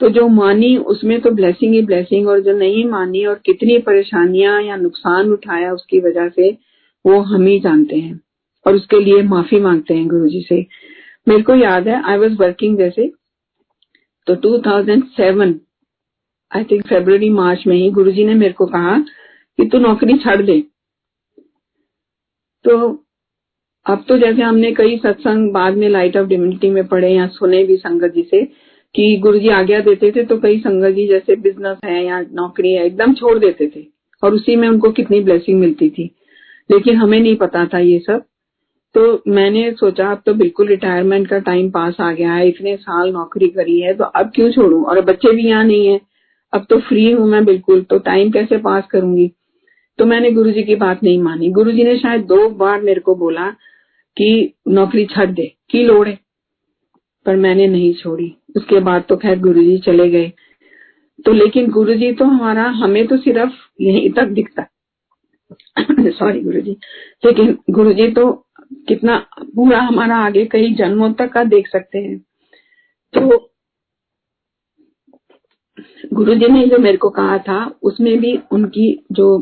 तो 0.00 0.08
जो 0.08 0.28
मानी, 0.28 0.76
उसमें 0.76 1.20
तो 1.20 1.30
ब्लेसिंग 1.30 1.74
ही 1.74 1.82
ब्लेसिंग 1.82 2.28
और 2.28 2.40
जो 2.40 2.52
नहीं 2.52 2.84
मानी 2.84 3.24
और 3.24 3.34
कितनी 3.34 3.78
परेशानियाँ 3.78 4.62
या 4.62 4.76
नुकसान 4.76 5.32
उठाया 5.32 5.72
उसकी 5.72 6.00
वजह 6.00 6.28
से, 6.28 6.58
वो 7.06 7.20
हम 7.20 7.46
ही 7.46 7.60
जानते 7.60 7.96
हैं। 7.96 8.20
और 8.66 8.74
उसके 8.74 9.00
लिए 9.00 9.22
माफ़ी 9.22 9.60
मांगते 9.60 9.94
हैं 9.94 10.08
गुरु 10.08 10.28
जी 10.28 10.40
से। 10.48 10.66
मेरे 11.28 11.42
को 11.42 11.54
याद 11.54 11.88
है 11.88 12.02
आई 12.02 12.18
वॉज़ 12.18 12.32
वर्किंग 12.32 12.78
जैसे 12.78 13.12
तो 14.26 14.34
2007 14.34 15.60
आई 16.56 16.64
थिंक 16.64 16.86
फेब्रवरी 16.86 17.30
मार्च 17.30 17.64
में 17.66 17.76
ही 17.76 17.90
गुरुजी 17.90 18.24
ने 18.24 18.34
मेरे 18.34 18.52
को 18.52 18.66
कहा 18.66 18.98
कि 19.56 19.68
तू 19.68 19.78
नौकरी 19.78 20.18
छड़ 20.18 20.42
दे। 20.42 20.60
तो 22.64 23.05
अब 23.86 24.04
तो 24.08 24.18
जैसे 24.18 24.42
हमने 24.42 24.72
कई 24.72 24.96
सत्संग 24.96 25.52
बाद 25.52 25.76
में 25.76 25.88
लाइट 25.88 26.16
ऑफ़ 26.16 26.26
डिविनिटी 26.26 26.70
में 26.70 26.86
पढ़े 26.86 27.10
या 27.10 27.26
सुने 27.26 27.64
भी 27.64 27.76
संगत 27.76 28.12
जी 28.14 28.22
से, 28.22 28.40
कि 28.94 29.16
गुरु 29.16 29.38
जी 29.38 29.48
आज्ञा 29.48 29.80
देते 29.80 30.10
थे 30.10 30.22
तो 30.22 30.38
कई 30.38 30.58
संगत 30.58 30.94
जी 30.94 31.06
जैसे 31.08 31.36
बिज़नेस 31.36 31.78
है 31.84 32.04
या 32.04 32.20
नौकरी 32.32 32.72
है, 32.72 32.86
एकदम 32.86 33.14
छोड़ 33.14 33.38
देते 33.38 33.66
थे। 33.66 33.84
और 34.22 34.34
उसी 34.34 34.56
में 34.56 34.68
उनको 34.68 34.90
कितनी 34.90 35.20
ब्लेसिंग 35.20 35.60
मिलती 35.60 35.90
थी। 35.90 36.10
लेकिन 36.70 36.96
हमें 36.96 37.20
नहीं 37.20 37.36
पता 37.36 37.64
था 37.66 37.78
ये 37.78 37.98
सब। 37.98 38.22
तो 38.94 39.22
मैंने 39.28 39.70
सोचा, 39.70 40.10
अब 40.10 40.22
तो 40.26 40.34
बिल्कुल 40.34 40.68
रिटायरमेंट 40.68 41.28
का 41.28 41.38
टाइम 41.38 41.70
पास 41.70 41.96
आ 42.00 42.12
गया 42.12 42.32
है, 42.32 42.48
इतने 42.48 42.76
साल 42.76 43.12
नौकरी 43.12 43.48
करी 43.48 43.80
है 43.80 43.94
तो 43.94 44.04
अब 44.04 44.32
क्यों 44.34 44.50
छोड़ू? 44.50 44.82
और 44.84 45.00
बच्चे 45.00 45.32
भी 45.32 45.46
यहाँ 45.46 45.64
नहीं 45.64 45.86
है, 45.86 46.00
अब 46.52 46.66
तो 46.70 46.78
फ्री 46.78 47.10
हूँ 47.12 47.28
मैं 47.28 47.44
बिल्कुल 47.44 47.82
तो 47.82 47.98
टाइम 47.98 48.30
कैसे 48.30 48.56
पास 48.56 48.84
करूँगी? 48.90 49.30
तो 49.98 50.04
मैंने 50.04 50.30
गुरुजी 50.30 50.62
की 50.62 50.74
बात 50.74 51.02
नहीं 51.02 51.22
मानी। 51.22 51.50
गुरुजी 51.50 51.84
ने 51.84 51.96
शायद 51.98 52.22
दो 52.22 52.48
बार 52.48 52.80
मेरे 52.82 53.00
को 53.00 53.14
बोला 53.14 53.54
कि 54.18 54.54
नौकरी 54.68 55.06
छड़ 55.06 55.30
दे, 55.30 55.56
की 55.70 55.84
लोड़। 55.84 56.08
है 56.08 56.18
पर 57.26 57.36
मैंने 57.36 57.66
नहीं 57.66 57.94
छोड़ी। 57.94 58.36
उसके 58.56 58.80
बाद 58.80 59.04
तो 59.08 59.16
खैर 59.16 59.38
गुरुजी 59.38 59.78
चले 59.78 60.10
गए। 60.10 60.32
तो 61.24 61.32
लेकिन 61.32 61.70
गुरुजी 61.70 62.12
तो 62.12 62.24
हमारा, 62.24 62.64
हमें 62.64 63.06
तो 63.06 63.16
सिर्फ़ 63.16 63.52
यहीं 63.80 64.10
तक 64.10 64.26
दिखता। 64.26 64.66
सॉरी 66.10 66.40
गुरुजी। 66.40 66.76
लेकिन 67.24 67.58
गुरुजी 67.70 68.10
तो 68.10 68.46
कितना 68.72 69.26
पूरा 69.42 69.80
हमारा 69.80 70.16
आगे 70.16 70.46
कई 70.46 70.74
जन्मों 70.74 71.12
तक 71.12 71.32
का 71.32 71.44
देख 71.44 71.68
सकते 71.68 71.98
हैं। 71.98 72.18
तो 73.14 73.50
गुरुजी 76.12 76.46
ने 76.46 76.66
जो 76.66 76.78
मेरे 76.78 76.96
को 76.96 77.10
कहा 77.10 77.38
था, 77.38 77.78
उसमें 77.82 78.20
भी 78.20 78.38
उनकी 78.52 79.06
जो, 79.12 79.38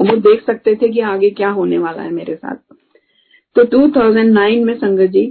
वो 0.00 0.16
देख 0.16 0.46
सकते 0.46 0.74
थे 0.74 0.88
कि 0.88 1.00
आगे 1.00 1.30
क्या 1.30 1.50
होने 1.50 1.78
वाला 1.78 2.02
है 2.02 2.10
मेरे 2.10 2.34
साथ। 2.34 2.69
तो 3.56 3.64
2009 3.66 4.64
में 4.64 4.74
संगत 4.78 5.10
जी, 5.10 5.24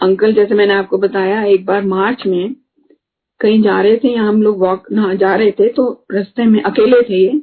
अंकल 0.00 0.32
जैसे 0.34 0.54
मैंने 0.54 0.74
आपको 0.74 0.98
बताया, 0.98 1.42
एक 1.44 1.64
बार 1.66 1.82
मार्च 1.86 2.26
में 2.26 2.54
कहीं 3.40 3.62
जा 3.62 3.80
रहे 3.80 3.96
थे 3.96 4.12
या 4.14 4.22
हम 4.22 4.42
लोग 4.42 4.58
वॉक 4.60 4.86
जा 4.92 5.34
रहे 5.34 5.50
थे 5.58 5.68
तो 5.72 5.90
रास्ते 6.14 6.44
में 6.46 6.60
अकेले 6.62 7.02
थे 7.02 7.22
ये, 7.22 7.38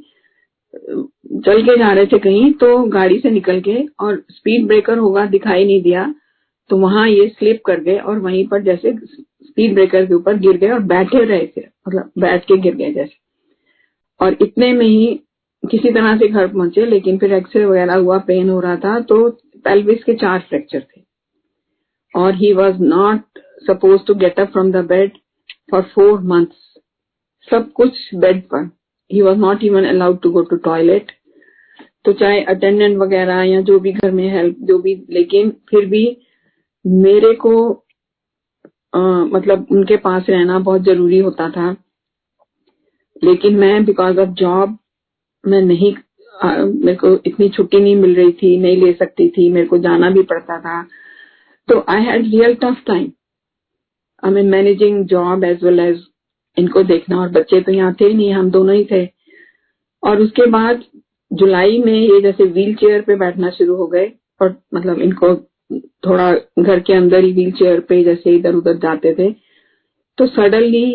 चल 1.45 1.61
के 1.63 1.77
जा 1.77 1.91
रहे 1.93 2.05
थे 2.05 2.19
कहीं 2.19 2.51
तो 2.61 2.77
गाड़ी 2.89 3.19
से 3.19 3.29
निकल 3.31 3.59
के 3.61 3.75
और 3.99 4.23
स्पीड 4.31 4.67
ब्रेकर 4.67 4.97
होगा, 4.97 5.25
दिखाई 5.27 5.65
नहीं 5.65 5.81
दिया 5.81 6.13
तो 6.69 6.77
वहाँ 6.77 7.07
ये 7.09 7.27
स्लिप 7.29 7.61
कर 7.65 7.79
गए 7.81 7.97
और 7.99 8.19
वहीं 8.19 8.47
पर 8.47 8.61
जैसे 8.63 8.93
स्पीड 8.95 9.73
ब्रेकर 9.73 10.05
के 10.05 10.13
ऊपर 10.13 10.37
गिर 10.39 10.57
गए 10.57 10.69
और 10.69 10.79
बैठे 10.85 11.23
रहे 11.25 11.45
थे 11.47 11.61
मतलब 11.87 12.11
बैठ 12.19 12.45
के 12.45 12.57
गिर 12.61 12.75
गए 12.75 12.91
जैसे। 12.93 13.17
और 14.19 14.37
इतने 14.41 14.71
में 14.73 14.85
ही 14.85 15.19
किसी 15.65 15.91
तरह 15.93 16.17
से 16.17 16.27
घर 16.27 16.47
पहुँचे 16.47 16.85
लेकिन 16.85 17.17
फिर 17.17 17.33
एक्सरे 17.33 17.65
वगैरह 17.65 17.95
हुआ 17.95 18.17
पेन 18.27 18.49
हो 18.49 18.59
रहा 18.59 18.75
था 18.77 18.99
तो 19.09 19.29
पेल्विस 19.65 20.03
के 20.03 20.13
चार 20.15 20.39
फ्रैक्चर 20.49 20.79
थे। 20.81 21.01
और 22.13 22.35
he 22.35 22.51
was 22.53 22.81
not 22.83 23.39
suppose 23.67 24.05
to 24.07 24.13
get 24.15 24.39
up 24.39 24.51
from 24.51 24.71
the 24.71 24.85
bed 24.87 25.17
for 25.71 25.81
four 25.95 26.19
months 26.23 26.73
सब 27.47 27.71
कुछ 27.71 27.99
बेड 28.15 28.41
पर। 28.45 28.69
He 29.11 29.21
was 29.21 29.37
not 29.37 29.63
even 29.63 29.85
allowed 29.85 30.21
to 30.21 30.31
go 30.31 30.41
to 30.43 30.55
toilet 30.65 31.11
तो 32.05 32.13
चाहे 32.13 32.41
अटेंडेंट 32.45 32.97
वगैरह 32.97 33.41
या 33.43 33.61
जो 33.61 33.79
भी 33.79 33.91
घर 33.93 34.11
में 34.11 34.27
हेल्प 34.31 34.57
जो 34.61 34.77
भी 34.79 34.95
लेकिन 35.09 35.49
फिर 35.69 35.85
भी 35.85 36.05
मेरे 36.85 37.33
को 37.35 37.53
आ, 38.93 38.99
मतलब 38.99 39.65
उनके 39.71 39.95
पास 39.97 40.25
रहना 40.29 40.59
बहुत 40.59 40.81
ज़रूरी 40.83 41.17
होता 41.19 41.49
था। 41.49 41.69
लेकिन 43.21 43.55
मैं 43.55 43.83
बिकॉज़ 43.85 44.19
ऑफ़ 44.19 44.29
जॉब 44.39 44.77
मैं 45.45 45.61
नहीं 45.61 45.93
मेरे 46.33 46.95
को 46.95 47.09
इतनी 47.25 47.47
छुट्टी 47.49 47.79
नहीं 47.79 47.95
मिल 47.95 48.15
रही 48.15 48.31
थी, 48.31 48.57
नहीं 48.57 48.77
ले 48.77 48.91
सकती 48.93 49.27
थी, 49.29 49.49
मेरे 49.51 49.67
को 49.67 49.77
जाना 49.79 50.09
भी 50.09 50.23
पड़ता 50.23 50.59
था। 50.59 50.81
तो 51.67 51.83
I 51.89 52.03
had 52.03 52.23
real 52.23 52.53
tough 52.63 52.81
time 52.87 53.11
I 54.23 54.31
mean 54.31 54.49
managing 54.49 55.05
job 55.07 55.43
as 55.43 55.63
well 55.63 55.79
as 55.79 56.03
इनको 56.57 56.83
देखना 56.83 57.19
और 57.21 57.29
बच्चे 57.31 57.61
तो 57.61 57.71
यहाँ 57.71 57.93
थे 58.01 58.13
नहीं, 58.13 58.31
हम 58.33 58.51
दोनों 58.51 58.75
ही 58.75 58.85
थे। 58.91 59.05
और 60.03 60.21
उसके 60.21 60.45
बाद 60.51 60.83
जुलाई 61.31 61.81
में 61.83 61.93
ये 61.93 62.19
जैसे 62.21 62.43
व्हील 62.45 62.75
चेयर 62.75 63.01
पे 63.01 63.15
बैठना 63.15 63.49
शुरू 63.51 63.75
हो 63.75 63.87
गए 63.87 64.11
और 64.41 64.55
मतलब 64.73 65.01
इनको 65.01 65.35
थोड़ा 66.05 66.31
घर 66.59 66.79
के 66.79 66.93
अंदर 66.93 67.23
ही 67.23 67.31
व्हील 67.33 67.51
चेयर 67.53 67.79
पे 67.79 68.03
जैसे 68.03 68.35
इधर 68.35 68.55
उधर 68.55 68.77
जाते 68.79 69.13
थे। 69.15 69.31
तो 70.17 70.27
suddenly 70.27 70.85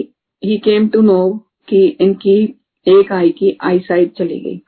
he 0.42 0.56
came 0.58 0.88
to 0.88 1.00
know 1.02 1.28
कि 1.68 1.86
इनकी 2.00 2.38
एक 2.86 3.12
आई 3.12 3.30
की 3.30 3.56
आई 3.62 3.78
साइड 3.78 4.12
चली 4.18 4.38
गई। 4.40 4.60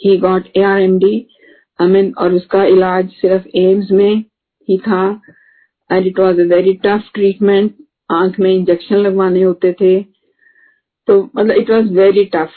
He 0.00 0.16
got 0.18 0.48
A 0.56 0.62
R 0.62 0.80
M 0.80 0.98
D 0.98 1.26
I 1.78 1.88
mean 1.88 2.12
और 2.18 2.34
उसका 2.34 2.64
इलाज 2.66 3.10
सिर्फ़ 3.12 3.46
एम्स 3.58 3.90
में 3.90 4.24
ही 4.68 4.78
था 4.78 5.08
and 5.90 6.06
it 6.06 6.18
was 6.20 6.40
a 6.40 6.44
very 6.54 6.72
tough 6.84 7.10
treatment 7.14 7.74
आँख 8.10 8.38
में 8.40 8.50
इंजेक्शन 8.54 8.96
लगवाने 8.96 9.42
होते 9.42 9.72
थे। 9.80 10.00
तो 11.08 11.22
मतलब 11.36 11.56
इट 11.56 11.70
वॉज़ 11.70 11.92
वेरी 11.94 12.24
टफ 12.34 12.52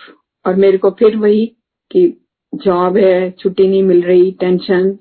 और 0.45 0.56
मेरे 0.56 0.77
को 0.77 0.90
फिर 0.99 1.15
वही 1.18 1.45
कि 1.91 2.07
जॉब 2.53 2.98
है, 2.98 3.31
छुट्टी 3.31 3.68
नहीं 3.68 3.84
मिल 3.84 4.02
रही 4.02 4.31
tension 4.40 4.91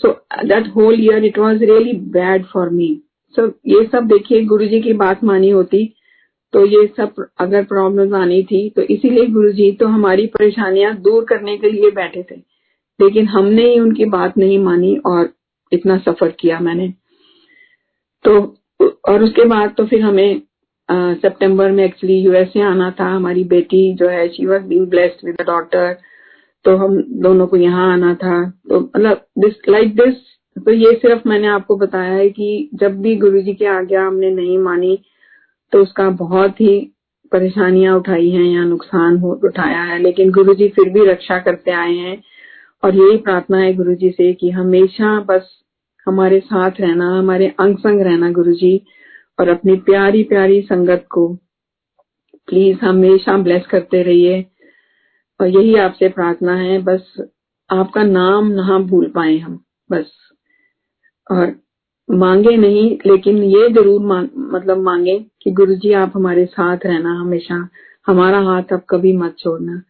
so 0.00 0.12
that 0.44 0.66
whole 0.76 1.00
year 1.00 1.24
it 1.24 1.38
was 1.38 1.64
really 1.64 1.92
bad 2.12 2.44
for 2.44 2.70
me 2.70 2.90
so 3.36 3.46
ये 3.66 3.84
सब 3.92 4.06
देखिए 4.08 4.44
गुरु 4.44 4.66
जी 4.66 4.80
की 4.80 4.92
बात 5.02 5.24
मानी 5.24 5.50
होती 5.50 5.84
तो 6.54 6.64
ये 6.66 6.86
सब 6.96 7.24
अगर 7.40 7.64
प्रॉब्लम 7.64 8.14
आनी 8.16 8.42
थी 8.42 8.68
तो 8.76 8.82
इसीलिए 8.82 9.26
गुरु 9.28 9.50
जी 9.52 9.70
तो 9.72 9.86
हमारी 9.86 10.26
परेशानियाँ 10.28 10.94
दूर 11.02 11.24
करने 11.24 11.56
के 11.58 11.70
लिए 11.70 11.90
बैठे 11.90 12.22
थे। 12.22 12.36
लेकिन 13.00 13.26
हमने 13.28 13.64
ही 13.64 13.78
उनकी 13.80 14.04
बात 14.10 14.38
नहीं 14.38 14.58
मानी 14.58 14.96
और 15.06 15.28
इतना 15.72 15.98
सफ़र 15.98 16.30
किया 16.40 16.58
मैंने। 16.60 16.88
तो 18.24 18.40
और 19.08 19.22
उसके 19.22 19.44
बाद 19.44 19.74
तो 19.76 19.84
फिर 19.86 20.02
हमें 20.02 20.40
सितंबर 20.88 21.70
में 21.70 21.84
एक्चुअली 21.84 22.16
यूएसए 22.16 22.60
आना 22.62 22.90
था। 23.00 23.06
हमारी 23.06 23.44
बेटी 23.46 23.92
जो 23.94 24.08
है 24.08 24.28
she 24.28 24.46
was 24.46 24.62
being 24.62 24.86
blessed 24.86 25.26
with 25.26 25.42
daughter 25.46 25.96
तो 26.64 26.76
हम 26.76 26.96
दोनों 27.22 27.46
को 27.46 27.56
यहाँ 27.56 27.92
आना 27.92 28.14
था। 28.14 28.42
तो 28.68 28.80
मतलब 28.80 29.24
दिस 29.38 29.54
लाइक 29.68 29.94
दिस 29.96 30.14
तो 30.56 30.72
ये 30.72 30.92
सिर्फ़ 30.94 31.28
मैंने 31.28 31.46
आपको 31.48 31.76
बताया 31.76 32.12
है 32.12 32.28
कि 32.30 32.68
जब 32.74 33.00
भी 33.02 33.14
गुरु 33.16 33.40
जी 33.42 33.54
की 33.54 33.64
आज्ञा 33.66 34.06
हमने 34.06 34.30
नहीं 34.30 34.58
मानी 34.58 34.98
तो 35.72 35.82
उसका 35.82 36.10
बहुत 36.10 36.60
ही 36.60 36.78
परेशानियाँ 37.32 37.96
उठाई 37.96 38.28
हैं 38.30 38.44
या 38.44 38.64
नुकसान 38.64 39.22
उठाया 39.22 39.82
है। 39.82 39.98
लेकिन 39.98 40.30
गुरु 40.32 40.54
जी 40.54 40.68
फिर 40.68 40.88
भी 40.88 41.04
रक्षा 41.06 41.38
करते 41.38 41.70
आए 41.70 41.94
हैं 41.94 42.22
और 42.84 42.94
यही 42.94 43.16
प्रार्थना 43.16 43.58
है 43.58 43.74
गुरु 43.74 43.94
जी 43.94 44.10
से 44.10 44.32
कि 44.34 44.50
हमेशा 44.50 45.20
बस 45.20 45.50
हमारे 46.06 46.40
साथ 46.40 46.70
रहना, 46.80 47.18
हमारे 47.18 47.54
अंग 47.60 47.76
संग 47.76 48.00
रहना 48.00 48.30
गुरु 48.30 48.52
जी 48.52 48.80
और 49.40 49.48
अपनी 49.48 49.76
प्यारी 49.76 50.22
प्यारी 50.22 50.60
संगत 50.62 51.06
को 51.10 51.28
प्लीज़ 52.48 52.78
हमेशा 52.84 53.36
ब्लेस 53.38 53.66
करते 53.66 54.02
रहिए। 54.02 54.44
और 55.40 55.48
यही 55.48 55.76
आपसे 55.76 56.08
प्रार्थना 56.08 56.54
है, 56.54 56.78
बस 56.78 57.28
आपका 57.70 58.02
नाम 58.02 58.46
ना 58.46 58.78
भूल 58.78 59.06
पाए 59.06 59.36
हम, 59.38 59.60
बस। 59.92 60.10
और 61.30 61.67
मांगे 62.08 62.56
नहीं 62.56 62.90
लेकिन 63.06 63.42
ये 63.44 63.68
ज़रूर 63.70 64.00
मांग, 64.02 64.28
मतलब 64.52 64.78
मांगे 64.82 65.18
कि 65.42 65.50
गुरु 65.50 65.74
जी 65.74 65.92
आप 65.94 66.12
हमारे 66.14 66.44
साथ 66.46 66.86
रहना 66.86 67.12
हमेशा। 67.20 67.68
हमारा 68.06 68.38
हाथ 68.42 68.72
आप 68.72 68.84
कभी 68.90 69.12
मत 69.12 69.34
छोड़ना। 69.38 69.82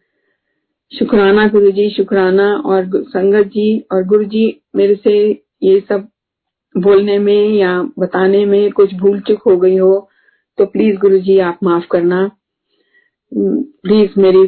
शुक्राना 0.91 1.47
गुरु 1.47 1.71
जी 1.71 1.89
शुक्राना 1.89 2.53
और 2.55 2.89
संगत 2.95 3.47
जी 3.47 3.79
और 3.91 4.03
गुरु 4.05 4.23
जी 4.25 4.45
मेरे 4.75 4.95
से 4.95 5.19
ये 5.63 5.79
सब 5.89 6.07
बोलने 6.75 7.17
में 7.19 7.49
या 7.49 7.81
बताने 7.99 8.45
में 8.45 8.71
कुछ 8.71 8.93
भूल 8.95 9.19
चुक 9.19 9.41
हो 9.47 9.55
गई 9.57 9.77
हो 9.77 10.09
तो 10.57 10.65
प्लीज़ 10.65 10.97
गुरु 10.99 11.19
जी 11.19 11.37
आप 11.41 11.59
माफ़ 11.63 11.85
करना। 11.91 12.29
प्लीज़ 13.31 14.19
मेरी 14.21 14.45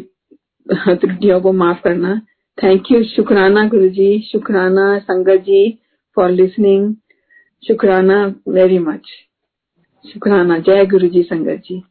त्रुटियों 0.67 1.39
को 1.41 1.51
माफ़ 1.53 1.81
करना। 1.83 2.15
थैंक 2.57 2.91
यू 2.91 3.03
शुक्राना 3.05 3.67
गुरु 3.67 3.89
जी 3.89 4.19
शुक्राना 4.31 4.97
संगत 4.99 5.41
जी 5.41 5.69
फॉर 6.17 6.29
लिसनिंग। 6.31 6.93
शुक्राना 7.67 8.35
वेरी 8.47 8.77
मच 8.79 9.09
शुक्राना 10.05 10.57
जय 10.57 10.85
गुरु 10.85 11.07
जी 11.07 11.23
संगत 11.23 11.61
जी। 11.65 11.81